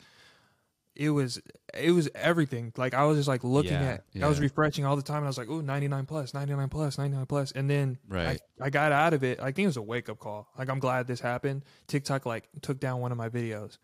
it 0.94 1.08
was 1.10 1.40
it 1.74 1.92
was 1.92 2.08
everything. 2.14 2.72
Like 2.76 2.92
I 2.94 3.04
was 3.04 3.16
just 3.16 3.28
like 3.28 3.44
looking 3.44 3.72
Yeah, 3.72 3.98
at 4.16 4.22
I 4.22 4.28
was 4.28 4.40
refreshing 4.40 4.84
all 4.84 4.94
the 4.96 5.02
time 5.02 5.18
and 5.18 5.26
I 5.26 5.28
was 5.28 5.38
like, 5.38 5.48
"Oh, 5.48 5.60
99 5.62 6.04
plus, 6.06 6.34
99 6.34 6.68
plus, 6.68 6.98
99 6.98 7.26
plus." 7.26 7.52
And 7.52 7.68
then 7.68 7.98
Right. 8.08 8.40
I, 8.60 8.66
I 8.66 8.70
got 8.70 8.92
out 8.92 9.14
of 9.14 9.24
it. 9.24 9.40
I 9.40 9.46
think 9.52 9.60
it 9.64 9.68
was 9.68 9.76
a 9.78 9.82
wake 9.82 10.08
up 10.10 10.18
call. 10.18 10.48
Like 10.58 10.68
I'm 10.68 10.78
glad 10.80 11.06
this 11.06 11.20
happened. 11.20 11.64
TikTok 11.86 12.26
like 12.26 12.48
took 12.60 12.78
down 12.78 13.00
one 13.00 13.10
of 13.12 13.18
my 13.18 13.28
videos. 13.30 13.78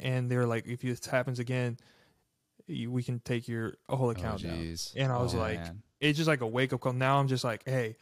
And 0.00 0.30
they 0.30 0.36
were 0.36 0.46
like, 0.46 0.66
"If 0.66 0.80
this 0.82 1.04
happens 1.06 1.38
again, 1.38 1.78
you, 2.66 2.90
we 2.90 3.02
can 3.02 3.20
take 3.20 3.48
your 3.48 3.74
whole 3.88 4.08
oh, 4.08 4.10
account 4.10 4.42
down." 4.42 4.76
And 4.96 5.10
I 5.12 5.20
was 5.22 5.34
Oh, 5.34 5.38
like, 5.38 5.58
man. 5.60 5.82
It's 6.00 6.16
just 6.16 6.28
like 6.28 6.40
a 6.40 6.46
wake 6.46 6.72
up 6.72 6.80
call. 6.80 6.92
Now 6.92 7.18
I'm 7.18 7.28
just 7.28 7.44
like, 7.44 7.62
hey, 7.66 7.96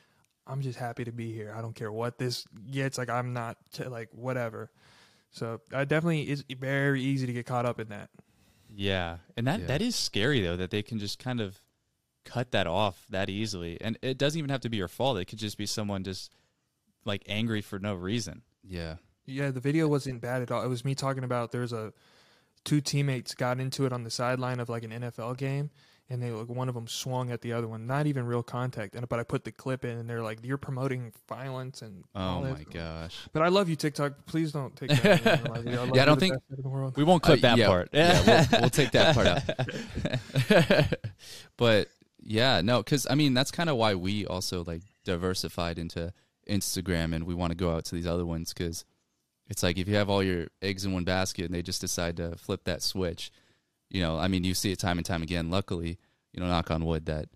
I'm 0.47 0.61
just 0.61 0.79
happy 0.79 1.05
to 1.05 1.13
be 1.13 1.33
here. 1.33 1.53
I 1.57 1.61
don't 1.61 1.75
care 1.75 1.91
what 1.91 2.19
this 2.19 2.45
gets. 2.71 2.99
Like 2.99 3.09
I'm 3.11 3.33
not 3.33 3.57
t- 3.73 3.85
like 3.85 4.09
whatever. 4.13 4.71
So 5.31 5.61
I 5.73 5.85
definitely 5.85 6.23
it's 6.23 6.45
very 6.59 7.03
easy 7.03 7.27
to 7.27 7.33
get 7.33 7.47
caught 7.47 7.67
up 7.67 7.81
in 7.81 7.89
that. 7.89 8.11
Yeah, 8.75 9.19
and 9.37 9.47
that 9.47 9.61
Yeah. 9.61 9.67
that 9.67 9.83
is 9.83 9.97
scary 9.97 10.41
though 10.41 10.57
that 10.57 10.71
they 10.71 10.83
can 10.83 10.99
just 10.99 11.19
kind 11.19 11.41
of 11.41 11.61
cut 12.25 12.51
that 12.53 12.67
off 12.67 13.07
that 13.11 13.31
easily, 13.31 13.81
and 13.81 13.99
it 14.03 14.19
doesn't 14.19 14.39
even 14.39 14.51
have 14.51 14.61
to 14.63 14.69
be 14.69 14.77
your 14.77 14.89
fault. 14.89 15.19
It 15.19 15.27
could 15.27 15.39
just 15.39 15.57
be 15.59 15.67
someone 15.67 16.03
just 16.05 16.33
like 17.05 17.23
angry 17.29 17.61
for 17.63 17.79
no 17.79 17.95
reason. 17.95 18.43
Yeah. 18.65 18.97
Yeah, 19.25 19.51
the 19.51 19.61
video 19.61 19.89
wasn't 19.89 20.21
bad 20.21 20.43
at 20.43 20.51
all. 20.53 20.63
It 20.65 20.69
was 20.69 20.85
me 20.85 20.95
talking 20.95 21.25
about 21.25 21.51
there's 21.53 21.73
a 21.73 21.93
two 22.65 22.81
teammates 22.81 23.35
got 23.35 23.61
into 23.61 23.87
it 23.87 23.93
on 23.93 24.03
the 24.05 24.11
sideline 24.11 24.59
of 24.61 24.69
like 24.69 24.83
an 24.85 24.91
NFL 24.91 25.37
game, 25.37 25.71
and 26.09 26.23
they 26.23 26.31
like 26.31 26.49
one 26.49 26.69
of 26.69 26.75
them 26.75 26.87
swung 26.87 27.31
at 27.33 27.41
the 27.41 27.53
other 27.53 27.67
one, 27.67 27.87
not 27.87 28.07
even 28.07 28.27
real 28.27 28.43
contact. 28.43 28.95
And 28.95 29.09
but 29.09 29.19
I 29.19 29.25
put 29.25 29.45
the 29.45 29.51
clip 29.53 29.85
in, 29.85 29.99
and 29.99 30.09
they're 30.09 30.23
like, 30.23 30.39
"You're 30.45 30.57
promoting 30.59 31.13
violence 31.29 31.83
and 31.83 32.05
all 32.15 32.41
Oh 32.43 32.45
that." 32.45 32.53
my 32.59 32.65
gosh. 32.73 33.17
But 33.33 33.43
I 33.43 33.49
love 33.49 33.69
you, 33.69 33.77
TikTok. 33.77 34.25
Please 34.27 34.53
don't 34.53 34.75
take 34.77 34.91
that. 34.91 35.27
away 35.27 35.37
from 35.39 35.51
my 35.53 35.59
video. 35.61 35.81
love 35.87 35.97
Yeah, 35.97 36.03
I 36.03 36.05
don't 36.05 36.21
think- 36.21 36.35
best 36.35 36.45
in 36.59 36.63
the 36.63 36.69
world. 36.69 36.97
We 36.97 37.05
won't 37.05 37.23
clip 37.23 37.39
Uh, 37.41 37.43
that 37.43 37.59
yeah, 37.59 37.67
part. 37.67 37.89
yeah, 37.93 38.47
we'll, 38.53 38.61
we'll 38.63 38.71
take 38.81 38.93
that 38.93 39.15
part 39.15 39.27
out. 39.27 40.95
but 41.57 41.89
yeah, 42.23 42.61
no, 42.61 42.83
because 42.83 43.07
I 43.11 43.15
mean 43.15 43.35
that's 43.35 43.51
kind 43.51 43.71
of 43.71 43.77
why 43.77 43.95
we 43.95 44.27
also 44.27 44.65
like 44.65 44.83
diversified 45.05 45.79
into 45.79 46.13
Instagram, 46.49 47.15
and 47.15 47.25
we 47.25 47.35
want 47.35 47.51
to 47.51 47.57
go 47.57 47.75
out 47.75 47.85
to 47.87 47.95
these 47.95 48.07
other 48.07 48.25
ones 48.27 48.53
because 48.53 48.85
it's 49.49 49.63
like 49.63 49.79
if 49.79 49.89
you 49.89 49.95
have 49.97 50.11
all 50.11 50.23
your 50.23 50.47
eggs 50.63 50.85
in 50.85 50.93
one 50.93 51.05
basket 51.05 51.45
and 51.47 51.55
they 51.55 51.63
just 51.63 51.81
decide 51.81 52.17
to 52.17 52.37
flip 52.37 52.65
that 52.65 52.83
switch, 52.83 53.31
you 53.91 54.01
know, 54.01 54.19
I 54.19 54.29
mean, 54.29 54.45
you 54.45 54.55
see 54.55 54.73
it 54.73 54.79
time 54.79 54.99
and 54.99 55.07
time 55.07 55.23
again. 55.23 55.51
Luckily, 55.51 55.99
you 56.33 56.41
know, 56.41 56.47
knock 56.47 56.71
on 56.71 56.85
wood 56.85 57.07
that 57.07 57.29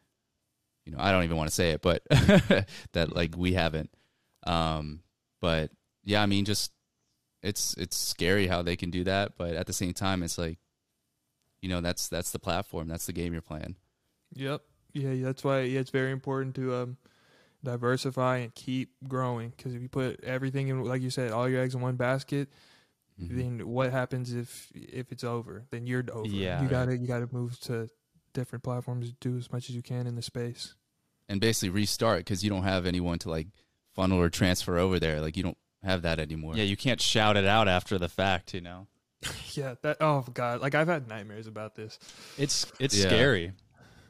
you 0.85 0.93
know 0.93 0.99
I 1.01 1.13
don't 1.13 1.25
even 1.25 1.37
want 1.37 1.49
to 1.49 1.55
say 1.55 1.71
it, 1.71 1.83
but 1.83 2.03
that 2.11 3.15
like 3.15 3.37
we 3.37 3.53
haven't. 3.53 3.91
Um, 4.47 5.01
but 5.41 5.71
yeah, 6.05 6.23
I 6.23 6.27
mean, 6.27 6.45
just 6.45 6.73
it's 7.43 7.75
it's 7.75 7.97
scary 7.97 8.47
how 8.47 8.63
they 8.63 8.77
can 8.77 8.91
do 8.91 9.05
that, 9.05 9.33
but 9.37 9.55
at 9.55 9.67
the 9.67 9.73
same 9.73 9.93
time, 9.93 10.23
it's 10.23 10.39
like 10.39 10.59
you 11.63 11.69
know 11.69 11.81
that's 11.81 12.09
that's 12.09 12.31
the 12.31 12.39
platform, 12.39 12.89
that's 12.89 13.07
the 13.07 13.13
game 13.13 13.33
you're 13.33 13.43
playing. 13.43 13.77
Yep. 14.35 14.63
Yeah, 14.93 15.15
that's 15.23 15.45
why 15.45 15.61
yeah, 15.61 15.81
it's 15.81 15.91
very 15.91 16.11
important 16.11 16.55
to 16.57 16.75
um, 16.75 16.97
diversify 17.63 18.39
and 18.39 18.55
keep 18.55 18.91
growing. 19.07 19.51
Because 19.57 19.75
if 19.75 19.83
you 19.83 19.89
put 19.89 20.23
everything 20.25 20.69
in, 20.69 20.83
like 20.85 21.03
you 21.03 21.11
said, 21.11 21.33
all 21.33 21.49
your 21.49 21.63
eggs 21.63 21.75
in 21.75 21.81
one 21.81 21.97
basket, 21.97 22.49
Mhm. 23.21 23.37
then 23.37 23.69
what 23.69 23.91
happens 23.93 24.33
if 24.33 24.71
if 24.75 25.13
it's 25.13 25.25
over? 25.25 25.65
Then 25.71 25.87
you're 25.87 26.05
over. 26.13 26.27
Yeah. 26.27 26.63
you 26.63 26.69
gotta 26.69 26.97
you 26.97 27.07
gotta 27.07 27.29
move 27.33 27.59
to 27.61 27.89
different 28.33 28.63
platforms, 28.65 29.13
do 29.21 29.37
as 29.37 29.51
much 29.53 29.69
as 29.69 29.77
you 29.77 29.83
can 29.83 30.07
in 30.07 30.15
the 30.17 30.23
space. 30.23 30.75
and 31.29 31.41
basically 31.41 31.69
restart 31.71 32.19
because 32.21 32.43
you 32.43 32.51
don't 32.51 32.65
have 32.65 32.87
anyone 32.87 33.19
to 33.21 33.31
like 33.31 33.47
funnel 33.95 34.19
or 34.21 34.29
transfer 34.31 34.79
over 34.79 34.99
there. 34.99 35.21
Like 35.21 35.37
you 35.37 35.43
don't 35.45 35.59
have 35.83 36.03
that 36.03 36.19
anymore. 36.19 36.57
yeah, 36.57 36.65
you 36.65 36.77
can't 36.77 37.01
shout 37.01 37.37
it 37.37 37.45
out 37.47 37.69
after 37.69 37.99
the 37.99 38.09
fact. 38.09 38.53
You 38.55 38.61
know, 38.63 38.87
yeah, 39.53 39.75
that. 39.83 39.99
Oh 40.01 40.25
god, 40.35 40.61
like 40.61 40.75
I've 40.75 40.89
had 40.89 41.07
nightmares 41.09 41.47
about 41.47 41.75
this. 41.77 41.99
it's 42.39 42.67
it's 42.81 42.97
Yeah. 42.97 43.07
scary. 43.07 43.53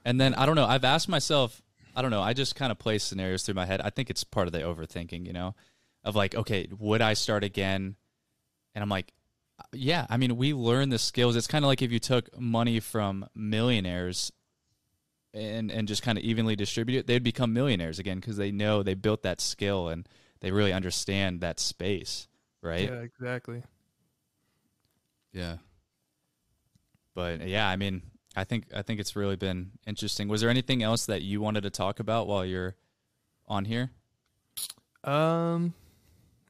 And 0.05 0.19
then 0.20 0.35
I 0.35 0.47
don't 0.47 0.57
know. 0.57 0.65
I've 0.66 0.85
asked 0.85 1.09
myself. 1.11 1.61
I 1.95 2.01
don't 2.03 2.11
know. 2.11 2.23
I 2.23 2.32
just 2.32 2.55
kind 2.57 2.73
of 2.73 2.78
play 2.78 2.97
scenarios 2.99 3.43
through 3.43 3.55
my 3.57 3.66
head. 3.66 3.81
I 3.82 3.91
think 3.91 4.09
it's 4.09 4.24
part 4.24 4.47
of 4.47 4.53
the 4.53 4.61
overthinking. 4.61 5.27
You 5.27 5.32
know, 5.35 5.55
of 6.05 6.16
like, 6.16 6.35
okay, 6.35 6.69
would 6.78 7.03
I 7.03 7.12
start 7.15 7.45
again? 7.45 7.97
And 8.74 8.82
I'm 8.82 8.88
like, 8.88 9.12
yeah. 9.72 10.06
I 10.09 10.16
mean, 10.16 10.36
we 10.36 10.55
learn 10.55 10.88
the 10.88 10.98
skills. 10.98 11.36
It's 11.36 11.47
kind 11.47 11.64
of 11.64 11.68
like 11.68 11.82
if 11.82 11.92
you 11.92 11.98
took 11.98 12.38
money 12.38 12.80
from 12.80 13.26
millionaires 13.34 14.32
and 15.32 15.70
and 15.70 15.86
just 15.86 16.02
kind 16.02 16.18
of 16.18 16.24
evenly 16.24 16.56
distribute 16.56 17.01
it, 17.01 17.06
they'd 17.06 17.22
become 17.22 17.52
millionaires 17.52 17.98
again 17.98 18.18
because 18.18 18.36
they 18.36 18.51
know 18.51 18.82
they 18.82 18.94
built 18.94 19.22
that 19.22 19.40
skill 19.40 19.88
and 19.88 20.09
they 20.40 20.51
really 20.51 20.72
understand 20.72 21.40
that 21.40 21.60
space. 21.60 22.26
right? 22.62 22.90
Yeah, 22.90 23.01
exactly. 23.01 23.62
Yeah. 25.32 25.56
But 27.14 27.47
yeah, 27.47 27.68
I 27.68 27.76
mean, 27.76 28.02
I 28.36 28.44
think 28.44 28.66
I 28.74 28.82
think 28.82 29.01
it's 29.01 29.16
really 29.16 29.36
been 29.36 29.72
interesting. 29.86 30.28
Was 30.28 30.40
there 30.40 30.51
anything 30.51 30.82
else 30.82 31.06
that 31.06 31.22
you 31.22 31.40
wanted 31.40 31.62
to 31.62 31.70
talk 31.70 32.01
about 32.01 32.26
while 32.26 32.44
you're 32.44 32.76
on 33.47 33.64
here? 33.64 33.90
Um, 35.05 35.74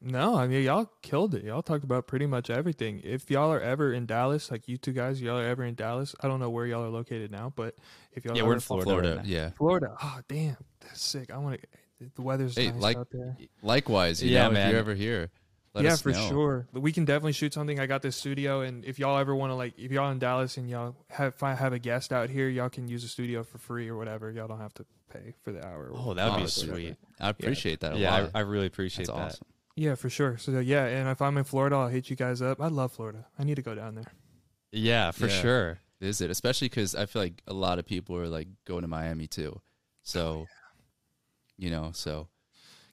no, 0.03 0.37
I 0.37 0.47
mean 0.47 0.63
y'all 0.65 0.91
killed 1.03 1.35
it. 1.35 1.45
Y'all 1.45 1.63
talked 1.63 1.85
about 1.85 2.07
pretty 2.07 2.27
much 2.27 2.49
everything. 2.51 3.01
If 3.05 3.31
y'all 3.31 3.53
are 3.53 3.61
ever 3.61 3.93
in 3.93 4.07
Dallas, 4.07 4.51
like 4.51 4.67
you 4.69 4.77
two 4.79 4.93
guys, 4.93 5.21
y'all 5.21 5.39
are 5.39 5.47
ever 5.47 5.65
in 5.65 5.75
Dallas. 5.75 6.15
I 6.21 6.29
don't 6.29 6.41
know 6.41 6.51
where 6.51 6.67
y'all 6.67 6.85
are 6.85 6.89
located 6.91 7.31
now, 7.31 7.53
but 7.55 7.75
if 8.13 8.25
y'all 8.25 8.37
Yeah, 8.37 8.43
are 8.43 8.47
we're 8.47 8.55
in 8.55 8.61
Florida. 8.61 8.85
Florida. 8.85 9.09
right 9.17 9.25
now. 9.25 9.31
yeah. 9.31 9.51
Florida. 9.59 9.95
Oh 10.03 10.21
damn, 10.29 10.57
that's 10.81 11.03
sick. 11.03 11.31
I 11.33 11.39
want 11.39 11.61
to. 11.61 11.67
The 12.17 12.23
weather's 12.23 12.57
Hey, 12.57 12.71
nice 12.71 12.81
like- 12.81 12.97
out 12.97 13.09
there. 13.13 13.37
Likewise, 13.63 14.23
you 14.23 14.31
Yeah, 14.31 14.45
know, 14.49 14.53
man. 14.53 14.67
if 14.69 14.71
you're 14.73 14.81
ever 14.81 14.95
here, 14.95 15.31
let 15.75 15.85
yeah, 15.85 15.93
us 15.93 16.01
for 16.01 16.13
know. 16.13 16.29
sure. 16.31 16.67
We 16.73 16.93
can 16.93 17.05
definitely 17.05 17.33
shoot 17.33 17.53
something. 17.53 17.79
I 17.79 17.85
got 17.85 18.01
this 18.01 18.17
studio, 18.17 18.63
and 18.63 18.85
if 18.87 18.99
y'all 18.99 19.19
ever 19.19 19.35
want 19.35 19.51
to, 19.51 19.55
like, 19.55 19.79
if 19.79 19.93
y'all 19.93 20.11
in 20.11 20.19
Dallas 20.19 20.57
and 20.57 20.69
y'all 20.71 20.97
have 21.11 21.35
if 21.35 21.43
I 21.43 21.55
have 21.55 21.75
a 21.75 21.79
guest 21.79 22.11
out 22.11 22.31
here, 22.31 22.49
y'all 22.49 22.71
can 22.71 22.89
use 22.89 23.03
the 23.03 23.09
studio 23.09 23.43
for 23.45 23.59
free 23.59 23.87
or 23.89 23.97
whatever. 23.99 24.31
Y'all 24.31 24.49
don't 24.49 24.61
have 24.61 24.73
to 24.75 24.87
pay 25.13 25.35
for 25.45 25.53
the 25.53 25.63
hour. 25.65 25.91
Oh, 25.95 26.15
that 26.15 26.31
would 26.31 26.37
be 26.39 26.43
that's 26.45 26.55
sweet. 26.55 26.97
I 27.21 27.29
appreciate 27.29 27.81
that 27.81 27.93
a 27.93 27.99
Yeah, 27.99 28.13
lot. 28.19 28.31
I, 28.35 28.39
I 28.39 28.43
really 28.43 28.67
appreciate 28.67 29.09
That's 29.09 29.19
that. 29.19 29.25
awesome. 29.27 29.47
Yeah, 29.81 29.95
for 29.95 30.11
sure. 30.11 30.37
So 30.37 30.59
yeah, 30.59 30.85
and 30.85 31.09
if 31.09 31.23
I'm 31.23 31.39
in 31.39 31.45
Florida, 31.45 31.75
I'll 31.77 31.89
hit 31.89 32.11
you 32.11 32.15
guys 32.17 32.43
up. 32.43 32.61
I 32.61 32.67
love 32.69 32.93
Florida. 32.93 33.25
I 33.39 33.45
need 33.45 33.55
to 33.55 33.63
go 33.63 33.75
down 33.75 33.95
there. 33.95 34.05
Yeah, 34.73 35.11
for 35.11 35.27
Yeah. 35.27 35.41
sure. 35.41 35.79
Visit, 36.03 36.31
especially 36.31 36.69
because 36.69 36.95
I 36.95 37.07
feel 37.07 37.23
like 37.23 37.41
a 37.47 37.55
lot 37.55 37.79
of 37.79 37.87
people 37.87 38.15
are 38.19 38.27
like 38.29 38.49
going 38.67 38.83
to 38.83 38.89
Miami 38.89 39.27
too. 39.27 39.59
So, 40.03 40.47
you 41.57 41.71
know, 41.71 41.93
so 41.95 42.29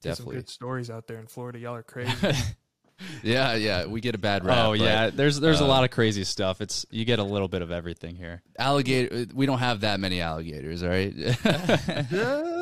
Get 0.01 0.15
some 0.15 0.23
definitely, 0.27 0.35
good 0.37 0.49
stories 0.49 0.89
out 0.89 1.07
there 1.07 1.17
in 1.19 1.27
Florida. 1.27 1.59
Y'all 1.59 1.75
are 1.75 1.83
crazy. 1.93 2.13
yeah, 3.21 3.55
yeah. 3.55 3.85
We 3.85 3.99
get 3.99 4.15
a 4.15 4.17
bad 4.17 4.45
rap. 4.45 4.57
oh 4.57 4.69
but 4.71 4.79
yeah, 4.79 5.09
there's 5.09 5.41
there's 5.41 5.59
a 5.59 5.65
uh, 5.65 5.67
lot 5.67 5.83
of 5.83 5.91
crazy 5.91 6.23
stuff. 6.23 6.61
It's 6.61 6.85
you 6.89 7.03
get 7.03 7.19
a 7.19 7.23
little 7.23 7.49
bit 7.49 7.61
of 7.61 7.69
everything 7.69 8.15
here. 8.15 8.41
alligator. 8.57 9.25
We 9.35 9.45
don't 9.45 9.59
have 9.59 9.81
that 9.81 9.99
many 9.99 10.21
alligators, 10.21 10.83
all 10.83 10.89
right? 10.89 11.13
yeah. 12.11 12.56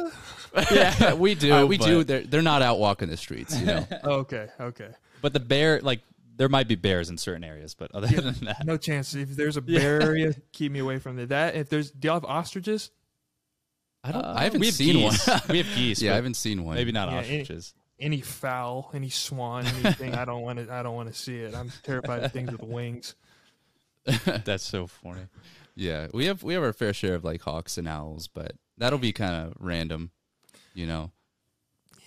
yeah, 0.72 1.14
we 1.14 1.36
do. 1.36 1.53
Uh, 1.53 1.65
we 1.65 1.77
but- 1.77 1.86
do. 1.86 2.03
They're 2.03 2.22
they're 2.23 2.41
not 2.41 2.61
out 2.61 2.80
walking 2.80 3.10
the 3.10 3.18
streets, 3.18 3.60
you 3.60 3.65
know. 3.65 3.86
Okay. 4.03 4.48
Okay. 4.60 4.90
But 5.22 5.34
the 5.34 5.40
bear, 5.40 5.80
like, 5.82 6.02
there 6.38 6.49
might 6.49 6.68
be 6.68 6.76
bears 6.76 7.10
in 7.10 7.18
certain 7.18 7.44
areas, 7.44 7.73
but 7.76 7.91
other 7.94 8.07
Yeah. 8.07 8.22
than 8.22 8.34
that, 8.45 8.65
No 8.65 8.77
chance. 8.77 9.15
If 9.15 9.30
there's 9.30 9.57
a 9.57 9.61
bear 9.73 10.02
area, 10.02 10.34
keep 10.52 10.72
me 10.72 10.80
away 10.80 10.99
from 10.99 11.18
it. 11.19 11.30
That 11.30 11.56
if 11.56 11.69
there's, 11.69 11.91
do 11.91 12.07
y'all 12.07 12.15
have 12.15 12.26
ostriches? 12.26 12.91
I 14.03 14.11
don't. 14.11 14.23
Uh, 14.23 14.34
I 14.38 14.44
haven't 14.44 14.64
have 14.64 14.73
seen 14.73 15.10
geese. 15.10 15.27
one. 15.27 15.41
we 15.49 15.57
have 15.60 15.76
geese. 15.76 16.02
yeah, 16.02 16.11
I 16.14 16.15
haven't 16.15 16.36
seen 16.36 16.64
one. 16.64 16.76
maybe 16.76 16.91
not 16.91 17.10
Yeah, 17.11 17.18
any- 17.22 17.41
ostriches. 17.41 17.73
Any 17.98 18.19
fowl, 18.19 18.91
any 18.94 19.10
swan, 19.10 19.65
anything? 19.65 20.15
I 20.15 20.26
don't 20.26 20.41
want 20.41 20.60
to. 20.60 20.72
I 20.72 20.84
don't 20.84 20.95
want 20.95 21.07
to 21.07 21.18
see 21.18 21.38
it. 21.38 21.56
I'm 21.56 21.72
terrified 21.82 22.23
of 22.26 22.32
things 22.34 22.52
with 22.52 22.61
wings. 22.61 23.15
That's 24.26 24.64
so 24.64 24.86
funny. 24.86 25.22
Yeah, 25.76 26.07
we 26.14 26.26
have 26.26 26.44
we 26.44 26.53
have 26.56 26.64
our 26.64 26.73
fair 26.73 26.91
share 26.94 27.15
of 27.15 27.23
like 27.23 27.41
hawks 27.41 27.77
and 27.77 27.88
owls, 27.88 28.27
but 28.27 28.52
that'll 28.77 28.99
be 28.99 29.14
kind 29.14 29.34
of 29.48 29.53
random, 29.60 30.11
you 30.76 30.85
know. 30.85 31.11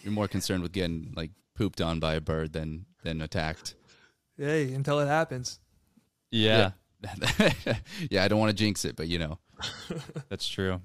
You're 0.03 0.13
more 0.13 0.29
concerned 0.29 0.63
with 0.63 0.73
getting 0.73 1.13
like 1.17 1.33
pooped 1.57 1.81
on 1.81 1.99
by 1.99 2.15
a 2.15 2.21
bird 2.21 2.53
than 2.53 2.87
than 3.03 3.21
attacked. 3.21 3.75
Hey, 4.37 4.73
until 4.73 5.01
it 5.01 5.09
happens. 5.09 5.59
Yeah, 6.31 6.73
yeah, 8.11 8.23
I 8.25 8.29
don't 8.29 8.39
want 8.39 8.51
to 8.51 8.57
jinx 8.57 8.85
it, 8.85 8.97
but 8.97 9.09
you 9.09 9.19
know. 9.19 9.39
that's 10.29 10.47
true. 10.47 10.81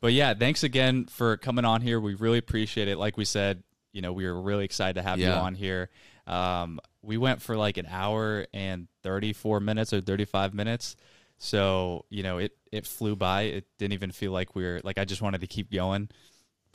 But 0.00 0.12
yeah, 0.12 0.34
thanks 0.34 0.62
again 0.62 1.06
for 1.06 1.38
coming 1.38 1.64
on 1.64 1.80
here. 1.80 1.98
We 1.98 2.14
really 2.14 2.38
appreciate 2.38 2.88
it. 2.88 2.98
Like 2.98 3.16
we 3.16 3.24
said, 3.24 3.62
you 3.92 4.02
know, 4.02 4.12
we 4.12 4.26
were 4.26 4.38
really 4.38 4.64
excited 4.64 5.00
to 5.00 5.02
have 5.02 5.18
you 5.18 5.30
on 5.30 5.54
here. 5.54 5.88
Um, 6.26 6.80
we 7.00 7.16
went 7.16 7.40
for 7.40 7.56
like 7.56 7.78
an 7.78 7.86
hour 7.88 8.46
and 8.52 8.88
34 9.02 9.60
minutes 9.60 9.92
or 9.92 10.00
35 10.00 10.52
minutes. 10.52 10.96
So, 11.38 12.04
you 12.10 12.22
know, 12.22 12.38
it, 12.38 12.52
it 12.72 12.86
flew 12.86 13.16
by. 13.16 13.42
It 13.42 13.66
didn't 13.78 13.94
even 13.94 14.10
feel 14.10 14.32
like 14.32 14.54
we 14.54 14.64
were 14.64 14.80
like, 14.84 14.98
I 14.98 15.04
just 15.04 15.22
wanted 15.22 15.40
to 15.42 15.46
keep 15.46 15.72
going. 15.72 16.10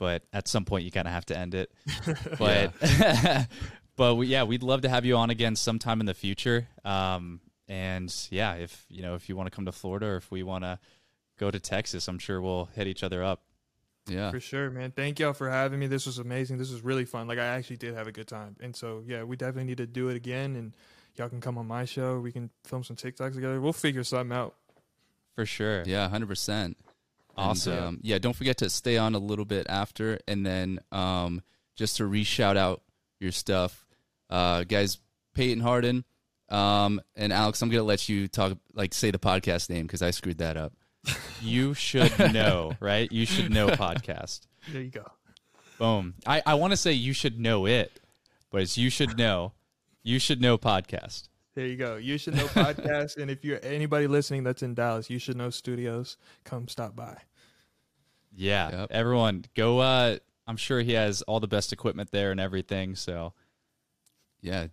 But 0.00 0.22
at 0.32 0.48
some 0.48 0.64
point, 0.64 0.86
you 0.86 0.90
kind 0.90 1.06
of 1.06 1.12
have 1.12 1.26
to 1.26 1.38
end 1.38 1.54
it. 1.54 1.70
But, 2.38 2.72
but 3.96 4.14
we, 4.14 4.28
yeah, 4.28 4.44
we'd 4.44 4.62
love 4.62 4.80
to 4.80 4.88
have 4.88 5.04
you 5.04 5.16
on 5.16 5.28
again 5.28 5.54
sometime 5.54 6.00
in 6.00 6.06
the 6.06 6.14
future. 6.14 6.66
Um, 6.86 7.40
and 7.68 8.12
yeah, 8.30 8.54
if, 8.54 8.86
you 8.88 9.02
know, 9.02 9.14
if 9.14 9.28
you 9.28 9.36
want 9.36 9.48
to 9.48 9.50
come 9.54 9.66
to 9.66 9.72
Florida 9.72 10.06
or 10.06 10.16
if 10.16 10.30
we 10.30 10.42
want 10.42 10.64
to 10.64 10.78
go 11.38 11.50
to 11.50 11.60
Texas, 11.60 12.08
I'm 12.08 12.18
sure 12.18 12.40
we'll 12.40 12.70
hit 12.74 12.86
each 12.86 13.02
other 13.02 13.22
up. 13.22 13.42
Yeah. 14.08 14.30
For 14.30 14.40
sure, 14.40 14.70
man. 14.70 14.90
Thank 14.90 15.20
y'all 15.20 15.34
for 15.34 15.50
having 15.50 15.78
me. 15.78 15.86
This 15.86 16.06
was 16.06 16.16
amazing. 16.18 16.56
This 16.56 16.72
was 16.72 16.82
really 16.82 17.04
fun. 17.04 17.28
Like 17.28 17.38
I 17.38 17.44
actually 17.44 17.76
did 17.76 17.94
have 17.94 18.06
a 18.06 18.12
good 18.12 18.26
time. 18.26 18.56
And 18.58 18.74
so 18.74 19.04
yeah, 19.06 19.22
we 19.22 19.36
definitely 19.36 19.64
need 19.64 19.78
to 19.78 19.86
do 19.86 20.08
it 20.08 20.16
again. 20.16 20.56
And 20.56 20.74
y'all 21.16 21.28
can 21.28 21.42
come 21.42 21.58
on 21.58 21.66
my 21.66 21.84
show. 21.84 22.18
We 22.20 22.32
can 22.32 22.48
film 22.64 22.82
some 22.84 22.96
TikToks 22.96 23.34
together. 23.34 23.60
We'll 23.60 23.74
figure 23.74 24.02
something 24.02 24.34
out. 24.34 24.54
For 25.34 25.44
sure. 25.44 25.82
Yeah, 25.84 26.08
hundred 26.08 26.28
percent. 26.28 26.78
Awesome. 27.40 27.84
um, 27.84 27.98
yeah, 28.02 28.18
don't 28.18 28.36
forget 28.36 28.58
to 28.58 28.70
stay 28.70 28.96
on 28.96 29.14
a 29.14 29.18
little 29.18 29.44
bit 29.44 29.66
after, 29.68 30.18
and 30.28 30.44
then 30.44 30.80
um, 30.92 31.42
just 31.76 31.96
to 31.98 32.06
re-shout 32.06 32.56
out 32.56 32.82
your 33.18 33.32
stuff, 33.32 33.86
uh, 34.28 34.64
guys. 34.64 34.98
Peyton 35.32 35.62
Hardin, 35.62 36.04
um, 36.48 37.00
and 37.14 37.32
Alex. 37.32 37.62
I'm 37.62 37.70
gonna 37.70 37.84
let 37.84 38.08
you 38.08 38.26
talk, 38.28 38.58
like, 38.74 38.92
say 38.92 39.10
the 39.10 39.18
podcast 39.18 39.70
name 39.70 39.86
because 39.86 40.02
I 40.02 40.10
screwed 40.10 40.38
that 40.38 40.56
up. 40.56 40.72
You 41.40 41.72
should 41.72 42.18
know, 42.34 42.72
right? 42.80 43.10
You 43.10 43.26
should 43.26 43.50
know 43.50 43.68
podcast. 43.68 44.40
There 44.70 44.82
you 44.82 44.90
go. 44.90 45.06
Boom. 45.78 46.14
I, 46.26 46.42
I 46.44 46.54
want 46.54 46.72
to 46.72 46.76
say 46.76 46.92
you 46.92 47.14
should 47.14 47.40
know 47.40 47.64
it, 47.64 47.98
but 48.50 48.60
it's 48.60 48.76
you 48.76 48.90
should 48.90 49.16
know. 49.16 49.52
You 50.02 50.18
should 50.18 50.42
know 50.42 50.58
podcast. 50.58 51.28
There 51.54 51.66
you 51.66 51.76
go. 51.76 51.96
You 51.96 52.18
should 52.18 52.34
know 52.34 52.44
podcast. 52.48 53.16
and 53.16 53.30
if 53.30 53.42
you're 53.42 53.60
anybody 53.62 54.06
listening 54.06 54.44
that's 54.44 54.62
in 54.62 54.74
Dallas, 54.74 55.08
you 55.08 55.18
should 55.18 55.36
know 55.38 55.48
studios. 55.48 56.18
Come 56.44 56.68
stop 56.68 56.94
by. 56.94 57.16
Yeah. 58.34 58.70
Yep. 58.70 58.88
Everyone 58.90 59.44
go 59.54 59.78
uh 59.80 60.18
I'm 60.46 60.56
sure 60.56 60.80
he 60.80 60.92
has 60.92 61.22
all 61.22 61.38
the 61.40 61.48
best 61.48 61.72
equipment 61.72 62.10
there 62.10 62.32
and 62.32 62.40
everything, 62.40 62.96
so 62.96 63.34
Yeah, 64.40 64.68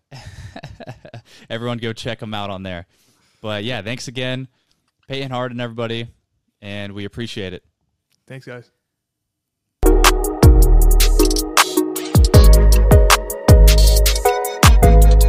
everyone 1.49 1.77
go 1.77 1.93
check 1.93 2.21
him 2.21 2.33
out 2.33 2.49
on 2.49 2.63
there. 2.63 2.87
But 3.41 3.63
yeah, 3.63 3.81
thanks 3.81 4.07
again. 4.07 4.47
Peyton 5.07 5.31
Hardin 5.31 5.59
everybody, 5.59 6.07
and 6.61 6.93
we 6.93 7.05
appreciate 7.05 7.53
it. 7.53 7.63
Thanks, 8.27 8.45
guys. 8.45 8.71